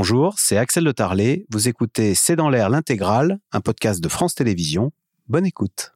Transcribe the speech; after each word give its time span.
Bonjour, 0.00 0.38
c'est 0.38 0.56
Axel 0.56 0.84
de 0.84 0.92
Tarlet. 0.92 1.44
Vous 1.50 1.66
écoutez 1.66 2.14
C'est 2.14 2.36
dans 2.36 2.50
l'air 2.50 2.70
l'intégrale, 2.70 3.40
un 3.50 3.60
podcast 3.60 4.00
de 4.00 4.08
France 4.08 4.36
Télévisions. 4.36 4.92
Bonne 5.26 5.44
écoute. 5.44 5.92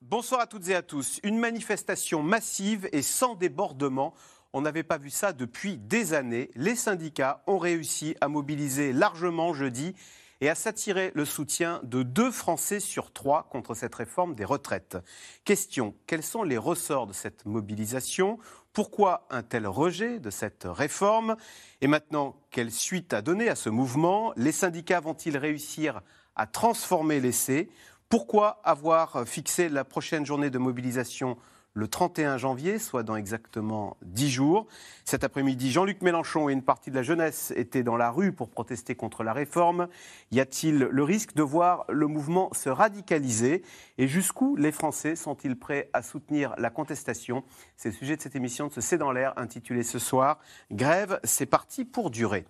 Bonsoir 0.00 0.40
à 0.40 0.48
toutes 0.48 0.68
et 0.68 0.74
à 0.74 0.82
tous. 0.82 1.20
Une 1.22 1.38
manifestation 1.38 2.24
massive 2.24 2.88
et 2.90 3.02
sans 3.02 3.36
débordement. 3.36 4.12
On 4.54 4.62
n'avait 4.62 4.82
pas 4.82 4.98
vu 4.98 5.10
ça 5.10 5.32
depuis 5.32 5.76
des 5.76 6.14
années. 6.14 6.50
Les 6.56 6.74
syndicats 6.74 7.44
ont 7.46 7.58
réussi 7.58 8.16
à 8.20 8.26
mobiliser 8.26 8.92
largement 8.92 9.54
jeudi 9.54 9.94
et 10.40 10.48
à 10.48 10.54
s'attirer 10.54 11.12
le 11.14 11.24
soutien 11.24 11.80
de 11.84 12.02
deux 12.02 12.30
Français 12.30 12.80
sur 12.80 13.12
trois 13.12 13.48
contre 13.50 13.74
cette 13.74 13.94
réforme 13.94 14.34
des 14.34 14.44
retraites. 14.44 14.98
Question, 15.44 15.94
quels 16.06 16.22
sont 16.22 16.42
les 16.42 16.58
ressorts 16.58 17.06
de 17.06 17.12
cette 17.12 17.46
mobilisation? 17.46 18.38
Pourquoi 18.72 19.26
un 19.30 19.42
tel 19.42 19.66
rejet 19.66 20.18
de 20.18 20.30
cette 20.30 20.64
réforme? 20.66 21.36
Et 21.80 21.86
maintenant, 21.86 22.36
quelle 22.50 22.70
suite 22.70 23.14
à 23.14 23.22
donner 23.22 23.48
à 23.48 23.54
ce 23.54 23.70
mouvement? 23.70 24.32
Les 24.36 24.52
syndicats 24.52 25.00
vont-ils 25.00 25.38
réussir 25.38 26.02
à 26.34 26.46
transformer 26.46 27.20
l'essai? 27.20 27.70
Pourquoi 28.08 28.60
avoir 28.62 29.26
fixé 29.26 29.68
la 29.68 29.84
prochaine 29.84 30.26
journée 30.26 30.50
de 30.50 30.58
mobilisation 30.58 31.38
le 31.76 31.88
31 31.88 32.38
janvier, 32.38 32.78
soit 32.78 33.02
dans 33.02 33.16
exactement 33.16 33.98
10 34.00 34.30
jours. 34.30 34.66
Cet 35.04 35.24
après-midi, 35.24 35.70
Jean-Luc 35.70 36.00
Mélenchon 36.00 36.48
et 36.48 36.54
une 36.54 36.62
partie 36.62 36.90
de 36.90 36.96
la 36.96 37.02
jeunesse 37.02 37.52
étaient 37.54 37.82
dans 37.82 37.98
la 37.98 38.10
rue 38.10 38.32
pour 38.32 38.48
protester 38.48 38.94
contre 38.94 39.22
la 39.22 39.34
réforme. 39.34 39.86
Y 40.32 40.40
a-t-il 40.40 40.78
le 40.78 41.02
risque 41.02 41.34
de 41.34 41.42
voir 41.42 41.84
le 41.90 42.06
mouvement 42.06 42.48
se 42.54 42.70
radicaliser? 42.70 43.62
Et 43.98 44.08
jusqu'où 44.08 44.56
les 44.56 44.72
Français 44.72 45.16
sont-ils 45.16 45.54
prêts 45.54 45.90
à 45.92 46.00
soutenir 46.00 46.54
la 46.56 46.70
contestation? 46.70 47.44
C'est 47.76 47.90
le 47.90 47.94
sujet 47.94 48.16
de 48.16 48.22
cette 48.22 48.36
émission 48.36 48.68
de 48.68 48.72
ce 48.72 48.80
C'est 48.80 48.96
dans 48.96 49.12
l'air 49.12 49.34
intitulée 49.36 49.82
ce 49.82 49.98
soir 49.98 50.38
Grève, 50.72 51.20
c'est 51.24 51.44
parti 51.44 51.84
pour 51.84 52.10
durer. 52.10 52.46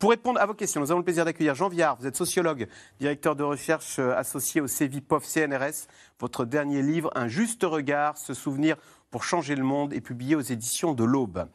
Pour 0.00 0.08
répondre 0.08 0.40
à 0.40 0.46
vos 0.46 0.54
questions, 0.54 0.80
nous 0.80 0.90
avons 0.90 1.00
le 1.00 1.04
plaisir 1.04 1.26
d'accueillir 1.26 1.54
Jean 1.54 1.68
Viard. 1.68 1.98
Vous 2.00 2.06
êtes 2.06 2.16
sociologue, 2.16 2.68
directeur 3.00 3.36
de 3.36 3.42
recherche 3.42 3.98
euh, 3.98 4.16
associé 4.16 4.62
au 4.62 4.66
CEVIPOF 4.66 5.26
CNRS. 5.26 5.88
Votre 6.18 6.46
dernier 6.46 6.80
livre, 6.80 7.10
Un 7.14 7.28
juste 7.28 7.64
regard, 7.64 8.16
se 8.16 8.32
souvenir 8.32 8.76
pour 9.10 9.24
changer 9.24 9.54
le 9.56 9.62
monde, 9.62 9.92
est 9.92 10.00
publié 10.00 10.36
aux 10.36 10.40
éditions 10.40 10.94
de 10.94 11.04
l'Aube. 11.04 11.46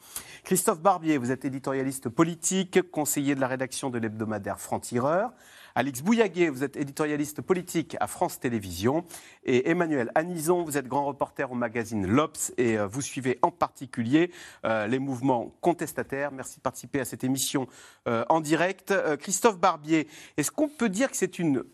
Christophe 0.44 0.80
Barbier, 0.80 1.18
vous 1.18 1.32
êtes 1.32 1.44
éditorialiste 1.44 2.08
politique, 2.08 2.92
conseiller 2.92 3.34
de 3.34 3.42
la 3.42 3.48
rédaction 3.48 3.90
de 3.90 3.98
l'hebdomadaire 3.98 4.60
Franc-Tireur. 4.60 5.32
Alix 5.78 6.02
Bouillaguet, 6.02 6.48
vous 6.48 6.64
êtes 6.64 6.78
éditorialiste 6.78 7.42
politique 7.42 7.98
à 8.00 8.08
France 8.08 8.40
Télévisions. 8.40 9.04
Et 9.44 9.70
Emmanuel 9.70 10.10
Anison, 10.16 10.64
vous 10.64 10.78
êtes 10.78 10.88
grand 10.88 11.04
reporter 11.04 11.52
au 11.52 11.56
magazine 11.56 12.08
L'Obs 12.08 12.54
et 12.58 12.80
euh, 12.80 12.88
vous 12.88 13.02
suivez 13.02 13.40
en 13.42 13.52
particulier 13.52 14.32
euh, 14.64 14.88
les 14.88 15.00
mouvements 15.00 15.54
contestataires. 15.60 16.32
Merci 16.32 16.60
de 16.60 16.62
participer 16.62 17.02
à 17.02 17.06
cette 17.06 17.26
émission 17.26 17.68
euh, 18.08 18.24
en 18.30 18.40
direct. 18.40 18.94
Christophe 19.20 19.60
Barbier, 19.60 20.08
est-ce 20.38 20.50
qu'on 20.50 20.70
peut 20.70 20.88
dire 20.88 21.12
que 21.12 21.18
c'est 21.18 21.40
une, 21.40 21.66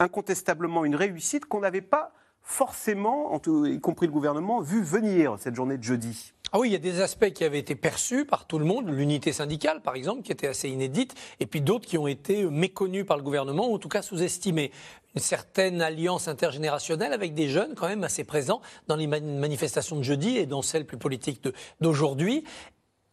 incontestablement 0.00 0.84
une 0.84 0.96
réussite 0.96 1.44
qu'on 1.44 1.60
n'avait 1.60 1.82
pas 1.82 2.14
forcément, 2.42 3.40
y 3.64 3.80
compris 3.80 4.06
le 4.06 4.12
gouvernement, 4.12 4.60
vu 4.60 4.82
venir 4.82 5.36
cette 5.38 5.54
journée 5.54 5.78
de 5.78 5.84
jeudi? 5.84 6.32
Ah 6.52 6.60
oui, 6.60 6.68
il 6.68 6.72
y 6.72 6.76
a 6.76 6.78
des 6.78 7.00
aspects 7.00 7.30
qui 7.32 7.42
avaient 7.42 7.58
été 7.58 7.74
perçus 7.74 8.24
par 8.24 8.46
tout 8.46 8.58
le 8.58 8.64
monde, 8.64 8.88
l'unité 8.88 9.32
syndicale 9.32 9.82
par 9.82 9.96
exemple, 9.96 10.22
qui 10.22 10.30
était 10.30 10.46
assez 10.46 10.68
inédite, 10.68 11.14
et 11.40 11.46
puis 11.46 11.60
d'autres 11.60 11.86
qui 11.86 11.98
ont 11.98 12.06
été 12.06 12.44
méconnus 12.44 13.04
par 13.04 13.16
le 13.16 13.24
gouvernement, 13.24 13.68
ou 13.68 13.74
en 13.74 13.78
tout 13.78 13.88
cas 13.88 14.00
sous-estimés. 14.00 14.70
Une 15.16 15.22
certaine 15.22 15.82
alliance 15.82 16.28
intergénérationnelle 16.28 17.12
avec 17.12 17.34
des 17.34 17.48
jeunes 17.48 17.74
quand 17.74 17.88
même 17.88 18.04
assez 18.04 18.22
présents 18.22 18.60
dans 18.86 18.96
les 18.96 19.06
manifestations 19.06 19.96
de 19.96 20.02
jeudi 20.02 20.36
et 20.36 20.46
dans 20.46 20.62
celles 20.62 20.86
plus 20.86 20.98
politiques 20.98 21.42
d'aujourd'hui. 21.80 22.44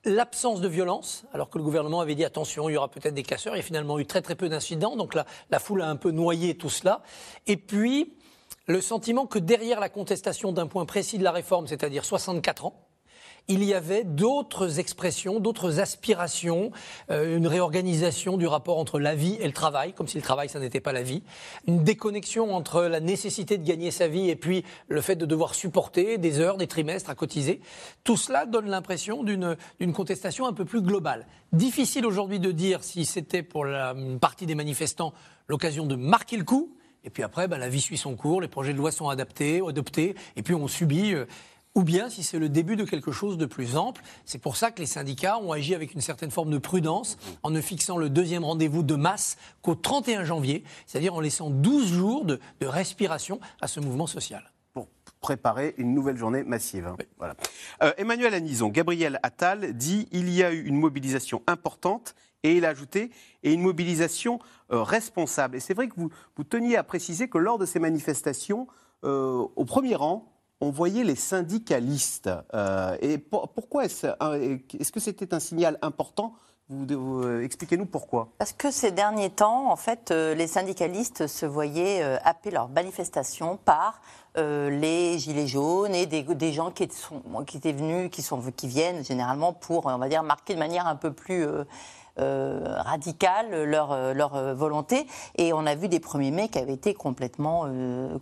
L'absence 0.05 0.61
de 0.61 0.67
violence, 0.67 1.23
alors 1.33 1.50
que 1.50 1.57
le 1.57 1.63
gouvernement 1.63 2.01
avait 2.01 2.15
dit 2.15 2.25
attention, 2.25 2.69
il 2.69 2.73
y 2.73 2.77
aura 2.77 2.91
peut-être 2.91 3.13
des 3.13 3.23
casseurs, 3.23 3.55
il 3.55 3.59
y 3.59 3.61
a 3.61 3.63
finalement 3.63 3.97
eu 3.97 4.05
très 4.05 4.21
très 4.21 4.35
peu 4.35 4.47
d'incidents, 4.47 4.95
donc 4.95 5.15
la, 5.15 5.25
la 5.50 5.59
foule 5.59 5.81
a 5.81 5.89
un 5.89 5.95
peu 5.95 6.11
noyé 6.11 6.55
tout 6.55 6.69
cela. 6.69 7.01
Et 7.47 7.57
puis, 7.57 8.13
le 8.67 8.79
sentiment 8.79 9.25
que 9.25 9.39
derrière 9.39 9.79
la 9.79 9.89
contestation 9.89 10.51
d'un 10.51 10.67
point 10.67 10.85
précis 10.85 11.17
de 11.17 11.23
la 11.23 11.31
réforme, 11.31 11.67
c'est-à-dire 11.67 12.05
64 12.05 12.65
ans, 12.65 12.88
il 13.47 13.63
y 13.63 13.73
avait 13.73 14.03
d'autres 14.03 14.79
expressions, 14.79 15.39
d'autres 15.39 15.79
aspirations, 15.79 16.71
euh, 17.11 17.37
une 17.37 17.47
réorganisation 17.47 18.37
du 18.37 18.47
rapport 18.47 18.77
entre 18.77 18.99
la 18.99 19.15
vie 19.15 19.37
et 19.41 19.45
le 19.45 19.53
travail, 19.53 19.93
comme 19.93 20.07
si 20.07 20.17
le 20.17 20.23
travail, 20.23 20.47
ça 20.47 20.59
n'était 20.59 20.79
pas 20.79 20.93
la 20.93 21.03
vie, 21.03 21.23
une 21.67 21.83
déconnexion 21.83 22.55
entre 22.55 22.83
la 22.83 22.99
nécessité 22.99 23.57
de 23.57 23.65
gagner 23.65 23.91
sa 23.91 24.07
vie 24.07 24.29
et 24.29 24.35
puis 24.35 24.63
le 24.87 25.01
fait 25.01 25.15
de 25.15 25.25
devoir 25.25 25.55
supporter 25.55 26.17
des 26.17 26.39
heures, 26.39 26.57
des 26.57 26.67
trimestres 26.67 27.09
à 27.09 27.15
cotiser. 27.15 27.59
Tout 28.03 28.17
cela 28.17 28.45
donne 28.45 28.67
l'impression 28.67 29.23
d'une 29.23 29.93
contestation 29.93 30.47
un 30.47 30.53
peu 30.53 30.65
plus 30.65 30.81
globale. 30.81 31.27
Difficile 31.51 32.05
aujourd'hui 32.05 32.39
de 32.39 32.51
dire 32.51 32.83
si 32.83 33.05
c'était 33.05 33.43
pour 33.43 33.65
la, 33.65 33.93
partie 34.21 34.45
des 34.45 34.55
manifestants 34.55 35.13
l'occasion 35.47 35.85
de 35.85 35.95
marquer 35.95 36.37
le 36.37 36.45
coup, 36.45 36.75
et 37.03 37.09
puis 37.09 37.23
après, 37.23 37.49
ben, 37.49 37.57
la 37.57 37.67
vie 37.67 37.81
suit 37.81 37.97
son 37.97 38.15
cours, 38.15 38.39
les 38.39 38.47
projets 38.47 38.71
de 38.71 38.77
loi 38.77 38.91
sont 38.91 39.09
adaptés, 39.09 39.61
adoptés, 39.67 40.15
et 40.37 40.41
puis 40.41 40.55
on 40.55 40.69
subit. 40.69 41.13
Euh, 41.13 41.25
ou 41.75 41.84
bien 41.84 42.09
si 42.09 42.23
c'est 42.23 42.39
le 42.39 42.50
début 42.50 42.75
de 42.75 42.84
quelque 42.84 43.11
chose 43.11 43.38
de 43.38 43.45
plus 43.45 43.78
ample. 43.78 44.03
C'est 44.25 44.39
pour 44.39 44.57
ça 44.57 44.72
que 44.72 44.79
les 44.79 44.85
syndicats 44.85 45.39
ont 45.39 45.51
agi 45.51 45.73
avec 45.75 45.94
une 45.94 46.01
certaine 46.01 46.31
forme 46.31 46.51
de 46.51 46.57
prudence 46.57 47.17
en 47.41 47.50
ne 47.50 47.61
fixant 47.61 47.97
le 47.97 48.09
deuxième 48.09 48.44
rendez-vous 48.44 48.84
de 48.84 48.95
masse 48.95 49.38
qu'au 49.61 49.75
31 49.75 50.23
janvier, 50.23 50.63
c'est-à-dire 50.85 51.16
en 51.16 51.19
laissant 51.19 51.50
12 51.50 51.94
jours 51.94 52.25
de, 52.25 52.39
respiration 52.62 53.39
à 53.62 53.67
ce 53.67 53.79
mouvement 53.79 54.07
social 54.07 54.51
Pour 54.73 54.88
préparer 55.19 55.73
une 55.78 55.94
nouvelle 55.94 56.17
journée 56.17 56.44
massive. 56.44 56.88
Hein. 56.88 56.95
Voilà. 57.17 57.35
Euh, 57.81 57.91
Emmanuel 57.97 58.33
Anison, 58.33 58.69
Gabriel 58.69 59.19
Attal 59.22 59.73
dit 59.73 60.07
il 60.12 60.29
y 60.29 60.44
a 60.44 60.51
eu 60.51 60.63
une 60.63 60.78
mobilisation 60.78 61.44
importante 61.45 62.16
et 62.44 62.56
il 62.57 62.66
a 62.66 62.69
ajouté 62.69 63.12
et 63.44 63.53
une 63.53 63.62
mobilisation 63.62 64.39
euh, 64.72 64.81
responsable. 64.81 65.57
Et 65.57 65.59
c'est 65.59 65.73
vrai 65.73 65.88
que 65.88 65.95
vous, 65.97 66.09
vous 66.35 66.44
teniez 66.44 66.78
à 66.78 66.83
préciser 66.83 67.28
que 67.28 67.38
lors 67.38 67.57
de 67.57 67.66
ces 67.66 67.79
manifestations, 67.79 68.67
euh, 69.03 69.45
au 69.56 69.66
premier 69.66 69.95
rang, 69.95 70.32
on 70.63 70.72
voyait 70.72 71.03
les 71.03 71.16
syndicalistes. 71.16 72.29
Euh, 72.53 72.96
et 73.01 73.18
pourquoi 73.18 73.85
est-ce 73.85 74.07
est-ce 74.79 74.91
que 74.91 75.00
c'était 75.00 75.34
un 75.34 75.40
signal 75.40 75.78
important? 75.81 76.34
Expliquez-nous 77.44 77.85
pourquoi. 77.85 78.29
Parce 78.38 78.53
que 78.53 78.72
ces 78.72 78.91
derniers 78.91 79.29
temps, 79.29 79.69
en 79.69 79.75
fait, 79.75 80.12
les 80.12 80.47
syndicalistes 80.47 81.28
se 81.28 81.46
voyaient 81.46 82.01
appeler 82.24 82.51
leur 82.51 82.69
manifestation 82.69 83.57
par 83.57 84.01
les 84.35 85.19
gilets 85.19 85.46
jaunes 85.46 85.94
et 85.94 86.06
des, 86.06 86.24
des 86.24 86.53
gens 86.53 86.72
qui, 86.72 86.88
sont, 86.90 87.22
qui 87.45 87.57
étaient 87.57 87.74
venus, 87.74 88.09
qui, 88.09 88.22
sont, 88.22 88.41
qui 88.56 88.68
viennent 88.68 89.03
généralement 89.03 89.51
pour, 89.53 89.85
on 89.85 89.97
va 89.97 90.07
dire, 90.07 90.24
marquer 90.24 90.53
de 90.56 90.59
manière 90.59 90.88
un 90.88 90.95
peu 90.95 91.12
plus 91.12 91.45
euh, 92.19 92.59
radicales 92.66 93.63
leur, 93.63 93.91
euh, 93.91 94.13
leur 94.13 94.35
euh, 94.35 94.53
volonté. 94.53 95.07
Et 95.35 95.51
on 95.51 95.66
a 95.66 95.74
vu 95.74 95.88
des 95.88 96.00
premiers 96.00 96.29
mai 96.29 96.47
qui 96.47 96.59
avaient 96.59 96.74
été 96.74 96.94
complètement. 96.94 97.66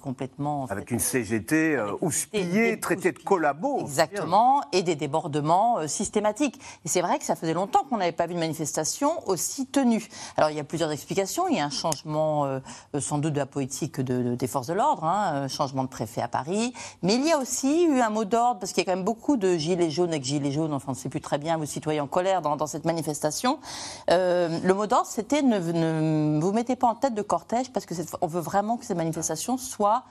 complètement 0.01 0.65
Avec 0.69 0.91
une 0.91 0.99
CGT 0.99 1.77
houspillée, 1.99 2.79
traitée 2.79 3.11
de 3.11 3.19
collabo. 3.19 3.81
Exactement, 3.81 4.61
et 4.71 4.81
des 4.81 4.95
débordements 4.95 5.85
systématiques. 5.87 6.57
Et 6.85 6.87
c'est 6.87 7.01
vrai 7.01 7.19
que 7.19 7.25
ça 7.25 7.35
faisait 7.35 7.53
longtemps 7.53 7.83
qu'on 7.83 7.97
n'avait 7.97 8.13
pas 8.13 8.27
vu 8.27 8.33
une 8.33 8.39
manifestation 8.39 9.27
aussi 9.27 9.65
tenue. 9.65 10.07
Alors 10.37 10.51
il 10.51 10.55
y 10.55 10.59
a 10.59 10.63
plusieurs 10.63 10.91
explications. 10.91 11.49
Il 11.49 11.57
y 11.57 11.59
a 11.59 11.65
un 11.65 11.69
changement 11.69 12.61
sans 12.97 13.17
doute 13.17 13.33
de 13.33 13.39
la 13.39 13.45
politique 13.45 13.99
de, 13.99 14.35
des 14.35 14.47
forces 14.47 14.67
de 14.67 14.73
l'ordre, 14.73 15.03
hein, 15.03 15.47
changement 15.49 15.83
de 15.83 15.89
préfet 15.89 16.21
à 16.21 16.29
Paris. 16.29 16.73
Mais 17.01 17.15
il 17.15 17.25
y 17.25 17.31
a 17.31 17.37
aussi 17.37 17.83
eu 17.83 17.99
un 17.99 18.09
mot 18.09 18.25
d'ordre, 18.25 18.59
parce 18.59 18.71
qu'il 18.71 18.83
y 18.83 18.87
a 18.87 18.91
quand 18.91 18.95
même 18.95 19.05
beaucoup 19.05 19.35
de 19.35 19.57
gilets 19.57 19.89
jaunes 19.89 20.11
avec 20.11 20.23
gilets 20.23 20.51
jaunes, 20.51 20.73
enfin 20.73 20.89
on 20.89 20.91
ne 20.91 20.97
sait 20.97 21.09
plus 21.09 21.21
très 21.21 21.37
bien, 21.37 21.57
vos 21.57 21.65
citoyens 21.65 22.03
en 22.03 22.07
colère 22.07 22.41
dans, 22.41 22.55
dans 22.55 22.67
cette 22.67 22.85
manifestation. 22.85 23.59
Euh, 24.09 24.59
le 24.63 24.73
mot 24.73 24.87
d'ordre, 24.87 25.07
c'était 25.07 25.41
ne, 25.41 26.39
vous 26.39 26.51
mettez 26.51 26.75
pas 26.75 26.87
en 26.87 26.95
tête 26.95 27.13
de 27.13 27.21
cortège 27.21 27.71
parce 27.71 27.85
que 27.85 27.93
on 28.21 28.27
veut 28.27 28.41
vraiment 28.41 28.77
que 28.77 28.85
ces 28.85 28.95
manifestations 28.95 29.57
soient 29.57 30.03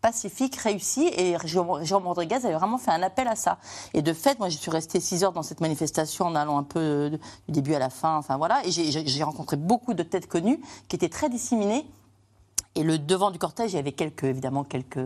pacifiques, 0.00 0.56
réussies. 0.56 1.10
Et 1.16 1.36
Jean 1.44 2.00
Rodriguez 2.00 2.36
avait 2.36 2.54
vraiment 2.54 2.78
fait 2.78 2.90
un 2.90 3.02
appel 3.02 3.28
à 3.28 3.36
ça. 3.36 3.58
Et 3.94 4.02
de 4.02 4.12
fait, 4.12 4.38
moi, 4.38 4.48
je 4.48 4.56
suis 4.56 4.70
restée 4.70 5.00
six 5.00 5.24
heures 5.24 5.32
dans 5.32 5.42
cette 5.42 5.60
manifestation 5.60 6.26
en 6.26 6.34
allant 6.34 6.58
un 6.58 6.62
peu 6.62 7.10
du 7.48 7.52
début 7.52 7.74
à 7.74 7.78
la 7.78 7.90
fin. 7.90 8.16
Enfin 8.16 8.36
voilà. 8.36 8.64
Et 8.64 8.70
j'ai 8.70 9.22
rencontré 9.22 9.56
beaucoup 9.56 9.94
de 9.94 10.02
têtes 10.02 10.28
connues 10.28 10.60
qui 10.88 10.96
étaient 10.96 11.08
très 11.08 11.28
disséminées. 11.28 11.86
Et 12.76 12.82
le 12.82 12.98
devant 12.98 13.30
du 13.30 13.38
cortège, 13.38 13.72
il 13.72 13.76
y 13.76 13.78
avait 13.78 13.96
évidemment 14.22 14.62
quelques 14.62 15.00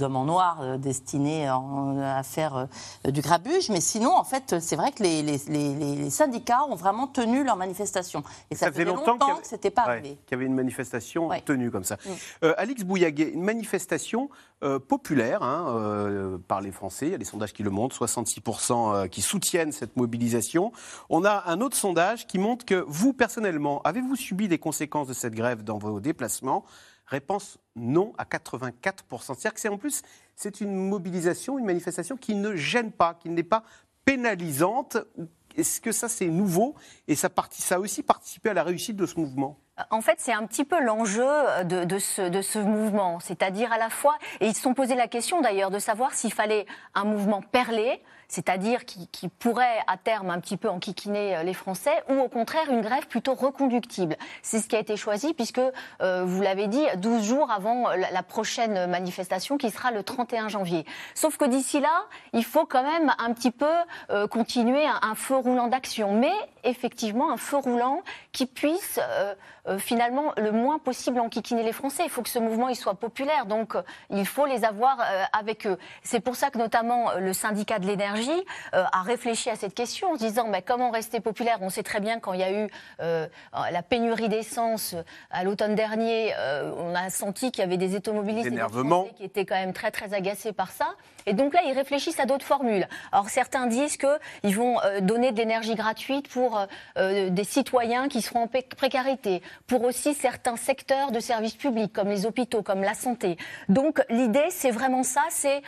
hommes 0.00 0.16
en 0.16 0.24
noir 0.24 0.58
euh, 0.60 0.76
destinés 0.76 1.48
à 1.48 2.22
faire 2.22 2.68
euh, 3.06 3.10
du 3.10 3.20
grabuge. 3.20 3.70
Mais 3.70 3.80
sinon, 3.80 4.14
en 4.14 4.24
fait, 4.24 4.58
c'est 4.60 4.76
vrai 4.76 4.92
que 4.92 5.02
les, 5.02 6.10
syndicats 6.10 6.64
ont 6.68 6.74
vraiment 6.74 7.06
tenu 7.06 7.44
leur 7.44 7.56
manifestation. 7.56 8.22
Et 8.50 8.54
ça, 8.54 8.70
faisait 8.70 8.84
longtemps, 8.84 9.18
que 9.18 9.46
ce 9.46 9.54
n'était 9.54 9.70
pas 9.70 9.82
arrivé. 9.82 10.18
Qu'il 10.26 10.32
y 10.32 10.34
avait 10.34 10.46
une 10.46 10.54
manifestation 10.54 11.28
tenue 11.44 11.70
comme 11.70 11.84
ça. 11.84 11.96
Mm. 11.96 12.10
Euh, 12.44 12.54
Alix 12.56 12.84
Bouillaguet, 12.84 13.30
une 13.30 13.44
manifestation 13.44 14.30
populaire 14.88 15.44
hein, 15.44 16.36
par 16.48 16.60
les 16.60 16.72
Français. 16.72 17.06
Il 17.06 17.12
y 17.12 17.14
a 17.14 17.18
des 17.18 17.24
sondages 17.24 17.52
qui 17.52 17.62
le 17.62 17.70
montrent, 17.70 17.94
66% 18.04 19.08
qui 19.08 19.22
soutiennent 19.22 19.70
cette 19.70 19.96
mobilisation. 19.96 20.72
On 21.10 21.24
a 21.24 21.44
un 21.46 21.60
autre 21.60 21.76
sondage 21.76 22.26
qui 22.26 22.40
montre 22.40 22.64
que 22.64 22.84
vous, 22.88 23.12
personnellement, 23.12 23.80
avez-vous 23.82 24.16
subi 24.16 24.48
des 24.48 24.58
conséquences 24.58 25.06
de 25.06 25.12
cette 25.12 25.34
grève 25.34 25.62
dans 25.62 25.78
vos 25.78 26.00
déplacements? 26.00 26.64
Réponse 27.06 27.58
non 27.78 28.12
à 28.18 28.24
84%. 28.24 28.92
C'est-à-dire 29.20 29.54
que 29.54 29.60
c'est 29.60 29.68
en 29.68 29.78
plus, 29.78 30.02
c'est 30.36 30.60
une 30.60 30.74
mobilisation, 30.74 31.58
une 31.58 31.64
manifestation 31.64 32.16
qui 32.16 32.34
ne 32.34 32.54
gêne 32.56 32.92
pas, 32.92 33.14
qui 33.14 33.30
n'est 33.30 33.42
pas 33.42 33.62
pénalisante. 34.04 34.96
Est-ce 35.56 35.80
que 35.80 35.92
ça, 35.92 36.08
c'est 36.08 36.28
nouveau? 36.28 36.74
Et 37.08 37.14
ça, 37.14 37.28
a 37.70 37.78
aussi 37.78 38.02
participé 38.02 38.50
à 38.50 38.54
la 38.54 38.62
réussite 38.62 38.96
de 38.96 39.06
ce 39.06 39.18
mouvement? 39.18 39.58
En 39.90 40.00
fait, 40.00 40.16
c'est 40.18 40.32
un 40.32 40.46
petit 40.46 40.64
peu 40.64 40.80
l'enjeu 40.82 41.28
de, 41.64 41.84
de, 41.84 41.98
ce, 41.98 42.22
de, 42.22 42.42
ce, 42.42 42.58
mouvement. 42.58 43.20
C'est-à-dire 43.20 43.72
à 43.72 43.78
la 43.78 43.90
fois, 43.90 44.18
et 44.40 44.46
ils 44.46 44.54
se 44.54 44.62
sont 44.62 44.74
posé 44.74 44.94
la 44.94 45.06
question 45.06 45.40
d'ailleurs 45.40 45.70
de 45.70 45.78
savoir 45.78 46.14
s'il 46.14 46.32
fallait 46.32 46.66
un 46.94 47.04
mouvement 47.04 47.42
perlé, 47.42 48.02
c'est-à-dire 48.28 48.84
qui, 48.84 49.28
pourrait 49.38 49.78
à 49.86 49.96
terme 49.96 50.30
un 50.30 50.40
petit 50.40 50.56
peu 50.56 50.68
enquiquiner 50.68 51.36
euh, 51.36 51.42
les 51.42 51.54
Français, 51.54 52.02
ou 52.08 52.20
au 52.20 52.28
contraire 52.28 52.70
une 52.70 52.80
grève 52.80 53.06
plutôt 53.06 53.34
reconductible. 53.34 54.16
C'est 54.42 54.58
ce 54.58 54.68
qui 54.68 54.76
a 54.76 54.78
été 54.78 54.96
choisi 54.96 55.34
puisque, 55.34 55.60
euh, 56.02 56.24
vous 56.24 56.42
l'avez 56.42 56.66
dit, 56.66 56.84
12 56.98 57.24
jours 57.24 57.50
avant 57.50 57.88
la, 57.90 58.22
prochaine 58.22 58.86
manifestation 58.86 59.56
qui 59.56 59.70
sera 59.70 59.90
le 59.90 60.02
31 60.02 60.48
janvier. 60.48 60.84
Sauf 61.14 61.36
que 61.38 61.46
d'ici 61.46 61.80
là, 61.80 62.04
il 62.34 62.44
faut 62.44 62.66
quand 62.66 62.82
même 62.82 63.14
un 63.18 63.32
petit 63.32 63.50
peu 63.50 63.66
euh, 64.10 64.26
continuer 64.26 64.84
un, 64.86 65.14
feu 65.14 65.36
roulant 65.36 65.68
d'action, 65.68 66.12
mais 66.12 66.32
effectivement 66.64 67.32
un 67.32 67.36
feu 67.36 67.56
roulant 67.56 68.02
qui 68.32 68.46
puisse 68.46 69.00
finalement 69.78 70.32
le 70.36 70.50
moins 70.50 70.78
possible 70.78 71.20
enquiquiner 71.20 71.62
les 71.62 71.72
Français. 71.72 72.02
Il 72.04 72.10
faut 72.10 72.22
que 72.22 72.28
ce 72.28 72.38
mouvement 72.38 72.68
il 72.68 72.76
soit 72.76 72.94
populaire, 72.94 73.46
donc 73.46 73.74
il 74.10 74.26
faut 74.26 74.46
les 74.46 74.64
avoir 74.64 74.98
avec 75.32 75.66
eux. 75.66 75.78
C'est 76.02 76.20
pour 76.20 76.36
ça 76.36 76.50
que 76.50 76.58
notamment 76.58 77.12
le 77.18 77.32
syndicat 77.32 77.78
de 77.78 77.86
l'énergie 77.86 78.30
euh, 78.74 78.84
a 78.92 79.02
réfléchi 79.02 79.50
à 79.50 79.56
cette 79.56 79.74
question 79.74 80.12
en 80.12 80.14
se 80.14 80.20
disant 80.20 80.48
mais 80.48 80.62
comment 80.62 80.90
rester 80.90 81.20
populaire? 81.20 81.58
On 81.60 81.70
sait 81.70 81.82
très 81.82 82.00
bien 82.00 82.20
quand 82.20 82.32
il 82.32 82.40
y 82.40 82.44
a 82.44 82.64
eu 82.64 82.68
euh, 83.00 83.26
la 83.70 83.82
pénurie 83.82 84.28
d'essence 84.28 84.94
euh, 84.94 85.02
à 85.30 85.44
l'automne 85.44 85.74
dernier, 85.74 86.34
on 86.76 86.94
a 86.94 87.10
senti 87.10 87.50
qu'il 87.50 87.62
y 87.62 87.66
avait 87.66 87.76
des 87.76 87.96
automobilistes 87.96 88.50
qui 89.16 89.24
étaient 89.24 89.44
quand 89.44 89.54
même 89.54 89.72
très 89.72 89.90
très 89.90 90.14
agacés 90.14 90.52
par 90.52 90.70
ça. 90.70 90.94
Et 91.28 91.34
donc 91.34 91.54
là, 91.54 91.60
ils 91.66 91.72
réfléchissent 91.72 92.20
à 92.20 92.26
d'autres 92.26 92.44
formules. 92.44 92.86
Alors 93.12 93.28
certains 93.28 93.66
disent 93.66 93.96
qu'ils 93.96 94.56
vont 94.56 94.78
donner 95.02 95.32
de 95.32 95.36
l'énergie 95.36 95.74
gratuite 95.74 96.28
pour 96.28 96.66
des 96.96 97.44
citoyens 97.44 98.08
qui 98.08 98.22
seront 98.22 98.44
en 98.44 98.48
précarité, 98.48 99.42
pour 99.66 99.84
aussi 99.84 100.14
certains 100.14 100.56
secteurs 100.56 101.12
de 101.12 101.20
services 101.20 101.54
publics 101.54 101.92
comme 101.92 102.08
les 102.08 102.26
hôpitaux, 102.26 102.62
comme 102.62 102.82
la 102.82 102.94
santé. 102.94 103.36
Donc 103.68 104.00
l'idée, 104.08 104.46
c'est 104.50 104.70
vraiment 104.70 105.02
ça, 105.02 105.22
c'est 105.30 105.62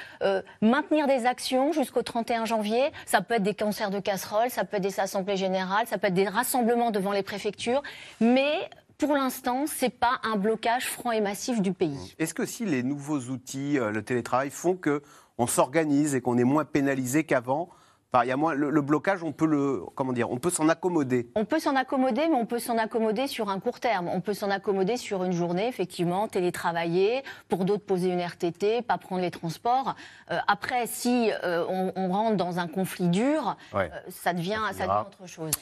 maintenir 0.63 1.07
des 1.07 1.27
actions 1.27 1.73
jusqu'au 1.73 2.03
31 2.03 2.45
janvier. 2.45 2.91
Ça 3.07 3.21
peut 3.21 3.35
être 3.35 3.43
des 3.43 3.55
concerts 3.55 3.91
de 3.91 4.01
casseroles, 4.01 4.51
ça 4.51 4.65
peut 4.65 4.79
être 4.79 4.83
des 4.83 5.01
assemblées 5.01 5.37
générales, 5.37 5.87
ça 5.87 5.99
peut 5.99 6.09
être 6.09 6.15
des 6.15 6.29
rassemblements 6.29 6.91
devant 6.91 7.13
les 7.13 7.23
préfectures. 7.23 7.83
Mais 8.21 8.53
pour 9.01 9.15
l'instant, 9.15 9.67
ce 9.67 9.87
n'est 9.87 9.91
pas 9.91 10.21
un 10.23 10.37
blocage 10.37 10.87
franc 10.87 11.11
et 11.11 11.23
massif 11.23 11.63
du 11.63 11.73
pays. 11.73 12.15
Est-ce 12.19 12.35
que 12.35 12.45
si 12.45 12.67
les 12.67 12.83
nouveaux 12.83 13.19
outils, 13.31 13.79
euh, 13.79 13.91
le 13.91 14.03
télétravail, 14.03 14.51
font 14.51 14.77
qu'on 15.41 15.47
s'organise 15.47 16.15
et 16.15 16.21
qu'on 16.21 16.37
est 16.37 16.45
moins 16.45 16.67
pénalisé 16.67 17.25
qu'avant 17.25 17.71
il 18.25 18.29
y 18.29 18.33
a 18.33 18.37
moins, 18.37 18.55
le, 18.55 18.81
blocage, 18.83 19.23
on 19.23 19.33
peut 19.33 19.47
le, 19.47 19.83
comment 19.95 20.13
dire, 20.13 20.31
on 20.31 20.39
peut 20.39 20.51
s'en 20.51 20.69
accommoder. 20.69 21.31
On 21.37 21.45
peut 21.45 21.61
s'en 21.61 21.77
accommoder, 21.77 22.27
mais 22.29 22.35
on 22.35 22.45
peut 22.45 22.59
s'en 22.59 22.77
accommoder 22.77 23.29
sur 23.29 23.49
un 23.49 23.61
court 23.61 23.79
terme. 23.79 24.09
On 24.09 24.21
peut 24.21 24.35
s'en 24.35 24.51
accommoder 24.51 24.97
sur 24.97 25.23
une 25.23 25.33
journée, 25.33 25.69
effectivement, 25.69 26.27
télétravailler. 26.27 27.23
Pour 27.49 27.65
d'autres, 27.65 27.85
poser 27.85 28.09
une 28.09 28.21
RTT, 28.21 28.83
pas 28.83 28.99
prendre 28.99 29.23
les 29.23 29.31
transports. 29.31 29.95
Euh, 30.33 30.39
après, 30.49 30.89
si 30.89 31.31
euh, 31.45 31.65
on, 31.95 32.09
rentre 32.11 32.37
dans 32.37 32.59
un 32.59 32.67
conflit 32.67 33.09
dur, 33.09 33.57
euh, 33.77 33.89
ça, 34.09 34.33
devient, 34.33 34.61
ça, 34.73 34.89
devient, 34.89 35.07
autre 35.07 35.29
chose. 35.29 35.53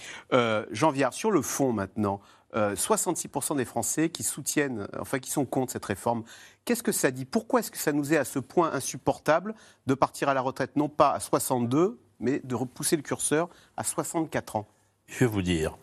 Jean 0.70 0.90
Viard, 0.90 1.12
sur 1.12 1.30
le 1.30 1.42
fond 1.42 1.72
maintenant, 1.72 2.20
66% 2.54 3.56
des 3.56 3.66
Français 3.66 4.08
qui 4.08 4.22
soutiennent, 4.22 4.88
enfin 4.98 5.18
qui 5.18 5.30
sont 5.30 5.44
contre 5.44 5.72
cette 5.72 5.84
réforme. 5.84 6.24
Qu'est-ce 6.68 6.82
que 6.82 6.92
ça 6.92 7.10
dit? 7.10 7.24
Pourquoi 7.24 7.60
est-ce 7.60 7.70
que 7.70 7.78
ça 7.78 7.92
nous 7.92 8.12
est 8.12 8.18
à 8.18 8.26
ce 8.26 8.38
point 8.38 8.70
insupportable 8.74 9.54
de 9.86 9.94
partir 9.94 10.28
à 10.28 10.34
la 10.34 10.42
retraite 10.42 10.76
non 10.76 10.90
pas 10.90 11.12
à 11.12 11.18
62 11.18 11.98
mais 12.20 12.40
de 12.44 12.54
repousser 12.54 12.94
le 12.94 13.00
curseur 13.00 13.48
à 13.78 13.84
64 13.84 14.56
ans? 14.56 14.66
Je 15.06 15.20
vais 15.20 15.26
vous 15.30 15.40
dire, 15.40 15.78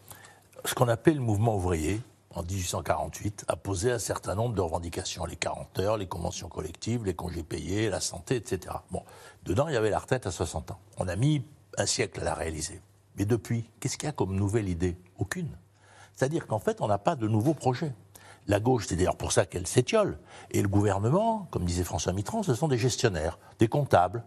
ce 0.63 0.75
qu'on 0.75 0.87
appelle 0.87 1.15
le 1.15 1.21
mouvement 1.21 1.55
ouvrier, 1.55 2.01
en 2.29 2.43
1848, 2.43 3.45
a 3.47 3.55
posé 3.55 3.91
un 3.91 3.97
certain 3.97 4.35
nombre 4.35 4.53
de 4.53 4.61
revendications. 4.61 5.25
Les 5.25 5.35
40 5.35 5.79
heures, 5.79 5.97
les 5.97 6.05
conventions 6.05 6.49
collectives, 6.49 7.03
les 7.03 7.15
congés 7.15 7.41
payés, 7.41 7.89
la 7.89 7.99
santé, 7.99 8.35
etc. 8.35 8.75
Bon, 8.91 9.01
dedans, 9.43 9.67
il 9.67 9.73
y 9.73 9.77
avait 9.77 9.89
la 9.89 9.97
retraite 9.97 10.27
à 10.27 10.31
60 10.31 10.69
ans. 10.69 10.79
On 10.97 11.07
a 11.07 11.15
mis 11.15 11.43
un 11.79 11.87
siècle 11.87 12.21
à 12.21 12.25
la 12.25 12.35
réaliser. 12.35 12.79
Mais 13.17 13.25
depuis, 13.25 13.71
qu'est-ce 13.79 13.97
qu'il 13.97 14.05
y 14.05 14.09
a 14.09 14.13
comme 14.13 14.35
nouvelle 14.35 14.69
idée? 14.69 14.97
Aucune. 15.17 15.49
C'est-à-dire 16.13 16.45
qu'en 16.45 16.59
fait, 16.59 16.79
on 16.79 16.87
n'a 16.87 16.99
pas 16.99 17.15
de 17.15 17.27
nouveau 17.27 17.55
projet. 17.55 17.91
La 18.47 18.59
gauche, 18.59 18.85
c'est 18.87 18.95
d'ailleurs 18.95 19.17
pour 19.17 19.31
ça 19.31 19.45
qu'elle 19.45 19.67
s'étiole. 19.67 20.19
Et 20.51 20.61
le 20.61 20.67
gouvernement, 20.67 21.47
comme 21.51 21.65
disait 21.65 21.83
François 21.83 22.13
Mitterrand, 22.13 22.43
ce 22.43 22.53
sont 22.53 22.67
des 22.67 22.77
gestionnaires, 22.77 23.39
des 23.59 23.67
comptables, 23.67 24.23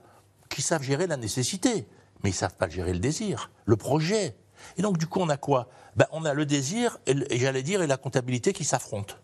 qui 0.49 0.63
savent 0.63 0.83
gérer 0.83 1.07
la 1.07 1.17
nécessité 1.17 1.87
mais 2.23 2.31
ils 2.31 2.35
savent 2.35 2.55
pas 2.55 2.69
gérer 2.69 2.93
le 2.93 2.99
désir, 2.99 3.51
le 3.65 3.77
projet. 3.77 4.37
Et 4.77 4.83
donc, 4.83 4.99
du 4.99 5.07
coup, 5.07 5.21
on 5.21 5.29
a 5.29 5.37
quoi? 5.37 5.69
Ben, 5.97 6.07
On 6.13 6.25
a 6.25 6.35
le 6.35 6.47
désir, 6.47 6.99
et, 7.07 7.39
j'allais 7.39 7.63
dire, 7.63 7.83
et 7.83 7.87
la 7.87 7.97
comptabilité 7.97 8.53
qui 8.53 8.65
s'affrontent. 8.65 9.15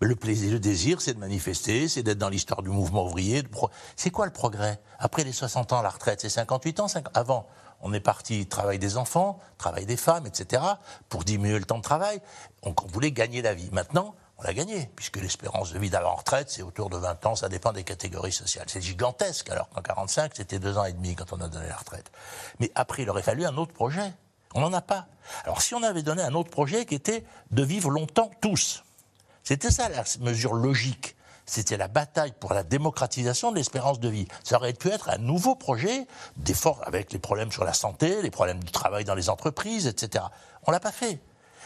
Le 0.00 0.14
plaisir, 0.14 0.52
le 0.52 0.60
désir, 0.60 1.00
c'est 1.00 1.14
de 1.14 1.18
manifester, 1.18 1.88
c'est 1.88 2.04
d'être 2.04 2.18
dans 2.18 2.28
l'histoire 2.28 2.62
du 2.62 2.70
mouvement 2.70 3.04
ouvrier. 3.04 3.42
C'est 3.96 4.10
quoi 4.10 4.26
le 4.26 4.32
progrès? 4.32 4.80
Après 4.98 5.24
les 5.24 5.32
60 5.32 5.72
ans, 5.72 5.82
la 5.82 5.90
retraite, 5.90 6.20
c'est 6.20 6.28
58 6.28 6.80
ans 6.80 6.86
Avant, 7.14 7.48
on 7.80 7.92
est 7.92 8.00
parti 8.00 8.46
travail 8.46 8.78
des 8.78 8.96
enfants, 8.96 9.40
travail 9.58 9.86
des 9.86 9.96
femmes, 9.96 10.26
etc., 10.26 10.62
pour 11.08 11.24
diminuer 11.24 11.58
le 11.58 11.64
temps 11.64 11.78
de 11.78 11.82
travail. 11.82 12.20
On 12.62 12.74
voulait 12.86 13.10
gagner 13.10 13.42
la 13.42 13.54
vie. 13.54 13.70
Maintenant, 13.72 14.14
on 14.38 14.44
l'a 14.44 14.54
gagné, 14.54 14.88
puisque 14.94 15.16
l'espérance 15.16 15.72
de 15.72 15.78
vie 15.78 15.90
d'avant 15.90 16.14
retraite, 16.14 16.48
c'est 16.48 16.62
autour 16.62 16.90
de 16.90 16.96
20 16.96 17.26
ans, 17.26 17.34
ça 17.34 17.48
dépend 17.48 17.72
des 17.72 17.82
catégories 17.82 18.32
sociales. 18.32 18.66
C'est 18.68 18.80
gigantesque, 18.80 19.50
alors 19.50 19.68
qu'en 19.70 19.82
45, 19.82 20.32
c'était 20.36 20.60
deux 20.60 20.78
ans 20.78 20.84
et 20.84 20.92
demi 20.92 21.16
quand 21.16 21.32
on 21.32 21.40
a 21.40 21.48
donné 21.48 21.66
la 21.66 21.76
retraite. 21.76 22.10
Mais 22.60 22.70
après, 22.76 23.02
il 23.02 23.10
aurait 23.10 23.22
fallu 23.22 23.44
un 23.44 23.56
autre 23.56 23.72
projet. 23.72 24.12
On 24.54 24.60
n'en 24.60 24.72
a 24.72 24.80
pas. 24.80 25.06
Alors 25.44 25.60
si 25.60 25.74
on 25.74 25.82
avait 25.82 26.02
donné 26.02 26.22
un 26.22 26.34
autre 26.34 26.50
projet 26.50 26.86
qui 26.86 26.94
était 26.94 27.24
de 27.50 27.62
vivre 27.62 27.90
longtemps 27.90 28.30
tous, 28.40 28.84
c'était 29.42 29.70
ça 29.70 29.88
la 29.88 30.04
mesure 30.20 30.54
logique. 30.54 31.16
C'était 31.44 31.78
la 31.78 31.88
bataille 31.88 32.34
pour 32.38 32.52
la 32.52 32.62
démocratisation 32.62 33.50
de 33.50 33.56
l'espérance 33.56 34.00
de 34.00 34.08
vie. 34.08 34.28
Ça 34.44 34.56
aurait 34.56 34.74
pu 34.74 34.88
être 34.88 35.08
un 35.08 35.16
nouveau 35.16 35.54
projet, 35.54 36.06
d'effort 36.36 36.82
avec 36.86 37.10
les 37.12 37.18
problèmes 37.18 37.50
sur 37.50 37.64
la 37.64 37.72
santé, 37.72 38.20
les 38.20 38.30
problèmes 38.30 38.62
du 38.62 38.70
travail 38.70 39.04
dans 39.04 39.14
les 39.14 39.30
entreprises, 39.30 39.86
etc. 39.86 40.26
On 40.66 40.70
l'a 40.70 40.80
pas 40.80 40.92
fait. 40.92 41.20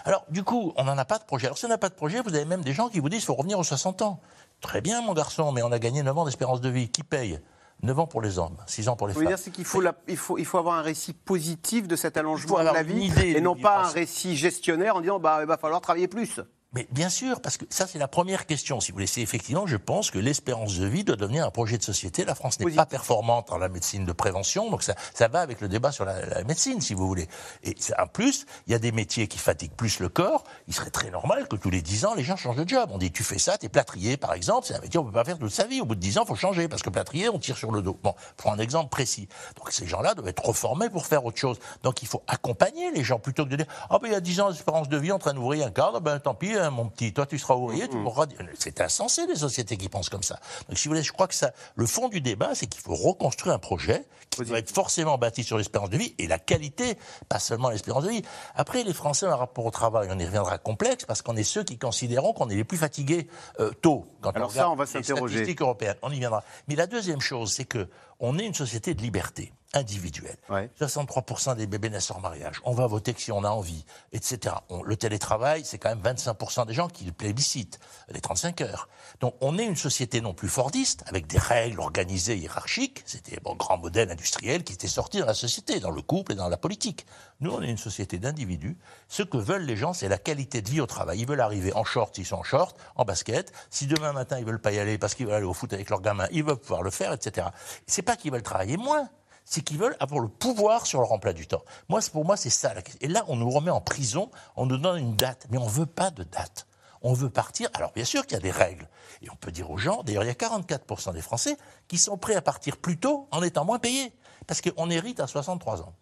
Alors, 0.05 0.25
du 0.31 0.43
coup, 0.43 0.73
on 0.77 0.85
n'en 0.85 0.99
a 0.99 1.05
pas 1.05 1.19
de 1.19 1.25
projet. 1.25 1.47
Alors, 1.47 1.59
si 1.59 1.65
on 1.65 1.69
n'a 1.69 1.79
pas 1.79 1.89
de 1.89 1.95
projet, 1.95 2.21
vous 2.21 2.35
avez 2.35 2.45
même 2.45 2.63
des 2.63 2.73
gens 2.73 2.89
qui 2.89 3.01
vous 3.01 3.09
disent 3.09 3.21
qu'il 3.21 3.27
faut 3.27 3.35
revenir 3.35 3.59
aux 3.59 3.65
60 3.65 4.03
ans. 4.03 4.21
Très 4.61 4.81
bien, 4.81 5.03
mon 5.03 5.13
garçon, 5.13 5.53
mais 5.53 5.63
on 5.63 5.73
a 5.73 5.79
gagné 5.79 6.03
9 6.03 6.19
ans 6.19 6.25
d'espérance 6.25 6.61
de 6.61 6.69
vie. 6.69 6.89
Qui 6.89 7.03
paye 7.03 7.41
9 7.83 7.99
ans 7.99 8.07
pour 8.07 8.23
les 8.23 8.39
hommes, 8.39 8.57
6 8.67 8.89
ans 8.89 8.97
pour 8.97 9.09
les 9.09 9.15
femmes. 9.15 9.23
Vous 9.23 9.29
dire, 9.29 9.39
c'est 9.39 9.51
qu'il 9.51 9.65
faut, 9.65 9.83
il 10.09 10.17
faut, 10.17 10.39
il 10.39 10.45
faut 10.45 10.59
avoir 10.59 10.77
un 10.77 10.83
récit 10.83 11.13
positif 11.13 11.89
de 11.89 11.97
cet 11.97 12.17
allongement 12.17 12.59
de 12.61 12.65
la 12.65 12.83
vie 12.83 13.13
et 13.21 13.41
non 13.41 13.57
pas 13.57 13.85
un 13.85 13.89
récit 13.89 14.37
gestionnaire 14.37 14.97
en 14.97 15.01
disant 15.01 15.19
bah, 15.19 15.39
il 15.41 15.47
va 15.47 15.57
falloir 15.57 15.81
travailler 15.81 16.09
plus. 16.09 16.41
Mais 16.75 16.89
bien 16.91 17.11
sûr, 17.11 17.41
parce 17.41 17.59
que 17.59 17.67
ça, 17.69 17.87
c'est 17.87 17.99
la 17.99 18.09
première 18.09 18.47
question. 18.47 18.81
Si 18.81 18.93
vous 18.93 18.99
laissez, 18.99 19.21
effectivement, 19.21 19.67
je 19.67 19.77
pense 19.77 20.11
que 20.11 20.19
l'espérance 20.19 20.79
de 20.79 20.87
vie 20.87 21.05
doit 21.05 21.17
devenir 21.17 21.47
un 21.47 21.51
projet 21.51 21.77
de 21.77 21.83
société. 21.83 22.25
La 22.25 22.35
France 22.35 22.59
n'est 22.61 22.73
pas 22.73 22.87
performante 22.87 23.53
en 23.53 23.59
la 23.59 23.69
médecine 23.69 24.07
de 24.07 24.13
prévention, 24.13 24.71
donc 24.71 24.83
ça, 24.83 24.95
ça 25.13 25.29
va 25.29 25.41
avec 25.41 25.61
le 25.61 25.69
débat 25.69 25.93
sur 25.93 26.05
la, 26.05 26.45
médecine, 26.45 26.81
si 26.81 26.95
vous 26.95 27.07
voulez. 27.07 27.29
Et 27.63 27.77
en 27.99 28.07
plus, 28.07 28.47
il 28.67 28.73
y 28.73 28.75
a 28.75 28.79
des 28.79 28.93
métiers 28.93 29.29
qui 29.29 29.39
fatiguent 29.39 29.75
plus 29.77 30.01
le 30.01 30.09
corps. 30.09 30.45
Il 30.67 30.75
serait 30.75 30.91
très 30.91 31.11
normal 31.11 31.47
que 31.47 31.57
tous 31.57 31.71
les 31.71 31.83
10 31.83 32.07
ans, 32.07 32.15
les 32.15 32.25
gens 32.25 32.37
changent 32.37 32.57
de 32.57 32.69
job. 32.69 32.89
On 32.93 32.99
dit, 32.99 33.13
tu 33.13 33.23
fais 33.23 33.39
ça, 33.39 33.59
t'es 33.59 33.69
plâtrier, 33.69 34.17
par 34.17 34.33
exemple. 34.33 34.67
C'est 34.67 34.75
un 34.75 34.81
métier 34.81 34.99
qu'on 34.99 35.07
peut 35.07 35.13
pas 35.13 35.25
faire 35.25 35.39
toute 35.39 35.53
sa 35.53 35.67
vie. 35.67 35.81
Au 35.83 35.85
bout 35.85 35.95
de 35.95 36.01
10 36.01 36.19
ans, 36.19 36.23
il 36.25 36.29
faut 36.29 36.37
changer, 36.37 36.69
parce 36.69 36.83
que 36.83 36.91
plâtrier, 36.91 37.29
on 37.29 37.39
tire 37.39 37.57
sur 37.59 37.71
le 37.71 37.83
dos. 37.83 37.99
Bon, 38.03 38.15
prends 38.39 38.53
un 38.53 38.59
exemple 38.59 38.89
précis. 38.89 39.29
Donc 39.57 39.71
ces 39.73 39.87
gens-là 39.87 40.15
doivent 40.15 40.29
être 40.29 40.45
reformés 40.45 40.89
pour 40.89 41.07
faire 41.07 41.25
autre 41.25 41.39
chose. 41.39 41.59
Donc 41.83 42.03
il 42.03 42.09
faut 42.09 42.23
accompagner 42.29 42.91
les 42.93 43.05
gens 43.05 43.19
plutôt 43.19 43.45
que 43.45 43.51
de 43.51 43.57
dire, 43.57 43.67
ah 43.91 43.99
ben 44.01 44.09
il 44.09 44.13
y 44.13 44.17
a 44.17 44.21
10 44.21 44.41
ans 44.41 44.51
d'espérance 44.51 44.89
de 44.89 44.97
vie 44.97 45.13
en 45.13 45.19
train 45.19 45.35
d'ouvrir 45.35 45.67
un 45.67 45.71
cadre, 45.71 46.01
ben 46.01 46.19
tant 46.19 46.35
pis, 46.35 46.55
hein, 46.63 46.71
mon 46.71 46.89
petit, 46.89 47.13
toi 47.13 47.27
tu 47.27 47.39
seras 47.39 47.55
ouvrier, 47.55 47.89
tu 47.89 48.03
pourras 48.03 48.27
dire. 48.27 48.39
C'est 48.59 48.81
insensé, 48.81 49.27
les 49.27 49.37
sociétés 49.37 49.77
qui 49.77 49.89
pensent 49.89 50.09
comme 50.09 50.23
ça. 50.23 50.39
Donc, 50.69 50.79
si 50.79 50.89
vous 50.89 50.93
voulez, 50.95 51.03
je 51.03 51.13
crois 51.13 51.29
que 51.29 51.35
ça, 51.35 51.53
le 51.75 51.87
fond 51.87 52.09
du 52.09 52.21
débat, 52.21 52.55
c'est 52.55 52.67
qu'il 52.67 52.81
faut 52.81 52.95
reconstruire 52.95 53.55
un 53.55 53.59
projet 53.59 54.05
qui 54.31 54.45
doit 54.45 54.59
être 54.59 54.71
forcément 54.71 55.19
bâti 55.19 55.45
sur 55.45 55.59
l'espérance 55.59 55.91
de 55.91 55.99
vie 55.99 56.15
et 56.19 56.27
la 56.27 56.39
qualité, 56.39 56.97
pas 57.29 57.39
seulement 57.39 57.69
l'espérance 57.71 58.05
de 58.05 58.11
vie. 58.11 58.23
Après, 58.55 58.83
les 58.83 58.95
Français 58.95 59.27
ont 59.27 59.31
un 59.31 59.37
rapport 59.37 59.67
au 59.67 59.71
travail, 59.71 60.09
on 60.11 60.19
y 60.19 60.25
reviendra 60.25 60.59
complexe, 60.59 61.05
parce 61.05 61.23
qu'on 61.23 61.37
est 61.37 61.45
ceux 61.45 61.65
qui 61.65 61.79
considérons 61.79 62.33
qu'on 62.33 62.49
est 62.49 62.57
les 62.57 62.65
plus 62.65 62.79
fatigués 62.79 63.29
euh, 63.61 63.71
tôt. 63.83 64.07
Quand 64.21 64.31
Alors 64.31 64.49
on 64.49 64.53
ça, 64.53 64.71
on 64.71 64.77
va 64.77 64.87
s'interroger. 64.87 65.35
statistiques 65.35 65.61
européennes, 65.61 65.97
on 66.03 66.11
y 66.11 66.19
viendra. 66.19 66.43
Mais 66.69 66.77
la 66.77 66.87
deuxième 66.87 67.21
chose, 67.21 67.53
c'est 67.53 67.65
que 67.65 67.89
on 68.21 68.39
est 68.39 68.47
une 68.47 68.55
société 68.55 68.95
de 68.95 69.03
liberté. 69.03 69.53
Individuelle. 69.75 70.37
Ouais. 70.49 70.71
63% 70.81 71.57
des 71.57 71.67
bébés 71.67 71.91
naissent 71.91 72.11
hors 72.11 72.21
mariage. 72.21 72.61
On 72.65 72.73
va 72.73 72.87
voter 72.87 73.15
que 73.15 73.21
si 73.21 73.33
on 73.33 73.45
a 73.45 73.49
envie, 73.49 73.85
etc. 74.13 74.55
On- 74.69 74.83
le 74.83 74.97
télétravail, 74.97 75.63
c'est 75.65 75.79
quand 75.79 75.89
même 75.89 76.01
25% 76.03 76.67
des 76.67 76.75
gens 76.75 76.89
qui 76.89 77.05
le 77.05 77.13
plébiscitent, 77.13 77.81
les 78.11 78.21
35 78.21 78.61
heures. 78.61 78.89
Donc 79.21 79.35
on 79.41 79.59
est 79.59 79.65
une 79.65 79.77
société 79.77 80.21
non 80.21 80.35
plus 80.35 80.49
fordiste, 80.49 81.03
avec 81.07 81.27
des 81.27 81.39
règles 81.39 81.81
organisées, 81.81 82.37
hiérarchiques. 82.37 83.03
C'était 83.07 83.39
un 83.49 83.55
grand 83.55 83.79
modèle 83.79 84.11
industriel 84.11 84.65
qui 84.65 84.73
était 84.75 84.89
sorti 84.89 85.21
dans 85.21 85.27
la 85.27 85.35
société, 85.35 85.81
dans 85.81 85.91
le 85.91 86.03
couple 86.03 86.33
et 86.33 86.37
dans 86.37 86.49
la 86.49 86.57
politique. 86.57 87.07
Nous, 87.41 87.51
on 87.51 87.63
est 87.63 87.71
une 87.71 87.79
société 87.79 88.19
d'individus. 88.19 88.77
Ce 89.09 89.23
que 89.23 89.37
veulent 89.37 89.65
les 89.65 89.77
gens, 89.77 89.93
c'est 89.93 90.09
la 90.09 90.19
qualité 90.19 90.63
de 90.63 90.71
vie 90.71 90.81
au 90.81 90.87
travail. 90.87 91.19
Ils 91.21 91.27
veulent 91.27 91.41
arriver 91.41 91.73
en 91.75 91.85
short 91.85 92.15
s'ils 92.15 92.27
sont 92.27 92.37
en 92.37 92.43
short, 92.45 92.77
en 92.97 93.05
basket. 93.05 93.53
Si 93.71 93.87
demain 93.87 94.13
matin, 94.13 94.39
ils 94.39 94.45
veulent 94.45 94.61
pas 94.61 94.73
y 94.73 94.79
aller 94.79 94.99
parce 94.99 95.15
qu'ils 95.15 95.27
veulent 95.27 95.35
aller 95.37 95.45
au 95.47 95.55
foot 95.55 95.73
avec 95.73 95.91
leurs 95.91 96.01
gamins, 96.03 96.29
ils 96.31 96.45
veulent 96.45 96.57
pouvoir 96.59 96.83
le 96.83 96.91
faire, 96.91 97.13
etc. 97.13 97.49
C'est 97.87 98.03
pas 98.03 98.17
qu'ils 98.17 98.31
veulent 98.33 98.43
travailler 98.43 98.77
moins 98.77 99.09
c'est 99.45 99.63
qu'ils 99.63 99.79
veulent 99.79 99.97
avoir 100.01 100.21
le 100.21 100.29
pouvoir 100.29 100.87
sur 100.87 101.01
leur 101.01 101.13
emploi 101.13 101.33
du 101.33 101.47
temps. 101.47 101.63
Moi, 101.89 102.01
pour 102.13 102.25
moi, 102.25 102.37
c'est 102.37 102.51
ça. 102.51 102.73
Et 103.01 103.09
là, 103.09 103.25
on 103.29 103.37
nous 103.37 103.51
remet 103.51 103.71
en 103.71 103.81
prison, 103.81 104.31
on 104.57 104.67
nous 104.67 104.79
donne 104.79 104.99
une 104.99 105.17
date, 105.17 105.47
mais 105.51 105.59
on 105.59 105.67
veut 105.67 105.87
pas 105.87 106.11
de 106.11 106.25
date. 106.25 106.67
On 107.03 107.13
veut 107.15 107.31
partir. 107.31 107.69
Alors, 107.75 107.93
bien 107.93 108.05
sûr 108.05 108.27
qu'il 108.27 108.35
y 108.35 108.41
a 108.41 108.43
des 108.43 108.51
règles. 108.51 108.89
Et 109.23 109.31
on 109.31 109.37
peut 109.37 109.51
dire 109.51 109.71
aux 109.71 109.79
gens, 109.79 110.03
d'ailleurs, 110.05 110.23
il 110.23 110.29
y 110.29 110.31
a 110.31 110.35
44% 110.35 111.13
des 111.13 111.23
Français 111.23 111.57
qui 111.89 111.99
sont 111.99 112.17
prêts 112.17 112.37
à 112.37 112.43
partir 112.43 112.77
plus 112.77 112.99
tôt 112.99 113.29
en 113.33 113.43
étant 113.43 113.65
moins 113.65 113.79
payés. 113.79 114.13
Parce 114.47 114.61
qu'on 114.61 114.89
hérite 114.91 115.21
à 115.21 115.27
63 115.27 115.83
ans. 115.83 115.95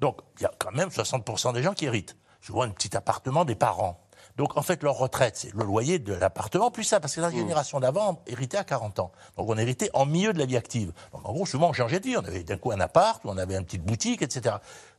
Donc, 0.00 0.20
il 0.38 0.42
y 0.42 0.46
a 0.46 0.52
quand 0.58 0.72
même 0.72 0.88
60% 0.88 1.52
des 1.52 1.62
gens 1.62 1.74
qui 1.74 1.86
héritent. 1.86 2.16
Souvent, 2.40 2.62
un 2.62 2.70
petit 2.70 2.96
appartement 2.96 3.44
des 3.44 3.56
parents. 3.56 4.00
Donc, 4.38 4.56
en 4.56 4.62
fait, 4.62 4.82
leur 4.84 4.96
retraite, 4.96 5.36
c'est 5.36 5.52
le 5.52 5.64
loyer 5.64 5.98
de 5.98 6.14
l'appartement, 6.14 6.70
plus 6.70 6.84
ça, 6.84 7.00
parce 7.00 7.14
que 7.16 7.20
la 7.20 7.30
génération 7.30 7.80
d'avant 7.80 8.22
héritait 8.28 8.56
à 8.56 8.64
40 8.64 9.00
ans. 9.00 9.12
Donc, 9.36 9.50
on 9.50 9.58
héritait 9.58 9.90
en 9.94 10.06
milieu 10.06 10.32
de 10.32 10.38
la 10.38 10.46
vie 10.46 10.56
active. 10.56 10.92
Donc, 11.12 11.28
en 11.28 11.32
gros, 11.32 11.44
souvent, 11.44 11.70
on 11.70 11.72
changeait 11.72 11.98
de 11.98 12.04
vie. 12.04 12.16
On 12.16 12.24
avait 12.24 12.44
d'un 12.44 12.56
coup 12.56 12.70
un 12.70 12.80
appart, 12.80 13.22
ou 13.24 13.30
on 13.30 13.36
avait 13.36 13.56
une 13.56 13.64
petite 13.64 13.84
boutique, 13.84 14.22
etc. 14.22 14.56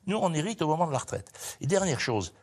Nous, 0.08 0.18
on 0.18 0.34
hérite 0.34 0.62
au 0.62 0.68
moment 0.68 0.88
de 0.88 0.92
la 0.92 0.98
retraite. 0.98 1.32
Et 1.62 1.68
dernière 1.68 2.02
chose, 2.02 2.34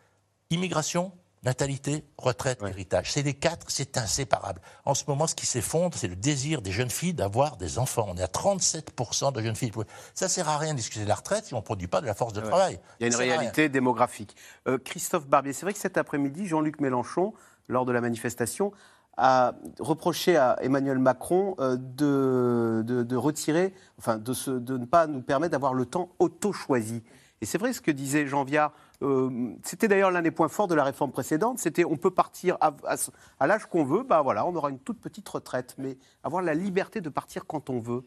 immigration, 0.48 1.12
natalité, 1.46 2.04
retraite, 2.18 2.60
héritage. 2.68 3.10
C'est 3.12 3.22
les 3.22 3.32
quatre, 3.34 3.66
c'est 3.70 3.96
inséparable. 3.96 4.60
En 4.84 4.94
ce 4.94 5.04
moment, 5.08 5.26
ce 5.26 5.34
qui 5.34 5.46
s'effondre, 5.46 5.96
c'est 5.96 6.08
le 6.08 6.16
désir 6.16 6.60
des 6.60 6.72
jeunes 6.72 6.90
filles 6.90 7.14
d'avoir 7.14 7.56
des 7.56 7.78
enfants. 7.78 8.06
On 8.08 8.16
est 8.16 8.22
à 8.22 8.26
37% 8.26 9.32
de 9.32 9.40
jeunes 9.40 9.56
filles. 9.56 9.72
Ça 10.14 10.28
sert 10.28 10.48
à 10.48 10.58
rien 10.58 10.72
de 10.72 10.76
discuter 10.78 11.04
de 11.04 11.08
la 11.08 11.14
retraite 11.14 11.46
si 11.46 11.54
on 11.54 11.58
ne 11.58 11.62
produit 11.62 11.86
pas 11.88 12.00
de 12.02 12.06
la 12.06 12.14
force 12.14 12.32
de 12.34 12.40
travail. 12.48 12.78
Il 13.00 13.04
y 13.04 13.06
a 13.06 13.06
une 13.08 13.12
réalité 13.30 13.68
démographique. 13.68 14.36
Euh, 14.68 14.76
Christophe 14.76 15.26
Barbier, 15.26 15.52
c'est 15.54 15.64
vrai 15.64 15.72
que 15.72 15.78
cet 15.78 15.96
après-midi, 15.96 16.46
Jean-Luc 16.46 16.80
Mélenchon, 16.80 17.32
lors 17.68 17.86
de 17.86 17.92
la 17.92 18.00
manifestation, 18.00 18.72
a 19.16 19.54
reproché 19.80 20.36
à 20.36 20.58
Emmanuel 20.60 20.98
Macron 20.98 21.54
euh, 21.58 21.76
de, 21.78 22.82
de- 22.84 23.02
de 23.02 23.16
retirer, 23.16 23.72
enfin, 23.98 24.18
de, 24.18 24.32
se- 24.34 24.50
de 24.50 24.76
ne 24.76 24.84
pas 24.84 25.06
nous 25.06 25.22
permettre 25.22 25.52
d'avoir 25.52 25.72
le 25.72 25.86
temps 25.86 26.10
auto-choisi. 26.18 27.02
Et 27.40 27.46
c'est 27.46 27.56
vrai 27.58 27.72
ce 27.72 27.80
que 27.80 27.90
disait 27.90 28.26
Jean 28.26 28.44
Viard. 28.44 28.72
Euh, 29.02 29.54
c'était 29.62 29.88
d'ailleurs 29.88 30.10
l'un 30.10 30.22
des 30.22 30.30
points 30.30 30.48
forts 30.48 30.68
de 30.68 30.74
la 30.74 30.84
réforme 30.84 31.10
précédente. 31.12 31.58
C'était 31.58 31.84
on 31.84 31.96
peut 31.96 32.10
partir 32.10 32.56
à, 32.60 32.74
à- 32.86 32.96
à 33.40 33.46
l'âge 33.46 33.66
qu'on 33.66 33.84
veut. 33.84 34.02
Bah 34.02 34.22
voilà, 34.22 34.46
on 34.46 34.54
aura 34.54 34.70
une 34.70 34.78
toute 34.78 35.00
petite 35.00 35.28
retraite, 35.28 35.74
mais 35.78 35.98
avoir 36.24 36.42
la 36.42 36.54
liberté 36.54 37.00
de 37.00 37.08
partir 37.08 37.46
quand 37.46 37.70
on 37.70 37.78
veut 37.80 38.04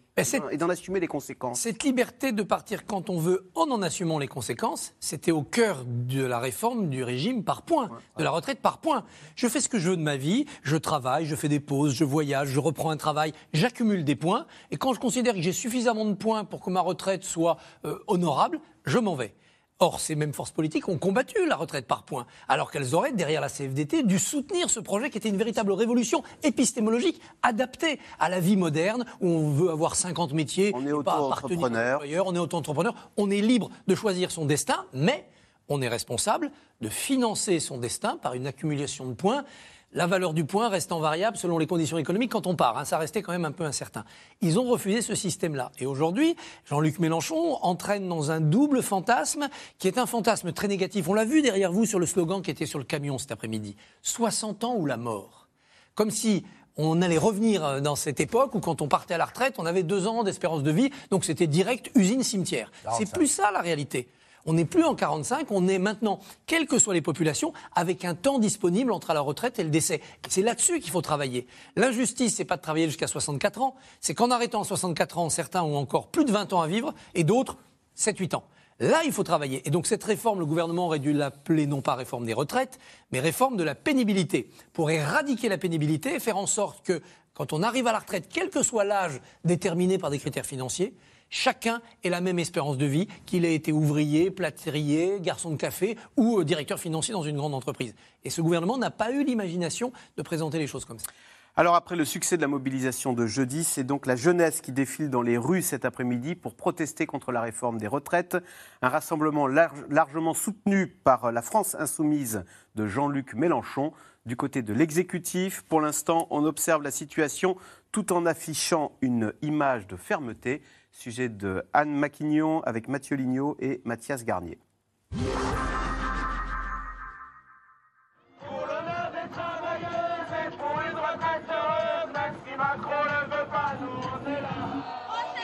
et 0.51 0.58
d'en 0.58 0.69
assumer 0.69 1.00
les 1.00 1.08
conséquences. 1.08 1.60
Cette 1.62 1.84
liberté 1.84 2.31
de 2.31 2.43
partir 2.43 2.86
quand 2.86 3.10
on 3.10 3.19
veut 3.19 3.50
en 3.55 3.69
en 3.72 3.81
assumant 3.81 4.19
les 4.19 4.27
conséquences, 4.27 4.93
c'était 5.00 5.31
au 5.31 5.43
cœur 5.43 5.84
de 5.86 6.24
la 6.24 6.39
réforme 6.39 6.89
du 6.89 7.03
régime 7.03 7.43
par 7.43 7.62
points, 7.62 7.89
de 8.17 8.24
la 8.24 8.31
retraite 8.31 8.60
par 8.62 8.79
points. 8.79 9.03
Je 9.36 9.48
fais 9.48 9.62
ce 9.62 9.69
que 9.69 9.79
je 9.79 9.91
veux 9.91 9.98
de 9.98 10.01
ma 10.01 10.17
vie, 10.17 10.46
je 10.63 10.75
travaille, 10.75 11.25
je 11.25 11.36
fais 11.36 11.50
des 11.50 11.60
pauses, 11.60 11.93
je 11.93 12.03
voyage, 12.03 12.50
je 12.50 12.60
reprends 12.60 12.89
un 12.89 12.98
travail, 12.98 13.34
j'accumule 13.53 14.03
des 14.03 14.15
points, 14.15 14.46
et 14.72 14.77
quand 14.77 14.93
je 14.93 15.00
considère 15.00 15.34
que 15.36 15.41
j'ai 15.41 15.51
suffisamment 15.53 16.05
de 16.05 16.13
points 16.13 16.43
pour 16.46 16.62
que 16.62 16.69
ma 16.69 16.81
retraite 16.81 17.24
soit 17.24 17.58
euh, 17.86 17.98
honorable, 18.08 18.60
je 18.86 18.98
m'en 18.98 19.15
vais. 19.15 19.34
Or, 19.81 20.01
ces 20.01 20.15
mêmes 20.15 20.33
forces 20.33 20.51
politiques 20.51 20.89
ont 20.89 20.98
combattu 20.98 21.48
la 21.48 21.55
retraite 21.55 21.88
par 21.88 22.03
points, 22.03 22.25
alors 22.50 22.69
qu'elles 22.69 22.95
auraient, 22.95 23.13
derrière 23.13 23.39
la 23.39 23.48
CFDT, 23.48 24.03
dû 24.03 24.19
soutenir 24.19 24.69
ce 24.69 24.81
projet 24.81 25.09
qui 25.09 25.17
était 25.17 25.29
une 25.29 25.38
véritable 25.38 25.71
révolution 25.71 26.21
épistémologique 26.43 27.21
adaptée 27.43 27.98
à 28.19 28.27
la 28.27 28.41
vie 28.41 28.57
moderne, 28.57 29.05
où 29.21 29.29
on 29.29 29.51
veut 29.51 29.69
avoir 29.69 29.95
50 29.95 30.33
métiers, 30.33 30.74
On 30.75 30.86
est 30.86 30.91
auto-entrepreneur. 30.91 32.01
on 32.25 32.36
est 32.36 32.39
auto-entrepreneur, 32.39 32.93
on 33.15 33.31
est 33.31 33.39
libre 33.39 33.69
de 33.88 33.95
choisir 33.95 34.31
son 34.31 34.45
destin, 34.45 34.86
mais 34.91 35.25
on 35.69 35.81
est 35.81 35.88
responsable 35.88 36.51
de 36.81 36.89
financer 36.89 37.62
son 37.62 37.77
destin 37.77 38.17
par 38.17 38.33
une 38.33 38.48
accumulation 38.48 39.07
de 39.07 39.13
points. 39.13 39.45
La 39.91 40.05
valeur 40.05 40.36
du 40.36 40.46
point 40.46 40.69
restant 40.69 41.00
variable 41.00 41.36
selon 41.36 41.58
les 41.58 41.65
conditions 41.65 41.98
économiques 41.98 42.31
quand 42.31 42.46
on 42.46 42.55
part. 42.55 42.77
hein, 42.77 42.86
ça 42.86 43.00
restait 43.00 43.24
quand 43.24 43.31
même 43.31 43.46
un 43.46 43.51
peu 43.51 43.63
incertain. 43.63 44.05
Ils 44.41 44.60
ont 44.60 44.65
refusé 44.65 45.01
ce 45.01 45.15
système-là. 45.15 45.72
Et 45.79 45.88
aujourd'hui, 45.88 46.36
Jean-Luc 46.65 47.00
Mélenchon 47.00 47.58
entraîne 47.63 48.08
dans 48.08 48.29
un 48.29 48.39
double 48.39 48.84
fantasme 48.84 49.50
qui 49.79 49.88
est 49.88 49.98
un 49.98 50.05
fantasme 50.05 50.51
très 50.53 50.67
négatif. 50.67 51.08
On 51.10 51.15
l'a 51.15 51.25
vu 51.25 51.41
derrière 51.41 51.72
vous 51.72 51.86
sur 51.86 51.98
le 51.98 52.05
slogan 52.05 52.43
qui 52.43 52.51
était 52.51 52.67
sur 52.67 52.77
le 52.77 52.86
camion 52.86 53.17
cet 53.17 53.31
après-midi. 53.31 53.75
60 54.03 54.63
ans 54.63 54.75
ou 54.75 54.86
la 54.86 54.98
mort. 54.98 55.48
Comme 55.96 56.12
si 56.12 56.46
on 56.77 57.01
allait 57.01 57.17
revenir 57.17 57.65
euh, 57.65 57.79
dans 57.81 57.96
cette 57.96 58.19
époque 58.19 58.53
où 58.53 58.60
quand 58.60 58.84
on 58.84 58.88
partait 58.88 59.15
à 59.15 59.17
la 59.17 59.25
retraite, 59.25 59.55
on 59.58 59.65
avait 59.65 59.84
deux 59.84 60.05
ans 60.08 60.24
d'espérance 60.24 60.62
de 60.62 60.72
vie, 60.72 60.91
donc 61.10 61.25
c'était 61.25 61.48
direct 61.48 61.89
usine-cimetière. 61.96 62.72
C'est 62.84 63.05
45. 63.05 63.13
plus 63.15 63.27
ça 63.27 63.51
la 63.51 63.60
réalité. 63.60 64.08
On 64.46 64.53
n'est 64.53 64.65
plus 64.65 64.84
en 64.84 64.96
45, 64.96 65.51
on 65.51 65.67
est 65.67 65.79
maintenant, 65.79 66.19
quelles 66.46 66.67
que 66.67 66.79
soient 66.79 66.93
les 66.93 67.01
populations, 67.01 67.53
avec 67.75 68.05
un 68.05 68.15
temps 68.15 68.39
disponible 68.39 68.91
entre 68.91 69.13
la 69.13 69.22
retraite 69.22 69.60
et 69.60 69.63
le 69.63 69.69
décès. 69.69 70.01
C'est 70.27 70.41
là-dessus 70.41 70.79
qu'il 70.79 70.91
faut 70.91 71.01
travailler. 71.01 71.48
L'injustice, 71.75 72.36
c'est 72.36 72.46
pas 72.46 72.58
de 72.58 72.62
travailler 72.62 72.88
jusqu'à 72.88 73.08
64 73.08 73.62
ans, 73.62 73.75
c'est 74.00 74.13
qu'en 74.13 74.31
arrêtant 74.31 74.62
à 74.62 74.65
64 74.65 75.17
ans, 75.17 75.29
certains 75.29 75.63
ont 75.63 75.77
encore 75.77 76.08
plus 76.08 76.25
de 76.25 76.31
20 76.31 76.53
ans 76.53 76.62
à 76.62 76.67
vivre 76.67 76.93
et 77.15 77.24
d'autres 77.24 77.58
7-8 77.98 78.36
ans. 78.36 78.43
Là, 78.79 79.01
il 79.03 79.12
faut 79.12 79.24
travailler. 79.24 79.62
Et 79.67 79.72
donc 79.72 79.88
cette 79.88 80.03
réforme, 80.03 80.39
le 80.39 80.46
gouvernement 80.46 80.86
aurait 80.86 81.00
dû 81.00 81.12
l'appeler 81.12 81.67
non 81.67 81.81
pas 81.81 81.96
réforme 81.96 82.25
des 82.25 82.34
retraites, 82.34 82.79
mais 83.12 83.19
réforme 83.19 83.58
de 83.58 83.63
la 83.63 83.75
pénibilité, 83.75 84.50
pour 84.72 84.89
éradiquer 84.89 85.50
la 85.50 85.58
pénibilité 85.58 86.15
et 86.15 86.19
faire 86.19 86.38
en 86.38 86.48
sorte 86.48 86.86
que 86.86 87.01
quand 87.34 87.51
on 87.51 87.62
arrive 87.62 87.88
à 87.88 87.91
la 87.91 88.00
retraite, 88.00 88.29
quel 88.29 88.50
que 88.50 88.63
soit 88.63 88.86
l'âge 88.86 89.19
déterminé 89.43 89.98
par 89.98 90.10
des 90.10 90.19
critères 90.19 90.46
financiers, 90.46 90.93
chacun 91.29 91.81
ait 92.03 92.09
la 92.09 92.21
même 92.21 92.39
espérance 92.39 92.77
de 92.77 92.86
vie, 92.86 93.07
qu'il 93.25 93.45
ait 93.45 93.55
été 93.55 93.71
ouvrier, 93.71 94.31
plâtrier, 94.31 95.19
garçon 95.19 95.51
de 95.51 95.55
café 95.55 95.98
ou 96.17 96.39
euh, 96.39 96.43
directeur 96.43 96.79
financier 96.79 97.13
dans 97.13 97.24
une 97.24 97.38
grande 97.38 97.53
entreprise. 97.53 97.95
Et 98.24 98.29
ce 98.29 98.41
gouvernement 98.41 98.77
n'a 98.77 98.91
pas 98.91 99.12
eu 99.12 99.24
l'imagination 99.24 99.91
de 100.17 100.21
présenter 100.21 100.59
les 100.59 100.67
choses 100.67 100.86
comme 100.86 101.00
ça. 101.00 101.07
Alors 101.55 101.75
après 101.75 101.98
le 101.98 102.05
succès 102.05 102.38
de 102.38 102.41
la 102.41 102.48
mobilisation 102.48 103.12
de 103.12 103.25
jeudi, 103.25 103.65
c'est 103.65 103.83
donc 103.83 104.05
la 104.05 104.15
jeunesse 104.15 104.62
qui 104.62 104.71
défile 104.71 105.09
dans 105.09 105.21
les 105.21 105.38
rues 105.38 105.62
cet 105.62 105.83
après-midi 105.83 106.36
pour 106.36 106.55
protester 106.55 107.05
contre 107.05 107.33
la 107.33 107.41
réforme 107.41 107.79
des 107.79 107.88
retraites. 107.88 108.38
Un 108.81 108.88
rassemblement 108.88 109.45
large- 109.45 109.83
largement 109.89 110.33
soutenu 110.33 110.88
par 110.88 111.33
la 111.33 111.41
France 111.41 111.75
insoumise 111.75 112.45
de 112.75 112.88
Jean-Luc 112.88 113.33
Mélenchon. 113.33 113.91
Du 114.25 114.38
côté 114.38 114.62
de 114.62 114.74
l'exécutif, 114.74 115.63
pour 115.63 115.81
l'instant, 115.81 116.27
on 116.29 116.45
observe 116.45 116.81
la 116.81 116.91
situation 116.91 117.57
tout 117.91 118.13
en 118.13 118.25
affichant 118.25 118.93
une 119.01 119.33
image 119.41 119.88
de 119.88 119.98
fermeté. 119.98 120.62
Sujet 120.99 121.29
de 121.29 121.63
Anne 121.71 121.95
Maquignon 121.95 122.59
avec 122.65 122.89
Mathieu 122.89 123.15
Lignot 123.15 123.55
et 123.61 123.79
Mathias 123.85 124.25
Garnier. 124.25 124.59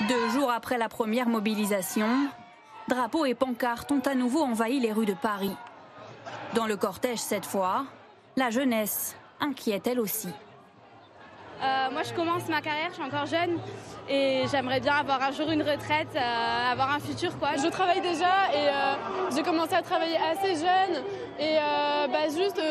Deux 0.10 0.30
jours 0.32 0.52
après 0.52 0.78
la 0.78 0.90
première 0.90 1.30
mobilisation, 1.30 2.10
drapeaux 2.90 3.24
et 3.24 3.34
pancartes 3.34 3.94
ont 3.94 4.02
à 4.02 4.14
nouveau 4.14 4.42
envahi 4.42 4.82
les 4.82 4.92
rues 4.92 5.06
de 5.06 5.14
Paris. 5.14 5.56
Dans 6.54 6.68
le 6.68 6.76
cortège 6.76 7.20
cette 7.20 7.46
fois, 7.46 7.86
la 8.36 8.50
jeunesse 8.50 9.16
inquiète 9.40 9.88
elle 9.88 10.02
aussi. 10.02 10.34
Euh, 11.62 11.92
moi, 11.92 12.04
je 12.04 12.14
commence 12.14 12.48
ma 12.50 12.62
carrière, 12.62 12.90
je 12.90 12.96
suis 12.96 13.04
encore 13.04 13.26
jeune 13.26 13.58
et 14.10 14.44
j'aimerais 14.52 14.80
bien 14.80 14.94
avoir 14.94 15.22
un 15.24 15.32
jour 15.32 15.50
une 15.50 15.62
retraite, 15.62 16.10
euh, 16.16 16.72
avoir 16.72 16.94
un 16.94 17.00
futur 17.00 17.38
quoi. 17.40 17.50
Je 17.58 17.68
travaille 17.68 18.02
déjà 18.02 18.52
et 18.54 18.68
euh, 18.68 18.96
j'ai 19.34 19.42
commencé 19.42 19.74
à 19.74 19.82
travailler 19.82 20.18
assez 20.18 20.56
jeune 20.56 21.04
et 21.40 21.56
bah, 22.12 22.28
juste, 22.30 22.62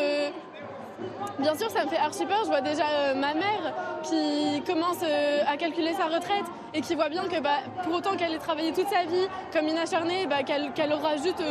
bien 1.39 1.55
sûr, 1.55 1.69
ça 1.69 1.85
me 1.85 1.89
fait 1.89 1.97
archi 1.97 2.25
peur. 2.25 2.41
Je 2.43 2.49
vois 2.49 2.61
déjà 2.61 3.13
ma 3.15 3.33
mère 3.33 3.73
qui 4.03 4.61
commence 4.65 5.03
à 5.03 5.57
calculer 5.57 5.93
sa 5.93 6.05
retraite 6.05 6.45
et 6.73 6.81
qui 6.81 6.95
voit 6.95 7.09
bien 7.09 7.23
que 7.23 7.39
bah, 7.41 7.59
pour 7.83 7.95
autant 7.95 8.15
qu'elle 8.15 8.33
ait 8.33 8.39
travaillé 8.39 8.71
toute 8.71 8.87
sa 8.87 9.03
vie 9.03 9.27
comme 9.51 9.67
une 9.67 9.77
acharnée, 9.77 10.27
bah, 10.27 10.43
qu'elle 10.43 10.93
aura 10.93 11.17
juste 11.17 11.43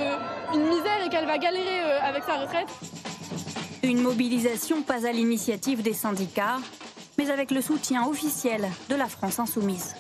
une 0.54 0.64
misère 0.66 1.04
et 1.04 1.08
qu'elle 1.08 1.26
va 1.26 1.38
galérer 1.38 1.80
avec 2.02 2.24
sa 2.24 2.36
retraite. 2.36 2.68
Une 3.82 4.00
mobilisation 4.00 4.82
pas 4.82 5.06
à 5.06 5.12
l'initiative 5.12 5.82
des 5.82 5.92
syndicats, 5.92 6.56
mais 7.18 7.30
avec 7.30 7.50
le 7.50 7.60
soutien 7.60 8.06
officiel 8.06 8.68
de 8.88 8.94
la 8.94 9.06
France 9.06 9.38
insoumise. 9.38 9.94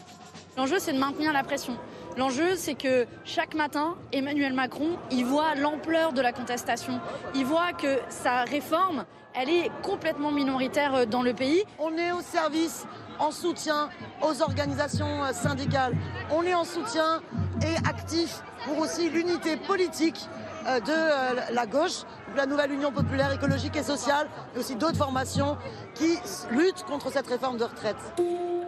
L'enjeu, 0.56 0.78
c'est 0.78 0.92
de 0.92 0.98
maintenir 0.98 1.32
la 1.32 1.42
pression. 1.42 1.76
L'enjeu, 2.16 2.54
c'est 2.56 2.74
que 2.74 3.06
chaque 3.24 3.54
matin, 3.54 3.96
Emmanuel 4.12 4.52
Macron, 4.52 4.96
il 5.10 5.24
voit 5.24 5.56
l'ampleur 5.56 6.12
de 6.12 6.20
la 6.20 6.32
contestation. 6.32 7.00
Il 7.34 7.44
voit 7.44 7.72
que 7.72 7.98
sa 8.08 8.42
réforme, 8.44 9.04
elle 9.34 9.50
est 9.50 9.70
complètement 9.82 10.30
minoritaire 10.30 10.94
euh, 10.94 11.06
dans 11.06 11.22
le 11.22 11.34
pays. 11.34 11.64
On 11.80 11.96
est 11.96 12.12
au 12.12 12.20
service, 12.20 12.86
en 13.18 13.32
soutien 13.32 13.88
aux 14.22 14.42
organisations 14.42 15.24
euh, 15.24 15.32
syndicales. 15.32 15.96
On 16.30 16.44
est 16.44 16.54
en 16.54 16.64
soutien 16.64 17.20
et 17.62 17.76
actif 17.88 18.42
pour 18.64 18.78
aussi 18.78 19.10
l'unité 19.10 19.56
politique 19.56 20.28
de 20.64 20.90
euh, 20.90 21.40
la 21.52 21.66
gauche, 21.66 22.02
la 22.36 22.46
nouvelle 22.46 22.72
Union 22.72 22.92
populaire 22.92 23.32
écologique 23.32 23.76
et 23.76 23.82
sociale, 23.82 24.28
et 24.54 24.58
aussi 24.58 24.76
d'autres 24.76 24.96
formations 24.96 25.56
qui 25.94 26.16
luttent 26.50 26.84
contre 26.84 27.12
cette 27.12 27.26
réforme 27.26 27.58
de 27.58 27.64
retraite. 27.64 27.96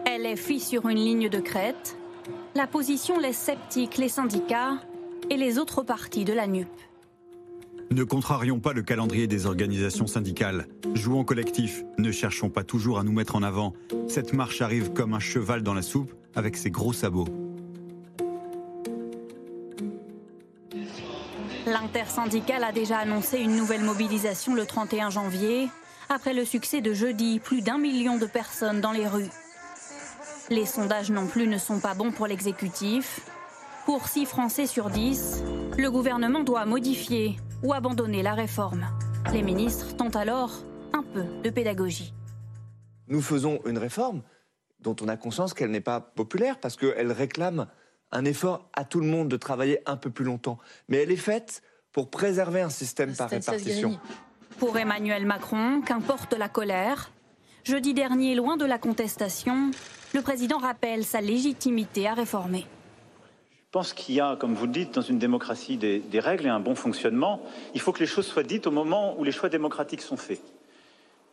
LFI 0.07 0.59
sur 0.59 0.87
une 0.87 0.97
ligne 0.97 1.29
de 1.29 1.39
crête, 1.39 1.97
la 2.55 2.67
position 2.67 3.19
laisse 3.19 3.37
sceptiques 3.37 3.97
les 3.97 4.09
syndicats 4.09 4.79
et 5.29 5.37
les 5.37 5.59
autres 5.59 5.83
partis 5.83 6.25
de 6.25 6.33
la 6.33 6.47
NUP. 6.47 6.67
Ne 7.89 8.03
contrarions 8.03 8.59
pas 8.59 8.73
le 8.73 8.81
calendrier 8.81 9.27
des 9.27 9.45
organisations 9.45 10.07
syndicales. 10.07 10.67
Jouons 10.93 11.23
collectif. 11.23 11.83
Ne 11.97 12.11
cherchons 12.11 12.49
pas 12.49 12.63
toujours 12.63 12.99
à 12.99 13.03
nous 13.03 13.13
mettre 13.13 13.35
en 13.35 13.43
avant. 13.43 13.73
Cette 14.07 14.33
marche 14.33 14.61
arrive 14.61 14.91
comme 14.91 15.13
un 15.13 15.19
cheval 15.19 15.63
dans 15.63 15.73
la 15.73 15.81
soupe 15.81 16.13
avec 16.35 16.57
ses 16.57 16.69
gros 16.69 16.93
sabots. 16.93 17.46
L'intersyndicale 21.67 22.63
a 22.63 22.71
déjà 22.71 22.99
annoncé 22.99 23.39
une 23.39 23.57
nouvelle 23.57 23.83
mobilisation 23.83 24.55
le 24.55 24.65
31 24.65 25.09
janvier, 25.09 25.67
après 26.07 26.33
le 26.33 26.45
succès 26.45 26.79
de 26.79 26.93
jeudi, 26.93 27.41
plus 27.41 27.61
d'un 27.61 27.77
million 27.77 28.17
de 28.17 28.25
personnes 28.25 28.79
dans 28.79 28.93
les 28.93 29.05
rues. 29.05 29.29
Les 30.49 30.65
sondages 30.65 31.11
non 31.11 31.27
plus 31.27 31.45
ne 31.45 31.57
sont 31.57 31.81
pas 31.81 31.93
bons 31.93 32.13
pour 32.13 32.25
l'exécutif. 32.25 33.19
Pour 33.85 34.07
6 34.07 34.27
Français 34.27 34.65
sur 34.65 34.89
10, 34.89 35.43
le 35.77 35.91
gouvernement 35.91 36.39
doit 36.39 36.65
modifier 36.65 37.35
ou 37.63 37.73
abandonner 37.73 38.23
la 38.23 38.33
réforme. 38.33 38.87
Les 39.33 39.41
ministres 39.41 39.93
tentent 39.97 40.15
alors 40.15 40.63
un 40.93 41.03
peu 41.03 41.25
de 41.43 41.49
pédagogie. 41.49 42.13
Nous 43.09 43.21
faisons 43.21 43.59
une 43.65 43.77
réforme 43.77 44.23
dont 44.79 44.95
on 45.01 45.09
a 45.09 45.17
conscience 45.17 45.53
qu'elle 45.53 45.71
n'est 45.71 45.81
pas 45.81 45.99
populaire 45.99 46.61
parce 46.61 46.77
qu'elle 46.77 47.11
réclame 47.11 47.67
un 48.11 48.25
effort 48.25 48.69
à 48.73 48.85
tout 48.85 48.99
le 48.99 49.07
monde 49.07 49.27
de 49.27 49.37
travailler 49.37 49.79
un 49.85 49.97
peu 49.97 50.09
plus 50.09 50.25
longtemps. 50.25 50.57
Mais 50.87 50.97
elle 50.97 51.11
est 51.11 51.15
faite 51.15 51.61
pour 51.91 52.09
préserver 52.09 52.61
un 52.61 52.69
système 52.69 53.15
par 53.15 53.29
répartition. 53.29 53.99
Pour 54.59 54.77
Emmanuel 54.77 55.25
Macron, 55.25 55.81
qu'importe 55.81 56.33
la 56.33 56.49
colère, 56.49 57.11
jeudi 57.63 57.93
dernier, 57.93 58.35
loin 58.35 58.57
de 58.57 58.65
la 58.65 58.77
contestation, 58.77 59.71
le 60.13 60.21
président 60.21 60.57
rappelle 60.57 61.03
sa 61.03 61.21
légitimité 61.21 62.07
à 62.07 62.13
réformer. 62.13 62.65
Je 63.67 63.71
pense 63.71 63.93
qu'il 63.93 64.15
y 64.15 64.21
a, 64.21 64.35
comme 64.37 64.55
vous 64.55 64.65
le 64.65 64.71
dites, 64.71 64.95
dans 64.95 65.01
une 65.01 65.19
démocratie 65.19 65.77
des, 65.77 65.99
des, 65.99 66.19
règles 66.19 66.45
et 66.45 66.49
un 66.49 66.61
bon 66.61 66.73
fonctionnement. 66.73 67.41
Il 67.75 67.81
faut 67.81 67.91
que 67.91 67.99
les 67.99 68.05
choses 68.05 68.25
soient 68.25 68.43
dites 68.43 68.65
au 68.65 68.71
moment 68.71 69.19
où 69.19 69.23
les 69.23 69.31
choix 69.33 69.49
démocratiques 69.49 70.01
sont 70.01 70.17
faits. 70.17 70.41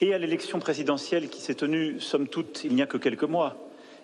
Et 0.01 0.13
à 0.13 0.19
l'élection 0.19 0.59
présidentielle 0.59 1.29
qui 1.29 1.41
s'est 1.41 1.55
tenue, 1.55 2.01
somme 2.01 2.27
toute, 2.27 2.65
il 2.65 2.75
n'y 2.75 2.83
a 2.83 2.87
que 2.87 2.99
quelques 2.99 3.25
mois, 3.25 3.57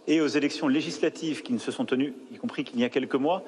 et 0.06 0.20
aux 0.20 0.26
élections 0.26 0.68
législatives 0.68 1.42
qui 1.42 1.52
ne 1.52 1.58
se 1.58 1.70
sont 1.70 1.84
tenues, 1.84 2.14
y 2.32 2.36
compris 2.36 2.64
qu'il 2.64 2.80
y 2.80 2.84
a 2.84 2.88
quelques 2.88 3.14
mois, 3.14 3.44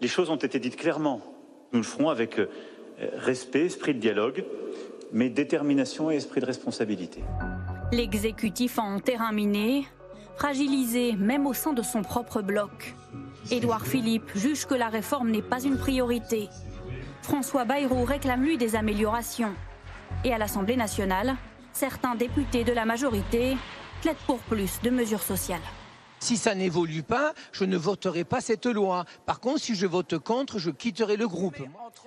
les 0.00 0.08
choses 0.08 0.30
ont 0.30 0.36
été 0.36 0.58
dites 0.58 0.76
clairement. 0.76 1.20
Nous 1.72 1.80
le 1.80 1.84
ferons 1.84 2.08
avec 2.08 2.38
euh, 2.38 2.46
respect, 3.14 3.66
esprit 3.66 3.94
de 3.94 4.00
dialogue, 4.00 4.44
mais 5.12 5.28
détermination 5.28 6.10
et 6.10 6.16
esprit 6.16 6.40
de 6.40 6.46
responsabilité. 6.46 7.22
L'exécutif 7.92 8.78
en 8.78 9.00
terrain 9.00 9.32
miné, 9.32 9.86
fragilisé 10.36 11.12
même 11.12 11.46
au 11.46 11.52
sein 11.52 11.72
de 11.72 11.82
son 11.82 12.02
propre 12.02 12.42
bloc. 12.42 12.94
Édouard 13.50 13.86
Philippe 13.86 14.30
juge 14.34 14.66
que 14.66 14.74
la 14.74 14.88
réforme 14.88 15.30
n'est 15.30 15.42
pas 15.42 15.62
une 15.62 15.76
priorité. 15.76 16.48
François 17.22 17.64
Bayrou 17.64 18.04
réclame 18.04 18.42
lui 18.42 18.56
des 18.56 18.76
améliorations. 18.76 19.54
Et 20.24 20.32
à 20.32 20.38
l'Assemblée 20.38 20.76
nationale, 20.76 21.36
certains 21.72 22.14
députés 22.14 22.64
de 22.64 22.72
la 22.72 22.84
majorité 22.84 23.56
plaident 24.02 24.16
pour 24.26 24.38
plus 24.38 24.80
de 24.82 24.90
mesures 24.90 25.22
sociales. 25.22 25.60
Si 26.20 26.36
ça 26.36 26.54
n'évolue 26.54 27.02
pas, 27.02 27.32
je 27.52 27.64
ne 27.64 27.76
voterai 27.76 28.24
pas 28.24 28.40
cette 28.40 28.66
loi. 28.66 29.04
Par 29.26 29.40
contre, 29.40 29.60
si 29.60 29.74
je 29.74 29.86
vote 29.86 30.18
contre, 30.18 30.58
je 30.58 30.70
quitterai 30.70 31.16
le 31.16 31.26
groupe. 31.26 31.56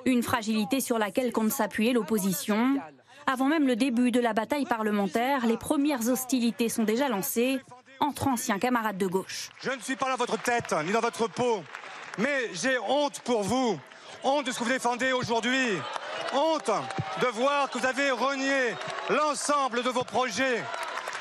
Une 0.05 0.23
fragilité 0.23 0.79
sur 0.79 0.99
laquelle 0.99 1.31
compte 1.31 1.51
s'appuyer 1.51 1.93
l'opposition. 1.93 2.79
Avant 3.25 3.47
même 3.47 3.67
le 3.67 3.75
début 3.75 4.11
de 4.11 4.19
la 4.19 4.33
bataille 4.33 4.65
parlementaire, 4.65 5.45
les 5.45 5.57
premières 5.57 6.07
hostilités 6.09 6.69
sont 6.69 6.83
déjà 6.83 7.09
lancées 7.09 7.59
entre 7.99 8.27
anciens 8.27 8.59
camarades 8.59 8.97
de 8.97 9.07
gauche. 9.07 9.49
Je 9.61 9.71
ne 9.71 9.79
suis 9.79 9.95
pas 9.95 10.09
dans 10.09 10.17
votre 10.17 10.41
tête, 10.41 10.75
ni 10.85 10.91
dans 10.91 10.99
votre 10.99 11.27
peau, 11.27 11.63
mais 12.17 12.49
j'ai 12.53 12.77
honte 12.79 13.19
pour 13.21 13.43
vous. 13.43 13.79
Honte 14.23 14.45
de 14.45 14.51
ce 14.51 14.59
que 14.59 14.63
vous 14.63 14.69
défendez 14.69 15.11
aujourd'hui. 15.11 15.77
Honte 16.33 16.71
de 17.21 17.27
voir 17.27 17.69
que 17.69 17.79
vous 17.79 17.85
avez 17.85 18.11
renié 18.11 18.75
l'ensemble 19.09 19.83
de 19.83 19.89
vos 19.89 20.03
projets. 20.03 20.63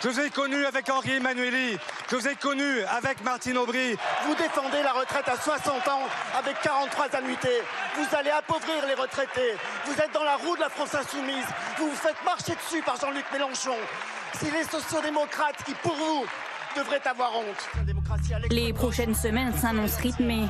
Je 0.02 0.08
vous 0.08 0.18
ai 0.18 0.30
connu 0.30 0.64
avec 0.64 0.90
Henri 0.90 1.12
Emmanueli, 1.12 1.78
je 2.10 2.16
vous 2.16 2.26
ai 2.26 2.34
connu 2.34 2.82
avec 2.90 3.22
Martine 3.22 3.56
Aubry. 3.56 3.96
Vous 4.26 4.34
défendez 4.34 4.82
la 4.82 4.92
retraite 4.92 5.28
à 5.28 5.36
60 5.36 5.86
ans 5.86 6.02
avec 6.36 6.60
43 6.60 7.14
annuités. 7.14 7.62
Vous 7.94 8.16
allez 8.16 8.30
appauvrir 8.30 8.84
les 8.88 8.94
retraités. 8.94 9.54
Vous 9.86 9.92
êtes 9.92 10.12
dans 10.12 10.24
la 10.24 10.34
roue 10.34 10.56
de 10.56 10.60
la 10.60 10.70
France 10.70 10.92
insoumise. 10.96 11.46
Vous 11.78 11.88
vous 11.88 11.94
faites 11.94 12.16
marcher 12.24 12.54
dessus 12.56 12.82
par 12.82 12.96
Jean-Luc 12.96 13.24
Mélenchon. 13.32 13.76
C'est 14.34 14.50
les 14.50 14.64
sociodémocrates 14.64 15.62
qui, 15.64 15.74
pour 15.74 15.94
vous, 15.94 16.26
devraient 16.76 17.06
avoir 17.06 17.36
honte. 17.36 17.70
Les 18.50 18.72
prochaines 18.72 19.14
semaines 19.14 19.56
s'annoncent 19.56 20.00
rythmées. 20.00 20.48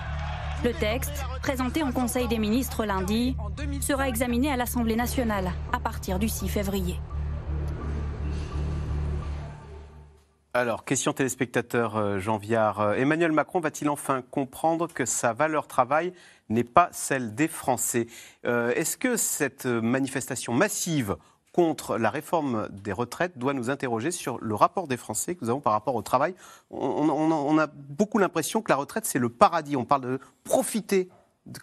Le 0.65 0.73
texte, 0.73 1.27
présenté 1.43 1.83
en 1.83 1.93
Conseil 1.93 2.27
des 2.27 2.39
ministres 2.39 2.87
lundi, 2.87 3.37
sera 3.83 4.09
examiné 4.09 4.51
à 4.51 4.57
l'Assemblée 4.57 4.97
nationale 4.97 5.53
à 5.75 5.79
partir 5.79 6.19
du 6.19 6.31
6 6.31 6.49
février. 6.49 6.99
Alors, 10.55 10.85
question 10.85 11.15
téléspectateur 11.15 11.97
euh, 11.97 12.19
Jean 12.19 12.37
Viard. 12.37 12.81
Euh, 12.81 12.93
Emmanuel 12.93 13.33
Macron 13.33 13.59
va-t-il 13.61 13.89
enfin 13.89 14.21
comprendre 14.21 14.93
que 14.93 15.07
sa 15.07 15.33
valeur 15.33 15.67
travail 15.67 16.13
n'est 16.51 16.63
pas 16.63 16.91
celle 16.93 17.35
des 17.35 17.49
Français? 17.49 18.07
Euh, 18.45 18.71
Est-ce 18.75 18.99
que 18.99 19.17
cette 19.17 19.65
manifestation 19.65 20.53
massive 20.53 21.17
contre 21.53 21.97
la 21.97 22.11
réforme 22.11 22.69
des 22.71 22.93
retraites 22.93 23.39
doit 23.39 23.55
nous 23.55 23.71
interroger 23.71 24.11
sur 24.11 24.39
le 24.43 24.55
rapport 24.55 24.89
des 24.89 24.99
Français 24.99 25.37
que 25.37 25.43
nous 25.43 25.49
avons 25.49 25.61
par 25.61 25.73
rapport 25.73 25.95
au 25.95 26.03
travail? 26.03 26.35
On, 26.71 27.59
a 27.59 27.67
beaucoup 27.67 28.19
l'impression 28.19 28.61
que 28.61 28.71
la 28.71 28.77
retraite, 28.77 29.07
c'est 29.07 29.19
le 29.19 29.31
paradis. 29.31 29.75
On 29.79 29.87
parle 29.87 30.03
de 30.03 30.21
profiter 30.45 31.09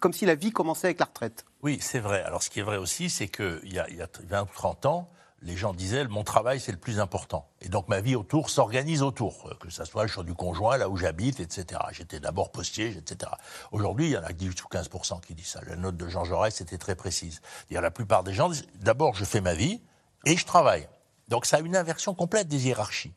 comme 0.00 0.12
si 0.12 0.26
la 0.26 0.34
vie 0.34 0.50
commençait 0.50 0.88
avec 0.88 0.98
la 0.98 1.06
retraite. 1.06 1.44
Oui, 1.62 1.78
c'est 1.80 2.00
vrai. 2.00 2.22
Alors, 2.24 2.42
ce 2.42 2.50
qui 2.50 2.58
est 2.58 2.64
vrai 2.64 2.76
aussi, 2.76 3.08
c'est 3.08 3.28
qu'il 3.28 3.60
y, 3.66 3.74
y 3.76 3.78
a 4.02 4.08
20 4.28 4.42
ou 4.42 4.48
30 4.52 4.86
ans, 4.86 5.10
les 5.42 5.56
gens 5.56 5.72
disaient 5.72 6.06
mon 6.06 6.24
travail 6.24 6.60
c'est 6.60 6.72
le 6.72 6.78
plus 6.78 7.00
important. 7.00 7.48
Et 7.60 7.68
donc 7.68 7.88
ma 7.88 8.00
vie 8.00 8.16
autour 8.16 8.50
s'organise 8.50 9.02
autour, 9.02 9.50
que 9.58 9.70
ce 9.70 9.84
soit 9.84 10.08
sur 10.08 10.24
du 10.24 10.34
conjoint, 10.34 10.76
là 10.76 10.88
où 10.88 10.96
j'habite, 10.96 11.40
etc. 11.40 11.80
J'étais 11.92 12.20
d'abord 12.20 12.50
postier, 12.50 12.88
etc. 12.96 13.30
Aujourd'hui, 13.72 14.06
il 14.06 14.12
y 14.12 14.16
en 14.16 14.22
a 14.22 14.32
18 14.32 14.64
ou 14.64 14.68
15% 14.68 15.20
qui 15.20 15.34
disent 15.34 15.48
ça. 15.48 15.60
La 15.66 15.76
note 15.76 15.96
de 15.96 16.08
Jean 16.08 16.24
Jaurès 16.24 16.60
était 16.60 16.78
très 16.78 16.94
précise. 16.94 17.40
-dire 17.70 17.80
la 17.80 17.90
plupart 17.90 18.24
des 18.24 18.34
gens 18.34 18.48
disent 18.48 18.66
d'abord 18.76 19.14
je 19.14 19.24
fais 19.24 19.40
ma 19.40 19.54
vie 19.54 19.82
et 20.24 20.36
je 20.36 20.44
travaille. 20.44 20.88
Donc 21.28 21.46
ça 21.46 21.58
a 21.58 21.60
une 21.60 21.76
inversion 21.76 22.14
complète 22.14 22.48
des 22.48 22.66
hiérarchies. 22.66 23.14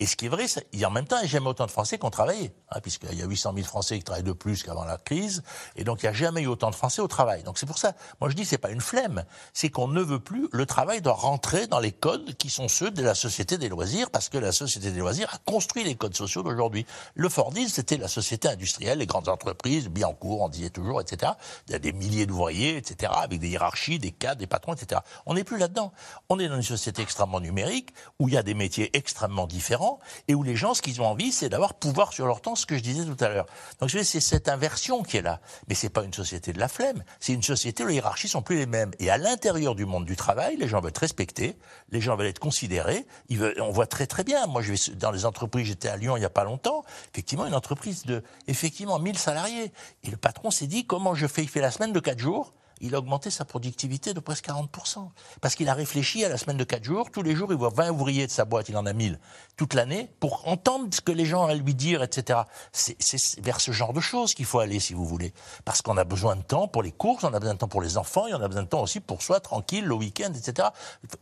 Et 0.00 0.06
ce 0.06 0.16
qui 0.16 0.26
est 0.26 0.28
vrai, 0.28 0.48
c'est 0.48 0.66
en 0.84 0.90
même 0.90 1.06
temps, 1.06 1.16
il 1.16 1.22
n'y 1.22 1.26
a 1.26 1.30
jamais 1.30 1.48
autant 1.48 1.66
de 1.66 1.70
Français 1.70 1.98
qui 1.98 2.04
ont 2.04 2.10
travaillé, 2.10 2.52
hein, 2.70 2.80
puisqu'il 2.80 3.18
y 3.18 3.22
a 3.22 3.26
800 3.26 3.52
000 3.54 3.66
Français 3.66 3.98
qui 3.98 4.04
travaillent 4.04 4.22
de 4.22 4.32
plus 4.32 4.62
qu'avant 4.62 4.84
la 4.84 4.98
crise, 4.98 5.42
et 5.76 5.84
donc 5.84 6.02
il 6.02 6.06
n'y 6.06 6.10
a 6.10 6.12
jamais 6.12 6.42
eu 6.42 6.46
autant 6.46 6.70
de 6.70 6.74
Français 6.74 7.00
au 7.00 7.08
travail. 7.08 7.42
Donc 7.42 7.58
c'est 7.58 7.66
pour 7.66 7.78
ça, 7.78 7.94
moi 8.20 8.30
je 8.30 8.34
dis, 8.34 8.44
c'est 8.44 8.58
pas 8.58 8.70
une 8.70 8.80
flemme, 8.80 9.24
c'est 9.52 9.70
qu'on 9.70 9.88
ne 9.88 10.02
veut 10.02 10.20
plus, 10.20 10.48
le 10.52 10.66
travail 10.66 11.02
doit 11.02 11.14
rentrer 11.14 11.66
dans 11.66 11.78
les 11.78 11.92
codes 11.92 12.34
qui 12.34 12.50
sont 12.50 12.68
ceux 12.68 12.90
de 12.90 13.02
la 13.02 13.14
société 13.14 13.58
des 13.58 13.68
loisirs, 13.68 14.10
parce 14.10 14.28
que 14.28 14.38
la 14.38 14.52
société 14.52 14.90
des 14.90 15.00
loisirs 15.00 15.28
a 15.32 15.38
construit 15.38 15.84
les 15.84 15.94
codes 15.94 16.16
sociaux 16.16 16.42
d'aujourd'hui. 16.42 16.86
Le 17.14 17.28
Fordisme, 17.28 17.72
c'était 17.72 17.96
la 17.96 18.08
société 18.08 18.48
industrielle, 18.48 18.98
les 18.98 19.06
grandes 19.06 19.28
entreprises, 19.28 19.88
bien 19.88 20.08
en 20.08 20.14
cours, 20.14 20.42
on 20.42 20.48
disait 20.48 20.70
toujours, 20.70 21.00
etc. 21.00 21.32
Il 21.68 21.72
y 21.72 21.74
a 21.74 21.78
des 21.78 21.92
milliers 21.92 22.26
d'ouvriers, 22.26 22.76
etc., 22.76 23.12
avec 23.16 23.40
des 23.40 23.48
hiérarchies, 23.48 23.98
des 23.98 24.12
cadres, 24.12 24.38
des 24.40 24.46
patrons, 24.46 24.74
etc. 24.74 25.00
On 25.26 25.34
n'est 25.34 25.44
plus 25.44 25.58
là-dedans. 25.58 25.92
On 26.28 26.38
est 26.38 26.48
dans 26.48 26.56
une 26.56 26.62
société 26.62 27.02
extrêmement 27.02 27.40
numérique, 27.40 27.90
où 28.18 28.28
il 28.28 28.34
y 28.34 28.36
a 28.36 28.42
des 28.42 28.54
métiers 28.54 28.96
extrêmement 28.96 29.43
différents, 29.46 29.98
et 30.28 30.34
où 30.34 30.42
les 30.42 30.56
gens, 30.56 30.74
ce 30.74 30.82
qu'ils 30.82 31.00
ont 31.00 31.06
envie, 31.06 31.32
c'est 31.32 31.48
d'avoir 31.48 31.74
pouvoir 31.74 32.12
sur 32.12 32.26
leur 32.26 32.40
temps, 32.40 32.54
ce 32.54 32.66
que 32.66 32.76
je 32.76 32.82
disais 32.82 33.04
tout 33.04 33.22
à 33.24 33.28
l'heure. 33.28 33.46
Donc 33.80 33.90
c'est 33.90 34.04
cette 34.04 34.48
inversion 34.48 35.02
qui 35.02 35.16
est 35.16 35.22
là. 35.22 35.40
Mais 35.68 35.74
c'est 35.74 35.88
pas 35.88 36.04
une 36.04 36.12
société 36.12 36.52
de 36.52 36.58
la 36.58 36.68
flemme, 36.68 37.04
c'est 37.20 37.32
une 37.32 37.42
société 37.42 37.84
où 37.84 37.86
les 37.86 37.94
hiérarchies 37.94 38.28
sont 38.28 38.42
plus 38.42 38.56
les 38.56 38.66
mêmes. 38.66 38.90
Et 38.98 39.10
à 39.10 39.18
l'intérieur 39.18 39.74
du 39.74 39.84
monde 39.84 40.04
du 40.04 40.16
travail, 40.16 40.56
les 40.56 40.68
gens 40.68 40.80
veulent 40.80 40.90
être 40.90 40.98
respectés, 40.98 41.56
les 41.90 42.00
gens 42.00 42.16
veulent 42.16 42.26
être 42.26 42.38
considérés. 42.38 43.06
On 43.60 43.70
voit 43.70 43.86
très 43.86 44.06
très 44.06 44.24
bien. 44.24 44.46
Moi, 44.46 44.62
je 44.62 44.72
vais 44.72 44.96
dans 44.96 45.10
les 45.10 45.24
entreprises, 45.24 45.66
j'étais 45.66 45.88
à 45.88 45.96
Lyon 45.96 46.16
il 46.16 46.22
y 46.22 46.26
a 46.26 46.30
pas 46.30 46.44
longtemps. 46.44 46.84
Effectivement, 47.12 47.46
une 47.46 47.54
entreprise 47.54 48.04
de 48.04 48.22
effectivement 48.46 48.98
1000 48.98 49.18
salariés. 49.18 49.72
Et 50.02 50.10
le 50.10 50.16
patron 50.16 50.50
s'est 50.50 50.66
dit 50.66 50.86
comment 50.86 51.14
je 51.14 51.26
fais? 51.26 51.42
Il 51.42 51.48
fait 51.48 51.60
la 51.60 51.70
semaine 51.70 51.92
de 51.92 52.00
4 52.00 52.18
jours 52.18 52.52
il 52.84 52.94
a 52.94 52.98
augmenté 52.98 53.30
sa 53.30 53.44
productivité 53.44 54.14
de 54.14 54.20
presque 54.20 54.46
40%. 54.46 55.08
Parce 55.40 55.54
qu'il 55.54 55.68
a 55.68 55.74
réfléchi 55.74 56.24
à 56.24 56.28
la 56.28 56.36
semaine 56.38 56.56
de 56.56 56.64
4 56.64 56.84
jours. 56.84 57.10
Tous 57.10 57.22
les 57.22 57.34
jours, 57.34 57.52
il 57.52 57.58
voit 57.58 57.70
20 57.70 57.90
ouvriers 57.90 58.26
de 58.26 58.32
sa 58.32 58.44
boîte, 58.44 58.68
il 58.68 58.76
en 58.76 58.86
a 58.86 58.92
1000 58.92 59.18
toute 59.56 59.74
l'année, 59.74 60.10
pour 60.18 60.48
entendre 60.48 60.88
ce 60.92 61.00
que 61.00 61.12
les 61.12 61.24
gens 61.24 61.44
ont 61.44 61.48
à 61.48 61.54
lui 61.54 61.74
dire, 61.74 62.02
etc. 62.02 62.40
C'est 62.72 62.96
vers 63.40 63.60
ce 63.60 63.70
genre 63.70 63.92
de 63.92 64.00
choses 64.00 64.34
qu'il 64.34 64.46
faut 64.46 64.58
aller, 64.58 64.80
si 64.80 64.94
vous 64.94 65.04
voulez. 65.04 65.32
Parce 65.64 65.80
qu'on 65.80 65.96
a 65.96 66.02
besoin 66.02 66.34
de 66.34 66.42
temps 66.42 66.66
pour 66.66 66.82
les 66.82 66.90
courses, 66.90 67.22
on 67.22 67.32
a 67.32 67.38
besoin 67.38 67.54
de 67.54 67.58
temps 67.58 67.68
pour 67.68 67.80
les 67.80 67.96
enfants, 67.96 68.26
et 68.26 68.34
on 68.34 68.42
a 68.42 68.48
besoin 68.48 68.64
de 68.64 68.68
temps 68.68 68.82
aussi 68.82 68.98
pour 68.98 69.22
soi, 69.22 69.38
tranquille, 69.38 69.84
le 69.84 69.94
week-end, 69.94 70.32
etc. 70.34 70.68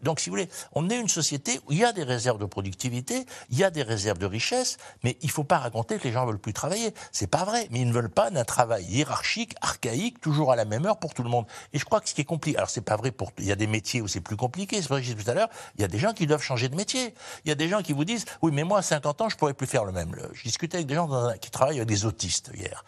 Donc, 0.02 0.18
si 0.18 0.30
vous 0.30 0.36
voulez, 0.36 0.48
on 0.72 0.88
est 0.88 0.98
une 0.98 1.08
société 1.08 1.60
où 1.66 1.72
il 1.72 1.78
y 1.78 1.84
a 1.84 1.92
des 1.92 2.04
réserves 2.04 2.38
de 2.38 2.46
productivité, 2.46 3.26
il 3.50 3.58
y 3.58 3.64
a 3.64 3.70
des 3.70 3.82
réserves 3.82 4.18
de 4.18 4.26
richesse, 4.26 4.78
mais 5.04 5.18
il 5.20 5.26
ne 5.26 5.32
faut 5.32 5.44
pas 5.44 5.58
raconter 5.58 5.98
que 5.98 6.04
les 6.04 6.12
gens 6.12 6.24
veulent 6.24 6.38
plus 6.38 6.54
travailler. 6.54 6.94
C'est 7.12 7.26
pas 7.26 7.44
vrai. 7.44 7.68
Mais 7.70 7.80
ils 7.80 7.88
ne 7.88 7.92
veulent 7.92 8.08
pas 8.08 8.30
d'un 8.30 8.44
travail 8.44 8.84
hiérarchique, 8.84 9.54
archaïque, 9.60 10.20
toujours 10.20 10.52
à 10.52 10.56
la 10.56 10.64
même 10.64 10.86
heure 10.86 10.98
pour 10.98 11.14
tout 11.14 11.22
le 11.22 11.28
monde. 11.28 11.46
Et 11.72 11.78
je 11.78 11.84
crois 11.84 12.00
que 12.00 12.08
ce 12.08 12.14
qui 12.14 12.20
est 12.20 12.24
compliqué, 12.24 12.56
alors 12.56 12.70
c'est 12.70 12.80
pas 12.80 12.96
vrai 12.96 13.10
pour, 13.10 13.32
il 13.38 13.46
y 13.46 13.52
a 13.52 13.56
des 13.56 13.66
métiers 13.66 14.00
où 14.00 14.08
c'est 14.08 14.20
plus 14.20 14.36
compliqué. 14.36 14.82
C'est 14.82 14.88
vrai 14.88 15.00
que 15.00 15.06
j'ai 15.06 15.14
dit 15.14 15.24
tout 15.24 15.30
à 15.30 15.34
l'heure, 15.34 15.48
il 15.76 15.82
y 15.82 15.84
a 15.84 15.88
des 15.88 15.98
gens 15.98 16.12
qui 16.12 16.26
doivent 16.26 16.42
changer 16.42 16.68
de 16.68 16.76
métier. 16.76 17.14
Il 17.44 17.48
y 17.48 17.52
a 17.52 17.54
des 17.54 17.68
gens 17.68 17.82
qui 17.82 17.92
vous 17.92 18.04
disent, 18.04 18.24
oui, 18.42 18.52
mais 18.52 18.64
moi, 18.64 18.78
à 18.78 18.82
50 18.82 19.20
ans, 19.22 19.28
je 19.28 19.36
pourrais 19.36 19.54
plus 19.54 19.66
faire 19.66 19.84
le 19.84 19.92
même. 19.92 20.14
Je 20.32 20.42
discutais 20.42 20.76
avec 20.78 20.86
des 20.86 20.94
gens 20.94 21.32
qui 21.40 21.50
travaillent 21.50 21.78
avec 21.78 21.88
des 21.88 22.04
autistes 22.04 22.50
hier. 22.54 22.84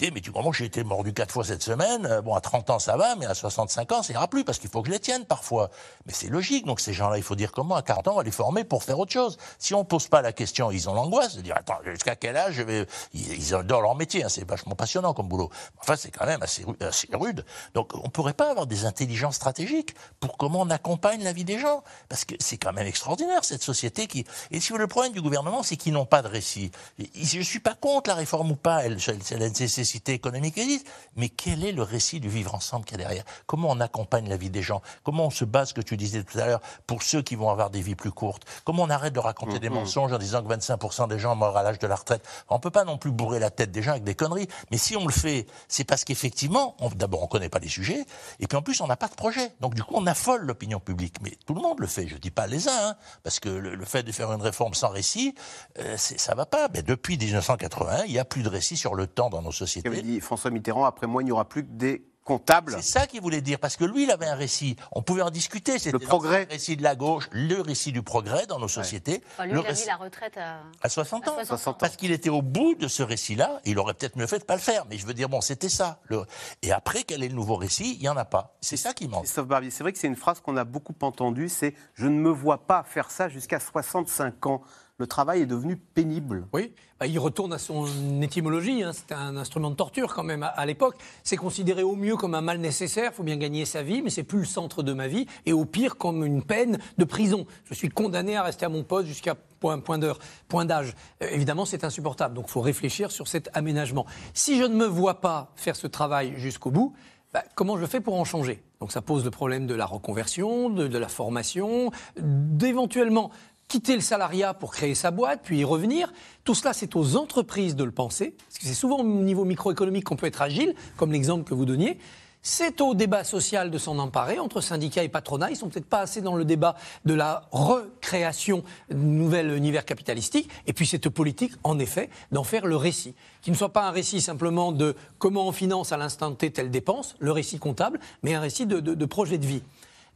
Ils 0.00 0.08
me 0.08 0.14
mais 0.14 0.20
tu 0.20 0.32
comprends, 0.32 0.52
j'ai 0.52 0.64
été 0.64 0.82
mordu 0.84 1.12
quatre 1.12 1.32
fois 1.32 1.44
cette 1.44 1.62
semaine. 1.62 2.06
Euh, 2.06 2.20
Bon, 2.22 2.34
à 2.34 2.40
30 2.40 2.70
ans, 2.70 2.78
ça 2.78 2.96
va, 2.96 3.16
mais 3.16 3.26
à 3.26 3.34
65 3.34 3.92
ans, 3.92 4.02
ça 4.02 4.12
ira 4.12 4.28
plus 4.28 4.44
parce 4.44 4.58
qu'il 4.58 4.70
faut 4.70 4.80
que 4.82 4.88
je 4.88 4.92
les 4.92 5.00
tienne 5.00 5.24
parfois. 5.24 5.70
Mais 6.06 6.12
c'est 6.12 6.28
logique. 6.28 6.64
Donc, 6.66 6.80
ces 6.80 6.92
gens-là, 6.92 7.16
il 7.18 7.22
faut 7.22 7.34
dire 7.34 7.52
comment, 7.52 7.74
à 7.74 7.82
40 7.82 8.08
ans, 8.08 8.12
on 8.12 8.16
va 8.16 8.22
les 8.22 8.30
former 8.30 8.64
pour 8.64 8.82
faire 8.82 8.98
autre 8.98 9.12
chose. 9.12 9.36
Si 9.58 9.74
on 9.74 9.84
pose 9.84 10.08
pas 10.08 10.22
la 10.22 10.32
question, 10.32 10.70
ils 10.70 10.88
ont 10.88 10.94
l'angoisse 10.94 11.36
de 11.36 11.42
dire, 11.42 11.54
attends, 11.56 11.78
jusqu'à 11.84 12.16
quel 12.16 12.36
âge 12.36 12.54
je 12.54 12.62
vais, 12.62 12.86
ils, 13.12 13.54
adorent 13.54 13.82
leur 13.82 13.94
métier, 13.94 14.24
hein, 14.24 14.28
c'est 14.28 14.48
vachement 14.48 14.74
passionnant 14.74 15.12
comme 15.12 15.28
boulot. 15.28 15.50
Enfin, 15.80 15.96
c'est 15.96 16.10
quand 16.10 16.26
même 16.26 16.42
assez, 16.42 16.64
ru- 16.64 16.76
assez 16.80 17.08
rude. 17.12 17.44
Donc, 17.74 17.90
on 17.94 18.08
pourrait 18.08 18.32
pas 18.34 18.50
avoir 18.50 18.66
des 18.66 18.86
intelligences 18.86 19.36
stratégiques 19.36 19.94
pour 20.20 20.36
comment 20.38 20.60
on 20.62 20.70
accompagne 20.70 21.22
la 21.22 21.32
vie 21.32 21.44
des 21.44 21.58
gens. 21.58 21.82
Parce 22.08 22.24
que 22.24 22.34
c'est 22.40 22.56
quand 22.56 22.72
même 22.72 22.86
extraordinaire, 22.86 23.44
cette 23.44 23.62
société 23.62 24.06
qui, 24.06 24.24
et 24.50 24.60
si 24.60 24.72
vous 24.72 24.78
le 24.78 24.86
problème 24.86 25.12
du 25.12 25.20
gouvernement, 25.20 25.62
c'est 25.62 25.76
qu'ils 25.76 25.92
n'ont 25.92 26.06
pas 26.06 26.22
de 26.22 26.28
récit. 26.28 26.70
Je 27.14 27.40
suis 27.42 27.60
pas 27.60 27.74
contre 27.74 28.08
la 28.08 28.16
réforme 28.16 28.52
ou 28.52 28.56
pas, 28.56 28.84
elle, 28.84 28.98
c'est 29.00 29.36
la 29.38 29.48
nécessité 29.84 30.14
économique 30.14 30.56
existe. 30.56 30.86
Mais 31.16 31.28
quel 31.28 31.64
est 31.64 31.72
le 31.72 31.82
récit 31.82 32.18
du 32.18 32.28
vivre 32.28 32.54
ensemble 32.54 32.86
qu'il 32.86 32.98
y 32.98 33.00
a 33.02 33.04
derrière? 33.04 33.24
Comment 33.46 33.68
on 33.70 33.80
accompagne 33.80 34.28
la 34.28 34.38
vie 34.38 34.50
des 34.50 34.62
gens? 34.62 34.80
Comment 35.02 35.26
on 35.26 35.30
se 35.30 35.44
base, 35.44 35.68
ce 35.68 35.74
que 35.74 35.82
tu 35.82 35.96
disais 35.96 36.22
tout 36.22 36.38
à 36.38 36.46
l'heure, 36.46 36.60
pour 36.86 37.02
ceux 37.02 37.20
qui 37.20 37.36
vont 37.36 37.50
avoir 37.50 37.68
des 37.68 37.82
vies 37.82 37.94
plus 37.94 38.10
courtes? 38.10 38.44
Comment 38.64 38.84
on 38.84 38.90
arrête 38.90 39.12
de 39.12 39.20
raconter 39.20 39.58
des 39.58 39.68
mensonges 39.68 40.12
en 40.12 40.18
disant 40.18 40.42
que 40.42 40.52
25% 40.52 41.08
des 41.08 41.18
gens 41.18 41.36
meurent 41.36 41.56
à 41.56 41.62
l'âge 41.62 41.78
de 41.78 41.86
la 41.86 41.96
retraite? 41.96 42.26
On 42.48 42.58
peut 42.58 42.70
pas 42.70 42.84
non 42.84 42.96
plus 42.96 43.10
bourrer 43.10 43.38
la 43.38 43.50
tête 43.50 43.70
des 43.70 43.82
gens 43.82 43.92
avec 43.92 44.04
des 44.04 44.14
conneries. 44.14 44.48
Mais 44.70 44.78
si 44.78 44.96
on 44.96 45.06
le 45.06 45.12
fait, 45.12 45.46
c'est 45.68 45.84
parce 45.84 46.04
qu'effectivement, 46.04 46.76
d'abord, 46.96 47.22
on 47.22 47.26
connaît 47.26 47.50
pas 47.50 47.58
les 47.58 47.68
sujets, 47.68 48.04
et 48.40 48.46
puis 48.46 48.56
en 48.56 48.62
plus, 48.62 48.80
on 48.80 48.86
n'a 48.86 48.96
pas 48.96 49.08
de 49.08 49.14
projet. 49.14 49.54
Donc, 49.60 49.74
du 49.74 49.82
coup, 49.82 49.94
on 49.96 50.06
affole 50.06 50.42
l'opinion 50.42 50.80
publique. 50.80 51.16
Mais 51.20 51.36
tout 51.46 51.54
le 51.54 51.60
monde 51.60 51.80
le 51.80 51.86
fait. 51.86 52.08
Je 52.08 52.16
dis 52.16 52.30
pas 52.30 52.46
les 52.46 52.68
uns, 52.68 52.88
hein, 52.88 52.96
parce 53.22 53.38
que 53.38 53.50
le, 53.50 53.74
le 53.74 53.84
fait 53.84 54.02
de 54.02 54.12
faire 54.12 54.32
une 54.32 54.42
réforme 54.42 54.74
sans 54.74 54.88
récit, 54.88 55.34
euh, 55.78 55.96
ça 55.96 56.34
va 56.34 56.46
pas. 56.46 56.68
Mais 56.72 56.82
depuis 56.82 57.18
1981, 57.18 58.04
il 58.04 58.12
y 58.12 58.18
a 58.18 58.24
plus 58.24 58.42
de 58.42 58.48
récit 58.48 58.76
sur 58.76 58.94
le 58.94 59.06
temps 59.06 59.28
dans 59.28 59.42
nos 59.42 59.52
sociétés. 59.52 59.63
Avait 59.86 60.02
dit 60.02 60.20
François 60.20 60.50
Mitterrand, 60.50 60.84
après 60.84 61.06
moi, 61.06 61.22
il 61.22 61.26
n'y 61.26 61.32
aura 61.32 61.48
plus 61.48 61.64
que 61.64 61.70
des 61.72 62.06
comptables. 62.24 62.72
C'est 62.76 62.80
ça 63.00 63.06
qu'il 63.06 63.20
voulait 63.20 63.42
dire, 63.42 63.58
parce 63.58 63.76
que 63.76 63.84
lui, 63.84 64.04
il 64.04 64.10
avait 64.10 64.24
un 64.24 64.34
récit. 64.34 64.76
On 64.92 65.02
pouvait 65.02 65.20
en 65.20 65.28
discuter. 65.28 65.78
C'était 65.78 65.92
Le 65.92 65.98
progrès. 65.98 66.46
Le 66.46 66.52
récit 66.52 66.74
de 66.74 66.82
la 66.82 66.96
gauche, 66.96 67.28
le 67.32 67.60
récit 67.60 67.92
du 67.92 68.00
progrès 68.02 68.46
dans 68.46 68.58
nos 68.58 68.66
sociétés. 68.68 69.22
Enfin, 69.32 69.44
lui, 69.44 69.52
le 69.52 69.60
il 69.60 69.66
a 69.66 69.72
mis 69.72 69.84
la 69.86 69.96
retraite 69.96 70.38
à... 70.38 70.60
à 70.80 70.88
60 70.88 71.28
ans. 71.28 71.36
À 71.38 71.44
60 71.44 71.74
ans. 71.74 71.76
Parce 71.78 71.96
qu'il 71.96 72.12
était 72.12 72.30
au 72.30 72.40
bout 72.40 72.76
de 72.76 72.88
ce 72.88 73.02
récit-là. 73.02 73.60
Il 73.66 73.78
aurait 73.78 73.92
peut-être 73.92 74.16
mieux 74.16 74.26
fait 74.26 74.38
de 74.38 74.44
pas 74.44 74.54
le 74.54 74.62
faire. 74.62 74.86
Mais 74.88 74.96
je 74.96 75.04
veux 75.04 75.12
dire, 75.12 75.28
bon, 75.28 75.42
c'était 75.42 75.68
ça. 75.68 76.00
Le- 76.04 76.24
Et 76.62 76.72
après, 76.72 77.02
quel 77.02 77.22
est 77.22 77.28
le 77.28 77.34
nouveau 77.34 77.56
récit? 77.56 77.92
Il 77.96 78.00
n'y 78.00 78.08
en 78.08 78.16
a 78.16 78.24
pas. 78.24 78.56
C'est 78.62 78.78
ça 78.78 78.94
qui 78.94 79.06
manque. 79.06 79.24
Christophe 79.24 79.48
Barbier, 79.48 79.70
c'est 79.70 79.82
vrai 79.82 79.92
que 79.92 79.98
c'est 79.98 80.06
une 80.06 80.16
phrase 80.16 80.40
qu'on 80.40 80.56
a 80.56 80.64
beaucoup 80.64 80.94
entendue, 81.02 81.50
c'est 81.50 81.74
«je 81.94 82.06
ne 82.06 82.18
me 82.18 82.30
vois 82.30 82.66
pas 82.66 82.84
faire 82.84 83.10
ça 83.10 83.28
jusqu'à 83.28 83.60
65 83.60 84.46
ans». 84.46 84.62
Le 84.98 85.08
travail 85.08 85.40
est 85.40 85.46
devenu 85.46 85.76
pénible. 85.76 86.46
Oui, 86.52 86.72
bah, 87.00 87.08
il 87.08 87.18
retourne 87.18 87.52
à 87.52 87.58
son 87.58 87.84
étymologie. 88.22 88.84
hein. 88.84 88.92
C'était 88.92 89.14
un 89.14 89.36
instrument 89.36 89.70
de 89.70 89.74
torture 89.74 90.14
quand 90.14 90.22
même 90.22 90.44
à, 90.44 90.66
l'époque. 90.66 90.94
C'est 91.24 91.36
considéré 91.36 91.82
au 91.82 91.96
mieux 91.96 92.14
comme 92.14 92.36
un 92.36 92.40
mal 92.40 92.58
nécessaire. 92.58 93.10
Il 93.12 93.16
faut 93.16 93.24
bien 93.24 93.36
gagner 93.36 93.64
sa 93.64 93.82
vie, 93.82 94.02
mais 94.02 94.10
c'est 94.10 94.22
plus 94.22 94.38
le 94.38 94.44
centre 94.44 94.84
de 94.84 94.92
ma 94.92 95.08
vie. 95.08 95.26
Et 95.46 95.52
au 95.52 95.64
pire 95.64 95.96
comme 95.96 96.24
une 96.24 96.44
peine 96.44 96.78
de 96.96 97.04
prison. 97.04 97.44
Je 97.64 97.74
suis 97.74 97.88
condamné 97.88 98.36
à 98.36 98.44
rester 98.44 98.66
à 98.66 98.68
mon 98.68 98.84
poste 98.84 99.08
jusqu'à 99.08 99.34
point, 99.34 99.80
point 99.80 99.98
d'heure, 99.98 100.20
point 100.46 100.64
d'âge. 100.64 100.94
Euh, 101.24 101.28
évidemment, 101.32 101.64
c'est 101.64 101.82
insupportable. 101.82 102.36
Donc, 102.36 102.44
il 102.46 102.52
faut 102.52 102.60
réfléchir 102.60 103.10
sur 103.10 103.26
cet 103.26 103.50
aménagement. 103.52 104.06
Si 104.32 104.58
je 104.58 104.62
ne 104.64 104.76
me 104.76 104.86
vois 104.86 105.20
pas 105.20 105.50
faire 105.56 105.74
ce 105.74 105.88
travail 105.88 106.34
jusqu'au 106.36 106.70
bout, 106.70 106.94
bah, 107.32 107.42
comment 107.56 107.76
je 107.76 107.86
fais 107.86 108.00
pour 108.00 108.14
en 108.14 108.24
changer? 108.24 108.62
Donc 108.78 108.92
ça 108.92 109.02
pose 109.02 109.24
le 109.24 109.30
problème 109.30 109.66
de 109.66 109.74
la 109.74 109.86
reconversion, 109.86 110.70
de 110.70 110.98
la 110.98 111.08
formation, 111.08 111.90
d'éventuellement 112.16 113.32
quitter 113.68 113.94
le 113.94 114.00
salariat 114.00 114.54
pour 114.54 114.72
créer 114.72 114.94
sa 114.94 115.10
boîte, 115.10 115.40
puis 115.42 115.58
y 115.58 115.64
revenir. 115.64 116.12
Tout 116.44 116.54
cela, 116.54 116.72
c'est 116.72 116.94
aux 116.96 117.16
entreprises 117.16 117.76
de 117.76 117.84
le 117.84 117.90
penser, 117.92 118.34
parce 118.46 118.58
que 118.58 118.66
c'est 118.66 118.74
souvent 118.74 118.98
au 118.98 119.04
niveau 119.04 119.44
microéconomique 119.44 120.04
qu'on 120.04 120.16
peut 120.16 120.26
être 120.26 120.42
agile, 120.42 120.74
comme 120.96 121.12
l'exemple 121.12 121.44
que 121.44 121.54
vous 121.54 121.64
donniez. 121.64 121.98
C'est 122.46 122.82
au 122.82 122.94
débat 122.94 123.24
social 123.24 123.70
de 123.70 123.78
s'en 123.78 123.98
emparer 123.98 124.38
entre 124.38 124.60
syndicats 124.60 125.02
et 125.02 125.08
patronat. 125.08 125.50
Ils 125.50 125.56
sont 125.56 125.70
peut-être 125.70 125.86
pas 125.88 126.00
assez 126.00 126.20
dans 126.20 126.36
le 126.36 126.44
débat 126.44 126.76
de 127.06 127.14
la 127.14 127.48
recréation 127.52 128.62
de 128.90 128.96
nouvel 128.96 129.50
univers 129.56 129.86
capitalistique. 129.86 130.50
Et 130.66 130.74
puis 130.74 130.86
cette 130.86 131.08
politique, 131.08 131.52
en 131.62 131.78
effet, 131.78 132.10
d'en 132.32 132.44
faire 132.44 132.66
le 132.66 132.76
récit. 132.76 133.14
Qui 133.40 133.50
ne 133.50 133.56
soit 133.56 133.72
pas 133.72 133.88
un 133.88 133.90
récit 133.92 134.20
simplement 134.20 134.72
de 134.72 134.94
comment 135.16 135.48
on 135.48 135.52
finance 135.52 135.90
à 135.92 135.96
l'instant 135.96 136.32
T 136.32 136.50
telle 136.50 136.70
dépense, 136.70 137.16
le 137.18 137.32
récit 137.32 137.58
comptable, 137.58 137.98
mais 138.22 138.34
un 138.34 138.40
récit 138.40 138.66
de- 138.66 138.80
de 138.80 139.04
projet 139.06 139.38
de 139.38 139.46
vie. 139.46 139.62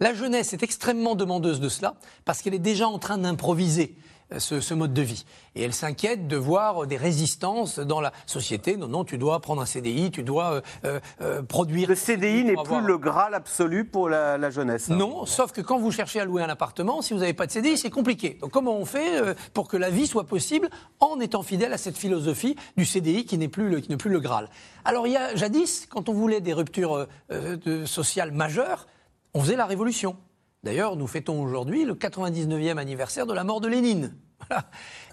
La 0.00 0.14
jeunesse 0.14 0.52
est 0.52 0.62
extrêmement 0.62 1.14
demandeuse 1.14 1.60
de 1.60 1.68
cela 1.68 1.94
parce 2.24 2.42
qu'elle 2.42 2.54
est 2.54 2.58
déjà 2.58 2.88
en 2.88 2.98
train 2.98 3.18
d'improviser 3.18 3.96
euh, 4.32 4.38
ce, 4.38 4.60
ce 4.60 4.74
mode 4.74 4.92
de 4.94 5.02
vie. 5.02 5.24
Et 5.56 5.62
elle 5.62 5.72
s'inquiète 5.72 6.28
de 6.28 6.36
voir 6.36 6.86
des 6.86 6.96
résistances 6.96 7.78
dans 7.80 8.00
la 8.00 8.12
société. 8.26 8.76
Non, 8.76 8.86
non, 8.86 9.04
tu 9.04 9.18
dois 9.18 9.40
prendre 9.40 9.60
un 9.62 9.66
CDI, 9.66 10.10
tu 10.12 10.22
dois 10.22 10.52
euh, 10.52 10.60
euh, 10.84 11.00
euh, 11.22 11.42
produire. 11.42 11.88
Le 11.88 11.94
CDI 11.96 12.44
n'est 12.44 12.52
plus 12.52 12.60
avoir- 12.60 12.80
le 12.82 12.98
Graal 12.98 13.34
absolu 13.34 13.84
pour 13.86 14.08
la, 14.08 14.38
la 14.38 14.50
jeunesse. 14.50 14.88
non, 14.88 15.26
sauf 15.26 15.50
que 15.52 15.60
quand 15.62 15.78
vous 15.78 15.90
cherchez 15.90 16.20
à 16.20 16.24
louer 16.26 16.42
un 16.42 16.48
appartement, 16.48 17.02
si 17.02 17.12
vous 17.14 17.20
n'avez 17.20 17.32
pas 17.32 17.46
de 17.46 17.52
CDI, 17.52 17.76
c'est 17.78 17.90
compliqué. 17.90 18.38
Donc 18.40 18.50
comment 18.52 18.76
on 18.76 18.84
fait 18.84 19.20
euh, 19.20 19.34
pour 19.54 19.66
que 19.66 19.76
la 19.76 19.90
vie 19.90 20.06
soit 20.06 20.24
possible 20.28 20.68
en 21.00 21.18
étant 21.20 21.42
fidèle 21.42 21.72
à 21.72 21.78
cette 21.78 21.96
philosophie 21.96 22.54
du 22.76 22.84
CDI 22.84 23.24
qui 23.24 23.36
n'est 23.38 23.48
plus 23.48 23.68
le, 23.68 23.80
qui 23.80 23.88
n'est 23.90 23.96
plus 23.96 24.10
le 24.10 24.20
Graal? 24.20 24.48
Alors 24.84 25.06
il 25.08 25.14
y 25.14 25.16
a 25.16 25.34
jadis, 25.34 25.86
quand 25.90 26.08
on 26.08 26.12
voulait 26.12 26.40
des 26.40 26.52
ruptures 26.52 26.94
euh, 26.94 27.06
euh, 27.32 27.56
de- 27.56 27.84
sociales 27.86 28.30
majeures, 28.32 28.86
on 29.38 29.42
faisait 29.42 29.56
la 29.56 29.66
révolution. 29.66 30.16
D'ailleurs, 30.64 30.96
nous 30.96 31.06
fêtons 31.06 31.40
aujourd'hui 31.40 31.84
le 31.84 31.94
99e 31.94 32.76
anniversaire 32.76 33.24
de 33.24 33.32
la 33.32 33.44
mort 33.44 33.60
de 33.60 33.68
Lénine. 33.68 34.16
Voilà. 34.48 34.64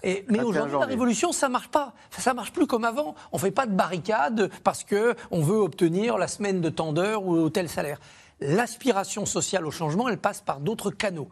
Et, 0.04 0.24
mais 0.28 0.38
21 0.38 0.44
aujourd'hui, 0.48 0.78
la 0.80 0.86
révolution, 0.86 1.32
ça 1.32 1.48
marche 1.48 1.68
pas. 1.68 1.94
Ça 2.10 2.32
marche 2.32 2.52
plus 2.52 2.66
comme 2.66 2.84
avant. 2.84 3.14
On 3.32 3.38
fait 3.38 3.50
pas 3.50 3.66
de 3.66 3.72
barricades 3.72 4.50
parce 4.64 4.82
que 4.84 5.14
on 5.30 5.42
veut 5.42 5.58
obtenir 5.58 6.16
la 6.16 6.26
semaine 6.28 6.60
de 6.60 6.68
tant 6.70 6.92
d'heures 6.92 7.24
ou 7.26 7.50
tel 7.50 7.68
salaire. 7.68 7.98
L'aspiration 8.40 9.26
sociale 9.26 9.66
au 9.66 9.70
changement, 9.70 10.08
elle 10.08 10.18
passe 10.18 10.40
par 10.40 10.60
d'autres 10.60 10.90
canaux. 10.90 11.28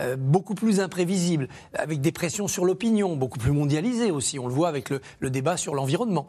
euh, 0.00 0.16
beaucoup 0.16 0.54
plus 0.54 0.80
imprévisibles, 0.80 1.48
avec 1.74 2.00
des 2.00 2.12
pressions 2.12 2.48
sur 2.48 2.64
l'opinion, 2.64 3.16
beaucoup 3.16 3.38
plus 3.38 3.52
mondialisées 3.52 4.10
aussi. 4.10 4.38
On 4.38 4.46
le 4.46 4.54
voit 4.54 4.68
avec 4.68 4.90
le, 4.90 5.00
le 5.18 5.30
débat 5.30 5.56
sur 5.56 5.74
l'environnement. 5.74 6.28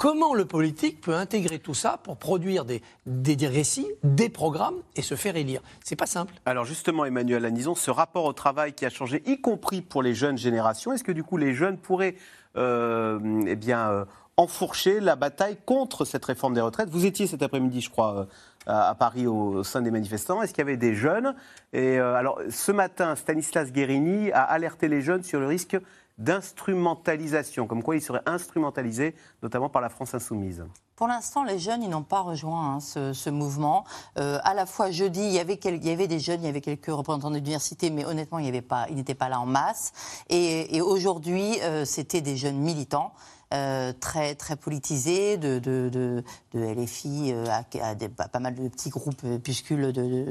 Comment 0.00 0.32
le 0.32 0.46
politique 0.46 1.02
peut 1.02 1.14
intégrer 1.14 1.58
tout 1.58 1.74
ça 1.74 2.00
pour 2.02 2.16
produire 2.16 2.64
des, 2.64 2.80
des, 3.04 3.46
récits, 3.46 3.86
des 4.02 4.30
programmes 4.30 4.76
et 4.96 5.02
se 5.02 5.14
faire 5.14 5.36
élire? 5.36 5.60
C'est 5.84 5.94
pas 5.94 6.06
simple. 6.06 6.32
Alors 6.46 6.64
justement, 6.64 7.04
Emmanuel 7.04 7.42
Lanison, 7.42 7.74
ce 7.74 7.90
rapport 7.90 8.24
au 8.24 8.32
travail 8.32 8.72
qui 8.72 8.86
a 8.86 8.88
changé, 8.88 9.22
y 9.26 9.42
compris 9.42 9.82
pour 9.82 10.02
les 10.02 10.14
jeunes 10.14 10.38
générations, 10.38 10.94
est-ce 10.94 11.04
que 11.04 11.12
du 11.12 11.22
coup 11.22 11.36
les 11.36 11.52
jeunes 11.52 11.76
pourraient 11.76 12.14
euh, 12.56 13.42
eh 13.46 13.56
bien, 13.56 13.90
euh, 13.90 14.04
enfourcher 14.38 15.00
la 15.00 15.16
bataille 15.16 15.58
contre 15.66 16.06
cette 16.06 16.24
réforme 16.24 16.54
des 16.54 16.62
retraites? 16.62 16.88
Vous 16.88 17.04
étiez 17.04 17.26
cet 17.26 17.42
après-midi, 17.42 17.82
je 17.82 17.90
crois, 17.90 18.20
euh, 18.20 18.24
à, 18.66 18.94
Paris 18.94 19.26
au, 19.26 19.62
sein 19.64 19.82
des 19.82 19.90
manifestants. 19.90 20.40
Est-ce 20.40 20.54
qu'il 20.54 20.62
y 20.62 20.66
avait 20.66 20.78
des 20.78 20.94
jeunes? 20.94 21.34
Et 21.74 21.98
alors 21.98 22.40
ce 22.48 22.72
matin, 22.72 23.16
Stanislas 23.16 23.70
Guérini 23.70 24.32
a 24.32 24.44
alerté 24.44 24.88
les 24.88 25.02
jeunes 25.02 25.24
sur 25.24 25.40
le 25.40 25.46
risque 25.46 25.76
d'instrumentalisation, 26.20 27.66
comme 27.66 27.82
quoi 27.82 27.96
ils 27.96 28.02
seraient 28.02 28.22
instrumentalisés, 28.26 29.16
notamment 29.42 29.68
par 29.68 29.82
la 29.82 29.88
France 29.88 30.14
insoumise. 30.14 30.64
Pour 30.94 31.08
l'instant, 31.08 31.44
les 31.44 31.58
jeunes, 31.58 31.82
ils 31.82 31.88
n'ont 31.88 32.02
pas 32.02 32.20
rejoint 32.20 32.74
hein, 32.74 32.80
ce, 32.80 33.30
mouvement. 33.30 33.86
Euh, 34.18 34.38
à 34.44 34.52
la 34.52 34.66
fois 34.66 34.90
jeudi, 34.90 35.22
il 35.22 35.32
y, 35.32 35.38
avait 35.38 35.54
il 35.54 36.08
des 36.08 36.18
jeunes, 36.18 36.42
il 36.42 36.44
y 36.44 36.48
avait 36.48 36.60
quelques 36.60 36.88
représentants 36.88 37.30
d'université, 37.30 37.88
mais 37.88 38.04
honnêtement, 38.04 38.38
il 38.38 38.44
y 38.44 38.48
avait 38.48 38.60
pas, 38.60 38.86
ils 38.90 38.96
n'étaient 38.96 39.14
pas 39.14 39.30
là 39.30 39.40
en 39.40 39.46
masse. 39.46 39.92
Et, 40.28 40.76
et 40.76 40.82
aujourd'hui, 40.82 41.58
euh, 41.62 41.86
c'était 41.86 42.20
des 42.20 42.36
jeunes 42.36 42.58
militants. 42.58 43.14
Euh, 43.52 43.92
très, 43.98 44.34
très 44.34 44.56
politisé, 44.56 45.36
de, 45.36 45.58
de, 45.58 45.88
de, 45.88 46.22
de 46.54 46.60
LFI 46.60 47.32
euh, 47.32 47.44
à, 47.48 47.64
à 47.84 47.94
des- 47.94 48.10
à 48.18 48.28
pas 48.28 48.38
mal 48.38 48.54
de 48.54 48.68
petits 48.68 48.90
groupes 48.90 49.22
puscules, 49.42 49.92
de, 49.92 50.26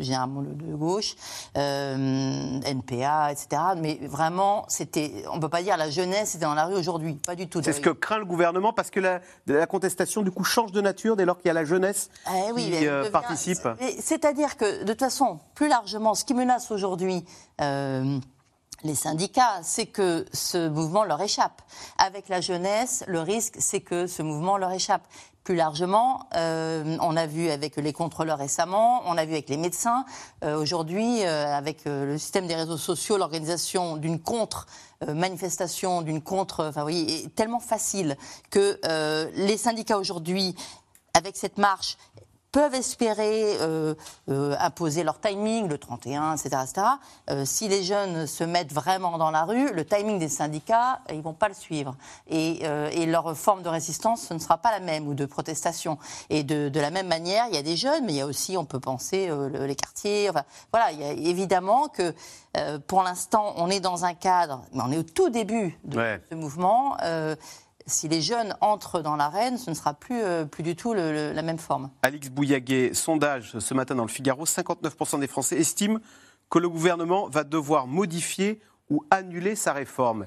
généralement 0.00 0.42
de, 0.42 0.74
gauche, 0.74 1.14
euh, 1.56 2.60
NPA, 2.64 3.32
etc. 3.32 3.62
Mais 3.76 3.98
vraiment, 4.02 4.64
c'était, 4.68 5.24
on 5.30 5.36
ne 5.36 5.40
peut 5.40 5.48
pas 5.48 5.62
dire 5.62 5.76
la 5.76 5.90
jeunesse 5.90 6.34
était 6.34 6.44
dans 6.44 6.54
la 6.54 6.64
rue 6.66 6.74
aujourd'hui, 6.74 7.14
pas 7.14 7.34
du 7.34 7.48
tout. 7.48 7.60
C'est 7.62 7.72
ce 7.72 7.80
que 7.80 7.90
craint 7.90 8.18
le 8.18 8.24
gouvernement 8.24 8.72
parce 8.72 8.90
que 8.90 9.00
la, 9.00 9.20
la 9.46 9.66
contestation, 9.66 10.22
du 10.22 10.30
coup, 10.30 10.44
change 10.44 10.72
de 10.72 10.80
nature 10.80 11.16
dès 11.16 11.24
lors 11.24 11.38
qu'il 11.38 11.48
y 11.48 11.50
a 11.50 11.54
la 11.54 11.64
jeunesse 11.64 12.10
Eh 12.28 12.52
oui, 12.52 12.70
qui 12.70 12.86
euh, 12.86 13.10
participe. 13.10 13.68
C'est-à-dire 14.00 14.56
que, 14.56 14.82
de 14.84 14.92
toute 14.92 15.00
façon, 15.00 15.38
plus 15.54 15.68
largement, 15.68 16.14
ce 16.14 16.24
qui 16.24 16.34
menace 16.34 16.70
aujourd'hui 16.70 17.24
euh, 17.60 18.18
les 18.84 18.94
syndicats, 18.94 19.60
c'est 19.62 19.86
que 19.86 20.26
ce 20.32 20.68
mouvement 20.68 21.04
leur 21.04 21.20
échappe. 21.20 21.62
Avec 21.98 22.28
la 22.28 22.40
jeunesse, 22.40 23.04
le 23.06 23.20
risque, 23.20 23.56
c'est 23.58 23.80
que 23.80 24.06
ce 24.06 24.22
mouvement 24.22 24.56
leur 24.56 24.72
échappe. 24.72 25.02
Plus 25.44 25.56
largement, 25.56 26.28
euh, 26.36 26.96
on 27.00 27.16
a 27.16 27.26
vu 27.26 27.50
avec 27.50 27.74
les 27.76 27.92
contrôleurs 27.92 28.38
récemment, 28.38 29.02
on 29.06 29.18
a 29.18 29.24
vu 29.24 29.32
avec 29.32 29.48
les 29.48 29.56
médecins. 29.56 30.04
Euh, 30.44 30.56
Aujourd'hui, 30.56 31.24
euh, 31.24 31.52
avec 31.52 31.84
le 31.84 32.16
système 32.16 32.46
des 32.46 32.54
réseaux 32.54 32.76
sociaux, 32.76 33.16
l'organisation 33.16 33.96
d'une 33.96 34.20
contre 34.20 34.66
manifestation, 35.04 36.02
d'une 36.02 36.22
contre, 36.22 36.64
enfin 36.64 36.84
oui, 36.84 37.24
est 37.24 37.34
tellement 37.34 37.58
facile 37.58 38.16
que 38.50 38.78
les 39.34 39.56
syndicats 39.56 39.98
aujourd'hui, 39.98 40.54
avec 41.14 41.36
cette 41.36 41.58
marche, 41.58 41.96
peuvent 42.52 42.74
espérer 42.74 43.56
euh, 43.60 43.94
euh, 44.28 44.54
imposer 44.60 45.04
leur 45.04 45.18
timing, 45.20 45.68
le 45.68 45.78
31, 45.78 46.34
etc. 46.36 46.48
etc. 46.62 46.86
Euh, 47.30 47.44
si 47.46 47.66
les 47.66 47.82
jeunes 47.82 48.26
se 48.26 48.44
mettent 48.44 48.72
vraiment 48.72 49.16
dans 49.16 49.30
la 49.30 49.44
rue, 49.44 49.72
le 49.72 49.84
timing 49.86 50.18
des 50.18 50.28
syndicats, 50.28 51.00
ils 51.10 51.22
vont 51.22 51.32
pas 51.32 51.48
le 51.48 51.54
suivre. 51.54 51.96
Et, 52.28 52.60
euh, 52.64 52.90
et 52.92 53.06
leur 53.06 53.34
forme 53.36 53.62
de 53.62 53.68
résistance, 53.70 54.20
ce 54.28 54.34
ne 54.34 54.38
sera 54.38 54.58
pas 54.58 54.70
la 54.70 54.80
même, 54.80 55.08
ou 55.08 55.14
de 55.14 55.24
protestation. 55.24 55.98
Et 56.28 56.42
de, 56.44 56.68
de 56.68 56.80
la 56.80 56.90
même 56.90 57.08
manière, 57.08 57.46
il 57.48 57.54
y 57.54 57.58
a 57.58 57.62
des 57.62 57.76
jeunes, 57.76 58.04
mais 58.04 58.12
il 58.12 58.16
y 58.18 58.20
a 58.20 58.26
aussi, 58.26 58.56
on 58.58 58.66
peut 58.66 58.80
penser, 58.80 59.28
le- 59.28 59.64
les 59.66 59.74
quartiers. 59.76 60.28
Enfin, 60.28 60.44
voilà, 60.72 60.92
il 60.92 61.00
y 61.00 61.04
a 61.04 61.12
évidemment 61.12 61.88
que 61.88 62.14
pour 62.86 63.02
l'instant, 63.02 63.54
on 63.56 63.70
est 63.70 63.80
dans 63.80 64.04
un 64.04 64.12
cadre, 64.12 64.60
mais 64.74 64.82
on 64.84 64.92
est 64.92 64.98
au 64.98 65.02
tout 65.02 65.30
début 65.30 65.78
de 65.84 65.96
Ouais. 65.96 66.20
ce 66.30 66.34
mouvement. 66.34 66.98
Si 67.86 68.08
les 68.08 68.20
jeunes 68.20 68.54
entrent 68.60 69.00
dans 69.00 69.16
l'arène, 69.16 69.58
ce 69.58 69.70
ne 69.70 69.74
sera 69.74 69.94
plus, 69.94 70.22
euh, 70.22 70.44
plus 70.44 70.62
du 70.62 70.76
tout 70.76 70.92
la 70.94 71.42
même 71.42 71.58
forme. 71.58 71.90
Alix 72.02 72.28
Bouillaguet, 72.30 72.94
sondage 72.94 73.58
ce 73.58 73.74
matin 73.74 73.94
dans 73.94 74.04
le 74.04 74.08
Figaro, 74.08 74.44
59% 74.44 75.20
des 75.20 75.26
Français 75.26 75.58
estiment 75.58 75.98
que 76.50 76.58
le 76.58 76.68
gouvernement 76.68 77.28
va 77.28 77.44
devoir 77.44 77.86
modifier 77.86 78.60
ou 78.90 79.04
annuler 79.10 79.56
sa 79.56 79.72
réforme. 79.72 80.26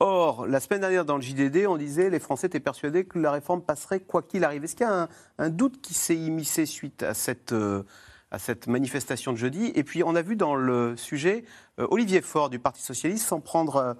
Or, 0.00 0.46
la 0.46 0.60
semaine 0.60 0.80
dernière 0.80 1.04
dans 1.04 1.16
le 1.16 1.22
JDD, 1.22 1.66
on 1.66 1.76
disait 1.76 2.08
les 2.08 2.20
Français 2.20 2.46
étaient 2.46 2.60
persuadés 2.60 3.04
que 3.04 3.18
la 3.18 3.32
réforme 3.32 3.62
passerait 3.62 4.00
quoi 4.00 4.22
qu'il 4.22 4.44
arrive. 4.44 4.64
Est-ce 4.64 4.76
qu'il 4.76 4.86
y 4.86 4.88
a 4.88 5.08
un, 5.38 5.48
doute 5.50 5.80
qui 5.80 5.92
s'est 5.92 6.16
immiscé 6.16 6.66
suite 6.66 7.02
à 7.02 7.14
cette, 7.14 7.52
euh, 7.52 7.82
à 8.30 8.38
cette 8.38 8.68
manifestation 8.68 9.32
de 9.32 9.36
jeudi? 9.36 9.72
Et 9.74 9.82
puis, 9.82 10.04
on 10.04 10.14
a 10.14 10.22
vu 10.22 10.36
dans 10.36 10.54
le 10.54 10.96
sujet 10.96 11.44
euh, 11.80 11.86
Olivier 11.90 12.22
Faure 12.22 12.48
du 12.48 12.60
Parti 12.60 12.80
Socialiste 12.80 13.26
s'en 13.26 13.40
prendre 13.40 13.96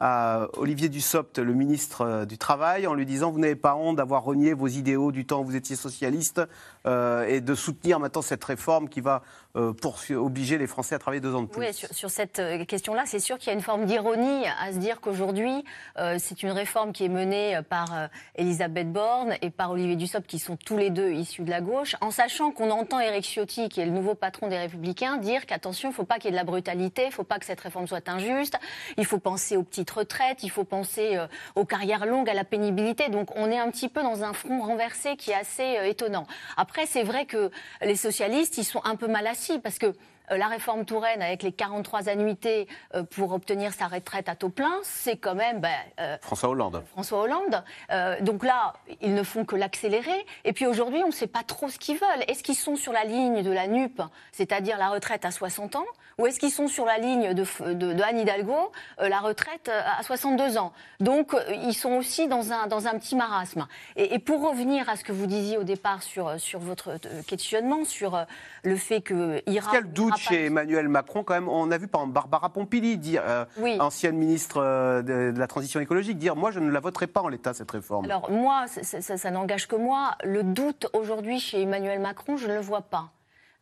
à 0.00 0.48
Olivier 0.54 0.88
Dussopt, 0.88 1.38
le 1.38 1.54
ministre 1.54 2.02
euh, 2.02 2.24
du 2.24 2.38
Travail, 2.38 2.86
en 2.86 2.94
lui 2.94 3.06
disant 3.06 3.30
Vous 3.30 3.38
n'avez 3.38 3.56
pas 3.56 3.74
honte 3.74 3.96
d'avoir 3.96 4.22
renié 4.24 4.52
vos 4.52 4.66
idéaux 4.68 5.12
du 5.12 5.26
temps 5.26 5.40
où 5.40 5.44
vous 5.44 5.56
étiez 5.56 5.76
socialiste 5.76 6.40
euh, 6.86 7.26
et 7.26 7.40
de 7.40 7.54
soutenir 7.54 7.98
maintenant 7.98 8.22
cette 8.22 8.44
réforme 8.44 8.88
qui 8.88 9.00
va 9.00 9.22
euh, 9.56 9.72
poursu- 9.72 10.14
obliger 10.14 10.58
les 10.58 10.66
Français 10.66 10.94
à 10.94 10.98
travailler 10.98 11.20
deux 11.20 11.34
ans 11.34 11.42
de 11.42 11.46
plus. 11.48 11.60
Oui, 11.60 11.72
sur, 11.72 11.88
sur 11.92 12.10
cette 12.10 12.38
euh, 12.38 12.64
question-là, 12.64 13.04
c'est 13.06 13.18
sûr 13.20 13.38
qu'il 13.38 13.48
y 13.48 13.50
a 13.50 13.54
une 13.54 13.62
forme 13.62 13.86
d'ironie 13.86 14.44
à 14.60 14.72
se 14.72 14.78
dire 14.78 15.00
qu'aujourd'hui, 15.00 15.64
euh, 15.98 16.16
c'est 16.18 16.42
une 16.42 16.50
réforme 16.50 16.92
qui 16.92 17.04
est 17.04 17.08
menée 17.08 17.56
euh, 17.56 17.62
par 17.62 17.86
Elisabeth 18.34 18.92
Borne 18.92 19.34
et 19.42 19.50
par 19.50 19.70
Olivier 19.70 19.96
Dussopt, 19.96 20.26
qui 20.26 20.38
sont 20.38 20.56
tous 20.56 20.76
les 20.76 20.90
deux 20.90 21.10
issus 21.12 21.42
de 21.42 21.50
la 21.50 21.60
gauche, 21.60 21.96
en 22.00 22.10
sachant 22.10 22.50
qu'on 22.50 22.70
entend 22.70 23.00
Éric 23.00 23.24
Ciotti, 23.24 23.68
qui 23.68 23.80
est 23.80 23.86
le 23.86 23.92
nouveau 23.92 24.14
patron 24.14 24.48
des 24.48 24.58
Républicains, 24.58 25.16
dire 25.16 25.46
qu'attention, 25.46 25.88
il 25.88 25.92
ne 25.92 25.96
faut 25.96 26.04
pas 26.04 26.16
qu'il 26.16 26.26
y 26.26 26.28
ait 26.28 26.32
de 26.32 26.36
la 26.36 26.44
brutalité, 26.44 27.02
il 27.04 27.08
ne 27.08 27.12
faut 27.12 27.24
pas 27.24 27.38
que 27.38 27.46
cette 27.46 27.60
réforme 27.60 27.86
soit 27.86 28.08
injuste, 28.08 28.58
il 28.98 29.04
faut 29.06 29.18
penser 29.18 29.56
aux 29.56 29.62
petites 29.86 29.90
retraites, 29.90 30.42
il 30.42 30.50
faut 30.50 30.64
penser 30.64 31.16
euh, 31.16 31.26
aux 31.54 31.64
carrières 31.64 32.06
longues, 32.06 32.28
à 32.28 32.34
la 32.34 32.44
pénibilité. 32.44 33.08
Donc 33.08 33.30
on 33.36 33.50
est 33.50 33.58
un 33.58 33.70
petit 33.70 33.88
peu 33.88 34.02
dans 34.02 34.24
un 34.24 34.32
front 34.32 34.60
renversé 34.60 35.16
qui 35.16 35.30
est 35.30 35.34
assez 35.34 35.78
euh, 35.78 35.88
étonnant. 35.88 36.26
Après, 36.56 36.86
c'est 36.86 37.02
vrai 37.02 37.26
que 37.26 37.50
les 37.82 37.96
socialistes, 37.96 38.58
ils 38.58 38.64
sont 38.64 38.84
un 38.84 38.96
peu 38.96 39.06
mal 39.06 39.26
assis 39.26 39.58
parce 39.58 39.78
que 39.78 39.94
euh, 40.30 40.36
la 40.36 40.48
réforme 40.48 40.84
Touraine 40.84 41.22
avec 41.22 41.42
les 41.42 41.52
43 41.52 42.08
annuités 42.08 42.66
pour 43.10 43.32
obtenir 43.32 43.72
sa 43.72 43.86
retraite 43.86 44.28
à 44.28 44.34
taux 44.34 44.48
plein, 44.48 44.74
c'est 44.82 45.16
quand 45.16 45.34
même 45.34 45.60
ben, 45.60 45.70
euh, 46.00 46.16
François 46.20 46.48
Hollande. 46.48 46.82
François 46.90 47.20
Hollande. 47.20 47.62
Euh, 47.90 48.20
donc 48.20 48.44
là, 48.44 48.74
ils 49.00 49.14
ne 49.14 49.22
font 49.22 49.44
que 49.44 49.56
l'accélérer. 49.56 50.26
Et 50.44 50.52
puis 50.52 50.66
aujourd'hui, 50.66 51.02
on 51.04 51.08
ne 51.08 51.12
sait 51.12 51.26
pas 51.26 51.42
trop 51.42 51.68
ce 51.68 51.78
qu'ils 51.78 51.96
veulent. 51.96 52.24
Est-ce 52.28 52.42
qu'ils 52.42 52.56
sont 52.56 52.76
sur 52.76 52.92
la 52.92 53.04
ligne 53.04 53.42
de 53.42 53.50
la 53.50 53.66
NUP, 53.66 54.00
c'est-à-dire 54.32 54.78
la 54.78 54.88
retraite 54.88 55.24
à 55.24 55.30
60 55.30 55.76
ans, 55.76 55.86
ou 56.18 56.26
est-ce 56.26 56.40
qu'ils 56.40 56.50
sont 56.50 56.66
sur 56.66 56.86
la 56.86 56.96
ligne 56.96 57.34
de, 57.34 57.44
de- 57.74 57.92
de 57.92 58.02
Anne 58.02 58.18
Hidalgo, 58.20 58.72
euh, 59.02 59.08
la 59.10 59.18
retraite 59.20 59.68
euh, 59.68 59.82
à 59.98 60.02
62 60.02 60.56
ans 60.56 60.72
Donc 60.98 61.34
euh, 61.34 61.40
ils 61.64 61.74
sont 61.74 61.92
aussi 61.92 62.26
dans 62.26 62.52
un, 62.54 62.66
dans 62.68 62.86
un 62.86 62.98
petit 62.98 63.16
marasme. 63.16 63.66
Et, 63.96 64.14
et 64.14 64.18
pour 64.18 64.40
revenir 64.48 64.88
à 64.88 64.96
ce 64.96 65.04
que 65.04 65.12
vous 65.12 65.26
disiez 65.26 65.58
au 65.58 65.62
départ 65.62 66.02
sur, 66.02 66.40
sur 66.40 66.58
votre 66.58 66.92
questionnement, 67.26 67.84
sur 67.84 68.24
le 68.62 68.76
fait 68.76 69.02
que 69.02 69.42
Ira... 69.46 69.78
le 69.78 69.88
doute 69.88 70.16
chez 70.16 70.46
Emmanuel 70.46 70.88
Macron 70.88 71.22
quand 71.22 71.34
même? 71.34 71.50
On 71.50 71.70
a 71.70 71.76
vu 71.76 71.86
par 71.86 72.00
exemple 72.00 72.14
Barbara 72.14 72.48
Pompili, 72.48 72.96
dire, 72.96 73.22
euh, 73.26 73.44
Oui. 73.58 73.76
ancienne 73.78 74.16
ministre 74.16 75.02
de, 75.02 75.32
de 75.32 75.38
la 75.38 75.46
transition 75.46 75.80
écologique, 75.80 76.16
dire 76.16 76.34
Moi, 76.34 76.50
je 76.50 76.60
ne 76.60 76.70
la 76.70 76.80
voterai 76.80 77.08
pas 77.08 77.20
en 77.20 77.28
l'état, 77.28 77.52
cette 77.52 77.70
réforme. 77.70 78.06
Alors 78.06 78.30
moi, 78.30 78.66
ça, 78.68 78.82
ça- 78.82 79.02
ça- 79.02 79.18
ça 79.18 79.30
n'engage 79.30 79.68
que 79.68 79.76
moi. 79.76 80.12
Le 80.24 80.42
doute 80.42 80.86
aujourd'hui 80.94 81.40
chez 81.40 81.60
Emmanuel 81.60 82.00
Macron, 82.00 82.38
je 82.38 82.46
ne 82.46 82.54
le 82.54 82.60
vois 82.60 82.80
pas. 82.82 83.10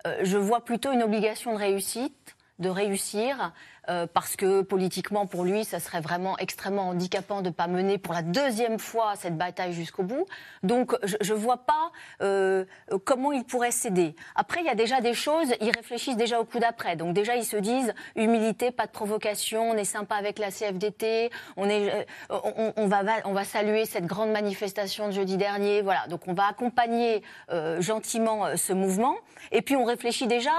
Euh, 0.07 0.19
je 0.23 0.37
vois 0.39 0.61
plutôt 0.65 0.93
une 0.93 1.03
obligation 1.03 1.53
de 1.55 1.59
réussite, 1.59 2.37
de 2.59 2.69
réussir, 2.69 3.53
euh, 3.89 4.07
parce 4.13 4.37
que 4.37 4.63
politiquement, 4.63 5.27
pour 5.27 5.45
lui, 5.45 5.65
ça 5.65 5.81
serait 5.81 6.01
vraiment 6.01 6.39
extrêmement 6.39 6.89
handicapant 6.89 7.43
de 7.43 7.49
ne 7.49 7.55
pas 7.55 7.67
mener 7.67 7.99
pour 7.99 8.15
la 8.15 8.23
deuxième 8.23 8.79
fois 8.79 9.15
cette 9.17 9.37
bataille 9.37 9.73
jusqu'au 9.73 10.03
bout. 10.03 10.27
Donc 10.63 10.97
je 11.03 11.33
ne 11.33 11.39
vois 11.39 11.59
pas 11.59 11.93
euh, 12.23 12.65
comment 13.05 13.33
il 13.33 13.45
pourrait 13.45 13.71
céder. 13.71 14.15
Après, 14.35 14.61
il 14.61 14.67
y 14.67 14.71
a 14.71 14.75
déjà 14.75 15.01
des 15.01 15.15
choses, 15.15 15.49
ils 15.61 15.71
réfléchissent 15.71 16.17
déjà 16.17 16.41
au 16.41 16.45
coup 16.45 16.59
d'après. 16.59 16.97
Donc 16.97 17.15
déjà, 17.15 17.37
ils 17.37 17.45
se 17.45 17.57
disent 17.57 17.95
humilité, 18.17 18.71
pas 18.71 18.87
de 18.87 18.93
provocation, 18.93 19.71
on 19.71 19.75
est 19.75 19.85
sympa 19.85 20.17
avec 20.17 20.39
la 20.39 20.51
CFDT, 20.51 21.31
on, 21.57 21.69
est, 21.69 22.07
euh, 22.31 22.73
on, 22.77 22.87
va, 22.87 23.03
on 23.25 23.33
va 23.33 23.45
saluer 23.45 23.85
cette 23.85 24.07
grande 24.07 24.31
manifestation 24.31 25.07
de 25.07 25.13
jeudi 25.13 25.37
dernier. 25.37 25.83
Voilà, 25.83 26.07
donc 26.09 26.27
on 26.27 26.35
va 26.35 26.47
accompagner 26.49 27.23
euh, 27.51 27.81
gentiment 27.81 28.47
euh, 28.47 28.57
ce 28.57 28.73
mouvement. 28.73 29.17
Et 29.53 29.63
puis 29.63 29.77
on 29.77 29.85
réfléchit 29.85 30.27
déjà 30.27 30.53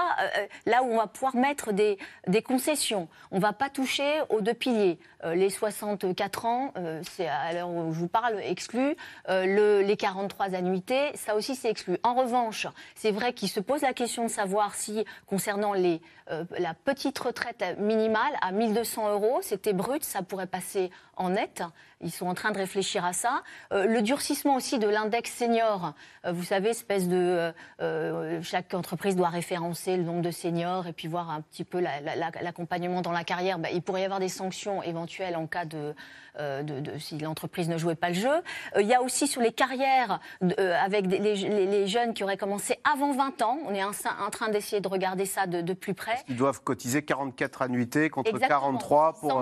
là 0.64 0.82
où 0.82 0.86
on 0.92 0.96
va 0.96 1.06
pouvoir 1.06 1.34
mettre 1.34 1.72
des, 1.72 1.98
des 2.26 2.42
concessions. 2.42 3.08
On 3.30 3.38
va 3.38 3.52
pas 3.52 3.68
toucher 3.68 4.20
aux 4.30 4.40
deux 4.40 4.54
piliers. 4.54 4.98
Euh, 5.24 5.34
les 5.34 5.50
64 5.50 6.46
ans, 6.46 6.72
euh, 6.76 7.00
c'est 7.02 7.26
à 7.26 7.52
l'heure 7.52 7.68
où 7.68 7.92
je 7.92 7.98
vous 7.98 8.08
parle, 8.08 8.40
exclu. 8.40 8.96
Euh, 9.28 9.46
le, 9.46 9.82
les 9.86 9.96
43 9.96 10.54
annuités, 10.54 11.10
ça 11.14 11.34
aussi 11.34 11.54
c'est 11.54 11.70
exclu. 11.70 11.98
En 12.02 12.14
revanche, 12.14 12.66
c'est 12.94 13.10
vrai 13.10 13.32
qu'il 13.32 13.48
se 13.48 13.60
pose 13.60 13.82
la 13.82 13.92
question 13.92 14.24
de 14.24 14.30
savoir 14.30 14.74
si, 14.74 15.04
concernant 15.26 15.72
les, 15.72 16.00
euh, 16.30 16.44
la 16.58 16.74
petite 16.74 17.18
retraite 17.18 17.64
minimale 17.78 18.32
à 18.42 18.52
1200 18.52 19.12
euros, 19.12 19.38
c'était 19.42 19.72
brut, 19.72 20.02
ça 20.04 20.22
pourrait 20.22 20.46
passer 20.46 20.90
en 21.16 21.30
net. 21.30 21.62
Ils 22.02 22.10
sont 22.10 22.26
en 22.26 22.34
train 22.34 22.50
de 22.50 22.58
réfléchir 22.58 23.04
à 23.04 23.12
ça. 23.12 23.42
Euh, 23.72 23.86
le 23.86 24.02
durcissement 24.02 24.54
aussi 24.56 24.78
de 24.78 24.86
l'index 24.88 25.32
senior, 25.32 25.94
euh, 26.26 26.32
vous 26.32 26.42
savez, 26.44 26.70
espèce 26.70 27.08
de... 27.08 27.52
chaque 28.42 28.74
entreprise 28.74 29.16
doit 29.16 29.28
référencer 29.30 29.96
le 29.96 30.02
nombre 30.02 30.22
de 30.22 30.30
seniors 30.30 30.86
et 30.86 30.92
puis 30.92 31.08
voir 31.08 31.30
un 31.30 31.40
petit 31.40 31.64
peu 31.64 31.80
la- 31.80 32.00
la- 32.00 32.16
la- 32.16 32.30
l'accompagnement 32.42 33.00
dans 33.02 33.12
la 33.12 33.24
carrière. 33.24 33.58
Ben, 33.58 33.70
il 33.72 33.80
pourrait 33.82 34.02
y 34.02 34.04
avoir 34.04 34.20
des 34.20 34.28
sanctions 34.28 34.82
éventuelles 34.82 35.36
en 35.36 35.46
cas 35.46 35.64
de... 35.64 35.94
euh, 36.38 36.62
de- 36.62 36.80
de- 36.80 36.98
si 36.98 37.18
l'entreprise 37.18 37.68
ne 37.68 37.78
jouait 37.78 37.94
pas 37.94 38.08
le 38.08 38.14
jeu. 38.14 38.28
Euh, 38.76 38.82
il 38.82 38.86
y 38.86 38.94
a 38.94 39.02
aussi 39.02 39.26
sur 39.26 39.40
les 39.42 39.52
carrières 39.52 40.20
euh, 40.42 40.74
avec 40.82 41.06
des- 41.08 41.18
les, 41.18 41.34
les- 41.36 41.66
les 41.66 41.86
jeunes 41.86 42.14
qui 42.14 42.24
auraient 42.24 42.36
commencé 42.36 42.78
avant 42.90 43.12
20 43.12 43.42
ans. 43.42 43.58
On 43.66 43.74
est 43.74 43.84
en, 43.84 43.90
en 43.90 44.30
train 44.30 44.48
d'essayer 44.48 44.80
de 44.80 44.88
regarder 44.88 45.26
ça 45.26 45.46
de, 45.46 45.60
de 45.60 45.72
plus 45.72 45.94
près. 45.94 46.16
Ils 46.28 46.36
doivent 46.36 46.62
cotiser 46.62 47.02
44 47.02 47.62
annuités 47.62 48.10
contre 48.10 48.30
Exactement. 48.30 48.60
43 48.60 49.12
pour 49.14 49.40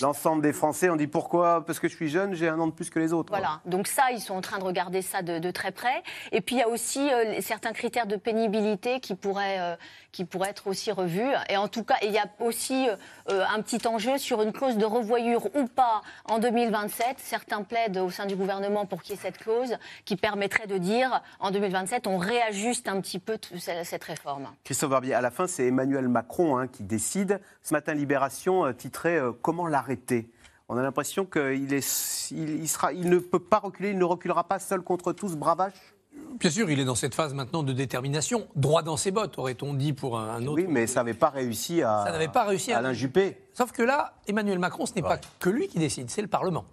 l'ensemble 0.00 0.42
des 0.42 0.52
Français. 0.52 0.90
On 0.90 0.96
dit 0.96 1.06
pourquoi? 1.06 1.64
Parce 1.64 1.78
que 1.78 1.88
je 1.88 1.94
suis 1.94 2.08
jeune, 2.08 2.34
j'ai 2.34 2.48
un 2.48 2.58
an 2.58 2.66
de 2.66 2.72
plus 2.72 2.90
que 2.90 2.98
les 2.98 3.12
autres. 3.12 3.32
Voilà, 3.32 3.60
donc 3.64 3.86
ça, 3.86 4.10
ils 4.12 4.20
sont 4.20 4.34
en 4.34 4.40
train 4.40 4.58
de 4.58 4.64
regarder 4.64 5.02
ça 5.02 5.22
de, 5.22 5.38
de 5.38 5.50
très 5.50 5.70
près. 5.72 6.02
Et 6.32 6.40
puis 6.40 6.56
il 6.56 6.58
y 6.58 6.62
a 6.62 6.68
aussi 6.68 7.08
euh, 7.12 7.40
certains 7.40 7.72
critères 7.72 8.06
de 8.06 8.16
pénibilité 8.16 9.00
qui 9.00 9.14
pourraient, 9.14 9.58
euh, 9.60 9.76
qui 10.12 10.24
pourraient 10.24 10.50
être 10.50 10.66
aussi 10.66 10.90
revus. 10.90 11.30
Et 11.48 11.56
en 11.56 11.68
tout 11.68 11.84
cas, 11.84 11.96
il 12.02 12.10
y 12.10 12.18
a 12.18 12.26
aussi 12.40 12.88
euh, 13.30 13.44
un 13.52 13.60
petit 13.62 13.86
enjeu 13.86 14.18
sur 14.18 14.42
une 14.42 14.52
clause 14.52 14.76
de 14.76 14.84
revoyure 14.84 15.54
ou 15.54 15.66
pas 15.66 16.02
en 16.24 16.38
2027. 16.38 17.16
Certains 17.18 17.62
plaident 17.62 17.98
au 17.98 18.10
sein 18.10 18.26
du 18.26 18.36
gouvernement 18.36 18.86
pour 18.86 19.02
qu'il 19.02 19.14
y 19.14 19.18
ait 19.18 19.22
cette 19.22 19.38
clause 19.38 19.76
qui 20.04 20.16
permettrait 20.16 20.66
de 20.66 20.78
dire 20.78 21.22
en 21.40 21.50
2027, 21.50 22.06
on 22.06 22.18
réajuste 22.18 22.88
un 22.88 23.00
petit 23.00 23.18
peu 23.18 23.38
cette 23.58 24.04
réforme. 24.04 24.48
Christophe 24.64 24.90
Barbier, 24.90 25.14
à 25.14 25.20
la 25.20 25.30
fin, 25.30 25.46
c'est 25.46 25.66
Emmanuel 25.66 26.08
Macron 26.08 26.56
hein, 26.56 26.68
qui 26.68 26.82
décide. 26.82 27.40
Ce 27.62 27.74
matin, 27.74 27.94
Libération 27.94 28.64
euh, 28.64 28.72
titrait 28.72 29.20
euh, 29.20 29.32
Comment 29.42 29.66
l'arrêter? 29.66 30.30
On 30.70 30.76
a 30.76 30.82
l'impression 30.82 31.24
qu'il 31.24 31.66
ne 31.66 33.18
peut 33.18 33.38
pas 33.38 33.58
reculer, 33.58 33.90
il 33.90 33.98
ne 33.98 34.04
reculera 34.04 34.44
pas 34.44 34.58
seul 34.58 34.82
contre 34.82 35.12
tous, 35.12 35.34
bravache 35.34 35.94
Bien 36.38 36.50
sûr, 36.50 36.70
il 36.70 36.78
est 36.80 36.84
dans 36.84 36.94
cette 36.94 37.14
phase 37.14 37.34
maintenant 37.34 37.62
de 37.62 37.72
détermination. 37.72 38.46
Droit 38.54 38.82
dans 38.82 38.96
ses 38.96 39.10
bottes, 39.10 39.38
aurait-on 39.38 39.74
dit 39.74 39.92
pour 39.92 40.18
un 40.18 40.42
autre. 40.42 40.54
Oui, 40.54 40.66
mais 40.68 40.86
ça 40.86 41.00
n'avait 41.00 41.14
pas 41.14 41.30
réussi 41.30 41.82
à. 41.82 42.04
Ça 42.06 42.12
n'avait 42.12 42.28
pas 42.28 42.44
réussi 42.44 42.72
à. 42.72 42.78
Alain 42.78 42.92
Juppé. 42.92 43.38
Sauf 43.54 43.72
que 43.72 43.82
là, 43.82 44.14
Emmanuel 44.26 44.58
Macron, 44.58 44.86
ce 44.86 44.94
n'est 44.94 45.02
pas 45.02 45.18
que 45.38 45.50
lui 45.50 45.68
qui 45.68 45.78
décide, 45.78 46.10
c'est 46.10 46.22
le 46.22 46.28
Parlement. 46.28 46.64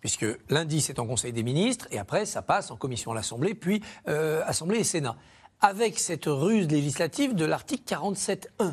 Puisque 0.00 0.26
lundi, 0.48 0.80
c'est 0.80 0.98
en 0.98 1.06
Conseil 1.06 1.32
des 1.32 1.42
ministres, 1.42 1.86
et 1.90 1.98
après, 1.98 2.24
ça 2.24 2.40
passe 2.40 2.70
en 2.70 2.76
commission 2.76 3.12
à 3.12 3.14
l'Assemblée, 3.14 3.54
puis 3.54 3.82
euh, 4.08 4.42
Assemblée 4.46 4.78
et 4.78 4.84
Sénat. 4.84 5.16
Avec 5.60 5.98
cette 5.98 6.24
ruse 6.24 6.68
législative 6.68 7.34
de 7.34 7.44
l'article 7.44 7.82
47.1, 7.86 8.72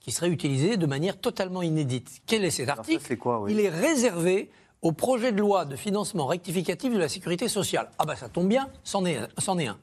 qui 0.00 0.12
serait 0.12 0.28
utilisé 0.28 0.76
de 0.76 0.86
manière 0.86 1.18
totalement 1.18 1.62
inédite. 1.62 2.20
Quel 2.26 2.44
est 2.44 2.50
cet 2.50 2.68
article 2.68 3.16
quoi, 3.16 3.40
oui? 3.40 3.52
Il 3.52 3.60
est 3.60 3.70
réservé 3.70 4.50
au 4.82 4.92
projet 4.92 5.32
de 5.32 5.40
loi 5.40 5.64
de 5.64 5.76
financement 5.76 6.26
rectificatif 6.26 6.92
de 6.92 6.98
la 6.98 7.08
sécurité 7.08 7.48
sociale. 7.48 7.90
Ah 7.98 8.04
bah 8.04 8.16
ça 8.16 8.28
tombe 8.28 8.48
bien, 8.48 8.68
c'en 8.84 9.04
est 9.04 9.16
un. 9.66 9.78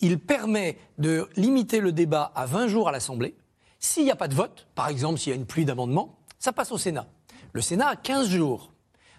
Il 0.00 0.18
permet 0.18 0.78
de 0.98 1.28
limiter 1.36 1.80
le 1.80 1.92
débat 1.92 2.32
à 2.34 2.46
20 2.46 2.68
jours 2.68 2.88
à 2.88 2.92
l'Assemblée. 2.92 3.36
S'il 3.78 4.04
n'y 4.04 4.10
a 4.10 4.16
pas 4.16 4.28
de 4.28 4.34
vote, 4.34 4.66
par 4.74 4.88
exemple 4.88 5.18
s'il 5.18 5.30
y 5.30 5.32
a 5.32 5.36
une 5.36 5.46
pluie 5.46 5.64
d'amendements, 5.64 6.18
ça 6.38 6.52
passe 6.52 6.72
au 6.72 6.78
Sénat. 6.78 7.06
Le 7.52 7.60
Sénat 7.60 7.88
a 7.88 7.96
15 7.96 8.28
jours. 8.28 8.72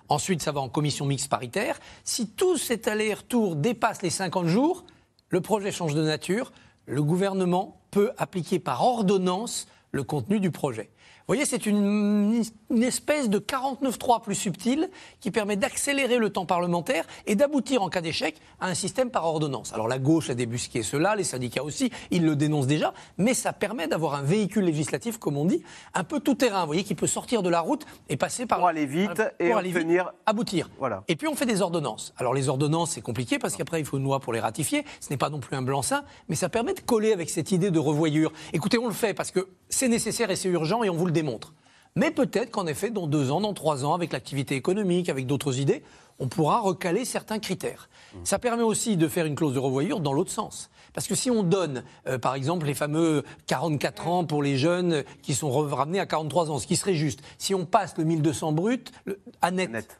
Ensuite, 0.09 0.41
ça 0.41 0.51
va 0.51 0.61
en 0.61 0.69
commission 0.69 1.05
mixte 1.05 1.29
paritaire. 1.29 1.79
Si 2.03 2.29
tout 2.29 2.57
cet 2.57 2.87
aller-retour 2.87 3.55
dépasse 3.55 4.01
les 4.01 4.11
50 4.11 4.45
jours, 4.45 4.85
le 5.29 5.41
projet 5.41 5.71
change 5.71 5.95
de 5.95 6.03
nature. 6.03 6.51
Le 6.85 7.01
gouvernement 7.01 7.81
peut 7.89 8.11
appliquer 8.17 8.59
par 8.59 8.83
ordonnance 8.83 9.67
le 9.91 10.03
contenu 10.03 10.39
du 10.39 10.51
projet. 10.51 10.91
Vous 11.27 11.33
voyez, 11.33 11.45
c'est 11.45 11.65
une, 11.65 12.43
une 12.69 12.83
espèce 12.83 13.29
de 13.31 13.39
49.3 13.39 14.21
plus 14.21 14.35
subtil 14.35 14.91
qui 15.19 15.31
permet 15.31 15.55
d'accélérer 15.55 16.19
le 16.19 16.29
temps 16.29 16.45
parlementaire 16.45 17.03
et 17.25 17.33
d'aboutir 17.33 17.81
en 17.81 17.89
cas 17.89 18.01
d'échec 18.01 18.35
à 18.59 18.67
un 18.67 18.75
système 18.75 19.09
par 19.09 19.25
ordonnance. 19.25 19.73
Alors 19.73 19.87
la 19.87 19.97
gauche 19.97 20.29
a 20.29 20.35
débusqué 20.35 20.83
cela, 20.83 21.15
les 21.15 21.23
syndicats 21.23 21.63
aussi, 21.63 21.89
ils 22.11 22.23
le 22.23 22.35
dénoncent 22.35 22.67
déjà, 22.67 22.93
mais 23.17 23.33
ça 23.33 23.53
permet 23.53 23.87
d'avoir 23.87 24.13
un 24.13 24.21
véhicule 24.21 24.65
législatif, 24.65 25.17
comme 25.17 25.35
on 25.37 25.45
dit, 25.45 25.63
un 25.95 26.03
peu 26.03 26.19
tout 26.19 26.35
terrain, 26.35 26.59
vous 26.61 26.67
voyez, 26.67 26.83
qui 26.83 26.93
peut 26.93 27.07
sortir 27.07 27.41
de 27.41 27.49
la 27.49 27.61
route 27.61 27.87
et 28.07 28.17
passer 28.17 28.45
par... 28.45 28.59
Pour 28.59 28.67
aller 28.67 28.85
vite 28.85 29.23
et 29.39 29.47
pour 29.49 29.57
aller 29.57 29.69
vite, 29.69 29.77
obtenir- 29.79 30.11
aboutir. 30.27 30.69
Voilà. 30.77 31.03
Et 31.07 31.15
puis 31.15 31.27
on 31.27 31.33
fait 31.35 31.47
des 31.47 31.63
ordonnances. 31.63 32.13
Alors 32.17 32.35
les 32.35 32.49
ordonnances, 32.49 32.91
c'est 32.91 33.01
compliqué 33.01 33.39
parce 33.39 33.55
qu'après 33.55 33.79
il 33.79 33.85
faut 33.87 33.97
une 33.97 34.03
loi 34.03 34.19
pour 34.19 34.31
les 34.31 34.39
ratifier. 34.39 34.85
Ce 34.99 35.09
n'est 35.09 35.17
pas 35.17 35.31
non 35.31 35.39
plus 35.39 35.55
un 35.57 35.63
blanc-seing, 35.63 36.03
mais 36.29 36.35
ça 36.35 36.49
permet 36.49 36.75
de 36.75 36.81
coller 36.81 37.13
avec 37.13 37.31
cette 37.31 37.51
idée 37.51 37.71
de 37.71 37.79
revoyure. 37.79 38.31
Écoutez, 38.53 38.77
on 38.77 38.85
le 38.85 38.93
fait 38.93 39.15
parce 39.15 39.31
que 39.31 39.47
c'est 39.69 39.87
nécessaire 39.87 40.31
et 40.31 40.35
c'est 40.35 40.49
urgent 40.49 40.83
et 40.83 40.89
on 40.89 40.95
vous 40.95 41.05
le 41.05 41.11
démontre. 41.11 41.53
Mais 41.95 42.11
peut-être 42.11 42.51
qu'en 42.51 42.67
effet, 42.67 42.89
dans 42.89 43.07
deux 43.07 43.31
ans, 43.31 43.39
dans 43.39 43.53
trois 43.53 43.85
ans, 43.85 43.93
avec 43.93 44.11
l'activité 44.11 44.55
économique, 44.55 45.07
avec 45.07 45.25
d'autres 45.27 45.59
idées, 45.59 45.81
on 46.19 46.27
pourra 46.27 46.59
recaler 46.59 47.05
certains 47.05 47.39
critères. 47.39 47.89
Ça 48.23 48.37
permet 48.39 48.63
aussi 48.63 48.97
de 48.97 49.07
faire 49.07 49.25
une 49.25 49.35
clause 49.35 49.53
de 49.53 49.59
revoyure 49.59 49.99
dans 50.01 50.11
l'autre 50.13 50.31
sens. 50.31 50.69
Parce 50.93 51.07
que 51.07 51.15
si 51.15 51.29
on 51.31 51.43
donne, 51.43 51.83
euh, 52.07 52.17
par 52.17 52.35
exemple, 52.35 52.65
les 52.65 52.73
fameux 52.73 53.23
44 53.47 54.07
ans 54.07 54.25
pour 54.25 54.41
les 54.43 54.57
jeunes 54.57 55.03
qui 55.21 55.33
sont 55.33 55.51
ramenés 55.51 55.99
à 55.99 56.05
43 56.05 56.51
ans, 56.51 56.57
ce 56.59 56.67
qui 56.67 56.75
serait 56.77 56.95
juste, 56.95 57.21
si 57.37 57.53
on 57.55 57.65
passe 57.65 57.97
le 57.97 58.03
1200 58.05 58.51
brut 58.53 58.91
le- 59.05 59.19
à 59.41 59.51
net, 59.51 59.99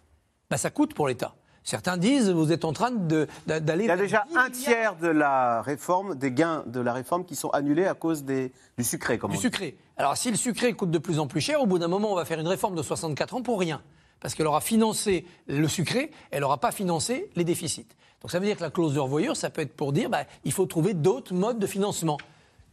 Bah, 0.49 0.58
ça 0.58 0.69
coûte 0.69 0.93
pour 0.93 1.08
l'État. 1.08 1.34
Certains 1.65 1.97
disent, 1.97 2.30
vous 2.30 2.51
êtes 2.51 2.63
en 2.63 2.73
train 2.73 2.91
d'aller... 2.91 3.86
Il 3.86 3.88
y 3.88 3.91
a 3.91 3.97
déjà 3.97 4.23
un 4.36 4.51
tiers 4.51 4.95
de 4.97 5.08
la 5.08 5.63
réforme, 5.63 6.13
des 6.13 6.32
gains 6.32 6.63
de 6.67 6.80
la 6.80 6.93
réforme 6.93 7.25
qui 7.25 7.36
sont 7.36 7.49
annulés 7.49 7.88
à 7.88 7.95
cause 7.95 8.23
des, 8.23 8.51
du 8.78 8.84
sucré, 8.84 9.17
comme 9.17 9.32
Du 9.32 9.38
on 9.38 9.39
dit. 9.39 9.45
sucré. 9.47 9.75
Alors, 9.97 10.15
si 10.15 10.30
le 10.30 10.38
sucré 10.38 10.73
coûte 10.73 10.91
de 10.91 10.99
plus 10.99 11.17
en 11.17 11.25
plus 11.25 11.41
cher, 11.41 11.60
au 11.62 11.65
bout 11.65 11.80
d'un 11.80 11.88
moment, 11.88 12.12
on 12.12 12.15
va 12.15 12.23
faire 12.23 12.39
une 12.39 12.47
réforme 12.47 12.75
de 12.75 12.84
64 12.84 13.34
ans 13.34 13.41
pour 13.41 13.60
rien. 13.60 13.82
Parce 14.19 14.36
qu'elle 14.36 14.45
aura 14.45 14.62
financé 14.62 15.25
le 15.47 15.67
sucré, 15.67 16.12
elle 16.30 16.41
n'aura 16.41 16.60
pas 16.60 16.71
financé 16.71 17.32
les 17.36 17.43
déficits. 17.43 17.88
Donc, 18.21 18.30
ça 18.30 18.38
veut 18.38 18.45
dire 18.45 18.58
que 18.58 18.63
la 18.63 18.69
clause 18.69 18.93
de 18.93 18.99
revoyure, 18.99 19.36
ça 19.36 19.49
peut 19.49 19.62
être 19.62 19.75
pour 19.75 19.91
dire, 19.91 20.08
bah, 20.12 20.25
il 20.43 20.51
faut 20.51 20.67
trouver 20.67 20.93
d'autres 20.93 21.34
modes 21.34 21.58
de 21.58 21.67
financement. 21.67 22.17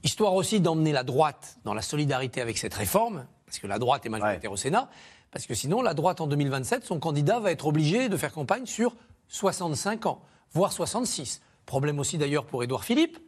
Histoire 0.04 0.34
aussi 0.34 0.60
d'emmener 0.60 0.92
la 0.92 1.02
droite 1.02 1.56
dans 1.64 1.72
la 1.72 1.82
solidarité 1.82 2.42
avec 2.42 2.58
cette 2.58 2.74
réforme, 2.74 3.24
parce 3.46 3.58
que 3.58 3.66
la 3.66 3.78
droite 3.78 4.04
est 4.04 4.10
majoritaire 4.10 4.52
au 4.52 4.56
Sénat, 4.58 4.90
parce 5.32 5.46
que 5.46 5.54
sinon, 5.54 5.80
la 5.80 5.94
droite 5.94 6.20
en 6.20 6.26
2027, 6.26 6.84
son 6.84 7.00
candidat 7.00 7.40
va 7.40 7.50
être 7.50 7.66
obligé 7.66 8.10
de 8.10 8.16
faire 8.18 8.32
campagne 8.32 8.66
sur 8.66 8.94
65 9.28 10.04
ans, 10.06 10.20
voire 10.52 10.72
66. 10.72 11.40
Problème 11.64 11.98
aussi 11.98 12.18
d'ailleurs 12.18 12.44
pour 12.44 12.62
Édouard 12.62 12.84
Philippe, 12.84 13.18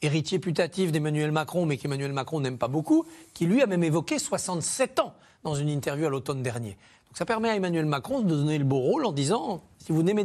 héritier 0.00 0.38
putatif 0.38 0.92
d'Emmanuel 0.92 1.32
Macron, 1.32 1.66
mais 1.66 1.76
qu'Emmanuel 1.76 2.14
Macron 2.14 2.40
n'aime 2.40 2.56
pas 2.56 2.68
beaucoup, 2.68 3.04
qui 3.34 3.44
lui 3.44 3.62
a 3.62 3.66
même 3.66 3.84
évoqué 3.84 4.18
67 4.18 4.98
ans 5.00 5.14
dans 5.44 5.54
une 5.54 5.68
interview 5.68 6.06
à 6.06 6.10
l'automne 6.10 6.42
dernier. 6.42 6.70
Donc 6.70 7.18
ça 7.18 7.26
permet 7.26 7.50
à 7.50 7.56
Emmanuel 7.56 7.84
Macron 7.84 8.20
de 8.20 8.34
donner 8.34 8.56
le 8.56 8.64
beau 8.64 8.78
rôle 8.78 9.04
en 9.04 9.12
disant 9.12 9.62
si 9.78 9.92
vous 9.92 10.02
n'aimez 10.02 10.24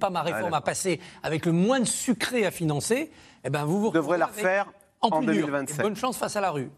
pas 0.00 0.10
ma 0.10 0.22
réforme 0.22 0.54
à 0.54 0.62
passer 0.62 0.98
avec 1.22 1.44
le 1.44 1.52
moins 1.52 1.80
de 1.80 1.84
sucré 1.84 2.46
à 2.46 2.50
financer, 2.50 3.10
eh 3.44 3.50
ben 3.50 3.66
vous 3.66 3.80
vous 3.80 3.90
devrez 3.90 4.16
la 4.16 4.26
refaire 4.26 4.72
en, 5.02 5.08
en 5.08 5.18
plus 5.18 5.26
dur. 5.26 5.46
2027. 5.46 5.78
Et 5.78 5.82
bonne 5.82 5.96
chance 5.96 6.16
face 6.16 6.36
à 6.36 6.40
la 6.40 6.50
rue. 6.50 6.70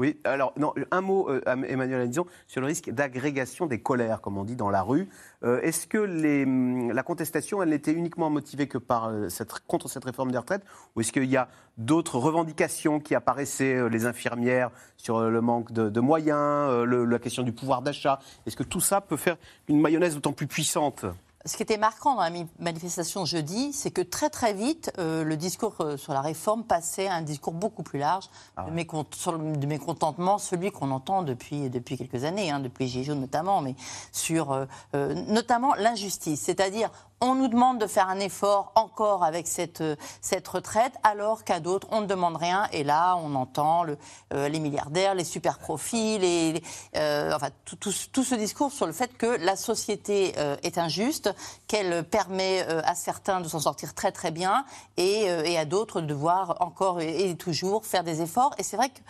Oui, 0.00 0.18
alors, 0.24 0.54
un 0.92 1.00
mot, 1.02 1.28
euh, 1.28 1.42
Emmanuel 1.44 2.00
Adison, 2.00 2.24
sur 2.46 2.62
le 2.62 2.66
risque 2.66 2.88
d'agrégation 2.88 3.66
des 3.66 3.82
colères, 3.82 4.22
comme 4.22 4.38
on 4.38 4.44
dit, 4.44 4.56
dans 4.56 4.70
la 4.70 4.80
rue. 4.80 5.10
Euh, 5.44 5.60
Est-ce 5.60 5.86
que 5.86 5.98
hum, 5.98 6.90
la 6.90 7.02
contestation, 7.02 7.62
elle 7.62 7.68
n'était 7.68 7.92
uniquement 7.92 8.30
motivée 8.30 8.66
que 8.66 8.78
par, 8.78 9.08
euh, 9.08 9.28
contre 9.66 9.88
cette 9.88 10.06
réforme 10.06 10.32
des 10.32 10.38
retraites 10.38 10.64
Ou 10.96 11.02
est-ce 11.02 11.12
qu'il 11.12 11.26
y 11.26 11.36
a 11.36 11.48
d'autres 11.76 12.16
revendications 12.16 12.98
qui 12.98 13.14
apparaissaient, 13.14 13.90
les 13.90 14.06
infirmières, 14.06 14.70
sur 14.96 15.20
le 15.20 15.40
manque 15.42 15.70
de, 15.70 16.00
moyens, 16.00 16.86
la 16.86 17.18
question 17.18 17.42
du 17.42 17.52
pouvoir 17.52 17.82
d'achat? 17.82 18.20
Est-ce 18.46 18.56
que 18.56 18.62
tout 18.62 18.80
ça 18.80 19.02
peut 19.02 19.18
faire 19.18 19.36
une 19.68 19.82
mayonnaise 19.82 20.14
d'autant 20.14 20.32
plus 20.32 20.46
puissante? 20.46 21.04
Ce 21.46 21.56
qui 21.56 21.62
était 21.62 21.78
marquant 21.78 22.16
dans 22.16 22.20
la 22.20 22.30
manifestation 22.58 23.24
jeudi, 23.24 23.72
c'est 23.72 23.90
que 23.90 24.02
très 24.02 24.28
très 24.28 24.52
vite, 24.52 24.92
euh, 24.98 25.24
le 25.24 25.38
discours 25.38 25.74
euh, 25.80 25.96
sur 25.96 26.12
la 26.12 26.20
réforme 26.20 26.64
passait 26.64 27.06
à 27.08 27.14
un 27.14 27.22
discours 27.22 27.54
beaucoup 27.54 27.82
plus 27.82 27.98
large 27.98 28.28
de, 28.66 28.70
mécont- 28.70 29.06
sur 29.14 29.32
le- 29.32 29.56
de 29.56 29.66
mécontentement, 29.66 30.36
celui 30.36 30.70
qu'on 30.70 30.90
entend 30.90 31.22
depuis, 31.22 31.70
depuis 31.70 31.96
quelques 31.96 32.24
années, 32.24 32.50
hein, 32.50 32.60
depuis 32.60 32.84
les 32.84 32.90
Gilets 32.90 33.04
jaunes 33.04 33.20
notamment, 33.20 33.62
mais 33.62 33.74
sur 34.12 34.52
euh, 34.52 35.14
notamment 35.28 35.72
l'injustice. 35.76 36.42
C'est-à-dire, 36.42 36.90
on 37.20 37.34
nous 37.34 37.48
demande 37.48 37.78
de 37.78 37.86
faire 37.86 38.08
un 38.08 38.18
effort 38.20 38.72
encore 38.74 39.24
avec 39.24 39.46
cette, 39.46 39.80
euh, 39.80 39.96
cette 40.20 40.46
retraite, 40.48 40.92
alors 41.02 41.44
qu'à 41.44 41.60
d'autres, 41.60 41.86
on 41.90 42.00
ne 42.00 42.06
demande 42.06 42.36
rien. 42.36 42.66
Et 42.72 42.84
là, 42.84 43.16
on 43.16 43.34
entend 43.34 43.84
euh, 44.32 44.48
les 44.48 44.58
milliardaires, 44.60 45.14
les 45.14 45.24
super 45.24 45.58
profits, 45.58 46.18
les, 46.18 46.62
euh, 46.96 47.32
enfin, 47.34 47.48
tout, 47.64 47.92
ce- 47.92 48.34
discours 48.34 48.72
sur 48.72 48.86
le 48.86 48.92
fait 48.92 49.16
que 49.16 49.26
la 49.26 49.56
société 49.56 50.34
est 50.62 50.78
injuste, 50.78 51.34
qu'elle 51.66 52.04
permet 52.04 52.62
à 52.62 52.94
certains 52.94 53.40
de 53.40 53.48
s'en 53.48 53.60
sortir 53.60 53.92
très 53.94 54.12
très 54.12 54.30
bien 54.30 54.64
et, 54.96 55.24
et 55.24 55.58
à 55.58 55.64
d'autres 55.64 56.00
de 56.00 56.06
devoir 56.06 56.56
encore 56.60 57.00
et, 57.00 57.30
et 57.30 57.36
toujours 57.36 57.84
faire 57.84 58.04
des 58.04 58.22
efforts. 58.22 58.54
Et 58.58 58.62
c'est 58.62 58.76
vrai 58.76 58.88
que 58.88 59.00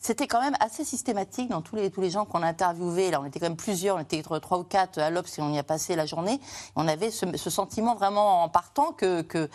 c'était 0.00 0.26
quand 0.26 0.40
même 0.40 0.56
assez 0.60 0.82
systématique 0.82 1.50
dans 1.50 1.60
tous 1.60 1.76
les, 1.76 1.90
tous 1.90 2.00
les 2.00 2.10
gens 2.10 2.24
qu'on 2.24 2.42
a 2.42 2.46
interviewés. 2.46 3.10
Là, 3.10 3.20
on 3.20 3.26
était 3.26 3.38
quand 3.38 3.46
même 3.46 3.56
plusieurs, 3.56 3.96
on 3.96 4.00
était 4.00 4.22
trois 4.22 4.58
ou 4.58 4.64
quatre 4.64 4.98
à 4.98 5.10
l'Obs 5.10 5.28
et 5.38 5.42
on 5.42 5.52
y 5.52 5.58
a 5.58 5.62
passé 5.62 5.94
la 5.94 6.06
journée. 6.06 6.40
On 6.74 6.88
avait 6.88 7.10
ce, 7.10 7.26
ce 7.36 7.50
sentiment 7.50 7.94
vraiment 7.94 8.42
en 8.42 8.48
partant 8.48 8.92
que, 8.92 9.20
que, 9.20 9.50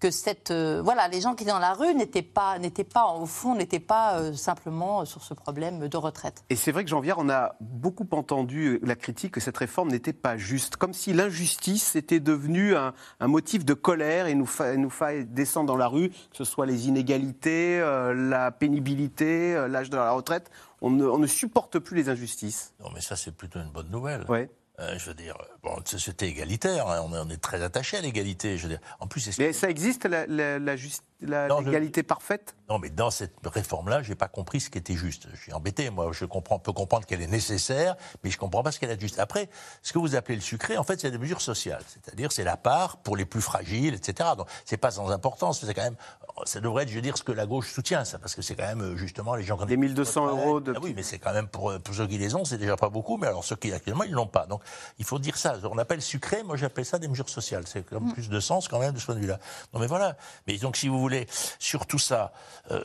que 0.00 0.10
cette, 0.10 0.50
euh, 0.50 0.80
voilà, 0.82 1.08
les 1.08 1.20
gens 1.20 1.34
qui 1.34 1.44
étaient 1.44 1.52
dans 1.52 1.58
la 1.58 1.74
rue 1.74 1.94
n'étaient 1.94 2.22
pas, 2.22 2.58
n'étaient 2.58 2.84
pas, 2.84 3.06
au 3.12 3.26
fond, 3.26 3.54
n'étaient 3.54 3.78
pas 3.78 4.18
euh, 4.18 4.32
simplement 4.32 5.04
sur 5.04 5.22
ce 5.22 5.34
problème 5.34 5.88
de 5.88 5.96
retraite. 5.98 6.42
Et 6.48 6.56
c'est 6.56 6.72
vrai 6.72 6.84
que 6.84 6.90
Jean-Vière, 6.90 7.18
on 7.18 7.28
a 7.28 7.54
beaucoup 7.60 8.06
entendu 8.12 8.80
la 8.82 8.96
critique 8.96 9.32
que 9.34 9.40
cette 9.40 9.58
réforme 9.58 9.90
n'était 9.90 10.14
pas 10.14 10.38
juste, 10.38 10.76
comme 10.76 10.94
si 10.94 11.12
l'injustice 11.12 11.96
était 11.96 12.18
devenue 12.20 12.74
un, 12.74 12.94
un 13.20 13.28
motif 13.28 13.64
de 13.64 13.74
colère 13.74 14.26
et 14.26 14.34
nous, 14.34 14.46
fa- 14.46 14.76
nous 14.76 14.90
faille 14.90 15.26
descendre 15.26 15.66
dans 15.66 15.76
la 15.76 15.86
rue, 15.88 16.08
que 16.08 16.36
ce 16.38 16.44
soit 16.44 16.64
les 16.64 16.88
inégalités, 16.88 17.78
euh, 17.80 18.14
la 18.14 18.50
pénibilité, 18.50 19.54
euh, 19.54 19.68
l'âge 19.68 19.90
de 19.90 19.96
la 19.96 20.12
retraite. 20.12 20.50
On 20.80 20.88
ne, 20.90 21.04
on 21.06 21.18
ne 21.18 21.26
supporte 21.26 21.78
plus 21.78 21.94
les 21.96 22.08
injustices. 22.08 22.72
Non, 22.80 22.88
mais 22.94 23.02
ça, 23.02 23.14
c'est 23.16 23.32
plutôt 23.32 23.58
une 23.58 23.70
bonne 23.70 23.90
nouvelle. 23.90 24.24
Ouais. 24.30 24.48
Euh, 24.80 24.98
je 24.98 25.06
veux 25.06 25.14
dire, 25.14 25.36
bon, 25.62 25.76
une 25.78 25.86
société 25.86 26.26
égalitaire, 26.26 26.88
hein, 26.88 27.02
on, 27.04 27.14
est, 27.14 27.18
on 27.18 27.28
est 27.28 27.36
très 27.40 27.62
attaché 27.62 27.98
à 27.98 28.00
l'égalité. 28.00 28.56
Je 28.56 28.62
veux 28.62 28.68
dire, 28.70 28.80
en 28.98 29.06
plus, 29.06 29.38
Mais 29.38 29.52
ça 29.52 29.68
existe, 29.68 30.06
la- 30.06 30.26
la- 30.26 30.58
la 30.58 30.76
juste- 30.76 31.04
la- 31.20 31.48
Non, 31.48 31.60
je- 31.60 31.66
l'égalité 31.66 32.02
parfaite? 32.02 32.54
Non, 32.70 32.78
mais 32.78 32.88
dans 32.88 33.10
cette 33.10 33.34
réforme-là, 33.44 34.02
j'ai 34.02 34.14
pas 34.14 34.28
compris 34.28 34.60
ce 34.60 34.70
qui 34.70 34.78
était 34.78 34.94
juste. 34.94 35.26
Je 35.34 35.40
suis 35.40 35.52
embêté, 35.52 35.90
moi. 35.90 36.10
Je 36.12 36.24
comprends, 36.24 36.60
peux 36.60 36.72
comprendre 36.72 37.04
qu'elle 37.04 37.20
est 37.20 37.26
nécessaire, 37.26 37.96
mais 38.22 38.30
je 38.30 38.38
comprends 38.38 38.62
pas 38.62 38.70
ce 38.70 38.78
qu'elle 38.78 38.92
est 38.92 39.00
juste. 39.00 39.18
Après, 39.18 39.50
ce 39.82 39.92
que 39.92 39.98
vous 39.98 40.14
appelez 40.14 40.36
le 40.36 40.40
sucré, 40.40 40.78
en 40.78 40.84
fait, 40.84 41.00
c'est 41.00 41.10
des 41.10 41.18
mesures 41.18 41.40
sociales. 41.40 41.82
C'est-à-dire, 41.88 42.30
c'est 42.30 42.44
la 42.44 42.56
part 42.56 42.98
pour 42.98 43.16
les 43.16 43.24
plus 43.24 43.40
fragiles, 43.40 43.94
etc. 43.94 44.30
Donc, 44.38 44.46
c'est 44.64 44.76
pas 44.76 44.92
sans 44.92 45.10
importance. 45.10 45.64
C'est 45.66 45.74
quand 45.74 45.82
même, 45.82 45.96
ça 46.44 46.60
devrait 46.60 46.84
être, 46.84 46.90
je 46.90 46.94
veux 46.94 47.02
dire, 47.02 47.18
ce 47.18 47.24
que 47.24 47.32
la 47.32 47.44
gauche 47.44 47.72
soutient, 47.72 48.04
ça, 48.04 48.20
parce 48.20 48.36
que 48.36 48.42
c'est 48.42 48.54
quand 48.54 48.66
même, 48.66 48.82
euh, 48.82 48.96
justement, 48.96 49.34
les 49.34 49.42
gens 49.42 49.56
qui 49.56 49.64
ont 49.64 49.66
Des 49.66 49.76
1200 49.76 50.28
euros 50.28 50.60
de. 50.60 50.72
ah 50.76 50.78
oui, 50.80 50.92
mais 50.94 51.02
c'est 51.02 51.18
quand 51.18 51.32
même 51.32 51.48
pour, 51.48 51.76
pour 51.80 51.94
ceux 51.94 52.06
qui 52.06 52.18
les 52.18 52.36
ont, 52.36 52.44
c'est 52.44 52.58
déjà 52.58 52.76
pas 52.76 52.88
beaucoup, 52.88 53.16
mais 53.16 53.26
alors 53.26 53.44
ceux 53.44 53.56
qui 53.56 53.72
actuellement, 53.72 54.04
ils 54.04 54.12
l'ont 54.12 54.26
pas. 54.26 54.46
Donc 54.46 54.62
il 54.98 55.04
faut 55.04 55.18
dire 55.18 55.36
ça. 55.36 55.56
On 55.64 55.78
appelle 55.78 56.02
sucré, 56.02 56.44
moi 56.44 56.56
j'appelle 56.56 56.84
ça 56.84 57.00
des 57.00 57.08
mesures 57.08 57.28
sociales. 57.28 57.64
C'est 57.66 57.82
quand 57.82 58.00
même 58.00 58.12
plus 58.12 58.28
de 58.28 58.40
sens 58.40 58.68
quand 58.68 58.78
même 58.78 58.92
de 58.92 59.00
ce 59.00 59.06
point 59.06 59.16
de 59.16 59.20
vue-là. 59.20 59.40
Non 59.74 59.80
mais 59.80 59.86
voilà. 59.86 60.16
Mais 60.46 60.56
donc 60.58 60.76
si 60.76 60.88
vous 60.88 61.00
voulez, 61.00 61.26
sur 61.58 61.86
tout 61.86 61.98
ça, 61.98 62.32
euh, 62.70 62.82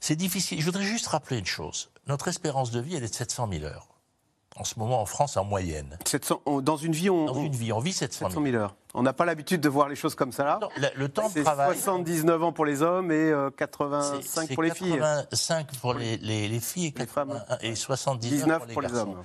c'est 0.00 0.16
difficile. 0.16 0.60
Je 0.60 0.64
voudrais 0.66 0.84
juste 0.84 1.06
rappeler 1.08 1.38
une 1.38 1.46
chose. 1.46 1.90
Notre 2.06 2.28
espérance 2.28 2.70
de 2.70 2.80
vie, 2.80 2.94
elle 2.96 3.04
est 3.04 3.08
de 3.08 3.14
700 3.14 3.48
000 3.50 3.64
heures. 3.64 3.88
en 4.58 4.64
ce 4.64 4.78
moment 4.78 5.02
en 5.02 5.06
France 5.06 5.36
en 5.36 5.44
moyenne. 5.44 5.98
700, 6.06 6.40
on- 6.46 6.62
dans 6.62 6.78
une 6.78 6.92
vie, 6.92 7.10
on, 7.10 7.26
Dans 7.26 7.34
une 7.42 7.54
vie, 7.54 7.72
on 7.74 7.78
vit 7.80 7.92
700 7.92 8.28
700 8.30 8.42
000 8.42 8.56
heures. 8.56 8.74
On 8.94 9.02
n'a 9.02 9.12
pas 9.12 9.26
l'habitude 9.26 9.60
de 9.60 9.68
voir 9.68 9.86
les 9.90 9.96
choses 9.96 10.14
comme 10.14 10.32
ça 10.32 10.44
là. 10.44 10.58
Non, 10.62 10.70
le, 10.78 10.88
le 10.96 11.08
temps 11.10 11.28
de 11.28 11.42
travail. 11.42 11.76
79 11.76 12.42
ans 12.42 12.52
pour 12.52 12.64
les 12.64 12.80
hommes 12.80 13.12
et 13.12 13.16
euh, 13.30 13.50
85 13.50 14.46
c'est 14.48 14.54
pour 14.54 14.62
les 14.62 14.70
filles. 14.70 14.92
85 14.92 15.76
pour 15.82 15.92
les, 15.92 16.16
les- 16.18 16.48
les 16.48 16.60
filles 16.60 16.86
et, 16.86 16.92
81 16.92 17.58
et 17.60 17.74
79 17.74 18.30
19 18.32 18.58
pour 18.58 18.66
les, 18.66 18.72
pour 18.72 18.80
les 18.82 18.88
garçons. 18.88 19.10
hommes. 19.10 19.22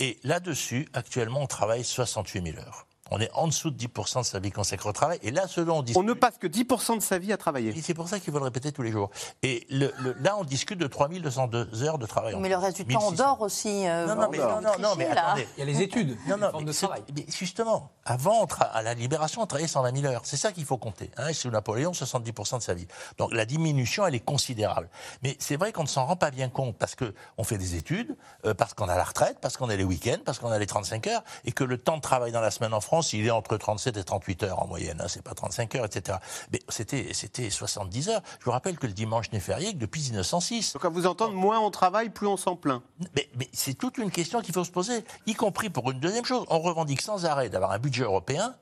Et 0.00 0.18
là-dessus, 0.24 0.88
actuellement, 0.94 1.42
on 1.42 1.46
travaille 1.46 1.84
68 1.84 2.42
000 2.54 2.58
heures. 2.58 2.86
On 3.10 3.20
est 3.20 3.30
en 3.34 3.46
dessous 3.46 3.70
de 3.70 3.76
10% 3.76 4.20
de 4.20 4.24
sa 4.24 4.38
vie 4.38 4.50
consacrée 4.52 4.88
au 4.88 4.92
travail. 4.92 5.18
Et 5.22 5.30
là, 5.32 5.46
selon 5.46 5.78
on 5.78 5.82
discute. 5.82 6.00
On 6.00 6.02
ne 6.06 6.14
passe 6.14 6.38
que 6.38 6.46
10% 6.46 6.96
de 6.96 7.02
sa 7.02 7.18
vie 7.18 7.32
à 7.32 7.36
travailler. 7.36 7.76
Et 7.76 7.82
c'est 7.82 7.94
pour 7.94 8.08
ça 8.08 8.18
qu'il 8.20 8.32
faut 8.32 8.38
le 8.38 8.44
répéter 8.44 8.72
tous 8.72 8.82
les 8.82 8.92
jours. 8.92 9.10
Et 9.42 9.66
le- 9.70 9.92
le- 9.98 10.14
là, 10.20 10.36
on 10.38 10.44
discute 10.44 10.78
de 10.78 10.86
3202 10.86 11.82
heures 11.82 11.98
de 11.98 12.06
travail. 12.06 12.34
Mais 12.38 12.48
le 12.48 12.56
reste 12.56 12.78
du 12.80 12.94
temps, 12.94 13.00
on 13.02 13.10
1600. 13.10 13.24
dort 13.24 13.40
aussi. 13.42 13.86
euh, 13.86 14.06
Non, 14.06 14.14
non, 14.14 14.28
mais, 14.30 14.40
on 14.40 14.60
non, 14.62 14.70
non, 14.78 14.94
mais 14.96 15.06
attendez. 15.08 15.46
Il 15.56 15.60
y 15.60 15.62
a 15.62 15.66
les 15.66 15.82
études, 15.82 16.16
Non, 16.26 16.36
non, 16.38 16.50
mais 16.60 16.64
de 16.64 16.72
c'est- 16.72 16.86
travail. 16.86 17.02
mais 17.14 17.26
justement, 17.28 17.90
avant, 18.04 18.46
à 18.72 18.82
la 18.82 18.94
libération, 18.94 19.42
on 19.42 19.46
travaillait 19.46 19.68
120 19.68 19.94
000 19.94 20.10
heures. 20.10 20.22
C'est 20.24 20.36
ça 20.38 20.52
qu'il 20.52 20.64
faut 20.64 20.78
compter. 20.78 21.10
Hein, 21.18 21.32
sous 21.32 21.50
Napoléon, 21.50 21.92
70% 21.92 22.56
de 22.58 22.62
sa 22.62 22.72
vie. 22.74 22.86
Donc 23.18 23.34
la 23.34 23.44
diminution, 23.44 24.06
elle 24.06 24.14
est 24.14 24.20
considérable. 24.20 24.88
Mais 25.22 25.36
c'est 25.38 25.56
vrai 25.56 25.72
qu'on 25.72 25.82
ne 25.82 25.88
s'en 25.88 26.06
rend 26.06 26.16
pas 26.16 26.30
bien 26.30 26.48
compte 26.48 26.76
parce 26.78 26.94
qu'on 26.94 27.44
fait 27.44 27.58
des 27.58 27.74
études, 27.74 28.16
euh, 28.46 28.54
parce 28.54 28.72
qu'on 28.74 28.88
a 28.88 28.96
la 28.96 29.04
retraite, 29.04 29.38
parce 29.42 29.56
qu'on 29.56 29.68
a 29.68 29.76
les 29.76 29.84
week-ends, 29.84 30.18
parce 30.24 30.38
qu'on 30.38 30.50
a 30.50 30.58
les 30.58 30.66
35 30.66 31.08
heures, 31.08 31.24
et 31.44 31.52
que 31.52 31.64
le 31.64 31.76
temps 31.76 31.96
de 31.96 32.02
travail 32.02 32.32
dans 32.32 32.40
la 32.40 32.50
semaine 32.50 32.72
en 32.72 32.80
France, 32.80 33.01
il 33.12 33.26
est 33.26 33.30
entre 33.30 33.56
37 33.56 33.96
et 33.96 34.04
38 34.04 34.42
heures 34.44 34.62
en 34.62 34.66
moyenne. 34.66 35.00
Hein, 35.00 35.08
c'est 35.08 35.22
pas 35.22 35.34
35 35.34 35.74
heures, 35.76 35.86
etc. 35.86 36.18
Mais 36.52 36.60
c'était 36.68 37.08
c'était 37.12 37.50
70 37.50 38.08
heures. 38.08 38.22
Je 38.38 38.44
vous 38.44 38.50
rappelle 38.50 38.78
que 38.78 38.86
le 38.86 38.92
dimanche 38.92 39.32
n'est 39.32 39.40
férié 39.40 39.72
que 39.72 39.78
depuis 39.78 40.02
1906. 40.02 40.74
Donc 40.74 40.84
à 40.84 40.88
vous 40.88 41.06
entendre, 41.06 41.34
moins 41.34 41.60
on 41.60 41.70
travaille, 41.70 42.10
plus 42.10 42.26
on 42.26 42.36
s'en 42.36 42.56
plaint. 42.56 42.82
Mais, 43.16 43.28
mais 43.36 43.48
c'est 43.52 43.74
toute 43.74 43.98
une 43.98 44.10
question 44.10 44.40
qu'il 44.40 44.54
faut 44.54 44.64
se 44.64 44.70
poser, 44.70 45.04
y 45.26 45.34
compris 45.34 45.70
pour 45.70 45.90
une 45.90 46.00
deuxième 46.00 46.24
chose. 46.24 46.44
On 46.48 46.60
revendique 46.60 47.02
sans 47.02 47.24
arrêt 47.24 47.48
d'avoir 47.48 47.72
un 47.72 47.78
budget 47.78 48.04
européen 48.04 48.54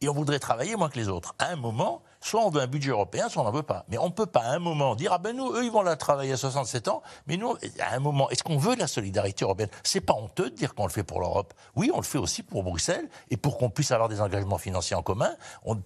et 0.00 0.08
on 0.08 0.12
voudrait 0.12 0.38
travailler 0.38 0.76
moins 0.76 0.88
que 0.88 0.98
les 0.98 1.08
autres. 1.08 1.34
À 1.38 1.46
un 1.48 1.56
moment, 1.56 2.02
soit 2.22 2.44
on 2.44 2.50
veut 2.50 2.62
un 2.62 2.66
budget 2.66 2.90
européen, 2.90 3.28
soit 3.28 3.42
on 3.42 3.44
n'en 3.44 3.52
veut 3.52 3.62
pas. 3.62 3.84
Mais 3.88 3.98
on 3.98 4.06
ne 4.06 4.12
peut 4.12 4.26
pas 4.26 4.40
à 4.40 4.52
un 4.52 4.58
moment 4.58 4.94
dire 4.94 5.12
ah 5.12 5.18
ben 5.18 5.36
nous, 5.36 5.52
eux, 5.52 5.64
ils 5.64 5.70
vont 5.70 5.82
là 5.82 5.96
travailler 5.96 6.32
à 6.32 6.36
67 6.36 6.88
ans, 6.88 7.02
mais 7.26 7.36
nous, 7.36 7.54
à 7.80 7.94
un 7.94 7.98
moment, 7.98 8.30
est-ce 8.30 8.42
qu'on 8.42 8.56
veut 8.56 8.76
la 8.76 8.86
solidarité 8.86 9.44
européenne? 9.44 9.68
C'est 9.82 10.00
pas 10.00 10.14
honteux 10.14 10.50
de 10.50 10.54
dire 10.54 10.74
qu'on 10.74 10.86
le 10.86 10.92
fait 10.92 11.02
pour 11.02 11.20
l'Europe. 11.20 11.52
Oui, 11.76 11.90
on 11.92 11.98
le 11.98 12.04
fait 12.04 12.18
aussi 12.18 12.42
pour 12.42 12.62
Bruxelles 12.62 13.08
et 13.30 13.36
pour 13.36 13.58
qu'on 13.58 13.70
puisse 13.70 13.90
avoir 13.90 14.08
des 14.08 14.20
engagements 14.20 14.58
financiers 14.58 14.96
en 14.96 15.02
commun 15.02 15.30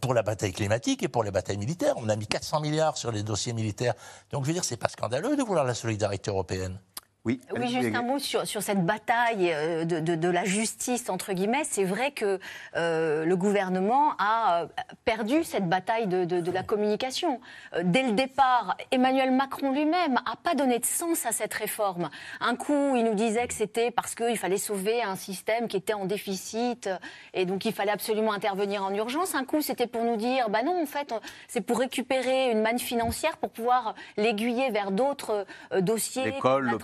pour 0.00 0.14
la 0.14 0.22
bataille 0.22 0.52
climatique 0.52 1.02
et 1.02 1.08
pour 1.08 1.24
les 1.24 1.30
batailles 1.30 1.58
militaires. 1.58 1.94
On 1.96 2.08
a 2.08 2.16
mis 2.16 2.26
400 2.26 2.60
milliards 2.60 2.96
sur 2.96 3.10
les 3.10 3.22
dossiers 3.22 3.52
militaires. 3.52 3.94
Donc 4.30 4.44
je 4.44 4.48
veux 4.48 4.54
dire, 4.54 4.64
c'est 4.64 4.76
pas 4.76 4.88
scandaleux 4.88 5.36
de 5.36 5.42
vouloir 5.42 5.64
la 5.64 5.74
solidarité 5.74 6.30
européenne. 6.30 6.78
Oui, 7.26 7.40
Oui, 7.54 7.66
juste 7.68 7.94
un 7.94 8.02
mot 8.02 8.18
sur, 8.20 8.46
sur 8.46 8.62
cette 8.62 8.84
bataille 8.86 9.52
euh, 9.52 9.84
de, 9.84 9.98
de- 10.00 10.14
de 10.14 10.28
la 10.28 10.44
justice, 10.44 11.10
entre 11.10 11.32
guillemets. 11.32 11.64
C'est 11.64 11.84
vrai 11.84 12.12
que 12.12 12.38
euh, 12.76 13.24
le 13.24 13.36
gouvernement 13.36 14.12
a 14.18 14.62
euh, 14.62 14.66
perdu 15.04 15.42
cette 15.44 15.68
bataille 15.68 16.06
de, 16.06 16.24
de- 16.24 16.50
la 16.52 16.62
communication. 16.62 17.40
Euh, 17.74 17.82
Dès 17.84 18.04
le 18.04 18.12
départ, 18.12 18.76
Emmanuel 18.92 19.32
Macron 19.32 19.72
lui-même 19.72 20.12
n'a 20.12 20.36
pas 20.42 20.54
donné 20.54 20.78
de 20.78 20.86
sens 20.86 21.26
à 21.26 21.32
cette 21.32 21.52
réforme. 21.52 22.10
Un 22.40 22.54
coup, 22.54 22.94
il 22.94 23.02
nous 23.04 23.14
disait 23.14 23.46
que 23.48 23.54
c'était 23.54 23.90
parce 23.90 24.14
qu'il 24.14 24.38
fallait 24.38 24.56
sauver 24.56 25.02
un 25.02 25.16
système 25.16 25.66
qui 25.68 25.76
était 25.76 25.94
en 25.94 26.04
déficit 26.04 26.88
et 27.34 27.44
donc 27.44 27.64
il 27.64 27.72
fallait 27.72 27.90
absolument 27.90 28.32
intervenir 28.32 28.84
en 28.84 28.94
urgence. 28.94 29.34
Un 29.34 29.44
coup, 29.44 29.62
c'était 29.62 29.88
pour 29.88 30.04
nous 30.04 30.16
dire, 30.16 30.48
bah 30.48 30.62
non, 30.62 30.80
en 30.80 30.86
fait, 30.86 31.12
c'est 31.48 31.60
pour 31.60 31.80
récupérer 31.80 32.52
une 32.52 32.62
manne 32.62 32.78
financière 32.78 33.36
pour 33.38 33.50
pouvoir 33.50 33.94
l'aiguiller 34.16 34.70
vers 34.70 34.92
d'autres 34.92 35.44
euh, 35.72 35.80
dossiers. 35.80 36.24
L'école, 36.26 36.66
la 36.66 36.78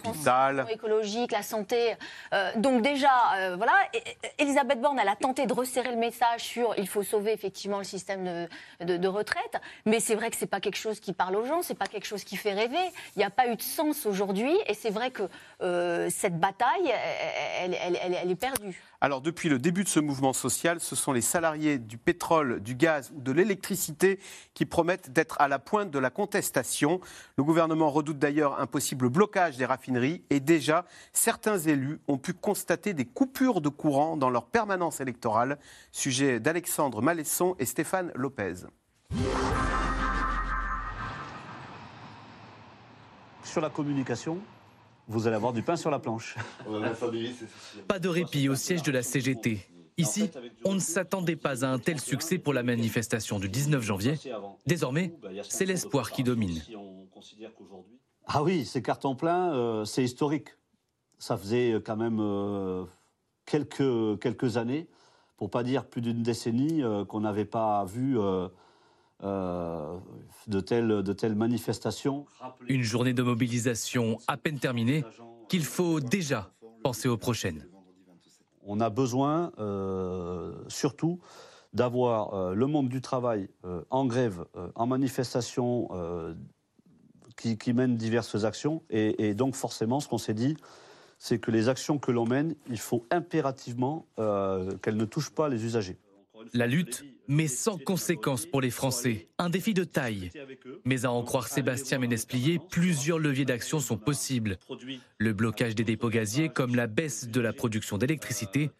écologique, 0.70 1.32
la 1.32 1.42
santé. 1.42 1.94
Euh, 2.32 2.50
donc 2.56 2.82
déjà, 2.82 3.10
euh, 3.36 3.56
voilà, 3.56 3.72
et- 3.94 3.98
et- 3.98 4.42
Elisabeth 4.42 4.80
Borne, 4.80 4.98
elle 5.00 5.08
a 5.08 5.16
tenté 5.16 5.46
de 5.46 5.52
resserrer 5.52 5.90
le 5.90 5.96
message 5.96 6.40
sur 6.42 6.74
il 6.78 6.88
faut 6.88 7.02
sauver 7.02 7.32
effectivement 7.32 7.78
le 7.78 7.84
système 7.84 8.48
de, 8.80 9.08
retraite, 9.08 9.56
mais 9.84 10.00
c'est 10.00 10.14
vrai 10.14 10.30
que 10.30 10.36
c'est 10.36 10.46
pas 10.46 10.60
quelque 10.60 10.76
chose 10.78 10.98
qui 11.00 11.12
parle 11.12 11.36
aux 11.36 11.44
gens, 11.44 11.60
c'est 11.62 11.74
pas 11.78 11.86
quelque 11.86 12.06
chose 12.06 12.24
qui 12.24 12.36
fait 12.36 12.52
rêver. 12.54 12.78
Il 13.16 13.18
n'y 13.18 13.24
a 13.24 13.30
pas 13.30 13.46
eu 13.48 13.56
de 13.56 13.62
sens 13.62 14.06
aujourd'hui, 14.06 14.54
et 14.66 14.74
c'est 14.74 14.90
vrai 14.90 15.10
que 15.10 15.24
euh, 15.62 16.08
cette 16.10 16.38
bataille, 16.38 16.92
elle 17.60 18.30
est 18.30 18.34
perdue. 18.34 18.80
Alors, 19.04 19.20
depuis 19.20 19.48
le 19.48 19.58
début 19.58 19.82
de 19.82 19.88
ce 19.88 19.98
mouvement 19.98 20.32
social, 20.32 20.78
ce 20.78 20.94
sont 20.94 21.10
les 21.10 21.22
salariés 21.22 21.80
du 21.80 21.98
pétrole, 21.98 22.60
du 22.60 22.76
gaz 22.76 23.10
ou 23.12 23.20
de 23.20 23.32
l'électricité 23.32 24.20
qui 24.54 24.64
promettent 24.64 25.10
d'être 25.10 25.40
à 25.40 25.48
la 25.48 25.58
pointe 25.58 25.90
de 25.90 25.98
la 25.98 26.08
contestation. 26.08 27.00
Le 27.36 27.42
gouvernement 27.42 27.90
redoute 27.90 28.20
d'ailleurs 28.20 28.60
un 28.60 28.68
possible 28.68 29.08
blocage 29.08 29.56
des 29.56 29.64
raffineries 29.64 30.22
et 30.30 30.38
déjà, 30.38 30.84
certains 31.12 31.58
élus 31.58 31.98
ont 32.06 32.16
pu 32.16 32.32
constater 32.32 32.94
des 32.94 33.04
coupures 33.04 33.60
de 33.60 33.68
courant 33.68 34.16
dans 34.16 34.30
leur 34.30 34.46
permanence 34.46 35.00
électorale. 35.00 35.58
Sujet 35.90 36.38
d'Alexandre 36.38 37.02
Malesson 37.02 37.56
et 37.58 37.66
Stéphane 37.66 38.12
Lopez. 38.14 38.66
Sur 43.42 43.62
la 43.62 43.68
communication, 43.68 44.38
vous 45.08 45.26
allez 45.26 45.36
avoir 45.36 45.52
du 45.52 45.62
pain 45.62 45.76
sur 45.76 45.90
la 45.90 45.98
planche. 45.98 46.36
Pas 47.88 47.98
de 47.98 48.08
répit 48.08 48.48
au 48.48 48.54
siège 48.54 48.82
de 48.82 48.92
la 48.92 49.02
CGT. 49.02 49.60
Ici, 49.98 50.30
on 50.64 50.74
ne 50.74 50.80
s'attendait 50.80 51.36
pas 51.36 51.64
à 51.64 51.68
un 51.68 51.78
tel 51.78 52.00
succès 52.00 52.38
pour 52.38 52.54
la 52.54 52.62
manifestation 52.62 53.38
du 53.38 53.48
19 53.48 53.82
janvier. 53.82 54.14
Désormais, 54.66 55.14
c'est 55.42 55.66
l'espoir 55.66 56.10
qui 56.10 56.22
domine. 56.22 56.60
Ah 58.26 58.42
oui, 58.42 58.64
c'est 58.64 58.82
carton 58.82 59.14
plein, 59.14 59.52
euh, 59.52 59.84
c'est 59.84 60.02
historique. 60.02 60.48
Ça 61.18 61.36
faisait 61.36 61.74
quand 61.84 61.96
même 61.96 62.18
euh, 62.20 62.84
quelques, 63.44 64.20
quelques 64.20 64.56
années, 64.56 64.88
pour 65.36 65.50
pas 65.50 65.62
dire 65.62 65.84
plus 65.86 66.00
d'une 66.00 66.22
décennie, 66.22 66.82
euh, 66.82 67.04
qu'on 67.04 67.20
n'avait 67.20 67.44
pas 67.44 67.84
vu 67.84 68.18
euh, 69.22 69.98
de, 70.48 70.60
telles, 70.60 71.02
de 71.02 71.12
telles 71.12 71.36
manifestations. 71.36 72.26
Une 72.66 72.82
journée 72.82 73.14
de 73.14 73.22
mobilisation 73.22 74.18
à 74.26 74.36
peine 74.36 74.58
terminée 74.58 75.04
qu'il 75.48 75.64
faut 75.64 76.00
déjà 76.00 76.50
penser 76.82 77.08
aux 77.08 77.16
prochaines. 77.16 77.68
On 78.64 78.80
a 78.80 78.90
besoin 78.90 79.52
euh, 79.58 80.52
surtout 80.66 81.20
d'avoir 81.72 82.34
euh, 82.34 82.54
le 82.54 82.66
monde 82.66 82.88
du 82.88 83.00
travail 83.00 83.48
en 83.90 84.06
grève, 84.06 84.44
en 84.74 84.86
manifestation, 84.86 85.88
qui, 87.36 87.56
qui 87.56 87.72
mène 87.72 87.96
diverses 87.96 88.42
actions. 88.44 88.82
Et, 88.90 89.28
et 89.28 89.34
donc 89.34 89.54
forcément, 89.54 90.00
ce 90.00 90.08
qu'on 90.08 90.18
s'est 90.18 90.34
dit, 90.34 90.56
c'est 91.18 91.38
que 91.38 91.52
les 91.52 91.68
actions 91.68 91.98
que 91.98 92.10
l'on 92.10 92.26
mène, 92.26 92.56
il 92.68 92.78
faut 92.80 93.06
impérativement 93.12 94.06
qu'elles 94.16 94.96
ne 94.96 95.04
touchent 95.04 95.30
pas 95.30 95.48
les 95.48 95.64
usagers. 95.64 95.98
La 96.54 96.66
lutte, 96.66 97.04
mais 97.28 97.48
sans 97.48 97.78
conséquence 97.78 98.46
pour 98.46 98.60
les 98.60 98.70
Français. 98.70 99.28
Un 99.38 99.50
défi 99.50 99.74
de 99.74 99.84
taille. 99.84 100.30
Mais 100.84 101.04
à 101.04 101.12
en 101.12 101.22
croire 101.22 101.48
Sébastien 101.48 101.98
Ménesplier, 101.98 102.58
plusieurs 102.70 103.18
leviers 103.18 103.44
d'action 103.44 103.80
sont 103.80 103.96
possibles. 103.96 104.58
Le 105.18 105.32
blocage 105.32 105.74
des 105.74 105.84
dépôts 105.84 106.10
gaziers, 106.10 106.48
comme 106.48 106.74
la 106.74 106.86
baisse 106.86 107.28
de 107.28 107.40
la 107.40 107.52
production 107.52 107.98
d'électricité, 107.98 108.70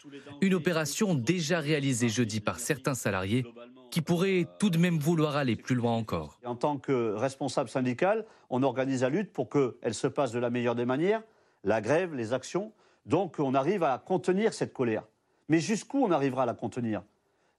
une 0.40 0.54
opération 0.54 1.14
déjà 1.14 1.60
réalisée 1.60 2.08
jeudi 2.08 2.40
par 2.40 2.58
certains 2.58 2.94
salariés 2.94 3.44
qui 3.90 4.00
pourraient 4.00 4.46
tout 4.58 4.70
de 4.70 4.78
même 4.78 4.98
vouloir 4.98 5.36
aller 5.36 5.54
plus 5.54 5.74
loin 5.74 5.92
encore. 5.92 6.38
En 6.44 6.56
tant 6.56 6.78
que 6.78 7.12
responsable 7.12 7.68
syndical, 7.68 8.24
on 8.48 8.62
organise 8.62 9.02
la 9.02 9.10
lutte 9.10 9.32
pour 9.32 9.50
qu'elle 9.50 9.94
se 9.94 10.06
passe 10.06 10.32
de 10.32 10.38
la 10.38 10.48
meilleure 10.48 10.74
des 10.74 10.86
manières, 10.86 11.22
la 11.62 11.80
grève, 11.82 12.14
les 12.14 12.32
actions. 12.32 12.72
Donc 13.04 13.38
on 13.38 13.54
arrive 13.54 13.82
à 13.82 13.98
contenir 13.98 14.54
cette 14.54 14.72
colère. 14.72 15.04
Mais 15.48 15.58
jusqu'où 15.58 16.02
on 16.02 16.10
arrivera 16.10 16.44
à 16.44 16.46
la 16.46 16.54
contenir? 16.54 17.02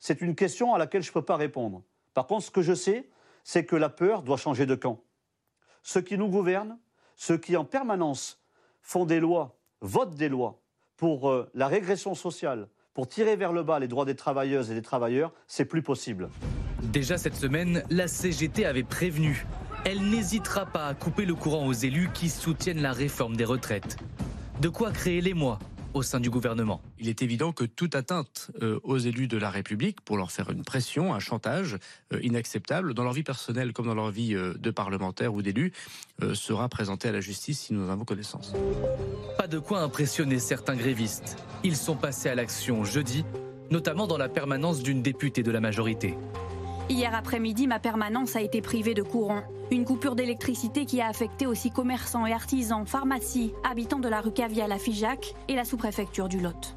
C'est 0.06 0.20
une 0.20 0.36
question 0.36 0.74
à 0.74 0.78
laquelle 0.78 1.01
je 1.01 1.12
ne 1.12 1.14
peux 1.14 1.22
pas 1.22 1.38
répondre. 1.38 1.82
Par 2.14 2.28
contre, 2.28 2.47
ce 2.47 2.51
que 2.51 2.62
je 2.62 2.74
sais, 2.74 3.10
c'est 3.45 3.64
que 3.64 3.78
la 3.78 3.88
peur 3.88 4.22
doit 4.22 4.36
changer 4.36 4.66
de 4.66 4.76
camp. 4.76 5.01
Ceux 5.82 6.01
qui 6.01 6.18
nous 6.18 6.28
gouvernent, 6.28 6.78
ceux 7.16 7.38
qui 7.38 7.56
en 7.56 7.64
permanence 7.64 8.43
font 8.82 9.06
des 9.06 9.22
lois, 9.22 9.58
votent 9.80 10.16
des 10.16 10.28
lois 10.28 10.62
pour 10.97 11.30
euh, 11.30 11.49
la 11.54 11.70
régression 11.70 12.16
sociale, 12.16 12.68
pour 12.93 13.08
tirer 13.08 13.38
vers 13.38 13.54
le 13.54 13.64
bas 13.64 13.80
les 13.80 13.88
droits 13.88 14.04
des 14.04 14.18
travailleuses 14.18 14.72
et 14.72 14.74
des 14.74 14.82
travailleurs, 14.82 15.32
c'est 15.47 15.64
plus 15.64 15.82
possible. 15.82 16.30
Déjà 16.82 17.18
cette 17.18 17.36
semaine, 17.36 17.82
la 17.89 18.10
CGT 18.10 18.66
avait 18.66 18.84
prévenu. 18.84 19.47
Elle 19.86 20.10
n'hésitera 20.10 20.66
pas 20.66 20.88
à 20.88 20.95
couper 20.95 21.24
le 21.24 21.34
courant 21.34 21.66
aux 21.66 21.72
élus 21.72 22.10
qui 22.14 22.28
soutiennent 22.28 22.82
la 22.82 22.91
réforme 22.91 23.38
des 23.38 23.45
retraites. 23.45 23.95
De 24.60 24.68
quoi 24.68 24.91
créer 24.91 25.22
les 25.22 25.34
mois 25.34 25.60
au 25.94 26.02
sein 26.02 26.20
du 26.20 26.30
gouvernement. 26.30 26.82
Il 27.00 27.10
est 27.10 27.22
évident 27.22 27.52
que 27.52 27.64
toute 27.64 27.96
atteinte 27.96 28.52
euh, 28.62 28.80
aux 28.84 28.98
élus 28.98 29.28
de 29.28 29.38
la 29.38 29.50
République 29.50 30.02
pour 30.02 30.18
leur 30.18 30.32
faire 30.32 30.50
une 30.50 30.64
pression, 30.64 31.14
un 31.14 31.20
chantage 31.20 31.78
euh, 32.14 32.20
inacceptable 32.22 32.94
dans 32.94 33.04
leur 33.04 33.14
vie 33.14 33.24
personnelle 33.24 33.74
comme 33.74 33.86
dans 33.86 33.96
leur 33.96 34.12
vie 34.12 34.36
euh, 34.36 34.54
de 34.56 34.72
parlementaire 34.72 35.34
ou 35.34 35.41
d'élu 35.41 35.72
sera 36.34 36.70
présentée 36.70 37.10
à 37.10 37.12
la 37.12 37.22
justice 37.22 37.60
si 37.60 37.74
nous 37.74 37.86
en 37.86 37.89
avons 37.89 38.06
connaissance. 38.06 38.54
Pas 39.38 39.48
de 39.48 39.60
quoi 39.60 39.82
impressionner 39.82 40.39
certains 40.39 40.76
grévistes. 40.76 41.38
Ils 41.64 41.76
sont 41.76 41.96
passés 41.96 42.30
à 42.30 42.36
l'action 42.36 42.84
jeudi, 42.86 43.26
notamment 43.72 44.08
dans 44.08 44.18
la 44.18 44.30
permanence 44.30 44.84
d'une 44.84 45.02
députée 45.02 45.44
de 45.44 45.52
la 45.52 45.60
majorité. 45.60 46.16
Hier 46.89 47.15
après-midi, 47.15 47.65
ma 47.65 47.79
permanence 47.79 48.36
a 48.36 48.41
été 48.41 48.61
privée 48.61 48.93
de 48.93 49.03
courant. 49.03 49.43
Une 49.71 49.86
coupure 49.86 50.15
d'électricité 50.15 50.86
qui 50.86 50.99
a 50.99 51.07
affecté 51.07 51.47
aussi 51.47 51.71
commerçants 51.71 52.25
et 52.25 52.34
artisans, 52.34 52.86
pharmacies, 52.86 53.53
habitants 53.63 53.99
de 53.99 54.09
la 54.09 54.19
rue 54.19 54.34
Cavia 54.34 54.67
la 54.67 54.77
Figeac 54.77 55.34
et 55.47 55.55
la 55.55 55.63
sous-préfecture 55.63 56.27
du 56.27 56.39
Lot. 56.41 56.75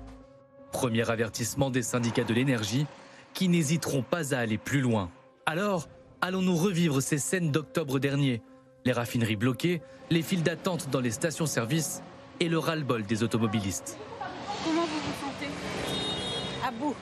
Premier 0.70 1.10
avertissement 1.10 1.70
des 1.70 1.82
syndicats 1.82 2.24
de 2.24 2.32
l'énergie 2.32 2.86
qui 3.34 3.48
n'hésiteront 3.48 4.02
pas 4.02 4.32
à 4.32 4.38
aller 4.38 4.58
plus 4.58 4.80
loin. 4.80 5.10
Alors, 5.44 5.88
allons-nous 6.20 6.56
revivre 6.56 7.02
ces 7.02 7.18
scènes 7.18 7.50
d'octobre 7.50 7.98
dernier? 7.98 8.42
Les 8.84 8.92
raffineries 8.92 9.36
bloquées, 9.36 9.82
les 10.10 10.22
files 10.22 10.44
d'attente 10.44 10.88
dans 10.90 11.00
les 11.00 11.10
stations-service 11.10 12.02
et 12.38 12.48
le 12.48 12.58
ras-le-bol 12.58 13.02
des 13.02 13.24
automobilistes. 13.24 13.98
Comment 14.64 14.82
vous 14.82 14.88
vous 14.88 15.26
sentez? 15.26 15.50
À 16.64 16.70
bout. 16.70 16.94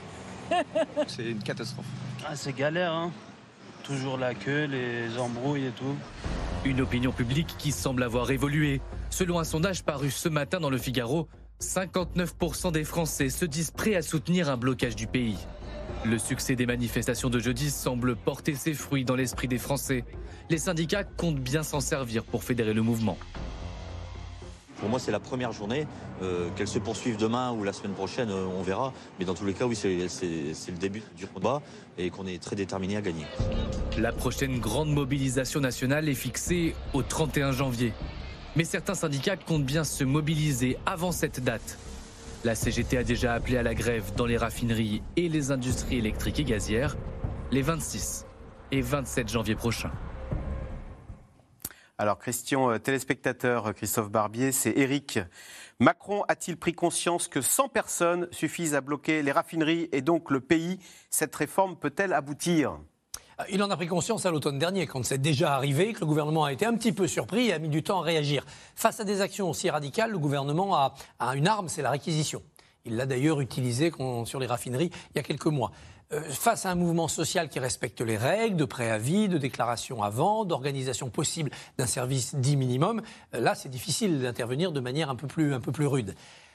C'est 1.06 1.30
une 1.30 1.42
catastrophe. 1.42 1.86
Ah, 2.26 2.36
c'est 2.36 2.54
galère, 2.54 2.92
hein. 2.92 3.12
Toujours 3.82 4.16
la 4.16 4.34
queue, 4.34 4.64
les 4.64 5.18
embrouilles 5.18 5.66
et 5.66 5.70
tout. 5.72 5.94
Une 6.64 6.80
opinion 6.80 7.12
publique 7.12 7.54
qui 7.58 7.70
semble 7.70 8.02
avoir 8.02 8.30
évolué. 8.30 8.80
Selon 9.10 9.38
un 9.38 9.44
sondage 9.44 9.82
paru 9.82 10.10
ce 10.10 10.30
matin 10.30 10.58
dans 10.58 10.70
le 10.70 10.78
Figaro, 10.78 11.28
59% 11.60 12.72
des 12.72 12.84
Français 12.84 13.28
se 13.28 13.44
disent 13.44 13.70
prêts 13.70 13.94
à 13.94 14.00
soutenir 14.00 14.48
un 14.48 14.56
blocage 14.56 14.96
du 14.96 15.06
pays. 15.06 15.36
Le 16.06 16.18
succès 16.18 16.56
des 16.56 16.64
manifestations 16.64 17.28
de 17.28 17.38
jeudi 17.38 17.70
semble 17.70 18.16
porter 18.16 18.54
ses 18.54 18.72
fruits 18.72 19.04
dans 19.04 19.16
l'esprit 19.16 19.48
des 19.48 19.58
Français. 19.58 20.04
Les 20.48 20.58
syndicats 20.58 21.04
comptent 21.04 21.40
bien 21.40 21.62
s'en 21.62 21.80
servir 21.80 22.24
pour 22.24 22.42
fédérer 22.42 22.72
le 22.72 22.82
mouvement. 22.82 23.18
Pour 24.84 24.90
moi, 24.90 25.00
c'est 25.00 25.12
la 25.12 25.18
première 25.18 25.50
journée. 25.50 25.86
Euh, 26.22 26.50
Qu'elle 26.56 26.68
se 26.68 26.78
poursuive 26.78 27.16
demain 27.16 27.52
ou 27.52 27.64
la 27.64 27.72
semaine 27.72 27.94
prochaine, 27.94 28.28
euh, 28.28 28.44
on 28.54 28.60
verra. 28.62 28.92
Mais 29.18 29.24
dans 29.24 29.32
tous 29.32 29.46
les 29.46 29.54
cas, 29.54 29.64
oui, 29.64 29.74
c'est 29.74 29.88
le 29.88 30.78
début 30.78 31.02
du 31.16 31.26
combat 31.26 31.62
et 31.96 32.10
qu'on 32.10 32.26
est 32.26 32.38
très 32.38 32.54
déterminé 32.54 32.98
à 32.98 33.00
gagner. 33.00 33.24
La 33.96 34.12
prochaine 34.12 34.58
grande 34.58 34.90
mobilisation 34.92 35.60
nationale 35.60 36.06
est 36.06 36.14
fixée 36.14 36.74
au 36.92 37.02
31 37.02 37.52
janvier. 37.52 37.94
Mais 38.56 38.64
certains 38.64 38.94
syndicats 38.94 39.38
comptent 39.38 39.64
bien 39.64 39.84
se 39.84 40.04
mobiliser 40.04 40.76
avant 40.84 41.12
cette 41.12 41.42
date. 41.42 41.78
La 42.44 42.54
CGT 42.54 42.98
a 42.98 43.04
déjà 43.04 43.32
appelé 43.32 43.56
à 43.56 43.62
la 43.62 43.72
grève 43.72 44.12
dans 44.18 44.26
les 44.26 44.36
raffineries 44.36 45.00
et 45.16 45.30
les 45.30 45.50
industries 45.50 45.96
électriques 45.96 46.40
et 46.40 46.44
gazières 46.44 46.94
les 47.52 47.62
26 47.62 48.26
et 48.70 48.82
27 48.82 49.30
janvier 49.30 49.54
prochains. 49.54 49.92
Alors, 51.96 52.18
question 52.18 52.72
euh, 52.72 52.78
téléspectateur, 52.78 53.66
euh, 53.68 53.72
Christophe 53.72 54.10
Barbier, 54.10 54.50
c'est 54.50 54.72
Eric. 54.76 55.20
Macron 55.78 56.24
a-t-il 56.26 56.56
pris 56.56 56.72
conscience 56.72 57.28
que 57.28 57.40
100 57.40 57.68
personnes 57.68 58.26
suffisent 58.32 58.74
à 58.74 58.80
bloquer 58.80 59.22
les 59.22 59.30
raffineries 59.30 59.88
et 59.92 60.00
donc 60.02 60.32
le 60.32 60.40
pays? 60.40 60.80
Cette 61.08 61.36
réforme 61.36 61.76
peut-elle 61.76 62.12
aboutir? 62.12 62.80
Il 63.48 63.62
en 63.62 63.70
a 63.70 63.76
pris 63.76 63.86
conscience 63.86 64.26
à 64.26 64.32
l'automne 64.32 64.58
dernier, 64.58 64.88
quand 64.88 65.04
c'est 65.04 65.18
déjà 65.18 65.54
arrivé, 65.54 65.92
que 65.92 66.00
le 66.00 66.06
gouvernement 66.06 66.44
a 66.44 66.52
été 66.52 66.66
un 66.66 66.74
petit 66.74 66.92
peu 66.92 67.06
surpris 67.06 67.46
et 67.48 67.52
a 67.52 67.60
mis 67.60 67.68
du 67.68 67.84
temps 67.84 68.00
à 68.00 68.02
réagir. 68.02 68.44
Face 68.74 68.98
à 68.98 69.04
des 69.04 69.20
actions 69.20 69.48
aussi 69.48 69.70
radicales, 69.70 70.10
le 70.10 70.18
gouvernement 70.18 70.74
a, 70.76 70.94
a 71.20 71.36
une 71.36 71.46
arme, 71.46 71.68
c'est 71.68 71.82
la 71.82 71.90
réquisition. 71.92 72.42
Il 72.84 72.96
l'a 72.96 73.06
d'ailleurs 73.06 73.40
utilisée 73.40 73.92
sur 74.24 74.40
les 74.40 74.46
raffineries 74.46 74.90
il 75.10 75.16
y 75.16 75.18
a 75.18 75.22
quelques 75.22 75.46
mois. 75.46 75.70
Euh, 76.14 76.20
face 76.30 76.66
à 76.66 76.70
un 76.70 76.74
mouvement 76.74 77.08
social 77.08 77.48
qui 77.48 77.58
respecte 77.58 78.00
les 78.00 78.16
règles 78.16 78.56
de 78.56 78.64
préavis, 78.64 79.28
de 79.28 79.38
déclaration 79.38 80.02
avant, 80.02 80.44
d'organisation 80.44 81.10
possible 81.10 81.50
d'un 81.78 81.86
service 81.86 82.34
dit 82.34 82.56
minimum, 82.56 83.02
euh, 83.34 83.40
là 83.40 83.54
c'est 83.54 83.68
difficile 83.68 84.20
d'intervenir 84.20 84.72
de 84.72 84.80
manière 84.80 85.10
un 85.10 85.16
peu 85.16 85.26
plus, 85.26 85.54
un 85.54 85.60
peu 85.60 85.72
plus 85.72 85.86
rude. 85.86 86.14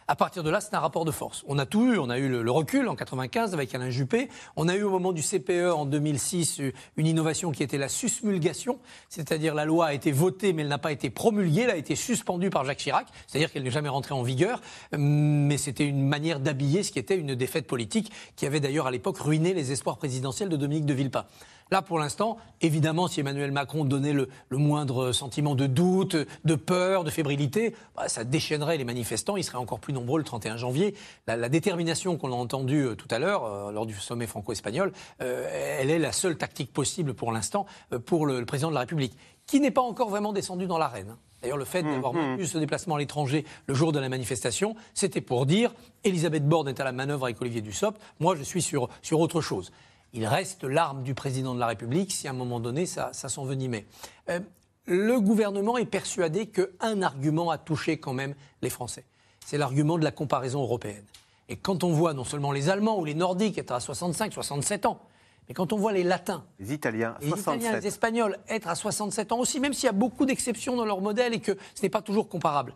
À 0.10 0.16
partir 0.16 0.42
de 0.42 0.50
là, 0.50 0.60
c'est 0.60 0.74
un 0.74 0.80
rapport 0.80 1.06
de 1.06 1.12
force. 1.12 1.44
On 1.48 1.60
a 1.60 1.68
tout 1.68 1.94
eu. 1.94 2.00
On 2.00 2.10
a 2.10 2.18
eu 2.18 2.28
le, 2.30 2.50
recul 2.50 2.88
en 2.88 2.96
95 2.96 3.54
avec 3.54 3.76
Alain 3.76 3.92
Juppé. 3.92 4.28
On 4.56 4.68
a 4.68 4.76
eu 4.76 4.82
au 4.82 4.90
moment 4.90 5.12
du 5.12 5.22
CPE 5.22 5.72
en 5.72 5.86
2006 5.86 6.62
euh, 6.62 6.72
une 6.98 7.06
innovation 7.06 7.52
qui 7.52 7.62
était 7.62 7.78
la 7.78 7.90
susmulgation, 7.90 8.80
c'est-à-dire 9.08 9.54
la 9.54 9.66
loi 9.66 9.86
a 9.86 9.94
été 9.94 10.12
votée 10.12 10.52
mais 10.52 10.64
elle 10.64 10.68
n'a 10.68 10.80
pas 10.80 10.92
été 10.92 11.12
promulguée, 11.12 11.62
elle 11.62 11.70
a 11.70 11.76
été 11.76 11.94
suspendue 11.94 12.50
par 12.50 12.66
Jacques 12.66 12.80
Chirac, 12.80 13.06
c'est-à-dire 13.28 13.52
qu'elle 13.52 13.62
n'est 13.62 13.70
jamais 13.70 13.90
rentrée 13.90 14.16
en 14.16 14.24
vigueur. 14.24 14.62
Hum, 14.96 15.46
Mais 15.46 15.60
c'était 15.60 15.86
une 15.86 16.08
manière 16.08 16.40
d'habiller 16.40 16.82
ce 16.82 16.92
qui 16.92 16.98
était 16.98 17.16
une 17.16 17.36
défaite 17.36 17.68
politique 17.68 18.12
qui 18.36 18.48
avait 18.48 18.60
d'ailleurs 18.60 18.88
à 18.88 18.92
l'époque 18.92 19.20
ruiné 19.20 19.54
les 19.54 19.72
espoirs 19.72 19.98
présidentiels 19.98 20.50
de 20.50 20.58
Dominique 20.58 20.88
de 20.88 20.94
Villepin. 20.96 21.26
Là, 21.72 21.82
pour 21.84 22.00
l'instant, 22.00 22.38
évidemment, 22.62 23.08
si 23.08 23.20
Emmanuel 23.20 23.52
Macron 23.52 23.86
donnait 23.86 24.14
le, 24.14 24.28
le 24.50 24.58
moindre 24.58 25.12
sentiment 25.12 25.54
de 25.54 25.68
doute, 25.68 26.16
de 26.44 26.56
peur, 26.56 27.04
de 27.04 27.12
fébrilité, 27.12 27.76
bah, 27.96 28.10
ça 28.10 28.24
déchaînerait 28.24 28.78
les 28.78 28.86
manifestants. 28.86 29.38
Ils 29.38 29.44
seraient 29.44 29.58
encore 29.60 29.80
plus 29.80 29.94
nombreux 29.94 30.18
le 30.18 30.26
31 30.26 30.58
janvier. 30.58 30.96
La, 31.28 31.36
la 31.36 31.48
détermination 31.50 32.18
qu'on 32.18 32.32
a 32.32 32.36
entendue 32.36 32.86
euh, 32.88 32.96
tout 32.96 33.08
à 33.12 33.20
l'heure, 33.20 33.46
euh, 33.46 33.72
lors 33.72 33.86
du 33.86 33.94
sommet 33.94 34.26
franco-espagnol, 34.26 34.92
euh, 35.22 35.78
elle 35.80 35.92
est 35.92 36.00
la 36.00 36.12
seule 36.12 36.38
tactique 36.38 36.74
possible 36.74 37.14
pour 37.14 37.32
l'instant 37.32 37.66
euh, 37.94 38.00
pour 38.00 38.26
le, 38.26 38.40
le 38.40 38.46
président 38.48 38.70
de 38.70 38.74
la 38.76 38.80
République, 38.82 39.14
qui 39.46 39.60
n'est 39.60 39.72
pas 39.72 39.82
encore 39.82 40.10
vraiment 40.10 40.34
descendu 40.34 40.66
dans 40.66 40.78
l'arène. 40.80 41.10
hein. 41.12 41.18
D'ailleurs, 41.42 41.58
le 41.58 41.64
fait 41.66 41.84
d'avoir 41.84 42.12
maintenu 42.14 42.46
ce 42.46 42.58
déplacement 42.58 42.96
à 42.96 43.00
l'étranger 43.00 43.46
le 43.68 43.74
jour 43.74 43.94
de 43.94 44.00
la 44.00 44.10
manifestation, 44.10 44.76
c'était 44.94 45.22
pour 45.22 45.46
dire 45.46 45.72
Elisabeth 46.04 46.46
Borne 46.46 46.68
est 46.68 46.82
à 46.82 46.84
la 46.84 46.92
manœuvre 46.92 47.24
avec 47.26 47.40
Olivier 47.42 47.62
Dussopt, 47.62 47.98
moi 48.20 48.36
je 48.36 48.44
suis 48.44 48.62
sur, 48.62 48.90
sur 49.02 49.22
autre 49.22 49.40
chose. 49.40 49.72
Il 50.14 50.26
reste 50.26 50.64
l'arme 50.64 51.04
du 51.04 51.14
président 51.14 51.54
de 51.54 51.60
la 51.60 51.68
République 51.68 52.12
si 52.12 52.28
à 52.28 52.32
un 52.32 52.34
moment 52.34 52.60
donné 52.60 52.86
ça, 52.86 53.12
ça 53.14 53.30
s'envenimait. 53.30 53.86
Euh, 54.30 54.40
le 54.86 55.20
gouvernement 55.20 55.78
est 55.78 55.86
persuadé 55.86 56.48
qu'un 56.48 57.02
argument 57.02 57.52
a 57.52 57.58
touché 57.58 58.00
quand 58.00 58.14
même 58.14 58.34
les 58.62 58.70
Français. 58.70 59.06
C'est 59.46 59.58
l'argument 59.58 59.98
de 59.98 60.04
la 60.04 60.12
comparaison 60.12 60.62
européenne. 60.62 61.06
Et 61.48 61.58
quand 61.58 61.84
on 61.84 61.92
voit 61.92 62.14
non 62.14 62.24
seulement 62.24 62.52
les 62.52 62.70
Allemands 62.70 63.00
ou 63.00 63.06
les 63.06 63.14
Nordiques 63.14 63.58
être 63.58 63.72
à 63.72 63.80
65, 63.80 64.34
67 64.34 64.86
ans, 64.86 65.00
mais 65.48 65.56
quand 65.56 65.74
on 65.74 65.78
voit 65.78 65.94
les 65.94 66.04
Latins, 66.04 66.44
Les 66.60 66.74
Italiens, 66.74 67.16
les 67.22 67.28
Italiens, 67.28 67.60
67. 67.60 67.82
les 67.82 67.88
Espagnols 67.88 68.38
être 68.48 68.68
à 68.68 68.76
67 68.76 69.32
ans 69.32 69.40
aussi, 69.40 69.60
même 69.60 69.74
s'il 69.74 69.86
y 69.86 69.90
a 69.90 69.94
beaucoup 69.94 70.26
d'exceptions 70.26 70.76
dans 70.76 70.86
leur 70.86 71.02
modèle 71.02 71.34
et 71.34 71.40
que 71.40 71.58
ce 71.74 71.82
n'est 71.82 71.90
pas 71.90 72.04
toujours 72.04 72.30
comparable, 72.30 72.74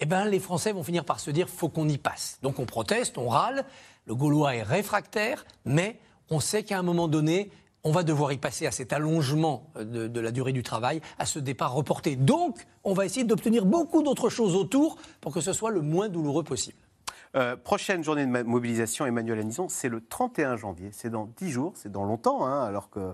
eh 0.00 0.06
ben, 0.06 0.24
les 0.24 0.40
Français 0.40 0.72
vont 0.72 0.82
finir 0.82 1.04
par 1.04 1.20
se 1.20 1.30
dire 1.30 1.48
faut 1.48 1.68
qu'on 1.68 1.88
y 1.88 1.98
passe. 1.98 2.38
Donc 2.42 2.58
on 2.58 2.64
proteste, 2.64 3.18
on 3.18 3.28
râle, 3.28 3.64
le 4.06 4.14
Gaulois 4.14 4.54
est 4.54 4.62
réfractaire, 4.62 5.44
mais 5.66 5.98
on 6.30 6.40
sait 6.40 6.62
qu'à 6.62 6.78
un 6.78 6.82
moment 6.82 7.08
donné, 7.08 7.50
on 7.84 7.92
va 7.92 8.02
devoir 8.02 8.32
y 8.32 8.38
passer 8.38 8.66
à 8.66 8.70
cet 8.70 8.92
allongement 8.92 9.70
de, 9.78 10.08
de 10.08 10.20
la 10.20 10.30
durée 10.30 10.52
du 10.52 10.62
travail, 10.62 11.00
à 11.18 11.26
ce 11.26 11.38
départ 11.38 11.72
reporté. 11.72 12.16
Donc, 12.16 12.66
on 12.84 12.92
va 12.92 13.06
essayer 13.06 13.24
d'obtenir 13.24 13.64
beaucoup 13.64 14.02
d'autres 14.02 14.28
choses 14.28 14.54
autour 14.54 14.96
pour 15.20 15.32
que 15.32 15.40
ce 15.40 15.52
soit 15.52 15.70
le 15.70 15.80
moins 15.80 16.08
douloureux 16.08 16.44
possible. 16.44 16.78
Euh, 17.36 17.56
prochaine 17.56 18.02
journée 18.02 18.24
de 18.26 18.42
mobilisation, 18.42 19.04
Emmanuel 19.04 19.40
Anison, 19.40 19.68
c'est 19.68 19.88
le 19.88 20.00
31 20.00 20.56
janvier. 20.56 20.90
C'est 20.92 21.10
dans 21.10 21.28
10 21.36 21.50
jours, 21.50 21.72
c'est 21.76 21.92
dans 21.92 22.04
longtemps, 22.04 22.46
hein, 22.46 22.64
alors 22.64 22.88
que 22.90 23.00
euh, 23.00 23.12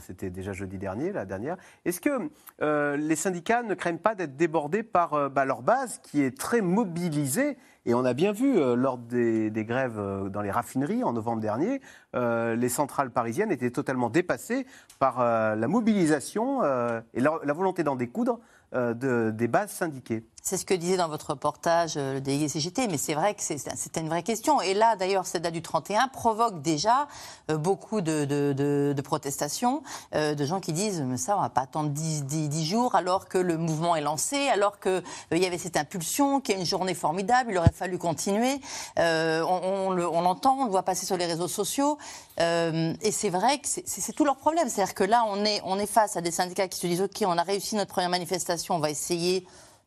c'était 0.00 0.30
déjà 0.30 0.52
jeudi 0.52 0.78
dernier, 0.78 1.12
la 1.12 1.24
dernière. 1.24 1.56
Est-ce 1.84 2.00
que 2.00 2.30
euh, 2.62 2.96
les 2.96 3.16
syndicats 3.16 3.62
ne 3.62 3.74
craignent 3.74 3.98
pas 3.98 4.14
d'être 4.14 4.36
débordés 4.36 4.82
par 4.82 5.14
euh, 5.14 5.28
bah, 5.28 5.44
leur 5.44 5.62
base 5.62 5.98
qui 6.02 6.22
est 6.22 6.36
très 6.36 6.60
mobilisée? 6.60 7.56
Et 7.84 7.94
on 7.94 8.04
a 8.04 8.14
bien 8.14 8.32
vu 8.32 8.58
euh, 8.58 8.74
lors 8.74 8.98
des, 8.98 9.50
grèves 9.64 9.98
euh, 9.98 10.28
dans 10.28 10.42
les 10.42 10.50
raffineries 10.50 11.04
en 11.04 11.12
novembre 11.12 11.40
dernier, 11.40 11.80
euh, 12.16 12.56
les 12.56 12.68
centrales 12.68 13.10
parisiennes 13.10 13.52
étaient 13.52 13.70
totalement 13.70 14.10
dépassées 14.10 14.66
par 14.98 15.20
euh, 15.20 15.54
la 15.54 15.68
mobilisation 15.68 16.62
euh, 16.64 17.00
et 17.14 17.20
la, 17.20 17.52
volonté 17.52 17.84
d'en 17.84 17.94
découdre 17.94 18.40
euh, 18.74 18.92
de- 18.92 19.30
des 19.30 19.46
bases 19.46 19.70
syndiquées. 19.70 20.24
C'est 20.48 20.58
ce 20.58 20.64
que 20.64 20.74
disait 20.74 20.96
dans 20.96 21.08
votre 21.08 21.30
reportage 21.30 21.94
euh, 21.96 22.14
le 22.14 22.20
délégué 22.20 22.46
CGT, 22.48 22.86
mais 22.86 22.98
c'est 22.98 23.14
vrai 23.14 23.34
que 23.34 23.42
c'est- 23.42 23.58
c'était 23.74 23.98
une 23.98 24.08
vraie 24.08 24.22
question. 24.22 24.60
Et 24.60 24.74
là, 24.74 24.94
d'ailleurs, 24.94 25.26
cette 25.26 25.42
date 25.42 25.52
du 25.54 25.60
31 25.60 26.06
provoque 26.06 26.62
déjà 26.62 27.08
euh, 27.50 27.56
beaucoup 27.56 28.00
de, 28.00 28.94
protestations, 29.02 29.82
euh, 30.14 30.36
de 30.36 30.44
gens 30.46 30.60
qui 30.60 30.72
disent 30.72 31.00
mais 31.00 31.16
ça, 31.16 31.36
on 31.36 31.40
va 31.40 31.48
pas 31.50 31.62
attendre 31.62 31.90
10, 31.90 32.22
10 32.26 32.48
10 32.48 32.64
jours 32.64 32.94
alors 32.94 33.26
que 33.28 33.38
le 33.38 33.56
mouvement 33.58 33.96
est 33.96 34.00
lancé, 34.00 34.46
alors 34.46 34.78
qu'il 34.78 35.02
il 35.32 35.38
y 35.38 35.46
avait 35.46 35.58
cette 35.58 35.76
impulsion, 35.76 36.40
qu'il 36.40 36.54
y 36.54 36.58
a 36.58 36.60
une 36.60 36.66
journée 36.66 36.94
formidable, 36.94 37.50
il 37.50 37.58
aurait 37.58 37.72
fallu 37.72 37.98
continuer. 37.98 38.60
On 38.96 39.60
on 39.64 39.90
le- 39.90 40.08
on 40.08 40.20
l'entend, 40.20 40.58
on 40.60 40.64
le 40.66 40.70
voit 40.70 40.84
passer 40.84 41.06
sur 41.06 41.16
les 41.16 41.26
réseaux 41.26 41.48
sociaux. 41.48 41.98
Et 42.38 43.10
c'est 43.10 43.30
vrai 43.30 43.58
que 43.58 43.66
c'est- 43.66 44.12
tout 44.12 44.24
leur 44.24 44.36
problème. 44.36 44.68
C'est-à-dire 44.68 44.94
que 44.94 45.02
là, 45.04 45.24
on 45.26 45.78
est 45.78 45.86
face 45.86 46.16
à 46.16 46.20
des 46.20 46.30
syndicats 46.30 46.68
qui 46.68 46.78
se 46.78 46.86
disent 46.86 47.02
OK, 47.02 47.24
on 47.26 47.36
a 47.36 47.42
réussi 47.42 47.74
notre 47.74 47.90
première 47.90 48.10
manifestation, 48.10 48.76
on 48.76 48.78
va 48.78 48.90
essayer 48.90 49.44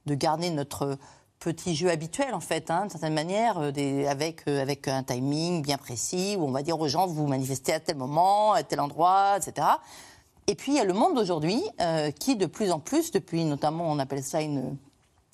de 0.09 0.15
garder 0.15 0.49
notre 0.49 0.97
petit 1.39 1.75
jeu 1.75 1.89
habituel, 1.89 2.33
en 2.33 2.39
fait, 2.39 2.69
hein, 2.69 2.81
d'une 2.81 2.89
certaine 2.89 3.13
manière, 3.13 3.59
euh, 3.59 4.07
avec, 4.07 4.47
euh, 4.47 4.61
avec 4.61 4.87
un 4.87 5.03
timing 5.03 5.61
bien 5.61 5.77
précis, 5.77 6.35
où 6.37 6.43
on 6.43 6.51
va 6.51 6.63
dire 6.63 6.79
aux 6.79 6.87
gens, 6.87 7.07
vous 7.07 7.27
manifestez 7.27 7.73
à 7.73 7.79
tel 7.79 7.95
moment, 7.95 8.53
à 8.53 8.63
tel 8.63 8.79
endroit, 8.81 9.37
etc. 9.37 9.67
Et 10.47 10.55
puis, 10.55 10.73
il 10.73 10.75
y 10.75 10.81
a 10.81 10.83
le 10.83 10.93
monde 10.93 11.15
d'aujourd'hui 11.15 11.61
euh, 11.79 12.11
qui, 12.11 12.35
de 12.35 12.45
plus 12.45 12.71
en 12.71 12.79
plus, 12.79 13.11
depuis 13.11 13.45
notamment, 13.45 13.85
on 13.89 13.99
appelle 13.99 14.23
ça 14.23 14.41
une 14.41 14.75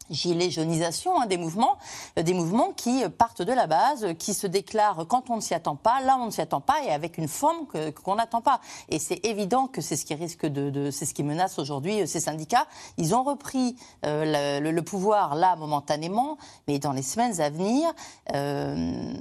gilet 0.10 0.50
jaunisation 0.50 1.20
hein, 1.22 1.26
des 1.26 1.38
mouvements, 1.38 1.78
euh, 2.20 2.24
des 2.24 2.34
mouvements 2.34 2.72
qui 2.76 3.04
euh, 3.04 3.10
partent 3.10 3.42
de 3.42 3.54
la 3.54 3.68
base, 3.68 4.08
qui 4.20 4.34
se 4.34 4.48
déclarent 4.48 5.06
quand 5.08 5.30
on 5.30 5.38
ne 5.38 5.42
s'y 5.42 5.54
attend 5.54 5.76
pas, 5.76 6.02
là 6.02 6.18
on 6.20 6.26
ne 6.28 6.32
s'y 6.32 6.42
attend 6.42 6.62
pas 6.62 6.84
et 6.86 6.92
avec 6.92 7.18
une 7.18 7.28
forme 7.28 7.66
qu'on 8.04 8.16
n'attend 8.16 8.42
pas. 8.42 8.60
Et 8.90 9.00
c'est 9.00 9.26
évident 9.26 9.68
que 9.68 9.82
c'est 9.82 9.96
ce 9.96 10.06
qui 10.06 10.14
risque 10.16 10.46
de, 10.46 10.70
de- 10.70 10.92
c'est 10.92 11.06
ce 11.06 11.14
qui 11.14 11.24
menace 11.24 11.58
aujourd'hui 11.60 12.02
euh, 12.02 12.06
ces 12.06 12.20
syndicats. 12.20 12.68
Ils 12.98 13.16
ont 13.16 13.24
repris 13.24 13.76
euh, 14.06 14.60
le, 14.60 14.72
le 14.72 14.82
pouvoir 14.82 15.36
là 15.36 15.56
momentanément, 15.56 16.38
mais 16.68 16.80
dans 16.80 16.92
les 16.92 17.02
semaines 17.02 17.40
à 17.42 17.50
venir, 17.50 17.92
euh, 18.34 19.14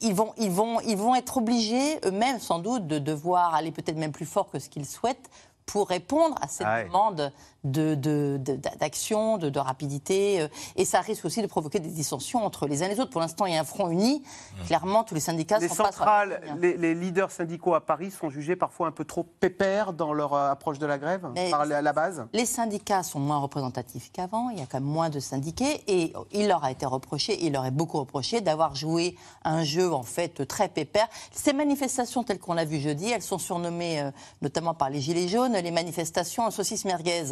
ils 0.00 0.14
vont, 0.14 0.32
ils 0.36 0.50
vont, 0.50 0.80
ils 0.80 0.96
vont 0.96 1.14
être 1.14 1.36
obligés 1.38 1.98
eux-mêmes 2.06 2.40
sans 2.40 2.58
doute 2.58 2.86
de 2.86 2.98
devoir 2.98 3.54
aller 3.54 3.70
peut-être 3.72 3.96
même 3.98 4.12
plus 4.12 4.26
fort 4.26 4.50
que 4.50 4.58
ce 4.58 4.68
qu'ils 4.68 4.86
souhaitent 4.86 5.30
pour 5.66 5.88
répondre 5.88 6.34
à 6.40 6.48
cette 6.48 6.66
Ah 6.68 6.76
ouais. 6.78 6.84
demande 6.86 7.32
de, 7.64 7.94
de- 7.94 8.38
de- 8.40 8.56
d'action, 8.78 9.38
de, 9.38 9.48
de 9.48 9.58
rapidité. 9.58 10.40
euh, 10.40 10.48
Et 10.76 10.84
ça 10.84 11.00
risque 11.00 11.24
aussi 11.24 11.42
de 11.42 11.46
provoquer 11.46 11.78
des 11.80 11.90
dissensions 11.90 12.44
entre 12.44 12.66
les 12.66 12.82
uns 12.82 12.86
et 12.86 12.90
les 12.94 13.00
autres. 13.00 13.10
Pour 13.10 13.20
l'instant, 13.20 13.46
il 13.46 13.54
y 13.54 13.56
a 13.56 13.60
un 13.60 13.64
front 13.64 13.88
uni. 13.88 14.22
Clairement, 14.66 15.04
tous 15.04 15.14
les 15.14 15.20
syndicats 15.20 15.58
Les 15.58 15.68
sont 15.68 15.76
pas 15.76 15.92
centrales, 15.92 16.40
ligne. 16.44 16.56
les, 16.60 16.76
les 16.76 16.94
leaders 16.94 17.30
syndicaux 17.30 17.74
à 17.74 17.80
Paris 17.80 18.10
sont 18.10 18.30
jugés 18.30 18.56
parfois 18.56 18.88
un 18.88 18.92
peu 18.92 19.04
trop 19.04 19.22
pépères 19.22 19.92
dans 19.92 20.12
leur 20.12 20.34
euh, 20.34 20.50
approche 20.50 20.78
de 20.78 20.86
la 20.86 20.98
grève, 20.98 21.26
Mais- 21.34 21.50
par 21.50 21.64
la, 21.66 21.82
la 21.82 21.92
base 21.92 22.26
Les 22.32 22.46
syndicats 22.46 23.02
sont 23.02 23.20
moins 23.20 23.38
représentatifs 23.38 24.10
qu'avant, 24.12 24.50
il 24.50 24.58
y 24.58 24.62
a 24.62 24.66
quand 24.66 24.80
même 24.80 24.88
moins 24.88 25.10
de 25.10 25.20
syndiqués, 25.20 25.82
et 25.86 26.12
il 26.32 26.48
leur 26.48 26.64
a 26.64 26.70
été 26.70 26.86
reproché, 26.86 27.44
il 27.44 27.52
leur 27.52 27.64
est 27.66 27.70
beaucoup 27.70 27.98
reproché 27.98 28.40
d'avoir 28.40 28.74
joué 28.74 29.16
un 29.44 29.62
jeu 29.64 29.92
en 29.92 30.02
fait 30.02 30.46
très 30.46 30.68
pépère. 30.68 31.06
Ces 31.32 31.52
manifestations 31.52 32.24
telles 32.24 32.38
qu'on 32.40 32.54
l'a 32.54 32.64
vu 32.64 32.80
jeudi, 32.80 33.08
elles 33.10 33.22
sont 33.22 33.38
surnommées 33.38 34.00
euh, 34.00 34.10
notamment 34.40 34.74
par 34.74 34.90
les 34.90 35.00
Gilets 35.00 35.28
jaunes, 35.28 35.52
les 35.54 35.70
manifestations 35.70 36.50
saucisses 36.50 36.84
merguez. 36.84 37.24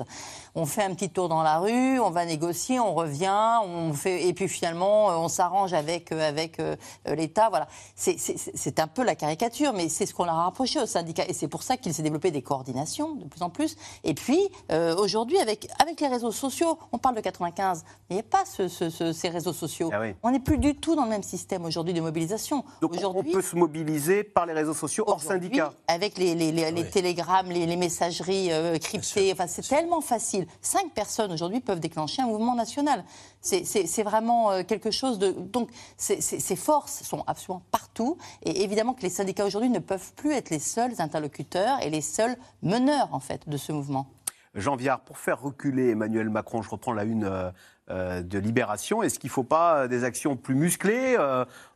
On 0.57 0.67
fait 0.67 0.83
un 0.83 0.93
petit 0.95 1.11
tour 1.11 1.29
dans 1.29 1.43
la 1.43 1.59
rue, 1.59 2.01
on 2.01 2.11
va 2.11 2.25
négocier, 2.27 2.81
on 2.81 2.93
revient, 2.93 3.61
on 3.65 3.93
fait, 3.93 4.27
et 4.27 4.35
puis 4.35 4.49
finalement 4.49 5.11
euh, 5.11 5.15
on 5.17 5.29
s'arrange 5.29 5.73
avec, 5.75 6.11
euh, 6.11 6.29
avec 6.29 6.59
euh, 6.59 6.75
l'État. 7.07 7.49
Voilà. 7.51 7.69
C'est- 7.95 8.19
C'est 8.19 8.37
c'est 8.55 8.81
un 8.81 8.89
peu 8.89 9.05
la 9.05 9.15
caricature, 9.15 9.73
mais 9.73 9.89
c'est 9.89 10.07
ce 10.07 10.15
qu'on 10.15 10.25
leur 10.25 10.35
a 10.35 10.45
rapproché 10.45 10.81
aux 10.81 10.87
syndicats, 10.87 11.25
et 11.29 11.33
c'est 11.33 11.47
pour 11.49 11.63
ça 11.63 11.77
qu'il 11.77 11.95
s'est 11.95 12.03
développé 12.03 12.31
des 12.33 12.43
coordinations 12.43 13.15
de 13.15 13.25
plus 13.27 13.43
en 13.43 13.51
plus. 13.51 13.77
Et 14.03 14.15
puis 14.15 14.41
euh, 14.73 14.97
aujourd'hui, 14.97 15.39
avec, 15.39 15.69
avec 15.81 16.01
les 16.01 16.09
réseaux 16.09 16.33
sociaux, 16.33 16.79
on 16.93 16.99
parle 16.99 17.15
de 17.15 17.21
95, 17.21 17.85
mais 18.09 18.17
il 18.17 18.19
n'y 18.19 18.21
a 18.21 18.25
pas 18.25 18.45
ce- 18.45 18.67
ce- 18.69 18.91
ce- 18.91 19.13
ces 19.13 19.29
réseaux 19.29 19.53
sociaux. 19.53 19.91
On 20.25 20.31
n'est 20.33 20.41
plus 20.41 20.59
du 20.59 20.75
tout 20.75 20.97
dans 20.97 21.05
le 21.05 21.11
même 21.11 21.23
système 21.23 21.65
aujourd'hui 21.65 21.95
de 21.95 22.01
mobilisation. 22.01 22.65
Donc 22.81 22.91
on 23.11 23.13
peut 23.33 23.43
se 23.43 23.55
mobiliser 23.57 24.25
par 24.25 24.47
les 24.47 24.53
réseaux 24.53 24.75
sociaux 24.75 25.05
hors 25.07 25.21
syndicats. 25.23 25.73
Avec 25.87 26.19
les, 26.19 26.35
les- 26.35 26.51
les- 26.51 26.73
les 26.73 26.89
télégrammes, 26.91 27.51
les, 27.51 27.67
les 27.67 27.77
messageries 27.77 28.51
euh, 28.53 28.79
cryptées, 28.79 29.33
enfin, 29.33 29.47
c'est 29.47 29.67
tellement 29.67 30.01
Cinq 30.19 30.93
personnes 30.95 31.33
aujourd'hui 31.33 31.61
peuvent 31.61 31.81
déclencher 31.81 32.23
un 32.23 32.27
mouvement 32.27 32.55
national. 32.55 33.05
C'est- 33.41 34.03
vraiment 34.03 34.51
euh, 34.51 34.63
quelque 34.63 34.91
chose 34.91 35.19
de. 35.19 35.31
Donc, 35.33 35.71
ces 35.97 36.57
forces 36.57 37.03
sont 37.03 37.23
absolument 37.27 37.63
partout. 37.71 38.17
Et 38.43 38.63
évidemment 38.63 38.95
que 38.95 39.03
les 39.03 39.11
syndicats 39.11 39.45
aujourd'hui 39.45 39.71
ne 39.71 39.79
peuvent 39.79 40.13
plus 40.15 40.33
être 40.33 40.51
les 40.51 40.59
seuls 40.59 40.93
interlocuteurs 41.01 41.81
et 41.83 41.91
les 41.91 42.01
seuls 42.01 42.37
meneurs, 42.63 43.09
en 43.13 43.21
fait, 43.21 43.49
de 43.49 43.57
ce 43.57 43.73
mouvement. 43.73 44.07
Jean 44.55 44.75
Viard, 44.75 45.01
pour 45.01 45.19
faire 45.19 45.41
reculer 45.41 45.91
Emmanuel 45.91 46.29
Macron, 46.29 46.61
je 46.63 46.71
reprends 46.71 46.93
la 46.93 47.05
une 47.05 47.25
euh, 47.25 47.51
euh, 47.91 48.23
de 48.23 48.39
Libération, 48.39 49.03
est-ce 49.03 49.19
qu'il 49.19 49.29
ne 49.29 49.33
faut 49.33 49.45
pas 49.45 49.87
des 49.87 50.03
actions 50.05 50.37
plus 50.37 50.55
musclées, 50.55 51.17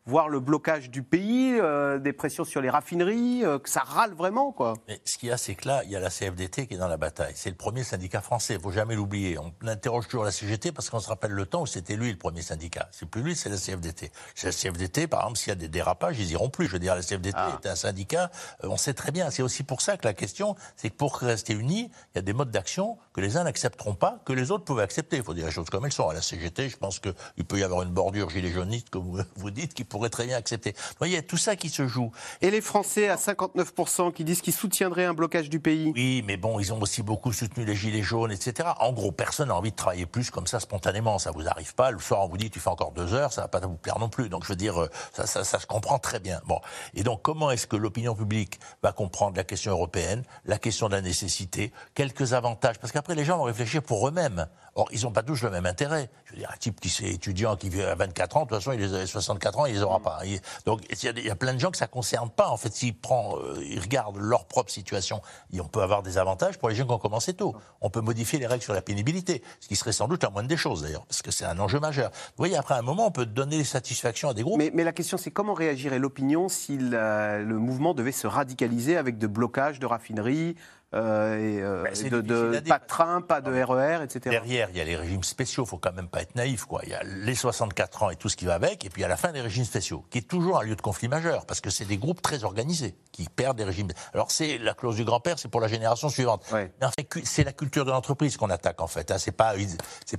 voire 0.07 0.29
le 0.29 0.39
blocage 0.41 0.91
du 0.91 1.03
pays, 1.03 1.59
euh, 1.59 1.99
des 1.99 2.13
pressions 2.13 2.45
sur 2.45 2.61
les 2.61 2.69
raffineries, 2.69 3.43
euh, 3.45 3.59
que 3.59 3.71
ça 3.71 3.81
râle 3.81 4.13
vraiment 4.13 4.53
quoi 4.53 4.75
Mais 4.87 5.01
ce 5.05 5.17
qu'il 5.17 5.31
y 5.31 5.33
a, 5.33 5.37
c'est 5.39 5.55
que 5.55 5.67
là, 5.67 5.83
il 5.85 5.91
y 5.91 5.97
a 5.97 6.01
la 6.01 6.11
CFDT 6.11 6.67
qui 6.67 6.75
est 6.75 6.79
dans 6.79 6.89
la 6.89 6.99
bataille. 6.99 7.33
C'est 7.37 7.49
le 7.49 7.57
premier 7.57 7.85
syndicat 7.85 8.21
français, 8.21 8.55
il 8.55 8.61
faut 8.61 8.71
jamais 8.71 8.95
l'oublier. 8.97 9.39
On 9.39 9.53
interroge 9.67 10.07
toujours 10.07 10.25
la 10.25 10.31
CGT 10.31 10.73
parce 10.73 10.91
qu'on 10.91 11.01
se 11.01 11.09
rappelle 11.09 11.31
le 11.33 11.47
temps 11.47 11.63
où 11.63 11.67
c'était 11.67 11.97
lui 11.97 12.11
le 12.11 12.19
premier 12.19 12.43
syndicat. 12.43 12.89
C'est 12.93 13.09
plus 13.09 13.23
lui, 13.23 13.35
c'est 13.35 13.49
la 13.49 13.57
CFDT. 13.57 14.13
C'est 14.35 14.47
la 14.49 14.53
CFDT, 14.53 15.07
par 15.07 15.21
exemple, 15.23 15.39
s'il 15.39 15.49
y 15.49 15.53
a 15.53 15.55
des 15.55 15.69
dérapages, 15.69 16.19
ils 16.21 16.31
iront 16.33 16.51
plus. 16.51 16.67
Je 16.67 16.73
veux 16.73 16.79
dire, 16.79 16.95
la 16.95 17.03
CFDT 17.03 17.39
est 17.63 17.67
un 17.69 17.75
syndicat, 17.77 18.31
euh, 18.63 18.69
on 18.69 18.77
sait 18.77 18.93
très 18.95 19.11
bien. 19.11 19.31
C'est 19.31 19.43
aussi 19.43 19.63
pour 19.63 19.81
ça 19.81 19.97
que 19.97 20.07
la 20.07 20.13
question, 20.15 20.55
c'est 20.77 20.91
que 20.91 20.97
pour 20.97 21.17
rester 21.17 21.55
unis, 21.55 21.91
il 22.15 22.17
y 22.17 22.19
a 22.19 22.23
des 22.23 22.35
modes 22.35 22.51
d'action 22.51 22.99
que 23.15 23.21
les 23.23 23.37
uns 23.39 23.45
n'accepteront 23.45 23.95
pas, 23.95 24.21
que 24.27 24.35
les 24.35 24.51
autres 24.51 24.65
peuvent 24.65 24.81
accepter. 24.81 25.17
Il 25.17 25.23
faut 25.23 25.33
dire 25.35 25.47
les 25.47 25.53
choses 25.53 25.71
comme 25.71 25.87
elles 25.87 25.93
sont. 25.93 26.09
À 26.11 26.15
la 26.15 26.21
CGT, 26.23 26.69
je 26.69 26.77
pense 26.77 26.99
qu'il 27.01 27.45
peut 27.47 27.59
y 27.59 27.63
avoir 27.63 27.83
une 27.83 27.91
bordure 27.91 28.29
gilet 28.29 28.51
jauniste, 28.51 28.91
comme 28.91 29.05
vous- 29.05 29.23
vous 29.37 29.51
dites, 29.51 29.73
qui 29.73 29.85
pourrait 29.95 30.11
très 30.11 30.27
bien 30.27 30.37
accepter. 30.37 30.73
Vous 30.73 30.95
voyez, 30.99 31.13
il 31.13 31.17
y 31.17 31.21
a 31.21 31.23
tout 31.23 31.37
ça 31.37 31.55
qui 31.55 31.69
se 31.69 31.87
joue. 31.87 32.11
Et 32.43 32.51
les 32.51 32.61
Français 32.61 33.09
à 33.09 33.15
59% 33.15 34.13
qui 34.13 34.25
disent 34.25 34.41
qu'ils 34.41 34.53
soutiendraient 34.53 35.05
un 35.05 35.15
blocage 35.15 35.49
du 35.49 35.61
pays? 35.61 35.93
Oui, 35.95 36.25
mais 36.27 36.37
bon, 36.37 36.59
ils 36.59 36.73
ont 36.73 36.81
aussi 36.83 37.05
beaucoup 37.05 37.33
soutenu 37.33 37.65
les 37.65 37.77
gilets 37.77 38.03
jaunes, 38.03 38.33
etc. 38.33 38.71
En 38.81 38.93
gros, 38.93 39.13
personne 39.13 39.49
n'a 39.49 39.55
envie 39.55 39.71
de 39.71 39.77
travailler 39.77 40.07
plus 40.07 40.33
comme 40.33 40.49
ça 40.49 40.59
spontanément. 40.59 41.21
Ça 41.21 41.31
vous 41.31 41.47
arrive 41.47 41.77
pas. 41.77 41.93
Le 41.93 42.01
soir, 42.01 42.25
on 42.25 42.29
vous 42.29 42.37
dit 42.37 42.51
tu 42.51 42.59
fais 42.59 42.71
encore 42.71 42.91
deux 42.91 43.15
heures, 43.15 43.33
ça 43.33 43.43
va 43.43 43.49
pas 43.49 43.61
vous 43.61 43.77
plaire 43.77 44.01
non 44.01 44.09
plus. 44.09 44.29
Donc, 44.29 44.43
je 44.43 44.49
veux 44.49 44.57
dire, 44.57 44.83
euh, 44.83 44.91
ça, 45.13 45.27
ça, 45.27 45.45
ça 45.45 45.61
se 45.61 45.67
comprend 45.67 46.01
très 46.01 46.19
bien. 46.19 46.41
Bon, 46.47 46.61
et 46.95 47.05
donc, 47.05 47.23
comment 47.23 47.53
est-ce 47.53 47.69
que 47.69 47.77
l'opinion 47.77 48.17
publique 48.17 48.59
va 48.83 48.91
comprendre 48.91 49.37
la 49.37 49.45
question 49.45 49.71
européenne, 49.71 50.25
la 50.45 50.59
question 50.59 50.89
de 50.89 50.95
la 50.95 51.03
nécessité, 51.03 51.73
quelques 51.95 52.33
avantages? 52.33 52.81
Parce 52.81 52.93
qu'après, 52.93 53.15
les 53.15 53.25
gens 53.25 53.39
vont 53.39 53.45
réfléchir 53.45 53.81
pour 53.81 54.09
eux-mêmes. 54.09 54.49
Or, 54.77 54.89
ils 54.93 55.03
n'ont 55.03 55.13
pas 55.13 55.23
tous 55.23 55.43
le 55.43 55.51
même 55.51 55.67
intérêt. 55.67 56.11
Je 56.25 56.33
veux 56.33 56.39
dire, 56.39 56.51
un 56.53 56.57
type 56.57 56.81
qui 56.81 56.89
est 57.05 57.13
étudiant, 57.13 57.57
qui 57.57 57.69
vit 57.69 57.83
à 57.83 57.95
24 57.95 58.37
ans, 58.37 58.41
de 58.41 58.49
toute 58.49 58.59
façon, 58.59 58.73
il 58.73 58.81
les 58.81 58.95
a 58.95 59.07
64 59.07 59.59
ans, 59.61 59.67
il 59.67 59.75
les 59.75 59.83
aura 59.83 60.01
pas. 60.01 60.21
Donc, 60.67 60.83
il 60.91 61.25
y, 61.25 61.31
a, 61.31 61.37
plein 61.37 61.55
de 61.55 61.61
gens 61.61 61.71
que 61.71 61.77
ça 61.77 61.87
concerne 61.87 62.29
pas. 62.29 62.49
En 62.49 62.57
fait, 62.57 62.73
s'ils 62.75 62.97
prend, 62.97 63.37
euh, 63.39 63.63
ils 63.63 63.79
regardent 63.79 64.19
leur 64.19 64.47
propre 64.47 64.71
situation, 64.71 65.21
on 65.59 65.69
peut 65.69 65.83
avoir 65.83 66.03
des 66.03 66.19
avantages 66.19 66.59
pour 66.59 66.69
les 66.69 66.75
gens 66.75 66.87
qui 66.87 66.93
ont 66.93 66.99
commencé 66.99 67.35
tôt. 67.35 67.55
On 67.81 67.91
peut 67.91 68.01
modifier 68.01 68.39
les 68.39 68.47
règles 68.47 68.63
sur 68.63 68.75
la 68.75 68.83
pénibilité, 68.83 69.43
ce 69.61 69.69
qui 69.69 69.77
serait 69.77 69.93
sans 69.93 70.09
doute 70.09 70.23
la 70.23 70.31
moindre 70.31 70.49
des 70.49 70.57
choses 70.57 70.83
d'ailleurs, 70.83 71.07
parce 71.07 71.23
que 71.23 71.31
c'est 71.31 71.45
un 71.45 71.59
enjeu 71.59 71.81
majeur. 71.81 72.11
Vous 72.11 72.39
voyez, 72.39 72.57
après 72.57 72.75
un 72.75 72.83
moment, 72.83 73.07
on 73.07 73.11
peut 73.11 73.27
donner 73.27 73.59
des 73.59 73.65
satisfactions 73.65 74.29
à 74.29 74.35
des 74.35 74.43
groupes. 74.43 74.59
Mais, 74.59 74.71
mais 74.75 74.85
la 74.85 74.93
question, 74.93 75.17
c'est 75.17 75.31
comment 75.31 75.55
réagirait 75.55 75.99
l'opinion 75.99 76.49
si 76.49 76.77
le 76.79 77.59
mouvement 77.59 77.95
devait 77.95 78.13
se 78.13 78.27
radicaliser 78.27 78.97
avec 78.97 79.19
de 79.19 79.27
blocages 79.27 79.79
de 79.79 79.87
raffineries, 79.87 80.57
euh, 80.95 81.39
et, 81.39 81.61
euh, 81.63 82.11
de, 82.11 82.21
de- 82.21 82.61
dire. 82.61 82.63
pas 82.69 82.79
de 82.79 82.87
train, 82.87 83.21
pas 83.21 83.41
de 83.41 83.51
RER, 83.51 84.03
etc. 84.03 84.21
Derrière, 84.31 84.71
il 84.71 84.77
y 84.77 84.81
a 84.81 84.85
les 84.85 84.97
régimes 84.97 85.25
spéciaux, 85.25 85.65
faut 85.65 85.79
quand 85.79 85.93
même 85.93 86.09
pas 86.09 86.23
être 86.23 86.35
naïf, 86.37 86.65
quoi. 86.65 86.81
Il 86.85 86.91
y 86.91 86.95
a 86.95 87.03
les 87.03 87.35
64 87.35 88.03
ans 88.05 88.11
et 88.11 88.17
tout 88.17 88.29
ce 88.29 88.37
qui 88.37 88.45
va 88.45 88.55
avec, 88.55 88.85
et 88.85 88.91
puis 88.91 89.03
à 89.03 89.09
la 89.09 89.17
fin 89.17 89.33
des 89.33 89.41
régimes 89.41 89.65
spéciaux, 89.65 90.05
qui 90.11 90.19
est 90.19 90.29
toujours 90.29 90.61
un 90.61 90.65
lieu 90.65 90.77
de 90.77 90.83
conflit 90.83 91.09
majeur, 91.09 91.47
parce 91.47 91.61
que 91.61 91.71
c'est 91.71 91.85
des 91.85 91.99
groupes 91.99 92.23
très 92.23 92.45
organisés 92.45 92.95
qui 93.13 93.29
perdent 93.29 93.57
des 93.57 93.65
régimes. 93.65 93.89
Alors 94.13 94.31
c'est 94.31 94.59
la 94.59 94.75
clause 94.75 94.97
du 94.97 95.05
grand-père, 95.05 95.39
c'est 95.39 95.49
pour 95.49 95.61
la 95.61 95.69
génération 95.69 96.09
suivante. 96.09 96.45
Mais 96.53 96.71
en 96.87 96.91
fait, 96.91 97.09
c'est 97.25 97.45
la 97.45 97.53
culture 97.53 97.85
de 97.85 97.91
l'entreprise 97.91 98.37
qu'on 98.37 98.51
attaque 98.51 98.81
en 98.81 98.87
fait. 98.87 99.11
Hein. 99.11 99.19
C'est 99.19 99.33
pas, 99.33 99.55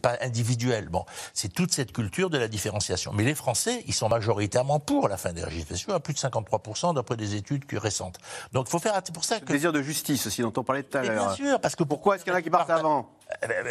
pas 0.01 0.17
individuel. 0.21 0.89
Bon, 0.89 1.05
c'est 1.33 1.53
toute 1.53 1.71
cette 1.71 1.91
culture 1.93 2.29
de 2.29 2.37
la 2.37 2.47
différenciation. 2.47 3.13
Mais 3.13 3.23
les 3.23 3.35
Français, 3.35 3.83
ils 3.87 3.93
sont 3.93 4.09
majoritairement 4.09 4.79
pour 4.79 5.07
la 5.07 5.17
fin 5.17 5.33
des 5.33 5.43
régimes 5.43 5.61
spéciaux, 5.61 5.93
à 5.93 5.99
plus 5.99 6.13
de 6.13 6.19
53 6.19 6.93
d'après 6.93 7.17
des 7.17 7.35
études 7.35 7.63
récentes. 7.73 8.17
Donc, 8.51 8.67
il 8.67 8.71
faut 8.71 8.79
faire. 8.79 8.93
C'est 9.03 9.13
pour 9.13 9.23
ça 9.23 9.39
que. 9.39 9.45
Désir 9.45 9.71
de 9.71 9.81
justice 9.81 10.27
aussi, 10.27 10.41
dont 10.41 10.53
on 10.57 10.63
parlait 10.65 10.83
tout 10.83 10.97
à 10.97 11.03
l'heure. 11.03 11.27
bien 11.27 11.35
sûr, 11.35 11.59
parce 11.61 11.75
que 11.75 11.83
pourquoi 11.83 12.15
est-ce 12.15 12.23
qu'il 12.23 12.33
y 12.33 12.35
en 12.35 12.39
a 12.39 12.41
qui 12.41 12.49
partent 12.49 12.69
avant? 12.69 13.09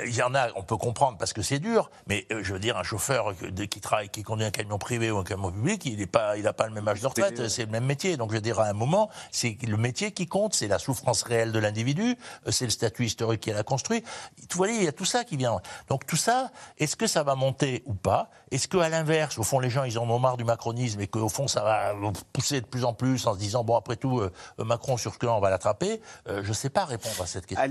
Il 0.07 0.15
y 0.15 0.23
en 0.23 0.35
a, 0.35 0.49
on 0.57 0.63
peut 0.63 0.77
comprendre 0.77 1.17
parce 1.17 1.33
que 1.33 1.43
c'est 1.43 1.61
dur, 1.61 1.91
mais 2.07 2.27
euh, 2.33 2.43
je 2.43 2.53
veux 2.53 2.59
dire, 2.59 2.77
un 2.77 2.83
chauffeur 2.83 3.35
qui 3.71 3.81
travaille, 3.81 4.09
qui 4.09 4.23
conduit 4.23 4.45
un 4.45 4.51
camion 4.51 4.79
privé 4.79 5.11
ou 5.11 5.19
un 5.19 5.25
camion 5.25 5.53
public, 5.53 5.85
il 5.87 5.99
n'a 5.99 6.07
pas, 6.07 6.37
il 6.37 6.47
a 6.47 6.53
pas 6.53 6.67
le 6.67 6.73
même 6.73 6.87
âge 6.89 7.01
de 7.01 7.07
retraite, 7.07 7.49
c'est 7.49 7.65
le 7.65 7.71
même 7.71 7.85
métier. 7.85 8.17
Donc 8.17 8.31
je 8.31 8.37
veux 8.37 8.41
dire, 8.41 8.59
à 8.59 8.67
un 8.67 8.73
moment, 8.73 9.11
c'est 9.31 9.57
le 9.67 9.77
métier 9.77 10.13
qui 10.13 10.27
compte, 10.27 10.55
c'est 10.55 10.67
la 10.67 10.79
souffrance 10.79 11.23
réelle 11.23 11.53
de 11.53 11.59
l'individu, 11.59 12.17
euh, 12.47 12.51
c'est 12.51 12.65
le 12.65 12.71
statut 12.71 13.05
historique 13.05 13.43
qu'il 13.43 13.57
a 13.57 13.63
construit. 13.63 14.03
Vous 14.39 14.57
voyez, 14.57 14.75
il 14.75 14.85
y 14.85 14.89
a 14.89 14.93
tout 14.93 15.05
ça 15.05 15.25
qui 15.25 15.37
vient. 15.37 15.61
Donc 15.89 16.05
tout 16.05 16.17
ça, 16.17 16.51
est-ce 16.79 16.97
que 16.97 17.07
ça 17.07 17.23
va 17.23 17.37
monter 17.37 17.83
ou 17.87 17.95
pas? 17.95 18.31
Est-ce 18.51 18.67
qu'à 18.69 18.89
l'inverse, 18.89 19.39
au 19.39 19.45
fond, 19.45 19.61
les 19.61 19.71
gens, 19.71 19.85
ils 19.85 19.99
en 19.99 20.09
ont 20.11 20.19
marre 20.19 20.37
du 20.37 20.45
macronisme 20.45 21.01
et 21.01 21.07
qu'au 21.07 21.29
fond, 21.29 21.49
ça 21.49 21.63
va 21.63 21.95
pousser 22.33 22.61
de 22.61 22.67
plus 22.67 22.85
en 22.85 22.93
plus 22.93 23.27
en 23.27 23.35
se 23.35 23.39
disant, 23.39 23.63
bon, 23.63 23.77
après 23.77 23.97
tout, 23.97 24.21
euh, 24.21 24.33
Macron, 24.59 24.97
sur 24.97 25.15
ce 25.15 25.19
que 25.19 25.27
là, 25.27 25.35
on 25.35 25.41
va 25.41 25.51
l'attraper? 25.51 26.01
Euh, 26.29 26.43
Je 26.43 26.49
ne 26.49 26.55
sais 26.55 26.71
pas 26.71 26.85
répondre 26.85 27.21
à 27.21 27.27
cette 27.27 27.47
question. 27.47 27.65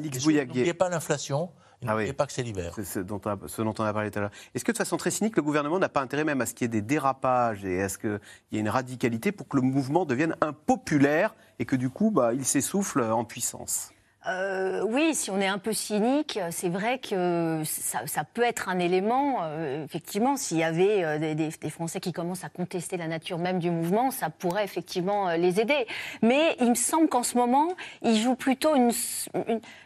N'oubliez 0.48 0.74
pas 0.74 0.90
l'inflation. 0.90 1.52
Et 1.84 1.90
Ah 1.90 1.96
oui. 1.96 2.14
pas 2.14 2.26
que 2.26 2.34
c'est 2.34 2.44
l'hiver. 2.44 2.72
C'est 2.76 2.86
ce 2.86 3.00
dont, 3.00 3.20
on 3.26 3.30
a, 3.30 3.38
ce 3.48 3.62
dont 3.62 3.74
on 3.78 3.84
a 3.84 3.94
parlé 3.94 4.10
tout 4.12 4.20
à 4.20 4.24
l'heure. 4.24 4.32
Est-ce 4.56 4.64
que 4.66 4.72
de 4.72 4.78
façon 4.78 4.98
très 4.98 5.12
cynique, 5.12 5.36
le 5.36 5.42
gouvernement 5.42 5.80
n'a 5.80 5.90
pas 5.90 6.02
intérêt 6.02 6.24
même 6.24 6.42
à 6.42 6.46
ce 6.46 6.54
qu'il 6.54 6.66
y 6.66 6.68
ait 6.68 6.70
des 6.70 6.82
dérapages 6.82 7.66
et 7.66 7.82
à 7.82 7.90
ce 7.90 7.98
qu'il 7.98 8.20
y 8.52 8.58
ait 8.58 8.62
une 8.62 8.70
radicalité 8.70 9.32
pour 9.32 9.48
que 9.48 9.58
le 9.58 9.64
mouvement 9.64 10.06
devienne 10.06 10.36
impopulaire 10.42 11.36
et 11.60 11.66
que 11.66 11.76
du 11.76 11.90
coup, 11.90 12.12
bah, 12.12 12.34
il 12.34 12.46
s'essouffle 12.46 13.02
en 13.02 13.26
puissance? 13.26 13.93
Euh, 14.28 14.82
oui, 14.88 15.14
si 15.16 15.32
on 15.32 15.42
est 15.42 15.48
un 15.48 15.58
peu 15.58 15.74
cynique, 15.74 16.40
c'est 16.50 16.70
vrai 16.70 17.00
que 17.00 17.62
ça, 17.66 18.24
peut 18.24 18.44
être 18.44 18.70
un 18.70 18.80
élément. 18.80 19.40
euh, 19.44 19.84
effectivement, 19.84 20.38
s'il 20.38 20.58
y 20.58 20.64
avait 20.64 21.04
euh, 21.04 21.36
des, 21.36 21.52
Français 21.70 22.00
qui 22.00 22.14
commencent 22.14 22.44
à 22.44 22.50
contester 22.50 22.96
la 22.98 23.08
nature 23.08 23.38
même 23.38 23.60
du 23.60 23.70
mouvement, 23.70 24.12
ça 24.12 24.30
pourrait 24.30 24.64
effectivement 24.64 25.28
euh, 25.28 25.38
les 25.38 25.60
aider. 25.60 25.88
Mais 26.22 26.56
il 26.62 26.70
me 26.70 26.76
semble 26.76 27.10
qu'en 27.10 27.24
ce 27.24 27.38
moment, 27.38 27.68
ils 28.02 28.18
jouent 28.18 28.36
plutôt 28.36 28.76
une, 28.76 28.92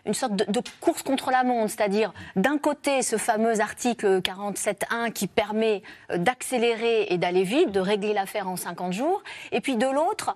une- 0.05 0.13
sorte 0.13 0.35
de, 0.35 0.51
de 0.51 0.61
course 0.81 1.01
contre 1.01 1.31
la 1.31 1.43
montre, 1.43 1.71
c'est-à-dire 1.71 2.13
d'un 2.35 2.57
côté 2.57 3.01
ce 3.01 3.17
fameux 3.17 3.59
article 3.59 4.19
47.1 4.21 5.11
qui 5.11 5.27
permet 5.27 5.81
d'accélérer 6.13 7.07
et 7.09 7.17
d'aller 7.17 7.43
vite, 7.43 7.71
de 7.71 7.79
régler 7.79 8.13
l'affaire 8.13 8.47
en 8.47 8.55
50 8.55 8.93
jours, 8.93 9.23
et 9.51 9.61
puis 9.61 9.75
de 9.75 9.87
l'autre, 9.87 10.35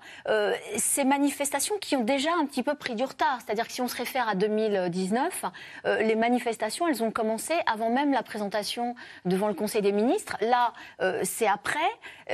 ces 0.78 1.04
manifestations 1.04 1.76
qui 1.80 1.96
ont 1.96 2.04
déjà 2.04 2.30
un 2.40 2.46
petit 2.46 2.64
peu 2.64 2.76
pris 2.76 2.96
du 2.96 3.04
retard. 3.04 3.40
C'est-à-dire 3.44 3.68
que 3.68 3.74
si 3.74 3.82
on 3.82 3.88
se 3.92 3.98
réfère 3.98 4.28
à 4.28 4.36
2019, 4.36 5.46
euh, 5.86 6.02
les 6.02 6.16
manifestations, 6.16 6.88
elles 6.88 7.04
ont 7.04 7.12
commencé 7.12 7.54
avant 7.66 7.90
même 7.90 8.12
la 8.12 8.24
présentation 8.24 8.96
devant 9.26 9.48
le 9.48 9.54
Conseil 9.54 9.82
des 9.82 9.92
ministres. 9.92 10.38
Là, 10.42 10.74
euh, 11.02 11.22
c'est 11.24 11.48
après. 11.48 11.80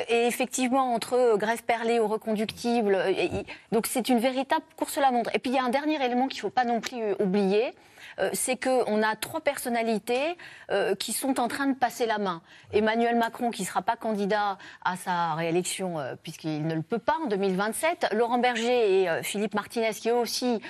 Et 0.09 0.27
effectivement, 0.27 0.93
entre 0.93 1.37
grève 1.37 1.63
perlée 1.63 1.99
ou 1.99 2.07
reconductible, 2.07 2.95
euh, 2.95 3.43
donc 3.71 3.87
c'est 3.87 4.09
une 4.09 4.19
véritable 4.19 4.63
course 4.75 4.97
la 4.97 5.11
montre. 5.11 5.31
Et 5.33 5.39
puis 5.39 5.51
il 5.51 5.55
y 5.55 5.59
a 5.59 5.63
un 5.63 5.69
dernier 5.69 6.03
élément 6.03 6.27
qu'il 6.27 6.37
ne 6.37 6.41
faut 6.41 6.49
pas 6.49 6.65
non 6.65 6.79
plus 6.79 7.01
euh, 7.01 7.15
oublier. 7.19 7.73
Euh, 8.19 8.29
c'est 8.33 8.57
qu'on 8.61 9.03
a 9.03 9.15
trois 9.15 9.41
personnalités 9.41 10.37
euh, 10.71 10.95
qui 10.95 11.13
sont 11.13 11.39
en 11.39 11.47
train 11.47 11.67
de 11.67 11.75
passer 11.75 12.05
la 12.05 12.17
main. 12.17 12.41
Emmanuel 12.73 13.15
Macron, 13.15 13.51
qui 13.51 13.61
ne 13.63 13.67
sera 13.67 13.81
pas 13.81 13.95
candidat 13.95 14.57
à 14.83 14.95
sa 14.97 15.33
réélection, 15.35 15.99
euh, 15.99 16.15
puisqu'il 16.21 16.65
ne 16.65 16.75
le 16.75 16.81
peut 16.81 16.99
pas 16.99 17.15
en 17.23 17.27
2027. 17.27 18.07
Laurent 18.13 18.37
Berger 18.39 19.01
et 19.03 19.23
Philippe 19.23 19.53
Martinez, 19.55 19.91
qui 19.93 20.09
eux 20.09 20.15
aussi 20.15 20.61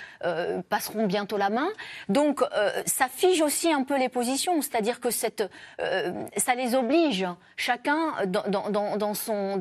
passeront 0.69 1.05
bientôt 1.05 1.37
la 1.37 1.49
main. 1.49 1.67
Donc, 2.09 2.41
ça 2.85 3.07
fige 3.07 3.41
aussi 3.41 3.71
un 3.71 3.83
peu 3.83 3.97
les 3.97 4.09
positions, 4.09 4.61
c'est-à-dire 4.61 4.99
que 4.99 5.11
cette, 5.11 5.43
ça 6.37 6.55
les 6.55 6.75
oblige, 6.75 7.25
chacun 7.55 7.97
dans, 8.25 8.43
dans- 8.47 8.69
dans- 8.69 8.97
dans 8.97 9.13
son. 9.13 9.59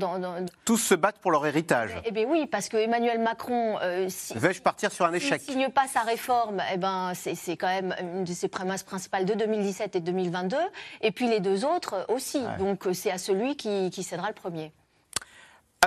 Tous 0.64 0.76
se 0.78 0.95
battent 0.95 1.18
pour 1.18 1.30
leur 1.30 1.47
héritage. 1.47 1.93
eh 2.05 2.11
bien 2.11 2.24
oui, 2.28 2.47
parce 2.47 2.68
que 2.68 2.76
Emmanuel 2.76 3.20
Macron, 3.20 3.78
si- 4.09 4.34
Vais-je 4.39 4.62
partir 4.62 4.91
sur 4.93 5.05
un 5.05 5.12
s'il 5.12 5.16
échec? 5.16 5.41
ne 5.49 5.53
signe 5.53 5.68
pas 5.70 5.87
sa 5.89 6.01
réforme, 6.01 6.62
eh 6.72 6.76
ben, 6.76 7.12
c'est 7.14 7.57
quand 7.57 7.66
même 7.68 7.75
une 7.82 8.24
de 8.24 8.32
ses 8.32 8.48
prémices 8.48 8.82
principales 8.82 9.24
de 9.24 9.34
2017 9.34 9.96
et 9.96 10.00
2022. 10.00 10.56
Et 11.02 11.10
puis 11.10 11.28
les 11.28 11.40
deux 11.40 11.64
autres 11.64 12.06
aussi. 12.08 12.42
Donc 12.58 12.86
euh, 12.86 12.92
c'est 12.92 13.10
à 13.10 13.18
celui 13.18 13.56
qui, 13.56 13.90
qui 13.90 14.02
cédera 14.02 14.28
le 14.28 14.34
premier. 14.34 14.72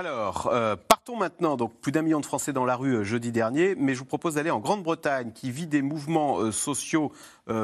Alors, 0.00 0.46
euh, 0.46 0.76
partons 0.76 1.16
maintenant. 1.16 1.56
Donc, 1.56 1.74
plus 1.74 1.92
d'un 1.92 2.00
million 2.00 2.20
de 2.20 2.24
Français 2.24 2.54
dans 2.54 2.64
la 2.64 2.74
rue 2.74 2.94
euh, 2.94 3.04
jeudi 3.04 3.32
dernier, 3.32 3.74
mais 3.76 3.92
je 3.92 3.98
vous 3.98 4.06
propose 4.06 4.36
d'aller 4.36 4.50
en 4.50 4.58
Grande-Bretagne, 4.58 5.32
qui 5.32 5.50
vit 5.50 5.66
des 5.66 5.82
mouvements 5.82 6.38
euh, 6.38 6.52
sociaux 6.52 7.12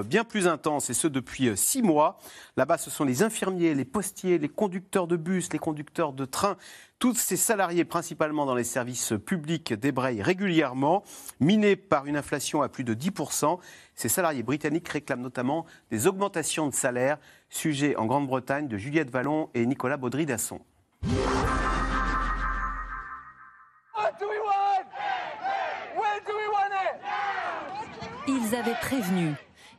bien 0.04 0.24
plus 0.24 0.48
intenses, 0.48 0.90
et 0.90 0.94
ce 0.94 1.06
depuis 1.06 1.56
six 1.56 1.80
mois. 1.80 2.18
Là-bas, 2.56 2.76
ce 2.76 2.90
sont 2.90 3.04
les 3.04 3.22
infirmiers, 3.22 3.72
les 3.72 3.84
postiers, 3.84 4.36
les 4.36 4.48
conducteurs 4.48 5.06
de 5.06 5.16
bus, 5.16 5.52
les 5.52 5.60
conducteurs 5.60 6.12
de 6.12 6.24
train. 6.24 6.56
Tous 6.98 7.14
ces 7.14 7.36
salariés, 7.36 7.84
principalement 7.84 8.46
dans 8.46 8.54
les 8.54 8.64
services 8.64 9.12
publics, 9.26 9.74
débrayent 9.74 10.22
régulièrement, 10.22 11.04
minés 11.40 11.76
par 11.76 12.06
une 12.06 12.16
inflation 12.16 12.62
à 12.62 12.70
plus 12.70 12.84
de 12.84 12.94
10%. 12.94 13.58
Ces 13.94 14.08
salariés 14.08 14.42
britanniques 14.42 14.88
réclament 14.88 15.20
notamment 15.20 15.66
des 15.90 16.06
augmentations 16.06 16.66
de 16.68 16.74
salaire. 16.74 17.18
Sujet 17.50 17.96
en 17.96 18.06
Grande-Bretagne 18.06 18.66
de 18.66 18.78
Juliette 18.78 19.10
Vallon 19.10 19.50
et 19.52 19.66
Nicolas 19.66 19.98
Baudry-Dasson. 19.98 20.60
Ils 28.26 28.54
avaient 28.54 28.74
prévenu. 28.80 29.34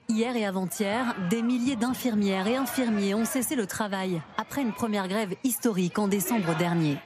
Hier 0.09 0.35
et 0.37 0.45
avant-hier, 0.45 1.15
des 1.29 1.41
milliers 1.41 1.75
d'infirmières 1.75 2.47
et 2.47 2.55
infirmiers 2.55 3.13
ont 3.13 3.25
cessé 3.25 3.55
le 3.55 3.65
travail 3.65 4.21
après 4.37 4.61
une 4.61 4.71
première 4.71 5.07
grève 5.07 5.35
historique 5.43 5.99
en 5.99 6.07
décembre 6.07 6.55
dernier. 6.55 6.97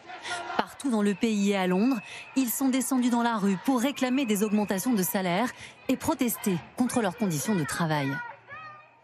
Partout 0.58 0.90
dans 0.90 1.02
le 1.02 1.14
pays 1.14 1.52
et 1.52 1.58
à 1.58 1.68
Londres, 1.68 2.00
ils 2.36 2.50
sont 2.50 2.70
descendus 2.70 3.10
dans 3.10 3.24
la 3.24 3.38
rue 3.38 3.58
pour 3.66 3.82
réclamer 3.82 4.26
des 4.26 4.44
augmentations 4.44 4.94
de 4.94 5.04
salaire 5.04 5.52
et 5.90 5.98
protester 5.98 6.58
contre 6.78 7.02
leurs 7.02 7.18
conditions 7.18 7.56
de 7.56 7.64
travail. 7.64 8.10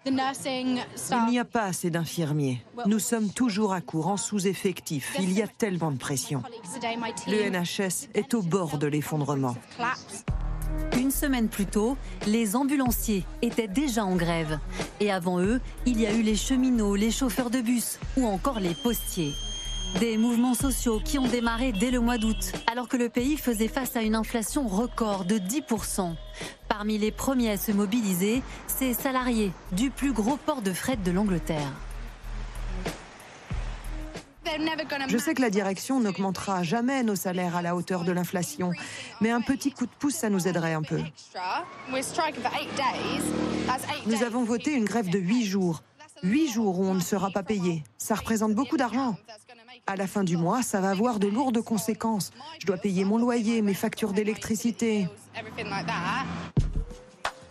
Il 0.05 1.26
n'y 1.30 1.39
a 1.39 1.45
pas 1.45 1.63
assez 1.63 1.89
d'infirmiers. 1.89 2.63
Nous 2.86 2.99
sommes 2.99 3.30
toujours 3.30 3.74
à 3.74 3.82
court, 3.82 4.07
en 4.07 4.18
sous-effectif. 4.18 5.15
Il 5.20 5.34
y 5.34 5.41
a 5.41 5.47
tellement 5.47 5.91
de 5.91 5.97
pression. 5.97 6.43
Le 7.28 7.49
NHS 7.49 8.09
est 8.13 8.34
au 8.34 8.41
bord 8.41 8.78
de 8.78 8.88
l'effondrement. 8.88 9.55
Une 10.97 11.11
semaine 11.11 11.49
plus 11.49 11.65
tôt, 11.65 11.97
les 12.26 12.55
ambulanciers 12.55 13.26
étaient 13.41 13.68
déjà 13.68 14.05
en 14.05 14.15
grève. 14.15 14.59
Et 14.99 15.11
avant 15.11 15.39
eux, 15.39 15.59
il 15.86 15.99
y 15.99 16.07
a 16.07 16.13
eu 16.13 16.22
les 16.22 16.36
cheminots, 16.36 16.95
les 16.95 17.11
chauffeurs 17.11 17.49
de 17.49 17.61
bus 17.61 17.99
ou 18.15 18.26
encore 18.26 18.59
les 18.59 18.74
postiers. 18.74 19.34
Des 19.95 20.17
mouvements 20.17 20.53
sociaux 20.53 21.01
qui 21.03 21.17
ont 21.17 21.27
démarré 21.27 21.71
dès 21.71 21.89
le 21.89 21.99
mois 21.99 22.19
d'août, 22.19 22.51
alors 22.71 22.88
que 22.88 22.97
le 22.97 23.09
pays 23.09 23.35
faisait 23.35 23.67
face 23.67 23.95
à 23.95 24.03
une 24.03 24.13
inflation 24.13 24.67
record 24.67 25.25
de 25.25 25.39
10%. 25.39 26.13
Parmi 26.67 26.99
les 26.99 27.11
premiers 27.11 27.51
à 27.51 27.57
se 27.57 27.71
mobiliser, 27.71 28.43
ces 28.67 28.93
salariés 28.93 29.51
du 29.71 29.89
plus 29.89 30.13
gros 30.13 30.38
port 30.38 30.61
de 30.61 30.71
fret 30.71 30.97
de 30.97 31.09
l'Angleterre. 31.11 31.71
Je 35.07 35.17
sais 35.17 35.33
que 35.33 35.41
la 35.41 35.49
direction 35.49 35.99
n'augmentera 35.99 36.61
jamais 36.61 37.03
nos 37.03 37.15
salaires 37.15 37.55
à 37.55 37.61
la 37.63 37.75
hauteur 37.75 38.03
de 38.03 38.11
l'inflation, 38.11 38.71
mais 39.19 39.31
un 39.31 39.41
petit 39.41 39.71
coup 39.71 39.85
de 39.85 39.91
pouce, 39.97 40.15
ça 40.15 40.29
nous 40.29 40.47
aiderait 40.47 40.73
un 40.73 40.83
peu. 40.83 41.01
Nous 44.05 44.23
avons 44.23 44.43
voté 44.43 44.73
une 44.73 44.85
grève 44.85 45.09
de 45.09 45.19
8 45.19 45.45
jours. 45.45 45.81
8 46.23 46.51
jours 46.51 46.79
où 46.79 46.85
on 46.85 46.95
ne 46.95 46.99
sera 46.99 47.29
pas 47.29 47.43
payé. 47.43 47.83
Ça 47.97 48.15
représente 48.15 48.53
beaucoup 48.53 48.77
d'argent. 48.77 49.15
À 49.89 49.95
la 49.95 50.05
fin 50.05 50.25
du 50.25 50.35
mois, 50.35 50.63
ça 50.63 50.81
va 50.81 50.89
avoir 50.89 51.17
de 51.17 51.29
lourdes 51.29 51.61
conséquences. 51.61 52.31
Je 52.59 52.67
dois 52.67 52.75
payer 52.75 53.05
mon 53.05 53.17
loyer, 53.17 53.61
mes 53.61 53.73
factures 53.73 54.11
d'électricité. 54.11 55.07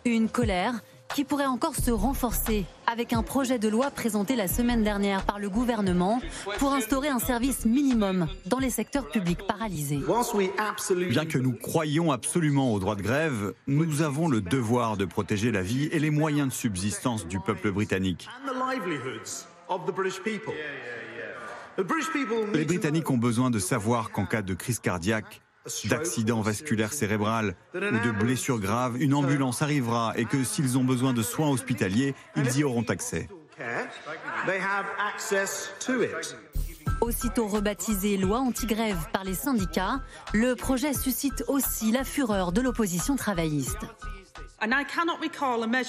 Une 0.05 0.28
colère 0.28 0.74
qui 1.14 1.24
pourrait 1.24 1.47
encore 1.47 1.74
se 1.74 1.91
renforcer 1.91 2.66
avec 2.87 3.14
un 3.14 3.22
projet 3.22 3.59
de 3.59 3.68
loi 3.68 3.91
présenté 3.91 4.37
la 4.37 4.49
semaine 4.49 4.82
dernière 4.82 5.24
par 5.24 5.39
le 5.39 5.49
gouvernement 5.49 6.20
pour 6.59 6.74
instaurer 6.74 7.09
un 7.09 7.20
service 7.20 7.64
minimum 7.64 8.26
dans 8.45 8.59
les 8.59 8.68
secteurs 8.68 9.09
publics 9.09 9.47
paralysés. 9.47 10.01
Bien 11.09 11.24
que 11.24 11.39
nous 11.39 11.55
croyions 11.55 12.12
absolument 12.12 12.74
au 12.74 12.78
droit 12.78 12.97
de 12.97 13.03
grève, 13.03 13.55
nous 13.66 14.03
avons 14.03 14.28
le 14.28 14.43
devoir 14.43 14.99
de 14.99 15.07
protéger 15.07 15.53
la 15.53 15.62
vie 15.62 15.87
et 15.87 15.99
les 15.99 16.11
moyens 16.11 16.49
de 16.49 16.53
subsistance 16.53 17.26
du 17.26 17.41
peuple 17.41 17.70
britannique. 17.70 18.28
Les 22.55 22.64
Britanniques 22.64 23.11
ont 23.11 23.18
besoin 23.18 23.51
de 23.51 23.59
savoir 23.59 24.11
qu'en 24.11 24.27
cas 24.27 24.43
de 24.43 24.55
crise 24.55 24.79
cardiaque, 24.79 25.43
d'accident 25.87 26.41
vasculaire 26.41 26.93
cérébral 26.93 27.57
ou 27.74 27.79
de 27.79 28.11
blessure 28.11 28.61
grave, 28.61 29.01
une 29.01 29.14
ambulance 29.14 29.62
arrivera 29.62 30.12
et 30.16 30.24
que 30.24 30.45
s'ils 30.45 30.79
ont 30.79 30.85
besoin 30.85 31.12
de 31.12 31.22
soins 31.22 31.51
hospitaliers, 31.51 32.14
ils 32.37 32.59
y 32.59 32.64
auront 32.64 32.85
accès. 32.85 33.29
Aussitôt 37.01 37.47
rebaptisé 37.47 38.16
loi 38.16 38.39
anti-grève 38.39 38.99
par 39.12 39.24
les 39.24 39.35
syndicats, 39.35 40.01
le 40.33 40.55
projet 40.55 40.95
suscite 40.95 41.45
aussi 41.49 41.93
la 41.93 42.05
fureur 42.05 42.53
de 42.53 42.61
l'opposition 42.61 43.16
travailliste. 43.16 43.85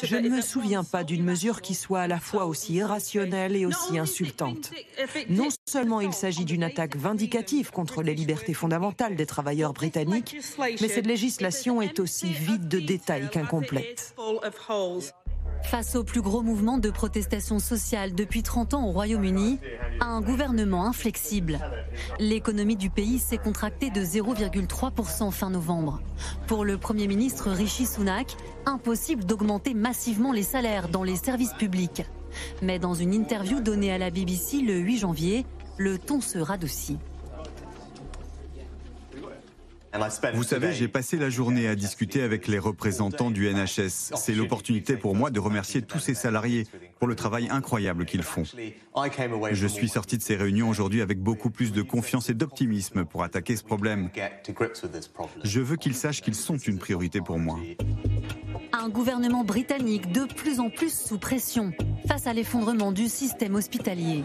Je 0.04 0.16
ne 0.16 0.30
me 0.30 0.42
souviens 0.42 0.84
pas 0.84 1.04
d'une 1.04 1.24
mesure 1.24 1.62
qui 1.62 1.74
soit 1.74 2.02
à 2.02 2.08
la 2.08 2.20
fois 2.20 2.46
aussi 2.46 2.74
irrationnelle 2.76 3.56
et 3.56 3.66
aussi 3.66 3.98
insultante. 3.98 4.72
Non 5.30 5.50
seulement 5.66 6.02
il 6.02 6.14
s'agit 6.14 6.46
d'une 6.46 6.64
attaque 6.64 6.96
vindicative 6.96 7.72
contre 7.72 8.04
les 8.04 8.14
libertés 8.14 8.54
fondamentales 8.54 9.16
des 9.16 9.26
travailleurs 9.26 9.74
britanniques, 9.74 10.38
mais 10.60 10.88
cette 10.88 11.08
législation 11.08 11.82
est 11.82 12.00
aussi 12.00 12.28
vide 12.32 12.68
de 12.68 12.80
détails 12.80 13.30
qu'incomplète. 13.32 14.16
Face 15.64 15.96
au 15.96 16.04
plus 16.04 16.22
gros 16.22 16.42
mouvement 16.42 16.78
de 16.78 16.90
protestation 16.90 17.60
sociale 17.60 18.14
depuis 18.16 18.42
30 18.42 18.74
ans 18.74 18.88
au 18.88 18.92
Royaume-Uni, 18.92 19.60
un 20.00 20.22
gouvernement 20.22 20.86
inflexible. 20.86 21.60
L'économie 22.20 22.78
du 22.78 22.90
pays 22.90 23.20
s'est 23.20 23.38
contractée 23.38 23.90
de 23.90 24.02
0,3% 24.02 25.32
fin 25.32 25.50
novembre. 25.50 26.02
Pour 26.48 26.64
le 26.64 26.78
Premier 26.78 27.08
ministre 27.08 27.50
Rishi 27.50 27.86
Sunak, 27.86 28.36
impossible 28.66 29.26
d'augmenter 29.26 29.74
massivement 29.74 30.32
les 30.32 30.44
salaires 30.44 30.88
dans 30.88 31.04
les 31.04 31.18
services 31.18 31.54
publics. 31.54 32.04
Mais 32.62 32.80
dans 32.80 32.94
une 32.94 33.14
interview 33.14 33.60
donnée 33.60 33.92
à 33.92 33.98
la 33.98 34.10
BBC 34.10 34.62
le 34.62 34.78
8 34.78 34.98
janvier, 35.00 35.46
le 35.78 35.98
ton 35.98 36.22
se 36.22 36.40
radoucit. 36.40 36.98
Vous 40.34 40.44
savez, 40.44 40.74
j'ai 40.74 40.88
passé 40.88 41.18
la 41.18 41.30
journée 41.30 41.68
à 41.68 41.76
discuter 41.76 42.22
avec 42.22 42.48
les 42.48 42.60
représentants 42.60 43.32
du 43.32 43.48
NHS. 43.52 44.14
C'est 44.16 44.34
l'opportunité 44.34 44.98
pour 44.98 45.16
moi 45.16 45.30
de 45.30 45.40
remercier 45.40 45.82
tous 45.82 46.00
ces 46.00 46.14
salariés 46.14 46.66
pour 47.00 47.08
le 47.08 47.16
travail 47.16 47.48
incroyable 47.50 48.06
qu'ils 48.06 48.24
font. 48.24 48.44
Je 49.52 49.68
suis 49.68 49.90
sorti 49.90 50.18
de 50.18 50.24
ces 50.24 50.36
réunions 50.36 50.70
aujourd'hui 50.70 51.02
avec 51.02 51.20
beaucoup 51.20 51.50
plus 51.50 51.72
de 51.72 51.82
confiance 51.82 52.30
et 52.30 52.34
d'optimisme 52.34 53.06
pour 53.06 53.24
attaquer 53.24 53.56
ce 53.56 53.64
problème. 53.64 54.10
Je 55.44 55.62
veux 55.62 55.76
qu'ils 55.76 55.96
sachent 55.96 56.22
qu'ils 56.22 56.36
sont 56.36 56.58
une 56.58 56.80
priorité 56.80 57.22
pour 57.22 57.40
moi. 57.40 57.60
Un 58.74 58.90
gouvernement 58.90 59.44
britannique 59.44 60.12
de 60.12 60.26
plus 60.26 60.60
en 60.60 60.70
plus 60.70 60.94
sous 60.94 61.18
pression 61.18 61.72
face 62.08 62.28
à 62.28 62.34
l'effondrement 62.34 62.92
du 62.92 63.08
système 63.08 63.56
hospitalier. 63.56 64.24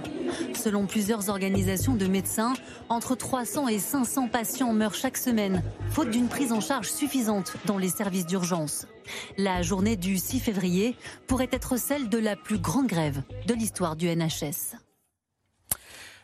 Selon 0.54 0.86
plusieurs 0.86 1.28
organisations 1.28 1.94
de 1.94 2.06
médecins, 2.06 2.54
entre 2.88 3.14
300 3.14 3.68
et 3.68 3.78
500 3.78 4.28
patients 4.28 4.72
meurent 4.72 4.94
chaque 4.94 5.16
semaine, 5.16 5.62
faute 5.90 6.10
d'une 6.10 6.28
prise 6.28 6.52
en 6.52 6.60
charge 6.60 6.90
suffisante 6.90 7.54
dans 7.66 7.78
les 7.78 7.88
services 7.88 8.26
d'urgence. 8.26 8.86
La 9.38 9.62
journée 9.62 9.96
du 9.96 10.18
6 10.18 10.40
février 10.40 10.96
pourrait 11.26 11.50
être 11.50 11.76
celle 11.76 12.08
de 12.08 12.18
la 12.18 12.36
plus 12.36 12.58
grande 12.58 12.86
grève 12.86 13.22
de 13.46 13.54
l'histoire 13.54 13.96
du 13.96 14.08
NHS. 14.08 14.76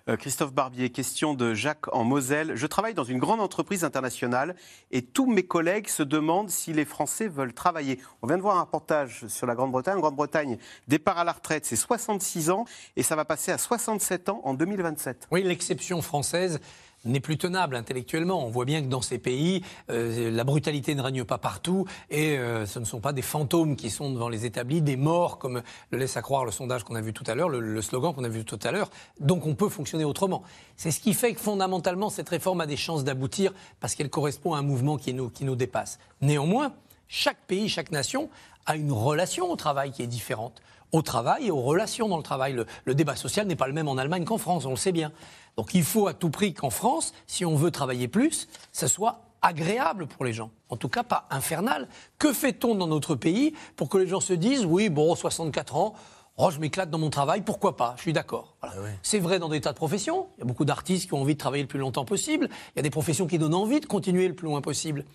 Euh, 0.09 0.17
Christophe 0.17 0.55
Barbier, 0.55 0.89
question 0.89 1.35
de 1.35 1.53
Jacques 1.53 1.95
en 1.95 2.03
Moselle. 2.03 2.57
Je 2.57 2.67
travaille 2.67 2.95
dans 2.95 3.05
une 3.05 3.19
grande 3.19 3.41
entreprise 3.41 3.85
internationale 3.85 4.57
et 4.91 5.03
tous 5.03 5.27
mes 5.27 5.43
collègues 5.43 5.89
se 5.89 6.03
demandent 6.03 6.49
si 6.49 6.73
les 6.73 6.87
Français 6.87 7.29
veulent 7.29 7.53
travailler. 7.53 8.01
On 8.23 8.27
vient 8.27 8.39
de 8.39 8.43
voir 8.43 8.57
un 8.57 8.63
reportage 8.63 9.27
sur 9.27 9.47
la 9.47 9.55
Grande-Bretagne. 9.55 9.99
En 9.99 10.01
Grande-Bretagne, 10.01 10.57
départ 10.87 11.19
à 11.19 11.25
la 11.25 11.33
retraite, 11.33 11.67
c'est 11.67 11.77
66 11.77 12.49
ans 12.49 12.65
et 12.97 13.03
ça 13.03 13.17
va 13.17 13.27
passer 13.27 13.53
à 13.53 13.59
67 13.59 14.31
ans 14.31 14.41
en 14.45 14.55
2027. 14.55 15.29
Oui, 15.31 15.43
l'exception 15.43 16.01
française 16.01 16.59
n'est 17.05 17.21
plus 17.21 17.39
tenable 17.39 17.77
intellectuellement. 17.77 18.45
On 18.45 18.51
voit 18.51 18.65
bien 18.65 18.83
que 18.83 18.89
dans 18.89 19.03
ces 19.03 19.19
pays, 19.19 19.63
euh, 19.91 20.31
la 20.31 20.45
brutalité 20.45 20.95
ne 20.95 21.03
règne 21.03 21.25
pas 21.25 21.39
partout 21.39 21.87
et 22.11 22.39
euh, 22.39 22.67
ce 22.67 22.79
ne 22.79 22.85
sont 22.85 23.01
pas 23.01 23.13
des 23.13 23.23
fantômes 23.23 23.77
qui 23.77 23.91
sont 23.91 24.11
devant 24.11 24.29
les 24.29 24.45
établis, 24.45 24.83
des 24.83 24.97
morts, 24.97 25.39
comme 25.39 25.63
le 25.91 25.99
laisse 25.99 26.17
à 26.17 26.23
croire 26.23 26.45
le 26.45 26.51
sondage 26.51 26.85
qu'on 26.85 26.95
a 26.95 27.01
vu 27.01 27.13
tout 27.13 27.25
à 27.27 27.35
l'heure, 27.35 27.49
le, 27.49 27.83
slogan 27.83 28.15
qu'on 28.15 28.25
a 28.25 28.29
vu 28.29 28.45
tout 28.45 28.59
à 28.63 28.73
l'heure. 28.73 28.91
Donc 29.21 29.47
on 29.47 29.55
peut 29.55 29.69
fonctionner 29.69 30.05
autrement. 30.05 30.43
C'est 30.77 30.91
ce 30.91 31.01
qui 31.01 31.15
fait 31.15 31.35
que 31.35 31.41
fondamentalement, 31.41 32.11
cette 32.11 32.29
réforme 32.29 32.61
a 32.61 32.67
des 32.67 32.77
chances 32.77 33.05
d'aboutir 33.05 33.53
parce 33.81 33.95
qu'elle 33.95 34.11
correspond 34.11 34.55
à 34.55 34.59
un 34.59 34.63
mouvement 34.63 34.97
qui 34.97 35.15
nous, 35.15 35.31
qui 35.31 35.45
nous 35.45 35.57
dépasse. 35.57 35.99
Néanmoins, 36.21 36.73
chaque 37.07 37.39
pays, 37.47 37.69
chaque 37.69 37.91
nation 37.91 38.29
a 38.67 38.77
une 38.77 38.93
relation 38.93 39.51
au 39.51 39.57
travail 39.57 39.93
qui 39.93 40.03
est 40.03 40.09
différente 40.09 40.61
au 40.93 41.03
travail 41.03 41.49
et 41.49 41.51
aux 41.51 41.61
relations 41.61 42.09
dans 42.09 42.17
le 42.17 42.23
travail. 42.23 42.57
Le 42.85 42.95
débat 42.95 43.17
social 43.17 43.47
n'est 43.47 43.57
pas 43.57 43.67
le 43.67 43.73
même 43.73 43.89
en 43.89 43.99
Allemagne 43.99 44.25
qu'en 44.25 44.39
France, 44.39 44.65
on 44.65 44.71
le 44.71 44.77
sait 44.77 44.93
bien. 44.93 45.13
Donc 45.59 45.75
il 45.75 45.83
faut 45.83 46.07
à 46.07 46.15
tout 46.15 46.31
prix 46.31 46.55
qu'en 46.55 46.71
France, 46.71 47.13
si 47.27 47.45
on 47.45 47.57
veut 47.57 47.73
travailler 47.73 48.07
plus, 48.07 48.47
ça 48.71 48.87
soit 48.87 49.23
agréable 49.43 50.07
pour 50.07 50.25
les 50.25 50.33
gens, 50.33 50.53
en 50.69 50.77
tout 50.77 50.89
cas 50.89 51.03
pas 51.03 51.27
infernal. 51.31 51.89
Que 52.17 52.33
fait-on 52.33 52.77
dans 52.77 52.87
notre 52.87 53.17
pays 53.17 53.55
pour 53.75 53.89
que 53.89 53.99
les 53.99 54.07
gens 54.07 54.21
se 54.21 54.35
disent 54.35 54.65
oui, 54.65 54.89
bon, 54.89 55.17
64 55.17 55.75
ans, 55.75 55.95
oh, 56.37 56.53
je 56.53 56.61
m'éclate 56.61 56.91
dans 56.91 56.99
mon 56.99 57.11
travail, 57.11 57.43
pourquoi 57.43 57.77
pas? 57.77 57.95
Je 57.97 58.03
suis 58.03 58.13
d'accord. 58.13 58.55
Voilà. 58.61 58.77
Ah 58.79 58.83
oui. 58.85 58.91
C'est 59.03 59.19
vrai 59.19 59.41
dans 59.41 59.49
des 59.49 59.61
tas 59.61 59.73
de 59.73 59.77
professions. 59.77 60.29
Il 60.37 60.43
y 60.43 60.43
a 60.43 60.47
beaucoup 60.47 60.65
d'artistes 60.65 61.09
qui 61.09 61.15
ont 61.15 61.23
envie 61.23 61.35
de 61.35 61.41
travailler 61.41 61.65
le 61.65 61.69
plus 61.69 61.81
longtemps 61.81 62.05
possible. 62.05 62.49
Il 62.77 62.77
y 62.77 62.79
a 62.79 62.83
des 62.83 62.91
professions 62.91 63.27
qui 63.27 63.39
donnent 63.39 63.53
envie 63.53 63.81
de 63.81 63.87
continuer 63.87 64.29
le 64.29 64.35
plus 64.35 64.47
loin 64.47 64.61
possible. 64.61 65.07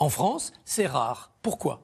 En 0.00 0.08
France, 0.08 0.52
c'est 0.64 0.86
rare. 0.86 1.30
Pourquoi? 1.40 1.82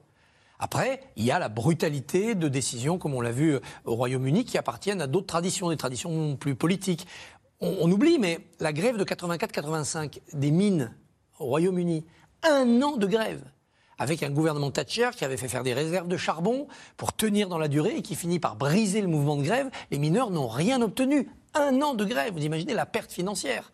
Après, 0.59 1.01
il 1.15 1.23
y 1.23 1.31
a 1.31 1.39
la 1.39 1.49
brutalité 1.49 2.35
de 2.35 2.47
décisions, 2.47 2.99
comme 2.99 3.15
on 3.15 3.21
l'a 3.21 3.31
vu 3.31 3.57
au 3.85 3.95
Royaume-Uni, 3.95 4.45
qui 4.45 4.59
appartiennent 4.59 5.01
à 5.01 5.07
d'autres 5.07 5.25
traditions, 5.25 5.69
des 5.69 5.77
traditions 5.77 6.35
plus 6.35 6.53
politiques. 6.53 7.07
On, 7.63 7.91
oublie, 7.91 8.17
mais 8.17 8.39
la 8.59 8.73
grève 8.73 8.97
de 8.97 9.03
84-85 9.03 10.19
des 10.33 10.49
mines 10.49 10.95
au 11.37 11.45
Royaume-Uni, 11.45 12.03
un 12.41 12.81
an 12.81 12.97
de 12.97 13.05
grève 13.05 13.43
avec 13.99 14.23
un 14.23 14.31
gouvernement 14.31 14.71
Thatcher 14.71 15.11
qui 15.15 15.25
avait 15.25 15.37
fait 15.37 15.47
faire 15.47 15.61
des 15.61 15.75
réserves 15.75 16.07
de 16.07 16.17
charbon 16.17 16.67
pour 16.97 17.13
tenir 17.13 17.49
dans 17.49 17.59
la 17.59 17.67
durée 17.67 17.97
et 17.97 18.01
qui 18.01 18.15
finit 18.15 18.39
par 18.39 18.55
briser 18.55 18.99
le 18.99 19.07
mouvement 19.07 19.35
de 19.37 19.43
grève. 19.43 19.69
Les 19.91 19.99
mineurs 19.99 20.31
n'ont 20.31 20.47
rien 20.47 20.81
obtenu. 20.81 21.29
Un 21.53 21.83
an 21.83 21.93
de 21.93 22.03
grève, 22.03 22.33
vous 22.33 22.43
imaginez 22.43 22.73
la 22.73 22.87
perte 22.87 23.11
financière. 23.11 23.71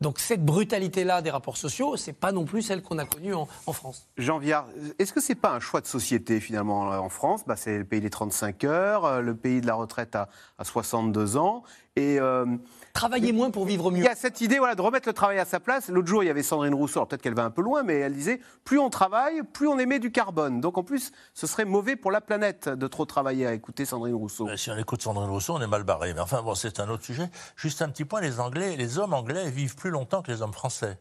Donc 0.00 0.18
cette 0.18 0.42
brutalité-là 0.42 1.20
des 1.20 1.28
rapports 1.28 1.58
sociaux, 1.58 1.98
c'est 1.98 2.14
pas 2.14 2.32
non 2.32 2.46
plus 2.46 2.62
celle 2.62 2.80
qu'on 2.80 2.96
a 2.96 3.04
connue 3.04 3.34
en, 3.34 3.46
France. 3.46 4.08
Jean 4.16 4.38
Viard, 4.38 4.66
est-ce 4.98 5.12
que 5.12 5.20
c'est 5.20 5.34
pas 5.34 5.52
un 5.52 5.60
choix 5.60 5.82
de 5.82 5.86
société 5.86 6.40
finalement 6.40 6.80
en 6.88 7.10
France? 7.10 7.44
Bah, 7.46 7.56
C'est 7.56 7.76
le 7.76 7.84
pays 7.84 8.00
des 8.00 8.08
35 8.08 8.64
heures, 8.64 9.20
le 9.20 9.36
pays 9.36 9.60
de 9.60 9.66
la 9.66 9.74
retraite 9.74 10.16
à, 10.16 10.30
à 10.58 10.64
62 10.64 11.36
ans. 11.36 11.64
Et 11.96 12.18
euh, 12.18 12.46
Travailler 12.92 13.32
moins 13.32 13.50
pour 13.50 13.64
vivre 13.64 13.90
mieux. 13.90 13.98
Il 13.98 14.04
y 14.04 14.08
a 14.08 14.14
cette 14.14 14.40
idée 14.40 14.58
voilà, 14.58 14.74
de 14.74 14.82
remettre 14.82 15.08
le 15.08 15.12
travail 15.12 15.38
à 15.38 15.44
sa 15.44 15.60
place. 15.60 15.88
L'autre 15.88 16.08
jour, 16.08 16.22
il 16.22 16.26
y 16.26 16.30
avait 16.30 16.42
Sandrine 16.42 16.74
Rousseau, 16.74 17.04
peut-être 17.06 17.22
qu'elle 17.22 17.34
va 17.34 17.44
un 17.44 17.50
peu 17.50 17.62
loin, 17.62 17.82
mais 17.82 17.94
elle 17.94 18.14
disait 18.14 18.40
plus 18.64 18.78
on 18.78 18.90
travaille, 18.90 19.42
plus 19.42 19.68
on 19.68 19.78
émet 19.78 19.98
du 19.98 20.10
carbone. 20.10 20.60
Donc 20.60 20.78
en 20.78 20.82
plus, 20.82 21.12
ce 21.34 21.46
serait 21.46 21.64
mauvais 21.64 21.96
pour 21.96 22.10
la 22.10 22.20
planète 22.20 22.68
de 22.68 22.86
trop 22.86 23.04
travailler 23.04 23.46
à 23.46 23.52
écouter 23.52 23.84
Sandrine 23.84 24.14
Rousseau. 24.14 24.46
Ben, 24.46 24.56
si 24.56 24.70
on 24.70 24.76
écoute 24.76 25.02
Sandrine 25.02 25.30
Rousseau, 25.30 25.54
on 25.54 25.60
est 25.60 25.66
mal 25.66 25.84
barré. 25.84 26.14
Mais 26.14 26.20
enfin, 26.20 26.42
bon, 26.42 26.54
c'est 26.54 26.80
un 26.80 26.88
autre 26.88 27.04
sujet. 27.04 27.30
Juste 27.56 27.82
un 27.82 27.88
petit 27.88 28.04
point 28.04 28.20
les 28.20 28.40
Anglais, 28.40 28.76
les 28.76 28.98
hommes 28.98 29.14
anglais 29.14 29.50
vivent 29.50 29.76
plus 29.76 29.90
longtemps 29.90 30.22
que 30.22 30.30
les 30.30 30.42
hommes 30.42 30.52
français. 30.52 30.98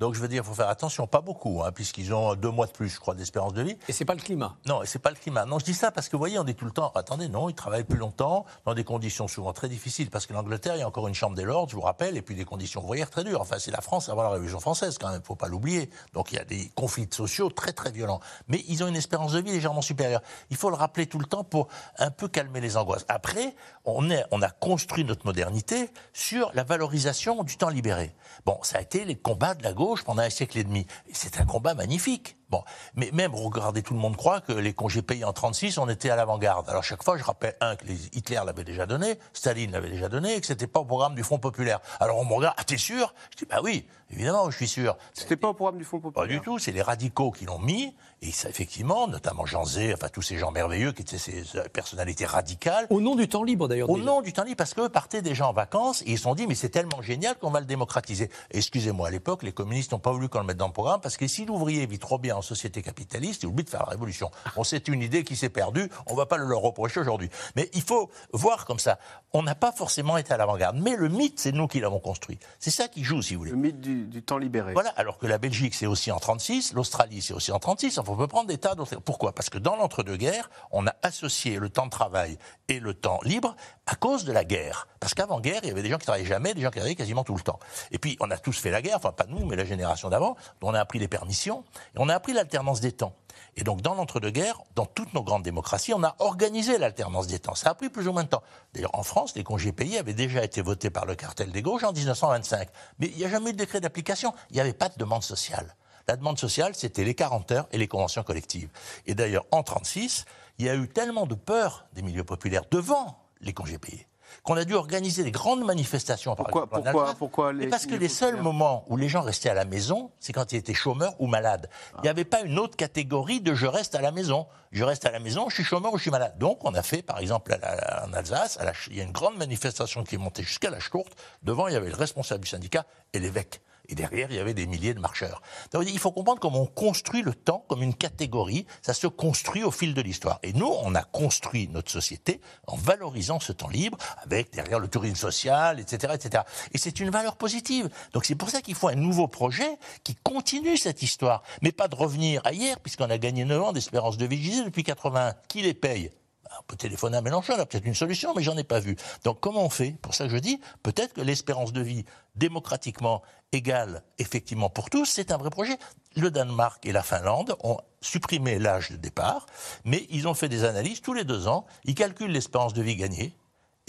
Donc 0.00 0.14
je 0.14 0.20
veux 0.20 0.28
dire, 0.28 0.42
il 0.42 0.46
faut 0.46 0.54
faire 0.54 0.70
attention, 0.70 1.06
pas 1.06 1.20
beaucoup, 1.20 1.62
hein, 1.62 1.72
puisqu'ils 1.72 2.14
ont 2.14 2.34
deux 2.34 2.50
mois 2.50 2.66
de 2.66 2.72
plus, 2.72 2.88
je 2.88 2.98
crois, 2.98 3.14
d'espérance 3.14 3.52
de 3.52 3.62
vie. 3.62 3.76
Et 3.86 3.92
c'est 3.92 4.06
pas 4.06 4.14
le 4.14 4.20
climat. 4.20 4.56
Non, 4.66 4.82
et 4.82 4.86
c'est 4.86 4.98
pas 4.98 5.10
le 5.10 5.16
climat. 5.16 5.44
Non, 5.44 5.58
je 5.58 5.64
dis 5.66 5.74
ça 5.74 5.90
parce 5.90 6.08
que 6.08 6.16
vous 6.16 6.20
voyez, 6.20 6.38
on 6.38 6.44
dit 6.44 6.54
tout 6.54 6.64
le 6.64 6.70
temps, 6.70 6.90
attendez, 6.94 7.28
non, 7.28 7.50
ils 7.50 7.54
travaillent 7.54 7.84
plus 7.84 7.98
longtemps, 7.98 8.46
dans 8.64 8.72
des 8.72 8.82
conditions 8.82 9.28
souvent 9.28 9.52
très 9.52 9.68
difficiles, 9.68 10.08
parce 10.08 10.24
que 10.24 10.32
l'Angleterre, 10.32 10.76
il 10.76 10.78
y 10.78 10.82
a 10.82 10.88
encore 10.88 11.06
une 11.06 11.14
chambre 11.14 11.36
des 11.36 11.44
lords, 11.44 11.68
je 11.68 11.74
vous 11.74 11.82
rappelle, 11.82 12.16
et 12.16 12.22
puis 12.22 12.34
des 12.34 12.46
conditions 12.46 12.82
ouvrières 12.82 13.10
très 13.10 13.24
dures. 13.24 13.42
Enfin, 13.42 13.56
c'est 13.58 13.70
la 13.70 13.82
France 13.82 14.08
avant 14.08 14.22
la 14.22 14.30
Révolution 14.30 14.58
française, 14.58 14.96
quand 14.96 15.10
même, 15.10 15.22
faut 15.22 15.34
pas 15.34 15.48
l'oublier. 15.48 15.90
Donc 16.14 16.32
il 16.32 16.36
y 16.36 16.38
a 16.38 16.44
des 16.44 16.70
conflits 16.74 17.06
sociaux 17.10 17.50
très 17.50 17.72
très 17.72 17.92
violents. 17.92 18.20
Mais 18.48 18.64
ils 18.68 18.82
ont 18.82 18.86
une 18.86 18.96
espérance 18.96 19.32
de 19.32 19.40
vie 19.40 19.52
légèrement 19.52 19.82
supérieure. 19.82 20.22
Il 20.48 20.56
faut 20.56 20.70
le 20.70 20.76
rappeler 20.76 21.06
tout 21.06 21.18
le 21.18 21.26
temps 21.26 21.44
pour 21.44 21.68
un 21.98 22.10
peu 22.10 22.26
calmer 22.26 22.62
les 22.62 22.78
angoisses. 22.78 23.04
Après, 23.08 23.54
on, 23.84 24.10
est, 24.10 24.24
on 24.30 24.40
a 24.40 24.48
construit 24.48 25.04
notre 25.04 25.26
modernité 25.26 25.90
sur 26.14 26.50
la 26.54 26.64
valorisation 26.64 27.44
du 27.44 27.58
temps 27.58 27.68
libéré. 27.68 28.14
Bon, 28.46 28.58
ça 28.62 28.78
a 28.78 28.80
été 28.80 29.04
les 29.04 29.16
combats 29.16 29.54
de 29.54 29.62
la 29.62 29.74
gauche 29.74 29.89
pendant 30.04 30.22
un 30.22 30.30
siècle 30.30 30.58
et 30.58 30.64
demi. 30.64 30.86
C'est 31.12 31.40
un 31.40 31.44
combat 31.44 31.74
magnifique. 31.74 32.36
Bon, 32.50 32.64
mais 32.94 33.10
même, 33.12 33.32
regardez, 33.34 33.82
tout 33.82 33.94
le 33.94 34.00
monde 34.00 34.16
croit 34.16 34.40
que 34.40 34.52
les 34.52 34.72
congés 34.72 35.02
payés 35.02 35.24
en 35.24 35.32
36, 35.32 35.78
on 35.78 35.88
était 35.88 36.10
à 36.10 36.16
l'avant-garde. 36.16 36.68
Alors 36.68 36.82
chaque 36.82 37.04
fois, 37.04 37.16
je 37.16 37.22
rappelle, 37.22 37.54
un, 37.60 37.76
que 37.76 37.86
les, 37.86 37.94
Hitler 38.12 38.40
l'avait 38.44 38.64
déjà 38.64 38.86
donné, 38.86 39.18
Staline 39.32 39.70
l'avait 39.70 39.90
déjà 39.90 40.08
donné, 40.08 40.34
et 40.34 40.40
que 40.40 40.46
c'était 40.46 40.66
pas 40.66 40.80
au 40.80 40.84
programme 40.84 41.14
du 41.14 41.22
Front 41.22 41.38
Populaire. 41.38 41.80
Alors 42.00 42.18
on 42.18 42.24
me 42.24 42.34
regarde, 42.34 42.56
ah 42.58 42.64
t'es 42.64 42.76
sûr? 42.76 43.14
Je 43.30 43.36
dis, 43.36 43.44
bah 43.48 43.60
oui, 43.62 43.86
évidemment, 44.10 44.50
je 44.50 44.56
suis 44.56 44.68
sûr. 44.68 44.96
C'était 45.14 45.36
pas 45.36 45.48
au 45.48 45.54
programme 45.54 45.78
du 45.78 45.84
Front 45.84 46.00
Populaire 46.00 46.26
Pas 46.26 46.32
du 46.32 46.40
tout, 46.40 46.58
c'est 46.58 46.72
les 46.72 46.82
radicaux 46.82 47.30
qui 47.30 47.46
l'ont 47.46 47.60
mis, 47.60 47.94
et 48.22 48.32
ça, 48.32 48.48
effectivement, 48.48 49.06
notamment 49.06 49.46
Jean 49.46 49.64
Zé, 49.64 49.94
enfin 49.94 50.08
tous 50.08 50.22
ces 50.22 50.36
gens 50.36 50.50
merveilleux 50.50 50.92
qui 50.92 51.02
étaient 51.02 51.18
ces 51.18 51.44
personnalités 51.72 52.26
radicales. 52.26 52.86
Au 52.90 53.00
nom 53.00 53.14
du 53.14 53.28
temps 53.28 53.44
libre, 53.44 53.68
d'ailleurs. 53.68 53.88
Au 53.88 53.98
nom 53.98 54.22
du 54.22 54.32
temps 54.32 54.44
libre, 54.44 54.56
parce 54.56 54.74
que 54.74 54.88
partaient 54.88 55.22
gens 55.34 55.50
en 55.50 55.52
vacances, 55.52 56.02
et 56.02 56.12
ils 56.12 56.16
se 56.16 56.24
sont 56.24 56.34
dit, 56.34 56.48
mais 56.48 56.56
c'est 56.56 56.68
tellement 56.68 57.00
génial 57.00 57.38
qu'on 57.38 57.50
va 57.50 57.60
le 57.60 57.66
démocratiser. 57.66 58.28
Excusez-moi, 58.50 59.08
à 59.08 59.10
l'époque, 59.10 59.44
les 59.44 59.52
communistes 59.52 59.92
n'ont 59.92 60.00
pas 60.00 60.12
voulu 60.12 60.28
qu'on 60.28 60.40
le 60.40 60.46
mette 60.46 60.56
dans 60.56 60.66
le 60.66 60.72
programme, 60.72 61.00
parce 61.00 61.16
que 61.16 61.28
si 61.28 61.46
l'ouvrier 61.46 61.86
vit 61.86 61.98
trop 61.98 62.18
bien 62.18 62.39
en 62.40 62.42
société 62.42 62.82
capitaliste, 62.82 63.42
il 63.42 63.46
oublie 63.46 63.64
de 63.64 63.70
faire 63.70 63.84
la 63.84 63.90
révolution. 63.90 64.30
Bon, 64.56 64.64
c'est 64.64 64.88
une 64.88 65.02
idée 65.02 65.24
qui 65.24 65.36
s'est 65.36 65.48
perdue, 65.48 65.88
on 66.06 66.12
ne 66.12 66.16
va 66.16 66.26
pas 66.26 66.36
le 66.36 66.46
leur 66.46 66.60
reprocher 66.60 67.00
aujourd'hui. 67.00 67.30
Mais 67.54 67.70
il 67.74 67.82
faut 67.82 68.10
voir 68.32 68.64
comme 68.64 68.78
ça. 68.78 68.98
On 69.32 69.42
n'a 69.42 69.54
pas 69.54 69.72
forcément 69.72 70.16
été 70.16 70.32
à 70.32 70.36
l'avant-garde, 70.36 70.76
mais 70.80 70.96
le 70.96 71.08
mythe, 71.08 71.38
c'est 71.38 71.52
nous 71.52 71.68
qui 71.68 71.80
l'avons 71.80 72.00
construit. 72.00 72.38
C'est 72.58 72.70
ça 72.70 72.88
qui 72.88 73.04
joue, 73.04 73.22
si 73.22 73.34
vous 73.34 73.40
voulez. 73.40 73.50
Le 73.52 73.56
mythe 73.56 73.80
du, 73.80 74.06
du, 74.06 74.22
temps 74.22 74.38
libéré. 74.38 74.72
Voilà, 74.72 74.90
alors 74.96 75.18
que 75.18 75.26
la 75.26 75.38
Belgique, 75.38 75.74
c'est 75.74 75.86
aussi 75.86 76.10
en 76.10 76.18
36, 76.18 76.72
l'Australie, 76.72 77.22
c'est 77.22 77.34
aussi 77.34 77.52
en 77.52 77.58
36. 77.58 77.98
Enfin, 77.98 78.12
on 78.12 78.16
peut 78.16 78.26
prendre 78.26 78.48
des 78.48 78.58
tas 78.58 78.74
d'autres. 78.74 78.96
Pourquoi? 78.96 79.32
Parce 79.32 79.50
que 79.50 79.58
dans 79.58 79.76
l'entre-deux-guerres, 79.76 80.50
on 80.72 80.86
a 80.86 80.94
associé 81.02 81.58
le 81.58 81.68
temps 81.68 81.86
de 81.86 81.90
travail 81.90 82.38
et 82.68 82.80
le 82.80 82.94
temps 82.94 83.20
libre 83.22 83.54
à 83.86 83.94
cause 83.94 84.24
de 84.24 84.32
la 84.32 84.44
guerre. 84.44 84.88
Parce 85.00 85.14
qu'avant-guerre, 85.14 85.60
il 85.62 85.68
y 85.68 85.72
avait 85.72 85.82
des 85.82 85.90
gens 85.90 85.98
qui 85.98 86.06
travaillaient 86.06 86.26
jamais, 86.26 86.54
des 86.54 86.60
gens 86.60 86.68
qui 86.68 86.76
travaillaient 86.76 86.94
quasiment 86.94 87.24
tout 87.24 87.34
le 87.34 87.40
temps. 87.40 87.58
Et 87.90 87.98
puis, 87.98 88.16
on 88.20 88.30
a 88.30 88.38
tous 88.38 88.58
fait 88.58 88.70
la 88.70 88.82
guerre, 88.82 88.96
enfin 88.96 89.12
pas 89.12 89.26
nous, 89.26 89.44
mais 89.46 89.56
la 89.56 89.64
génération 89.64 90.08
d'avant, 90.08 90.36
on 90.62 90.74
a 90.74 90.80
appris 90.80 90.98
les 90.98 91.08
permissions, 91.08 91.64
et 91.94 91.98
on 91.98 92.08
a 92.08 92.14
appris 92.14 92.29
l'alternance 92.32 92.80
des 92.80 92.92
temps. 92.92 93.14
Et 93.56 93.64
donc, 93.64 93.82
dans 93.82 93.94
l'entre-deux-guerres, 93.94 94.60
dans 94.74 94.86
toutes 94.86 95.12
nos 95.14 95.22
grandes 95.22 95.42
démocraties, 95.42 95.92
on 95.92 96.02
a 96.04 96.14
organisé 96.18 96.78
l'alternance 96.78 97.26
des 97.26 97.38
temps. 97.38 97.54
Ça 97.54 97.70
a 97.70 97.74
pris 97.74 97.88
plus 97.88 98.06
ou 98.08 98.12
moins 98.12 98.24
de 98.24 98.28
temps. 98.28 98.42
D'ailleurs, 98.74 98.94
en 98.94 99.02
France, 99.02 99.34
les 99.34 99.42
congés 99.42 99.72
payés 99.72 99.98
avaient 99.98 100.14
déjà 100.14 100.44
été 100.44 100.62
votés 100.62 100.90
par 100.90 101.04
le 101.04 101.14
cartel 101.14 101.50
des 101.50 101.62
gauches 101.62 101.84
en 101.84 101.92
1925. 101.92 102.68
Mais 102.98 103.08
il 103.08 103.16
n'y 103.16 103.24
a 103.24 103.28
jamais 103.28 103.50
eu 103.50 103.52
de 103.52 103.58
décret 103.58 103.80
d'application. 103.80 104.32
Il 104.50 104.54
n'y 104.54 104.60
avait 104.60 104.72
pas 104.72 104.88
de 104.88 104.96
demande 104.96 105.22
sociale. 105.22 105.74
La 106.08 106.16
demande 106.16 106.38
sociale, 106.38 106.74
c'était 106.74 107.04
les 107.04 107.14
40 107.14 107.52
heures 107.52 107.68
et 107.72 107.78
les 107.78 107.88
conventions 107.88 108.22
collectives. 108.22 108.68
Et 109.06 109.14
d'ailleurs, 109.14 109.44
en 109.50 109.58
1936, 109.58 110.24
il 110.58 110.66
y 110.66 110.68
a 110.68 110.74
eu 110.74 110.88
tellement 110.88 111.26
de 111.26 111.34
peur 111.34 111.86
des 111.92 112.02
milieux 112.02 112.24
populaires 112.24 112.64
devant 112.70 113.18
les 113.40 113.52
congés 113.52 113.78
payés 113.78 114.06
qu'on 114.42 114.56
a 114.56 114.64
dû 114.64 114.74
organiser 114.74 115.24
des 115.24 115.30
grandes 115.30 115.64
manifestations. 115.64 116.34
Pourquoi, 116.34 116.66
par 116.66 116.80
exemple, 116.80 116.96
pourquoi, 116.96 117.14
pourquoi 117.14 117.52
les 117.52 117.68
Parce 117.68 117.86
que 117.86 117.94
les 117.94 118.08
seuls 118.08 118.40
moments 118.40 118.84
où 118.88 118.96
les 118.96 119.08
gens 119.08 119.22
restaient 119.22 119.50
à 119.50 119.54
la 119.54 119.64
maison, 119.64 120.10
c'est 120.20 120.32
quand 120.32 120.52
ils 120.52 120.56
étaient 120.56 120.74
chômeurs 120.74 121.14
ou 121.18 121.26
malades. 121.26 121.68
Ah. 121.70 121.96
Il 121.98 122.02
n'y 122.02 122.08
avait 122.08 122.24
pas 122.24 122.42
une 122.42 122.58
autre 122.58 122.76
catégorie 122.76 123.40
de 123.40 123.54
je 123.54 123.66
reste 123.66 123.94
à 123.94 124.00
la 124.00 124.12
maison. 124.12 124.46
Je 124.72 124.84
reste 124.84 125.04
à 125.04 125.10
la 125.10 125.18
maison, 125.18 125.48
je 125.48 125.54
suis 125.54 125.64
chômeur 125.64 125.92
ou 125.92 125.96
je 125.96 126.02
suis 126.02 126.10
malade. 126.12 126.38
Donc 126.38 126.64
on 126.64 126.74
a 126.74 126.82
fait, 126.82 127.02
par 127.02 127.18
exemple, 127.18 127.58
en 128.04 128.12
Alsace, 128.12 128.58
la, 128.62 128.72
il 128.88 128.96
y 128.96 129.00
a 129.00 129.04
une 129.04 129.10
grande 129.10 129.36
manifestation 129.36 130.04
qui 130.04 130.14
est 130.14 130.18
montée 130.18 130.44
jusqu'à 130.44 130.70
la 130.70 130.78
Schtourte. 130.78 131.12
Devant, 131.42 131.66
il 131.66 131.74
y 131.74 131.76
avait 131.76 131.90
le 131.90 131.96
responsable 131.96 132.44
du 132.44 132.50
syndicat 132.50 132.86
et 133.12 133.18
l'évêque. 133.18 133.60
Et 133.90 133.94
derrière, 133.94 134.28
il 134.30 134.36
y 134.36 134.38
avait 134.38 134.54
des 134.54 134.66
milliers 134.66 134.94
de 134.94 135.00
marcheurs. 135.00 135.42
Donc, 135.72 135.84
il 135.86 135.98
faut 135.98 136.12
comprendre 136.12 136.40
comment 136.40 136.62
on 136.62 136.66
construit 136.66 137.22
le 137.22 137.34
temps 137.34 137.64
comme 137.68 137.82
une 137.82 137.94
catégorie. 137.94 138.66
Ça 138.82 138.94
se 138.94 139.06
construit 139.06 139.64
au 139.64 139.70
fil 139.70 139.94
de 139.94 140.00
l'histoire. 140.00 140.38
Et 140.42 140.52
nous, 140.52 140.72
on 140.82 140.94
a 140.94 141.02
construit 141.02 141.68
notre 141.68 141.90
société 141.90 142.40
en 142.66 142.76
valorisant 142.76 143.40
ce 143.40 143.52
temps 143.52 143.68
libre, 143.68 143.98
avec 144.22 144.52
derrière 144.52 144.78
le 144.78 144.88
tourisme 144.88 145.16
social, 145.16 145.80
etc., 145.80 146.14
etc. 146.14 146.44
Et 146.72 146.78
c'est 146.78 147.00
une 147.00 147.10
valeur 147.10 147.36
positive. 147.36 147.88
Donc 148.12 148.24
c'est 148.24 148.34
pour 148.34 148.50
ça 148.50 148.62
qu'il 148.62 148.74
faut 148.74 148.88
un 148.88 148.94
nouveau 148.94 149.28
projet 149.28 149.78
qui 150.04 150.14
continue 150.14 150.76
cette 150.76 151.02
histoire, 151.02 151.42
mais 151.62 151.72
pas 151.72 151.88
de 151.88 151.96
revenir 151.96 152.40
à 152.44 152.52
hier, 152.52 152.78
puisqu'on 152.80 153.10
a 153.10 153.18
gagné 153.18 153.44
9 153.44 153.62
ans 153.62 153.72
d'espérance 153.72 154.16
de 154.16 154.26
vie 154.26 154.62
depuis 154.64 154.84
80. 154.84 155.34
Qui 155.48 155.62
les 155.62 155.74
paye? 155.74 156.10
On 156.58 156.62
peut 156.64 156.76
téléphoner 156.76 157.16
à 157.16 157.22
Mélenchon, 157.22 157.54
il 157.56 157.60
a 157.60 157.66
peut-être 157.66 157.86
une 157.86 157.94
solution, 157.94 158.34
mais 158.34 158.42
j'en 158.42 158.56
ai 158.56 158.64
pas 158.64 158.80
vu. 158.80 158.96
Donc 159.24 159.40
comment 159.40 159.64
on 159.64 159.70
fait? 159.70 159.96
Pour 160.02 160.14
ça 160.14 160.28
je 160.28 160.36
dis, 160.36 160.60
peut-être 160.82 161.14
que 161.14 161.20
l'espérance 161.20 161.72
de 161.72 161.80
vie 161.80 162.04
démocratiquement 162.34 163.22
égale 163.52 164.02
effectivement 164.18 164.70
pour 164.70 164.90
tous, 164.90 165.06
c'est 165.06 165.32
un 165.32 165.36
vrai 165.36 165.50
projet. 165.50 165.78
Le 166.16 166.30
Danemark 166.30 166.84
et 166.86 166.92
la 166.92 167.02
Finlande 167.02 167.56
ont 167.62 167.78
supprimé 168.00 168.58
l'âge 168.58 168.90
de 168.90 168.96
départ, 168.96 169.46
mais 169.84 170.06
ils 170.10 170.26
ont 170.26 170.34
fait 170.34 170.48
des 170.48 170.64
analyses 170.64 171.00
tous 171.00 171.12
les 171.12 171.24
deux 171.24 171.48
ans, 171.48 171.66
ils 171.84 171.94
calculent 171.94 172.32
l'espérance 172.32 172.72
de 172.72 172.82
vie 172.82 172.96
gagnée, 172.96 173.34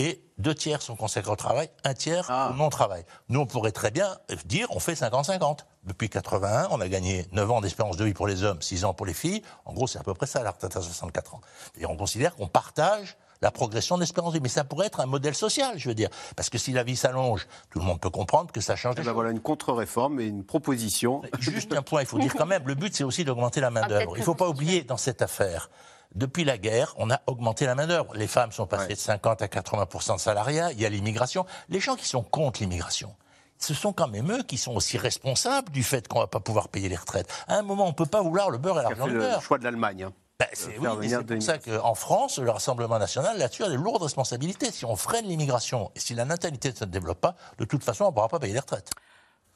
et 0.01 0.23
deux 0.39 0.55
tiers 0.55 0.81
sont 0.81 0.95
consacrés 0.95 1.31
au 1.31 1.35
travail, 1.35 1.69
un 1.83 1.93
tiers 1.93 2.27
au 2.49 2.55
non-travail. 2.55 3.05
Nous, 3.29 3.39
on 3.39 3.45
pourrait 3.45 3.71
très 3.71 3.91
bien 3.91 4.17
dire 4.45 4.67
on 4.71 4.79
fait 4.79 4.93
50-50. 4.93 5.59
Depuis 5.83 6.09
81, 6.09 6.69
on 6.71 6.81
a 6.81 6.87
gagné 6.87 7.27
9 7.31 7.51
ans 7.51 7.61
d'espérance 7.61 7.97
de 7.97 8.05
vie 8.05 8.13
pour 8.13 8.27
les 8.27 8.43
hommes, 8.43 8.61
6 8.61 8.85
ans 8.85 8.93
pour 8.95 9.05
les 9.05 9.13
filles. 9.13 9.43
En 9.65 9.73
gros, 9.73 9.85
c'est 9.85 9.99
à 9.99 10.03
peu 10.03 10.15
près 10.15 10.25
ça 10.25 10.41
la 10.41 10.51
retraite 10.51 10.75
à 10.75 10.81
64 10.81 11.35
ans. 11.35 11.41
Et 11.77 11.85
on 11.85 11.95
considère 11.95 12.35
qu'on 12.35 12.47
partage 12.47 13.15
la 13.43 13.51
progression 13.51 13.95
de 13.95 14.01
l'espérance 14.01 14.33
de 14.33 14.37
vie. 14.37 14.43
Mais 14.43 14.49
ça 14.49 14.63
pourrait 14.63 14.87
être 14.87 14.99
un 14.99 15.05
modèle 15.05 15.35
social, 15.35 15.77
je 15.77 15.89
veux 15.89 15.95
dire. 15.95 16.09
Parce 16.35 16.49
que 16.49 16.57
si 16.57 16.71
la 16.71 16.83
vie 16.83 16.95
s'allonge, 16.95 17.47
tout 17.69 17.79
le 17.79 17.85
monde 17.85 17.99
peut 17.99 18.09
comprendre 18.09 18.51
que 18.51 18.61
ça 18.61 18.75
change 18.75 18.95
les 18.95 19.03
ben 19.03 19.13
Voilà 19.13 19.31
une 19.31 19.39
contre-réforme 19.39 20.19
et 20.19 20.25
une 20.25 20.43
proposition. 20.43 21.21
Juste 21.39 21.73
un 21.73 21.81
point, 21.81 22.01
il 22.01 22.07
faut 22.07 22.19
dire 22.19 22.33
quand 22.35 22.45
même, 22.45 22.63
le 22.65 22.75
but 22.75 22.95
c'est 22.95 23.03
aussi 23.03 23.23
d'augmenter 23.23 23.61
la 23.61 23.69
main-d'œuvre. 23.69 24.17
Il 24.17 24.19
ne 24.19 24.25
faut 24.25 24.35
pas 24.35 24.49
oublier 24.49 24.83
dans 24.83 24.97
cette 24.97 25.21
affaire 25.21 25.69
depuis 26.15 26.43
la 26.43 26.57
guerre, 26.57 26.93
on 26.97 27.09
a 27.09 27.21
augmenté 27.27 27.65
la 27.65 27.75
main-d'œuvre. 27.75 28.13
Les 28.15 28.27
femmes 28.27 28.51
sont 28.51 28.67
passées 28.67 28.93
de 28.93 28.99
50 28.99 29.41
à 29.41 29.47
80 29.47 30.15
de 30.15 30.19
salariat, 30.19 30.71
il 30.71 30.81
y 30.81 30.85
a 30.85 30.89
l'immigration. 30.89 31.45
Les 31.69 31.79
gens 31.79 31.95
qui 31.95 32.07
sont 32.07 32.23
contre 32.23 32.61
l'immigration, 32.61 33.15
ce 33.57 33.73
sont 33.73 33.93
quand 33.93 34.07
même 34.07 34.31
eux 34.31 34.43
qui 34.43 34.57
sont 34.57 34.73
aussi 34.73 34.97
responsables 34.97 35.71
du 35.71 35.83
fait 35.83 36.07
qu'on 36.07 36.19
ne 36.19 36.23
va 36.23 36.27
pas 36.27 36.39
pouvoir 36.39 36.69
payer 36.69 36.89
les 36.89 36.95
retraites. 36.95 37.31
À 37.47 37.57
un 37.57 37.61
moment, 37.61 37.85
on 37.85 37.89
ne 37.89 37.93
peut 37.93 38.05
pas 38.05 38.21
vouloir 38.21 38.49
le 38.49 38.57
beurre 38.57 38.79
et 38.79 38.83
l'argent 38.83 39.07
du 39.07 39.17
beurre. 39.17 39.37
le 39.37 39.43
choix 39.43 39.57
de 39.57 39.63
l'Allemagne. 39.63 40.03
Hein. 40.03 40.13
Ben, 40.39 40.47
c'est 40.53 40.73
pour 40.73 41.41
ça 41.43 41.59
qu'en 41.59 41.93
France, 41.93 42.39
le 42.39 42.49
Rassemblement 42.49 42.97
national, 42.97 43.37
là-dessus, 43.37 43.63
a 43.63 43.69
des 43.69 43.75
lourdes 43.75 44.01
responsabilités. 44.01 44.71
Si 44.71 44.85
on 44.85 44.95
freine 44.95 45.27
l'immigration 45.27 45.91
et 45.95 45.99
si 45.99 46.15
la 46.15 46.25
natalité 46.25 46.71
ne 46.71 46.75
se 46.75 46.85
développe 46.85 47.21
pas, 47.21 47.35
de 47.59 47.65
toute 47.65 47.83
façon, 47.83 48.05
on 48.05 48.07
ne 48.07 48.13
pourra 48.13 48.27
pas 48.27 48.39
payer 48.39 48.53
les 48.53 48.59
retraites. 48.59 48.89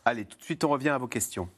Allez, 0.05 0.25
tout 0.25 0.37
de 0.37 0.43
suite, 0.43 0.63
on 0.63 0.69
revient 0.69 0.89
à 0.89 0.99
vos 0.99 1.07
questions. 1.07 1.49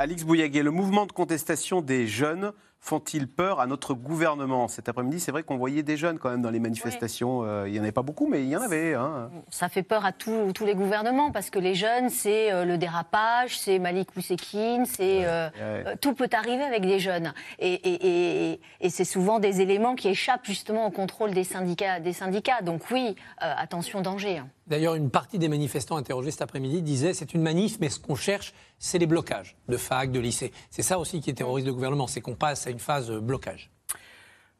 Alix 0.00 0.22
Bouillaguet, 0.22 0.62
le 0.62 0.70
mouvement 0.70 1.06
de 1.06 1.12
contestation 1.12 1.80
des 1.80 2.06
jeunes 2.06 2.52
font-ils 2.80 3.28
peur 3.28 3.60
à 3.60 3.66
notre 3.66 3.94
gouvernement? 3.94 4.68
Cet 4.68 4.88
après-midi, 4.88 5.20
c'est 5.20 5.32
vrai 5.32 5.42
qu'on 5.42 5.56
voyait 5.56 5.82
des 5.82 5.96
jeunes 5.96 6.18
quand 6.18 6.30
même 6.30 6.42
dans 6.42 6.50
les 6.50 6.60
manifestations. 6.60 7.42
Euh, 7.44 7.64
il 7.66 7.72
n'y 7.72 7.80
en 7.80 7.82
avait 7.82 7.92
pas 7.92 8.02
beaucoup, 8.02 8.26
mais 8.28 8.42
il 8.42 8.48
y 8.48 8.56
en 8.56 8.62
avait. 8.62 8.94
Hein. 8.94 9.30
Ça 9.50 9.68
fait 9.68 9.82
peur 9.82 10.04
à 10.04 10.12
tous 10.12 10.52
les 10.64 10.74
gouvernements 10.74 11.30
parce 11.30 11.50
que 11.50 11.58
les 11.58 11.74
jeunes, 11.74 12.08
c'est 12.08 12.52
euh, 12.52 12.64
le 12.64 12.78
dérapage, 12.78 13.58
c'est 13.58 13.78
Malik 13.78 14.16
Oussekine, 14.16 14.86
c'est 14.86 15.24
euh, 15.24 15.94
tout 16.00 16.14
peut 16.14 16.30
arriver 16.32 16.62
avec 16.62 16.82
des 16.82 16.98
jeunes. 16.98 17.32
Et, 17.58 18.60
c'est 18.88 19.04
souvent 19.04 19.38
des 19.38 19.60
éléments 19.60 19.94
qui 19.94 20.08
échappent 20.08 20.46
justement 20.46 20.86
au 20.86 20.90
contrôle 20.90 21.32
des 21.32 21.44
syndicats. 21.44 22.00
Des 22.00 22.12
syndicats. 22.12 22.62
Donc 22.62 22.82
oui, 22.90 23.16
attention 23.38 24.00
danger. 24.00 24.38
Hein. 24.38 24.48
D'ailleurs, 24.68 24.96
une 24.96 25.10
partie 25.10 25.38
des 25.38 25.48
manifestants 25.48 25.96
interrogés 25.96 26.30
cet 26.30 26.42
après-midi 26.42 26.82
disaient 26.82 27.14
c'est 27.14 27.32
une 27.32 27.40
manif, 27.40 27.78
mais 27.80 27.88
ce 27.88 27.98
qu'on 27.98 28.14
cherche, 28.14 28.52
c'est 28.78 28.98
les 28.98 29.06
blocages 29.06 29.56
de 29.68 29.76
fac, 29.78 30.12
de 30.12 30.20
lycée. 30.20 30.52
C'est 30.70 30.82
ça 30.82 30.98
aussi 30.98 31.20
qui 31.20 31.34
terrorise 31.34 31.64
le 31.64 31.72
gouvernement, 31.72 32.06
c'est 32.06 32.20
qu'on 32.20 32.34
passe 32.34 32.67
à 32.68 32.70
une 32.70 32.78
phase 32.78 33.10
blocage. 33.10 33.70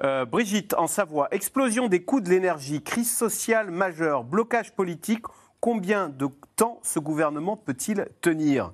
Euh, 0.03 0.25
Brigitte, 0.25 0.75
en 0.75 0.87
Savoie, 0.87 1.29
explosion 1.31 1.89
des 1.89 2.03
coûts 2.03 2.21
de 2.21 2.31
l'énergie, 2.31 2.83
crise 2.83 3.15
sociale 3.15 3.71
majeure, 3.71 4.25
blocage 4.25 4.75
politique. 4.75 5.25
Combien 5.61 6.09
de 6.09 6.29
temps 6.57 6.81
ce 6.83 7.01
gouvernement 7.01 7.57
peut-il 7.57 8.07
tenir? 8.21 8.73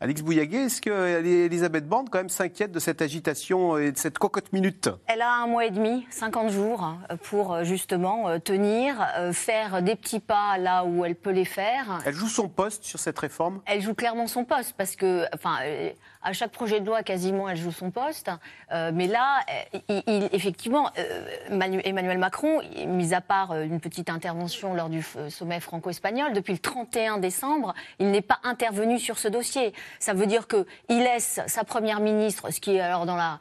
Alix 0.00 0.22
Bouillaguet, 0.22 0.66
est-ce 0.66 0.80
qu'Elisabeth 0.80 1.88
Borne 1.88 2.08
quand 2.08 2.18
même 2.18 2.28
s'inquiète 2.28 2.70
de 2.70 2.78
cette 2.78 3.02
agitation 3.02 3.76
et 3.78 3.90
de 3.90 3.98
cette 3.98 4.16
cocotte 4.16 4.52
minute? 4.52 4.88
Elle 5.08 5.20
a 5.20 5.42
un 5.42 5.48
mois 5.48 5.66
et 5.66 5.72
demi, 5.72 6.06
50 6.10 6.50
jours, 6.50 6.94
pour 7.24 7.52
euh, 7.52 7.64
justement 7.64 8.28
euh, 8.28 8.38
tenir, 8.38 8.94
euh, 9.16 9.32
faire 9.32 9.82
des 9.82 9.96
petits 9.96 10.20
pas 10.20 10.56
là 10.56 10.84
où 10.84 11.04
elle 11.04 11.16
peut 11.16 11.32
les 11.32 11.44
faire. 11.44 11.98
Elle 12.06 12.14
joue 12.14 12.28
son 12.28 12.48
poste 12.48 12.84
sur 12.84 13.00
cette 13.00 13.18
réforme? 13.18 13.60
Elle 13.66 13.80
joue 13.82 13.94
clairement 13.94 14.28
son 14.28 14.44
poste 14.44 14.74
parce 14.78 14.94
que, 14.94 15.24
enfin, 15.34 15.56
à 16.28 16.32
chaque 16.32 16.50
projet 16.50 16.80
de 16.80 16.86
loi, 16.86 17.02
quasiment, 17.02 17.48
elle 17.48 17.56
joue 17.56 17.72
son 17.72 17.90
poste. 17.90 18.30
mais 18.70 19.06
là, 19.06 19.40
il, 19.88 20.28
effectivement, 20.32 20.90
Emmanuel 21.48 22.18
Macron, 22.18 22.60
mis 22.86 23.14
à 23.14 23.20
part 23.20 23.54
une 23.58 23.80
petite 23.80 24.10
intervention 24.10 24.74
lors 24.74 24.90
du 24.90 25.02
sommet 25.30 25.60
franco-espagnol, 25.60 26.32
depuis 26.34 26.52
le 26.52 26.58
31 26.58 27.18
décembre, 27.18 27.74
il 27.98 28.10
n'est 28.10 28.20
pas 28.20 28.40
intervenu 28.44 28.98
sur 28.98 29.18
ce 29.18 29.28
dossier. 29.28 29.72
Ça 29.98 30.12
veut 30.12 30.26
dire 30.26 30.46
qu'il 30.48 30.66
laisse 30.88 31.40
sa 31.46 31.64
première 31.64 32.00
ministre, 32.00 32.52
ce 32.52 32.60
qui 32.60 32.76
est 32.76 32.80
alors 32.80 33.06
dans 33.06 33.16
la 33.16 33.28
euh, 33.34 33.36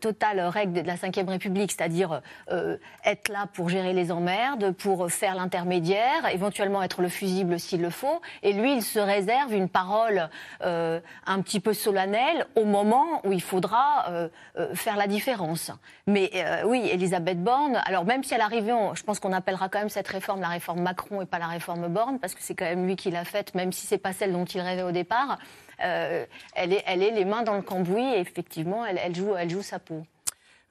totale 0.00 0.40
règle 0.40 0.72
de 0.72 0.86
la 0.86 0.94
Ve 0.94 1.28
République, 1.28 1.72
c'est-à-dire 1.72 2.22
euh, 2.50 2.76
être 3.04 3.28
là 3.28 3.46
pour 3.52 3.68
gérer 3.68 3.92
les 3.92 4.10
emmerdes, 4.10 4.72
pour 4.72 5.10
faire 5.10 5.34
l'intermédiaire, 5.34 6.26
éventuellement 6.32 6.82
être 6.82 7.02
le 7.02 7.08
fusible 7.08 7.60
s'il 7.60 7.82
le 7.82 7.90
faut. 7.90 8.20
Et 8.42 8.52
lui, 8.52 8.74
il 8.74 8.82
se 8.82 8.98
réserve 8.98 9.52
une 9.52 9.68
parole 9.68 10.30
euh, 10.62 11.00
un 11.26 11.40
petit 11.42 11.60
peu 11.60 11.74
solennelle 11.74 12.46
au 12.56 12.64
moment 12.64 13.20
où 13.24 13.32
il 13.32 13.42
faudra 13.42 14.28
faire 14.74 14.96
la 14.96 15.06
différence. 15.06 15.70
Mais 16.06 16.30
oui, 16.64 16.88
Elisabeth 16.90 17.42
Borne, 17.42 17.80
alors 17.84 18.04
même 18.04 18.24
si 18.24 18.34
elle 18.34 18.40
arrivait, 18.40 18.72
je 18.94 19.02
pense 19.02 19.20
qu'on 19.20 19.32
appellera 19.32 19.68
quand 19.68 19.78
même 19.78 19.88
cette 19.88 20.08
réforme 20.08 20.40
la 20.40 20.48
réforme 20.48 20.80
Macron 20.80 21.22
et 21.22 21.26
pas 21.26 21.38
la 21.38 21.46
réforme 21.46 21.88
Borne, 21.88 22.18
parce 22.18 22.34
que 22.34 22.42
c'est 22.42 22.54
quand 22.54 22.64
même 22.64 22.86
lui 22.86 22.96
qui 22.96 23.10
l'a 23.10 23.24
faite, 23.24 23.54
même 23.54 23.72
si 23.72 23.86
c'est 23.86 23.98
pas 23.98 24.12
celle 24.12 24.32
dont 24.32 24.44
il 24.44 24.60
rêvait 24.60 24.82
au 24.82 24.92
départ. 24.92 25.38
Elle, 25.78 26.72
est, 26.72 26.82
elle 26.86 27.02
est 27.02 27.10
les 27.10 27.24
mains 27.24 27.42
dans 27.42 27.54
le 27.54 27.62
cambouis 27.62 28.14
et 28.14 28.18
effectivement, 28.18 28.84
elle, 28.84 28.98
elle, 29.02 29.14
joue, 29.14 29.34
elle 29.36 29.50
joue 29.50 29.62
sa 29.62 29.78
peau. 29.78 30.02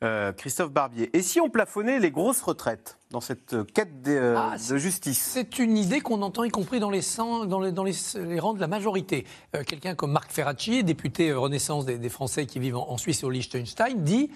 Euh, 0.04 0.32
Christophe 0.32 0.70
Barbier. 0.70 1.10
Et 1.18 1.24
si 1.24 1.42
on 1.42 1.50
plafonnait 1.50 1.98
les 1.98 2.12
grosses 2.12 2.44
retraites 2.44 3.00
dans 3.10 3.20
cette 3.20 3.56
quête 3.74 4.04
de, 4.04 4.12
euh, 4.12 4.38
ah, 4.38 4.56
justice? 4.56 5.18
C'est 5.20 5.58
une 5.58 5.76
idée 5.76 6.02
qu'on 6.02 6.22
entend 6.22 6.44
y 6.44 6.52
compris 6.52 6.80
dans 6.80 6.92
les, 6.92 7.02
dans 7.18 7.60
les, 7.60 7.72
dans 7.72 7.84
les, 7.84 8.40
rangs 8.40 8.54
de 8.54 8.60
la 8.60 8.68
majorité. 8.68 9.26
Euh, 9.56 9.64
quelqu'un 9.64 9.96
comme 9.96 10.12
Marc 10.12 10.32
Ferracci, 10.32 10.84
député 10.84 11.34
Renaissance 11.34 11.88
des, 11.88 12.10
Français 12.10 12.46
qui 12.46 12.60
vivent 12.60 12.78
en, 12.78 12.96
Suisse 12.98 13.24
et 13.24 13.26
au 13.26 13.32
Liechtenstein, 13.32 14.04
dit 14.04 14.30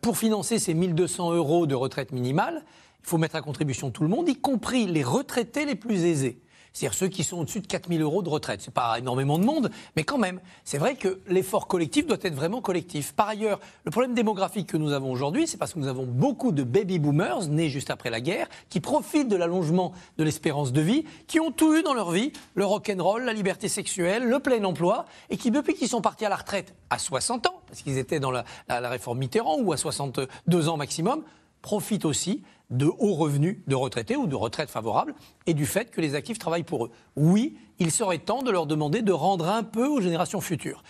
pour 0.00 0.16
financer 0.16 0.58
ces 0.58 0.72
1200 0.72 1.34
euros 1.34 1.66
de 1.66 1.74
retraite 1.74 2.12
minimale, 2.12 2.64
il 3.02 3.06
faut 3.06 3.18
mettre 3.18 3.36
à 3.36 3.42
contribution 3.42 3.90
tout 3.90 4.04
le 4.04 4.08
monde, 4.08 4.26
y 4.30 4.36
compris 4.36 4.86
les 4.86 5.02
retraités 5.02 5.66
les 5.66 5.74
plus 5.74 6.04
aisés 6.04 6.40
c'est-à-dire 6.74 6.98
ceux 6.98 7.08
qui 7.08 7.22
sont 7.22 7.38
au-dessus 7.38 7.60
de 7.60 7.68
4 7.68 7.88
000 7.88 8.02
euros 8.02 8.22
de 8.22 8.28
retraite. 8.28 8.60
Ce 8.60 8.68
n'est 8.68 8.74
pas 8.74 8.98
énormément 8.98 9.38
de 9.38 9.44
monde, 9.44 9.70
mais 9.96 10.02
quand 10.02 10.18
même, 10.18 10.40
c'est 10.64 10.76
vrai 10.76 10.96
que 10.96 11.20
l'effort 11.28 11.68
collectif 11.68 12.06
doit 12.06 12.18
être 12.20 12.34
vraiment 12.34 12.60
collectif. 12.60 13.12
Par 13.12 13.28
ailleurs, 13.28 13.60
le 13.84 13.92
problème 13.92 14.12
démographique 14.12 14.66
que 14.66 14.76
nous 14.76 14.92
avons 14.92 15.12
aujourd'hui, 15.12 15.46
c'est 15.46 15.56
parce 15.56 15.72
que 15.72 15.78
nous 15.78 15.86
avons 15.86 16.04
beaucoup 16.04 16.50
de 16.50 16.64
baby 16.64 16.98
boomers 16.98 17.46
nés 17.48 17.68
juste 17.68 17.90
après 17.90 18.10
la 18.10 18.20
guerre, 18.20 18.48
qui 18.70 18.80
profitent 18.80 19.28
de 19.28 19.36
l'allongement 19.36 19.92
de 20.18 20.24
l'espérance 20.24 20.72
de 20.72 20.80
vie, 20.80 21.04
qui 21.28 21.38
ont 21.38 21.52
tout 21.52 21.76
eu 21.76 21.84
dans 21.84 21.94
leur 21.94 22.10
vie, 22.10 22.32
le 22.56 22.64
rock'n'roll, 22.64 23.22
la 23.22 23.32
liberté 23.32 23.68
sexuelle, 23.68 24.24
le 24.24 24.40
plein 24.40 24.62
emploi, 24.64 25.04
et 25.30 25.36
qui, 25.36 25.52
depuis 25.52 25.74
qu'ils 25.74 25.88
sont 25.88 26.00
partis 26.00 26.24
à 26.24 26.28
la 26.28 26.36
retraite 26.36 26.74
à 26.90 26.98
60 26.98 27.46
ans, 27.46 27.60
parce 27.68 27.82
qu'ils 27.82 27.98
étaient 27.98 28.20
dans 28.20 28.32
la, 28.32 28.44
la 28.68 28.88
réforme 28.88 29.18
Mitterrand, 29.18 29.60
ou 29.60 29.72
à 29.72 29.76
62 29.76 30.68
ans 30.68 30.76
maximum, 30.76 31.22
profitent 31.62 32.04
aussi 32.04 32.42
de 32.70 32.86
hauts 32.86 33.14
revenus 33.14 33.58
de 33.66 33.74
retraités 33.74 34.16
ou 34.16 34.26
de 34.26 34.34
retraites 34.34 34.70
favorables 34.70 35.14
et 35.46 35.54
du 35.54 35.66
fait 35.66 35.90
que 35.90 36.00
les 36.00 36.14
actifs 36.14 36.38
travaillent 36.38 36.62
pour 36.62 36.86
eux. 36.86 36.90
Oui, 37.16 37.56
il 37.78 37.90
serait 37.90 38.18
temps 38.18 38.42
de 38.42 38.50
leur 38.50 38.66
demander 38.66 39.02
de 39.02 39.12
rendre 39.12 39.48
un 39.48 39.62
peu 39.62 39.86
aux 39.86 40.00
générations 40.00 40.40
futures. 40.40 40.82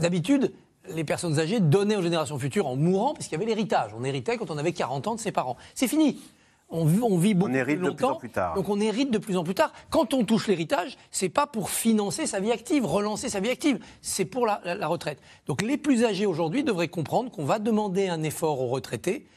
D'habitude, 0.00 0.52
les 0.94 1.04
personnes 1.04 1.38
âgées 1.38 1.60
donnaient 1.60 1.96
aux 1.96 2.02
générations 2.02 2.38
futures 2.38 2.66
en 2.66 2.76
mourant 2.76 3.14
parce 3.14 3.26
qu'il 3.26 3.38
y 3.38 3.42
avait 3.42 3.46
l'héritage. 3.46 3.92
On 3.98 4.04
héritait 4.04 4.36
quand 4.36 4.50
on 4.50 4.58
avait 4.58 4.72
40 4.72 5.08
ans 5.08 5.14
de 5.14 5.20
ses 5.20 5.32
parents. 5.32 5.56
C'est 5.74 5.88
fini. 5.88 6.20
On, 6.68 6.84
vit 6.84 7.34
beaucoup 7.34 7.52
plus 7.52 7.76
longtemps, 7.76 8.16
plus 8.16 8.28
tard. 8.28 8.56
donc 8.56 8.68
on 8.68 8.80
hérite 8.80 9.12
de 9.12 9.18
plus 9.18 9.36
en 9.36 9.44
plus 9.44 9.54
tard. 9.54 9.72
Quand 9.88 10.14
on 10.14 10.24
touche 10.24 10.48
l'héritage, 10.48 10.96
c'est 11.12 11.28
pas 11.28 11.46
pour 11.46 11.70
financer 11.70 12.26
sa 12.26 12.40
vie 12.40 12.50
active, 12.50 12.84
relancer 12.84 13.28
sa 13.28 13.38
vie 13.38 13.50
active, 13.50 13.78
c'est 14.02 14.24
pour 14.24 14.46
la, 14.46 14.60
la 14.64 14.88
retraite. 14.88 15.20
Donc 15.46 15.62
les 15.62 15.76
plus 15.76 16.04
âgés 16.04 16.26
aujourd'hui 16.26 16.64
devraient 16.64 16.88
comprendre 16.88 17.30
qu'on 17.30 17.44
va 17.44 17.60
demander 17.60 18.08
un 18.08 18.24
effort 18.24 18.60
aux 18.60 18.66
retraités, 18.66 19.28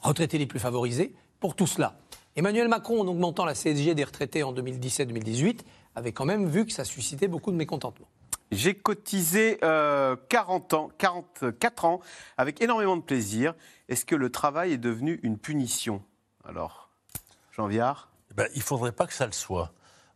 retraités 0.00 0.38
les 0.38 0.46
plus 0.46 0.60
favorisés, 0.60 1.12
pour 1.40 1.54
tout 1.54 1.66
cela. 1.66 1.96
Emmanuel 2.36 2.68
Macron, 2.68 3.00
en 3.00 3.06
augmentant 3.06 3.44
la 3.44 3.54
CSG 3.54 3.94
des 3.94 4.04
retraités 4.04 4.42
en 4.42 4.52
2017-2018, 4.52 5.60
avait 5.94 6.12
quand 6.12 6.26
même 6.26 6.46
vu 6.46 6.66
que 6.66 6.72
ça 6.72 6.84
suscitait 6.84 7.28
beaucoup 7.28 7.50
de 7.50 7.56
mécontentement. 7.56 8.08
J'ai 8.52 8.74
cotisé 8.74 9.58
40 9.60 9.62
euh, 9.64 10.76
ans, 10.76 10.90
44 10.98 11.84
ans, 11.84 12.00
avec 12.36 12.60
énormément 12.60 12.96
de 12.96 13.02
plaisir. 13.02 13.54
Est-ce 13.88 14.04
que 14.04 14.14
le 14.14 14.30
travail 14.30 14.72
est 14.72 14.78
devenu 14.78 15.18
une 15.22 15.38
punition 15.38 16.02
Alors, 16.44 16.90
Jean 17.52 17.66
Viard? 17.66 18.10
Ben, 18.36 18.46
Il 18.54 18.58
ne 18.58 18.64
faudrait 18.64 18.92
pas 18.92 19.06
que 19.06 19.14
ça 19.14 19.26
le 19.26 19.32
soit. 19.32 19.72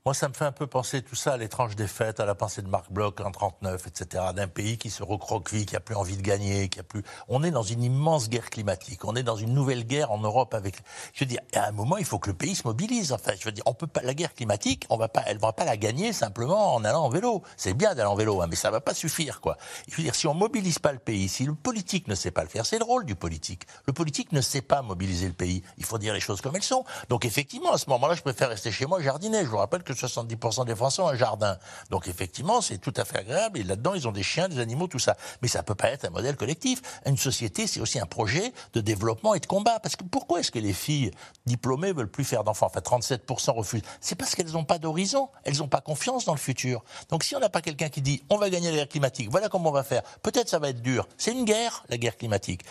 Moi, 0.06 0.14
ça 0.14 0.28
me 0.28 0.32
fait 0.32 0.46
un 0.46 0.52
peu 0.52 0.66
penser 0.66 1.02
tout 1.02 1.14
ça 1.14 1.34
à 1.34 1.36
l'étrange 1.36 1.76
défaite, 1.76 2.20
à 2.20 2.24
la 2.24 2.34
pensée 2.34 2.62
de 2.62 2.68
Marc 2.68 2.90
Bloch 2.90 3.20
en 3.20 3.30
39, 3.30 3.86
etc., 3.86 4.24
d'un 4.34 4.48
pays 4.48 4.78
qui 4.78 4.88
se 4.88 5.02
recroqueville, 5.02 5.66
qui 5.66 5.76
a 5.76 5.80
plus 5.80 5.94
envie 5.94 6.16
de 6.16 6.22
gagner, 6.22 6.70
qui 6.70 6.80
a 6.80 6.82
plus. 6.82 7.02
On 7.28 7.42
est 7.42 7.50
dans 7.50 7.62
une 7.62 7.82
immense 7.82 8.30
guerre 8.30 8.48
climatique. 8.48 9.04
On 9.04 9.14
est 9.14 9.22
dans 9.22 9.36
une 9.36 9.52
nouvelle 9.52 9.84
guerre 9.84 10.10
en 10.10 10.16
Europe 10.16 10.54
avec. 10.54 10.76
Je 11.12 11.24
veux 11.24 11.28
dire, 11.28 11.40
à 11.54 11.68
un 11.68 11.72
moment, 11.72 11.98
il 11.98 12.06
faut 12.06 12.18
que 12.18 12.30
le 12.30 12.34
pays 12.34 12.54
se 12.54 12.66
mobilise. 12.66 13.12
Enfin, 13.12 13.32
je 13.38 13.44
veux 13.44 13.52
dire, 13.52 13.62
on 13.66 13.74
peut 13.74 13.86
pas 13.86 14.00
la 14.00 14.14
guerre 14.14 14.32
climatique, 14.32 14.86
on 14.88 14.96
va 14.96 15.08
pas, 15.08 15.22
elle 15.26 15.36
va 15.36 15.52
pas 15.52 15.66
la 15.66 15.76
gagner 15.76 16.14
simplement 16.14 16.74
en 16.74 16.82
allant 16.82 17.04
en 17.04 17.10
vélo. 17.10 17.42
C'est 17.58 17.74
bien 17.74 17.94
d'aller 17.94 18.08
en 18.08 18.14
vélo, 18.14 18.40
hein, 18.40 18.46
mais 18.48 18.56
ça 18.56 18.70
va 18.70 18.80
pas 18.80 18.94
suffire, 18.94 19.42
quoi. 19.42 19.58
Je 19.86 19.96
veux 19.96 20.02
dire, 20.02 20.14
si 20.14 20.26
on 20.26 20.32
mobilise 20.32 20.78
pas 20.78 20.92
le 20.92 20.98
pays, 20.98 21.28
si 21.28 21.44
le 21.44 21.54
politique 21.54 22.08
ne 22.08 22.14
sait 22.14 22.30
pas 22.30 22.42
le 22.42 22.48
faire, 22.48 22.64
c'est 22.64 22.78
le 22.78 22.86
rôle 22.86 23.04
du 23.04 23.16
politique. 23.16 23.64
Le 23.86 23.92
politique 23.92 24.32
ne 24.32 24.40
sait 24.40 24.62
pas 24.62 24.80
mobiliser 24.80 25.26
le 25.26 25.34
pays. 25.34 25.62
Il 25.76 25.84
faut 25.84 25.98
dire 25.98 26.14
les 26.14 26.20
choses 26.20 26.40
comme 26.40 26.56
elles 26.56 26.62
sont. 26.62 26.86
Donc 27.10 27.26
effectivement, 27.26 27.72
à 27.72 27.76
ce 27.76 27.90
moment-là, 27.90 28.14
je 28.14 28.22
préfère 28.22 28.48
rester 28.48 28.72
chez 28.72 28.86
moi 28.86 29.02
jardiner. 29.02 29.44
Je 29.44 29.50
vous 29.50 29.58
rappelle 29.58 29.82
que 29.82 29.89
que 29.94 30.06
70% 30.06 30.66
des 30.66 30.74
Français 30.74 31.02
ont 31.02 31.08
un 31.08 31.16
jardin. 31.16 31.58
Donc 31.90 32.08
effectivement, 32.08 32.60
c'est 32.60 32.78
tout 32.78 32.94
à 32.96 33.04
fait 33.04 33.18
agréable. 33.18 33.58
Et 33.58 33.62
là-dedans, 33.62 33.94
ils 33.94 34.06
ont 34.08 34.12
des 34.12 34.22
chiens, 34.22 34.48
des 34.48 34.58
animaux, 34.58 34.86
tout 34.86 34.98
ça. 34.98 35.16
Mais 35.42 35.48
ça 35.48 35.62
peut 35.62 35.74
pas 35.74 35.90
être 35.90 36.04
un 36.04 36.10
modèle 36.10 36.36
collectif. 36.36 36.82
Une 37.06 37.16
société, 37.16 37.66
c'est 37.66 37.80
aussi 37.80 37.98
un 37.98 38.06
projet 38.06 38.52
de 38.72 38.80
développement 38.80 39.34
et 39.34 39.40
de 39.40 39.46
combat. 39.46 39.80
Parce 39.80 39.96
que 39.96 40.04
pourquoi 40.04 40.40
est-ce 40.40 40.50
que 40.50 40.58
les 40.58 40.72
filles 40.72 41.10
diplômées 41.46 41.92
veulent 41.92 42.10
plus 42.10 42.24
faire 42.24 42.44
d'enfants? 42.44 42.66
Enfin, 42.66 42.80
37% 42.80 43.52
refusent. 43.52 43.82
C'est 44.00 44.14
parce 44.14 44.34
qu'elles 44.34 44.52
n'ont 44.52 44.64
pas 44.64 44.78
d'horizon. 44.78 45.28
Elles 45.44 45.58
n'ont 45.58 45.68
pas 45.68 45.80
confiance 45.80 46.24
dans 46.24 46.34
le 46.34 46.38
futur. 46.38 46.84
Donc 47.08 47.24
si 47.24 47.36
on 47.36 47.40
n'a 47.40 47.48
pas 47.48 47.62
quelqu'un 47.62 47.88
qui 47.88 48.02
dit 48.02 48.22
on 48.30 48.36
va 48.36 48.50
gagner 48.50 48.70
la 48.70 48.78
guerre 48.78 48.88
climatique, 48.88 49.30
voilà 49.30 49.48
comment 49.48 49.70
on 49.70 49.72
va 49.72 49.84
faire. 49.84 50.02
Peut-être 50.22 50.48
ça 50.48 50.58
va 50.58 50.70
être 50.70 50.82
dur. 50.82 51.08
C'est 51.16 51.32
une 51.32 51.44
guerre, 51.44 51.84
la 51.88 51.98
guerre 51.98 52.16
climatique. 52.16 52.62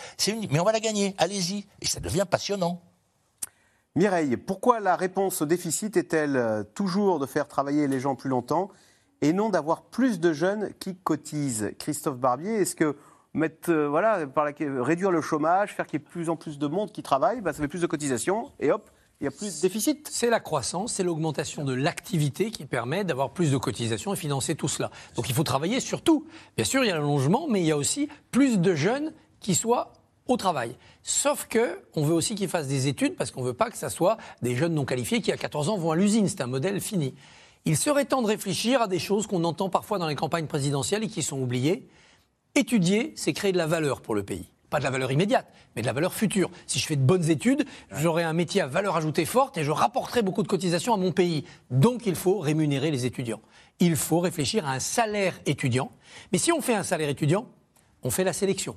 Mais 0.50 0.60
on 0.60 0.64
va 0.64 0.72
la 0.72 0.80
gagner. 0.80 1.14
Allez-y. 1.18 1.66
Et 1.80 1.86
ça 1.86 2.00
devient 2.00 2.26
passionnant. 2.28 2.80
Mireille, 3.96 4.36
pourquoi 4.36 4.78
la 4.78 4.94
réponse 4.94 5.42
au 5.42 5.46
déficit 5.46 5.96
est-elle 5.96 6.36
euh, 6.36 6.62
toujours 6.62 7.18
de 7.18 7.26
faire 7.26 7.48
travailler 7.48 7.88
les 7.88 7.98
gens 7.98 8.14
plus 8.14 8.30
longtemps 8.30 8.70
et 9.20 9.32
non 9.32 9.48
d'avoir 9.48 9.82
plus 9.82 10.20
de 10.20 10.32
jeunes 10.32 10.70
qui 10.78 10.94
cotisent? 10.94 11.72
Christophe 11.76 12.18
Barbier, 12.18 12.54
est-ce 12.54 12.76
que 12.76 12.96
mettre, 13.34 13.72
euh, 13.72 13.88
voilà, 13.88 14.28
par 14.28 14.46
réduire 14.46 15.10
le 15.10 15.20
chômage, 15.20 15.74
faire 15.74 15.86
qu'il 15.88 15.98
y 15.98 16.02
ait 16.02 16.06
plus 16.06 16.30
en 16.30 16.36
plus 16.36 16.56
de 16.56 16.68
monde 16.68 16.92
qui 16.92 17.02
travaille, 17.02 17.40
bah, 17.40 17.52
ça 17.52 17.62
fait 17.62 17.68
plus 17.68 17.82
de 17.82 17.88
cotisations 17.88 18.52
et 18.60 18.70
hop, 18.70 18.90
il 19.20 19.24
y 19.24 19.26
a 19.26 19.32
plus 19.32 19.56
de 19.56 19.60
déficit. 19.60 20.08
C'est 20.08 20.30
la 20.30 20.38
croissance, 20.38 20.92
c'est 20.92 21.02
l'augmentation 21.02 21.64
de 21.64 21.74
l'activité 21.74 22.52
qui 22.52 22.66
permet 22.66 23.02
d'avoir 23.02 23.32
plus 23.32 23.50
de 23.50 23.58
cotisations 23.58 24.14
et 24.14 24.16
financer 24.16 24.54
tout 24.54 24.68
cela. 24.68 24.92
Donc 25.16 25.28
il 25.28 25.34
faut 25.34 25.42
travailler 25.42 25.80
sur 25.80 26.02
tout. 26.02 26.26
Bien 26.56 26.64
sûr, 26.64 26.84
il 26.84 26.86
y 26.86 26.90
a 26.92 26.94
l'allongement, 26.94 27.48
mais 27.48 27.60
il 27.60 27.66
y 27.66 27.72
a 27.72 27.76
aussi 27.76 28.08
plus 28.30 28.60
de 28.60 28.74
jeunes 28.76 29.12
qui 29.40 29.56
soient 29.56 29.92
au 30.30 30.36
travail. 30.36 30.76
Sauf 31.02 31.46
que 31.46 31.80
on 31.94 32.04
veut 32.04 32.14
aussi 32.14 32.34
qu'ils 32.34 32.48
fassent 32.48 32.68
des 32.68 32.88
études 32.88 33.16
parce 33.16 33.30
qu'on 33.30 33.42
veut 33.42 33.54
pas 33.54 33.70
que 33.70 33.76
ça 33.76 33.90
soit 33.90 34.16
des 34.42 34.54
jeunes 34.56 34.74
non 34.74 34.84
qualifiés 34.84 35.20
qui 35.20 35.32
à 35.32 35.36
14 35.36 35.68
ans 35.68 35.76
vont 35.76 35.90
à 35.90 35.96
l'usine. 35.96 36.28
C'est 36.28 36.40
un 36.40 36.46
modèle 36.46 36.80
fini. 36.80 37.14
Il 37.64 37.76
serait 37.76 38.06
temps 38.06 38.22
de 38.22 38.26
réfléchir 38.26 38.82
à 38.82 38.88
des 38.88 38.98
choses 38.98 39.26
qu'on 39.26 39.44
entend 39.44 39.68
parfois 39.68 39.98
dans 39.98 40.08
les 40.08 40.14
campagnes 40.14 40.46
présidentielles 40.46 41.04
et 41.04 41.08
qui 41.08 41.22
sont 41.22 41.40
oubliées. 41.40 41.88
Étudier, 42.54 43.12
c'est 43.16 43.32
créer 43.32 43.52
de 43.52 43.58
la 43.58 43.66
valeur 43.66 44.00
pour 44.00 44.14
le 44.14 44.22
pays. 44.22 44.50
Pas 44.70 44.78
de 44.78 44.84
la 44.84 44.90
valeur 44.90 45.10
immédiate, 45.10 45.52
mais 45.74 45.82
de 45.82 45.86
la 45.86 45.92
valeur 45.92 46.14
future. 46.14 46.48
Si 46.66 46.78
je 46.78 46.86
fais 46.86 46.96
de 46.96 47.02
bonnes 47.02 47.28
études, 47.28 47.66
j'aurai 47.90 48.22
un 48.22 48.32
métier 48.32 48.60
à 48.60 48.66
valeur 48.66 48.96
ajoutée 48.96 49.24
forte 49.24 49.58
et 49.58 49.64
je 49.64 49.70
rapporterai 49.72 50.22
beaucoup 50.22 50.42
de 50.42 50.48
cotisations 50.48 50.94
à 50.94 50.96
mon 50.96 51.12
pays. 51.12 51.44
Donc 51.70 52.06
il 52.06 52.14
faut 52.14 52.38
rémunérer 52.38 52.90
les 52.90 53.04
étudiants. 53.04 53.40
Il 53.80 53.96
faut 53.96 54.20
réfléchir 54.20 54.66
à 54.66 54.72
un 54.72 54.78
salaire 54.78 55.38
étudiant. 55.44 55.90
Mais 56.32 56.38
si 56.38 56.52
on 56.52 56.60
fait 56.60 56.74
un 56.74 56.84
salaire 56.84 57.08
étudiant, 57.08 57.46
on 58.02 58.10
fait 58.10 58.24
la 58.24 58.32
sélection. 58.32 58.76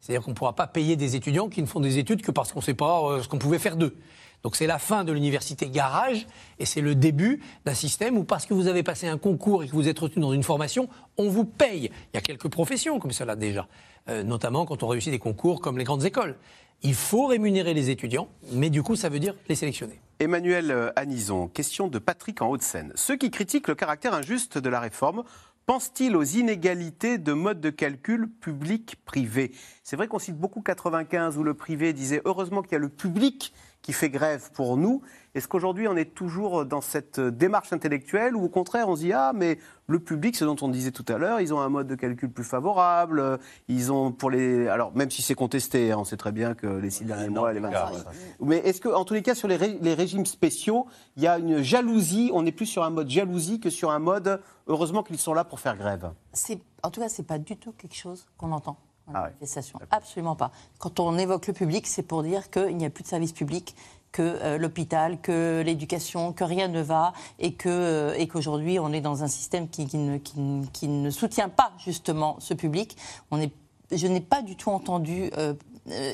C'est-à-dire 0.00 0.22
qu'on 0.22 0.30
ne 0.30 0.36
pourra 0.36 0.54
pas 0.54 0.66
payer 0.66 0.96
des 0.96 1.16
étudiants 1.16 1.48
qui 1.48 1.62
ne 1.62 1.66
font 1.66 1.80
des 1.80 1.98
études 1.98 2.22
que 2.22 2.30
parce 2.30 2.52
qu'on 2.52 2.60
ne 2.60 2.64
sait 2.64 2.74
pas 2.74 3.02
euh, 3.02 3.22
ce 3.22 3.28
qu'on 3.28 3.38
pouvait 3.38 3.58
faire 3.58 3.76
d'eux. 3.76 3.96
Donc 4.42 4.54
c'est 4.54 4.66
la 4.66 4.78
fin 4.78 5.02
de 5.02 5.12
l'université 5.12 5.68
garage 5.68 6.26
et 6.58 6.66
c'est 6.66 6.80
le 6.80 6.94
début 6.94 7.42
d'un 7.64 7.74
système 7.74 8.16
où 8.16 8.24
parce 8.24 8.46
que 8.46 8.54
vous 8.54 8.68
avez 8.68 8.82
passé 8.82 9.08
un 9.08 9.18
concours 9.18 9.64
et 9.64 9.68
que 9.68 9.72
vous 9.72 9.88
êtes 9.88 9.98
retenu 9.98 10.22
dans 10.22 10.32
une 10.32 10.42
formation, 10.42 10.88
on 11.16 11.28
vous 11.28 11.44
paye. 11.44 11.90
Il 12.12 12.16
y 12.16 12.18
a 12.18 12.20
quelques 12.20 12.48
professions 12.48 13.00
comme 13.00 13.10
cela 13.10 13.34
déjà, 13.34 13.66
euh, 14.08 14.22
notamment 14.22 14.64
quand 14.64 14.82
on 14.82 14.88
réussit 14.88 15.10
des 15.10 15.18
concours 15.18 15.60
comme 15.60 15.78
les 15.78 15.84
grandes 15.84 16.04
écoles. 16.04 16.36
Il 16.82 16.94
faut 16.94 17.26
rémunérer 17.26 17.74
les 17.74 17.90
étudiants, 17.90 18.28
mais 18.52 18.70
du 18.70 18.82
coup 18.82 18.94
ça 18.94 19.08
veut 19.08 19.18
dire 19.18 19.34
les 19.48 19.54
sélectionner. 19.54 20.00
Emmanuel 20.20 20.92
Anison, 20.94 21.48
question 21.48 21.88
de 21.88 21.98
Patrick 21.98 22.40
en 22.42 22.48
Haute-Seine. 22.48 22.92
Ceux 22.94 23.16
qui 23.16 23.30
critiquent 23.30 23.68
le 23.68 23.74
caractère 23.74 24.14
injuste 24.14 24.58
de 24.58 24.68
la 24.68 24.78
réforme 24.78 25.24
Pense-t-il 25.66 26.14
aux 26.14 26.22
inégalités 26.22 27.18
de 27.18 27.32
mode 27.32 27.60
de 27.60 27.70
calcul 27.70 28.30
public-privé? 28.30 29.50
C'est 29.82 29.96
vrai 29.96 30.06
qu'on 30.06 30.20
cite 30.20 30.36
beaucoup 30.36 30.62
95 30.62 31.36
où 31.38 31.42
le 31.42 31.54
privé 31.54 31.92
disait 31.92 32.22
heureusement 32.24 32.62
qu'il 32.62 32.74
y 32.74 32.76
a 32.76 32.78
le 32.78 32.88
public 32.88 33.52
qui 33.82 33.92
fait 33.92 34.08
grève 34.08 34.52
pour 34.52 34.76
nous. 34.76 35.02
Est-ce 35.36 35.48
qu'aujourd'hui 35.48 35.86
on 35.86 35.96
est 35.96 36.14
toujours 36.14 36.64
dans 36.64 36.80
cette 36.80 37.20
démarche 37.20 37.70
intellectuelle 37.70 38.34
ou 38.34 38.44
au 38.44 38.48
contraire 38.48 38.88
on 38.88 38.96
se 38.96 39.02
dit 39.02 39.12
ah 39.12 39.32
mais 39.34 39.58
le 39.86 40.00
public, 40.00 40.34
ce 40.34 40.46
dont 40.46 40.56
on 40.62 40.68
disait 40.68 40.92
tout 40.92 41.04
à 41.08 41.18
l'heure, 41.18 41.42
ils 41.42 41.52
ont 41.52 41.60
un 41.60 41.68
mode 41.68 41.86
de 41.86 41.94
calcul 41.94 42.30
plus 42.32 42.42
favorable, 42.42 43.38
ils 43.68 43.92
ont 43.92 44.12
pour 44.12 44.30
les 44.30 44.66
alors 44.66 44.96
même 44.96 45.10
si 45.10 45.20
c'est 45.20 45.34
contesté, 45.34 45.92
hein, 45.92 45.98
on 45.98 46.04
sait 46.04 46.16
très 46.16 46.32
bien 46.32 46.54
que 46.54 46.66
les 46.66 46.88
six 46.88 47.04
derniers 47.04 47.28
mois, 47.28 47.52
les 47.52 47.60
25. 47.60 48.06
Mais 48.40 48.56
est-ce 48.58 48.80
que 48.80 48.88
en 48.88 49.04
tous 49.04 49.12
les 49.12 49.22
cas 49.22 49.34
sur 49.34 49.46
les, 49.46 49.58
les 49.58 49.92
régimes 49.92 50.24
spéciaux, 50.24 50.86
il 51.18 51.22
y 51.22 51.26
a 51.26 51.36
une 51.38 51.60
jalousie, 51.60 52.30
on 52.32 52.46
est 52.46 52.52
plus 52.52 52.64
sur 52.64 52.82
un 52.82 52.90
mode 52.90 53.10
jalousie 53.10 53.60
que 53.60 53.68
sur 53.68 53.90
un 53.90 53.98
mode 53.98 54.40
heureusement 54.68 55.02
qu'ils 55.02 55.18
sont 55.18 55.34
là 55.34 55.44
pour 55.44 55.60
faire 55.60 55.76
grève? 55.76 56.12
C'est 56.32 56.60
en 56.82 56.90
tout 56.90 57.02
cas 57.02 57.10
c'est 57.10 57.26
pas 57.26 57.38
du 57.38 57.58
tout 57.58 57.72
quelque 57.72 57.94
chose 57.96 58.26
qu'on 58.38 58.52
entend. 58.52 58.78
Ah 59.14 59.22
manifestation. 59.22 59.78
Absolument 59.90 60.34
pas. 60.34 60.50
Quand 60.78 60.98
on 60.98 61.16
évoque 61.16 61.46
le 61.46 61.52
public, 61.52 61.86
c'est 61.86 62.02
pour 62.02 62.22
dire 62.22 62.50
qu'il 62.50 62.76
n'y 62.76 62.84
a 62.84 62.90
plus 62.90 63.02
de 63.02 63.08
service 63.08 63.32
public, 63.32 63.76
que 64.12 64.22
euh, 64.22 64.58
l'hôpital, 64.58 65.20
que 65.20 65.62
l'éducation, 65.64 66.32
que 66.32 66.44
rien 66.44 66.68
ne 66.68 66.80
va 66.80 67.12
et 67.38 67.52
que 67.52 67.68
euh, 67.68 68.14
et 68.16 68.28
qu'aujourd'hui 68.28 68.78
on 68.78 68.92
est 68.92 69.00
dans 69.00 69.22
un 69.22 69.28
système 69.28 69.68
qui, 69.68 69.86
qui, 69.86 69.98
ne, 69.98 70.18
qui, 70.18 70.88
ne, 70.88 71.10
soutient 71.10 71.48
pas 71.48 71.72
justement 71.78 72.36
ce 72.38 72.54
public. 72.54 72.96
On 73.30 73.40
est, 73.40 73.52
je 73.92 74.06
n'ai 74.06 74.20
pas 74.20 74.42
du 74.42 74.56
tout 74.56 74.70
entendu 74.70 75.30
euh, 75.36 75.54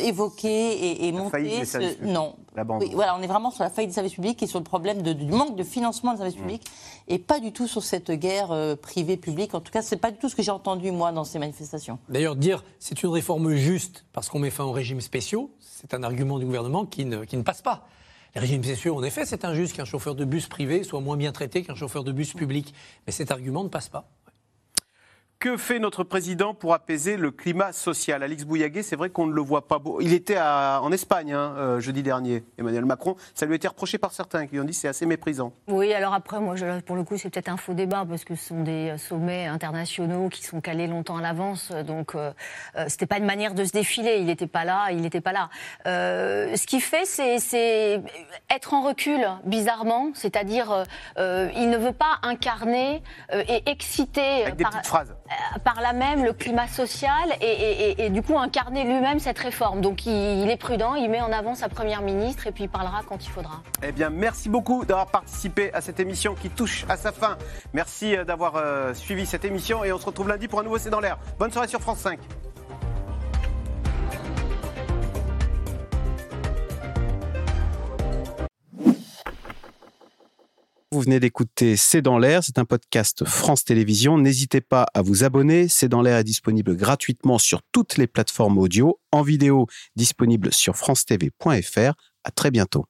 évoquer 0.01 0.49
et, 0.49 1.09
et 1.09 1.13
montrer 1.13 1.65
ce... 1.65 2.05
non. 2.05 2.35
Oui, 2.79 2.91
voilà, 2.93 3.17
on 3.17 3.23
est 3.23 3.27
vraiment 3.27 3.51
sur 3.51 3.65
la 3.65 3.71
faillite 3.71 3.91
des 3.91 3.95
services 3.95 4.15
publics 4.15 4.43
et 4.43 4.47
sur 4.47 4.59
le 4.59 4.65
problème 4.65 5.01
de, 5.03 5.13
du 5.13 5.25
manque 5.27 5.57
de 5.57 5.65
financement 5.65 6.13
des 6.13 6.19
services 6.19 6.37
mmh. 6.37 6.41
publics 6.41 6.65
et 7.09 7.19
pas 7.19 7.41
du 7.41 7.53
tout 7.53 7.67
sur 7.67 7.83
cette 7.83 8.11
guerre 8.11 8.77
privée-publique. 8.83 9.55
En 9.55 9.61
tout 9.61 9.73
cas, 9.73 9.81
c'est 9.81 9.97
pas 9.97 10.11
du 10.11 10.19
tout 10.19 10.29
ce 10.29 10.37
que 10.37 10.43
j'ai 10.43 10.51
entendu 10.51 10.91
moi 10.91 11.13
dans 11.13 11.25
ces 11.25 11.39
manifestations. 11.39 11.99
D'ailleurs, 12.09 12.37
dire 12.37 12.63
c'est 12.79 13.03
une 13.03 13.11
réforme 13.11 13.55
juste 13.55 14.05
parce 14.13 14.29
qu'on 14.29 14.39
met 14.39 14.51
fin 14.51 14.65
aux 14.65 14.73
régimes 14.73 15.01
spéciaux, 15.01 15.51
c'est 15.61 15.95
un 15.95 16.03
argument 16.03 16.39
du 16.39 16.45
gouvernement 16.45 16.85
qui 16.85 17.05
ne, 17.07 17.25
qui 17.25 17.37
ne 17.37 17.43
passe 17.43 17.63
pas. 17.63 17.87
Les 18.35 18.41
régimes 18.41 18.65
spéciaux, 18.65 18.97
en 18.97 19.03
effet, 19.03 19.27
c'est 19.27 19.45
injuste 19.45 19.77
qu'un 19.77 19.85
chauffeur 19.85 20.15
de 20.15 20.25
bus 20.25 20.47
privé 20.47 20.85
soit 20.85 21.01
moins 21.01 21.17
bien 21.17 21.33
traité 21.33 21.63
qu'un 21.63 21.75
chauffeur 21.75 22.03
de 22.03 22.13
bus 22.13 22.33
public. 22.33 22.75
Mais 23.07 23.13
cet 23.13 23.31
argument 23.31 23.63
ne 23.63 23.69
passe 23.69 23.89
pas. 23.89 24.09
Que 25.43 25.57
fait 25.57 25.81
notre 25.81 26.05
président 26.05 26.55
pour 26.55 26.73
apaiser 26.73 27.17
le 27.17 27.33
climat 27.33 27.73
social? 27.73 28.23
Alix 28.23 28.45
Bouillaguet, 28.45 28.85
c'est 28.85 28.95
vrai 28.95 29.11
qu'on 29.11 29.27
ne 29.27 29.33
le 29.33 29.41
voit 29.41 29.67
pas. 29.67 29.81
Beau. 29.81 30.01
Il 30.01 30.13
était 30.13 30.39
en 30.39 30.93
Espagne 30.93 31.33
hein, 31.33 31.55
euh, 31.57 31.81
jeudi 31.81 32.05
dernier, 32.05 32.45
Emmanuel 32.59 32.85
Macron. 32.85 33.17
Ça 33.35 33.45
lui 33.45 33.55
a 33.55 33.57
été 33.57 33.67
reproché 33.67 33.99
par 33.99 34.13
certains 34.13 34.47
qui 34.47 34.61
ont 34.61 34.63
dit 34.63 34.73
c'est 34.73 34.87
assez 34.87 35.05
méprisant. 35.05 35.53
Oui, 35.67 35.93
alors 35.95 36.15
après, 36.15 36.39
moi, 36.39 36.55
je, 36.55 36.79
pour 36.83 36.95
le 36.95 37.03
coup, 37.03 37.19
c'est 37.19 37.29
peut-être 37.29 37.49
un 37.49 37.57
faux 37.57 37.75
débat 37.75 38.07
parce 38.09 38.23
que 38.23 38.37
ce 38.37 38.51
sont 38.51 38.63
des 38.63 38.91
euh, 38.91 38.99
sommets 38.99 39.47
internationaux 39.47 40.29
qui 40.29 40.45
sont 40.45 40.61
calés 40.61 40.87
longtemps 40.87 41.17
à 41.17 41.23
l'avance. 41.23 41.73
Donc, 41.89 42.15
euh, 42.15 42.31
euh 42.77 42.85
c'était 42.87 43.07
pas 43.07 43.19
une 43.19 43.27
manière 43.27 43.55
de 43.55 43.65
se 43.65 43.73
défiler. 43.73 44.19
Il 44.21 44.27
n'était 44.27 44.47
pas 44.47 44.65
là, 44.65 44.93
il 44.93 45.01
n'était 45.01 45.21
pas 45.21 45.33
là. 45.33 45.51
Euh, 45.89 46.55
ce 46.55 46.69
qu'il 46.69 46.83
fait, 46.83 47.05
c'est 47.05 48.01
être 48.49 48.75
en 48.75 48.83
recul, 48.83 49.27
bizarrement. 49.45 50.13
C'est-à-dire, 50.15 50.85
il 51.17 51.69
ne 51.69 51.77
veut 51.79 51.91
pas 51.91 52.21
incarner 52.23 53.03
et 53.33 53.69
exciter. 53.69 54.45
Avec 54.45 54.55
des 54.55 54.65
petites 54.65 54.87
phrases 54.87 55.13
par 55.65 55.81
là 55.81 55.93
même 55.93 56.25
le 56.25 56.33
climat 56.33 56.67
social 56.67 57.31
et, 57.41 58.11
du 58.11 58.23
coup 58.23 58.39
incarner 58.39 58.85
lui-même 58.85 59.19
cette 59.19 59.39
réforme. 59.39 59.81
Donc 59.81 60.07
il, 60.07 60.51
est 60.51 60.57
prudent, 60.57 60.95
il 60.95 61.11
met 61.11 61.21
en 61.21 61.33
avant 61.33 61.55
sa 61.55 61.69
première 61.69 62.03
ministre 62.03 62.47
et 62.47 62.53
puis 62.53 62.65
il 62.65 62.71
parlera 62.71 63.03
quand 63.09 63.25
il 63.25 63.29
faudra. 63.31 63.63
Eh 63.83 63.93
bien, 63.93 64.11
merci 64.11 64.49
beaucoup 64.49 64.85
d'avoir 64.85 65.07
participé 65.07 65.73
à 65.73 65.81
cette 65.81 66.01
émission 66.01 66.35
qui 66.35 66.51
touche 66.51 66.85
à 66.89 66.97
sa 66.97 67.13
fin. 67.13 67.37
Merci 67.73 68.17
euh, 68.17 68.25
d'avoir 68.25 68.57
euh, 68.57 68.95
suivi 68.95 69.27
cette 69.27 69.45
émission 69.45 69.85
et 69.85 69.93
on 69.93 69.99
se 69.99 70.07
retrouve 70.07 70.29
lundi 70.29 70.49
pour 70.49 70.61
un 70.61 70.63
nouveau 70.63 70.79
C'est 70.79 70.91
dans 70.91 71.01
l'air. 71.01 71.19
Bonne 71.39 71.53
soirée 71.53 71.69
sur 71.69 71.81
France 71.81 71.99
5. 71.99 72.19
Vous 80.93 81.01
venez 81.01 81.21
d'écouter 81.21 81.79
C'est 81.79 82.03
dans 82.03 82.19
l'air, 82.19 82.45
c'est 82.45 82.59
un 82.59 82.67
podcast 82.67 83.25
France 83.25 83.65
Télévisions. 83.65 84.19
N'hésitez 84.19 84.61
pas 84.61 84.87
à 84.93 85.01
vous 85.01 85.25
abonner. 85.25 85.67
C'est 85.67 85.89
dans 85.89 86.03
l'air 86.03 86.19
est 86.19 86.25
disponible 86.25 86.77
gratuitement 86.77 87.39
sur 87.39 87.63
toutes 87.73 87.97
les 87.97 88.07
plateformes 88.07 88.59
audio, 88.59 89.01
en 89.11 89.23
vidéo 89.23 89.67
disponible 89.97 90.53
sur 90.53 90.77
francetv.fr. 90.77 91.95
À 92.25 92.31
très 92.31 92.51
bientôt. 92.51 92.85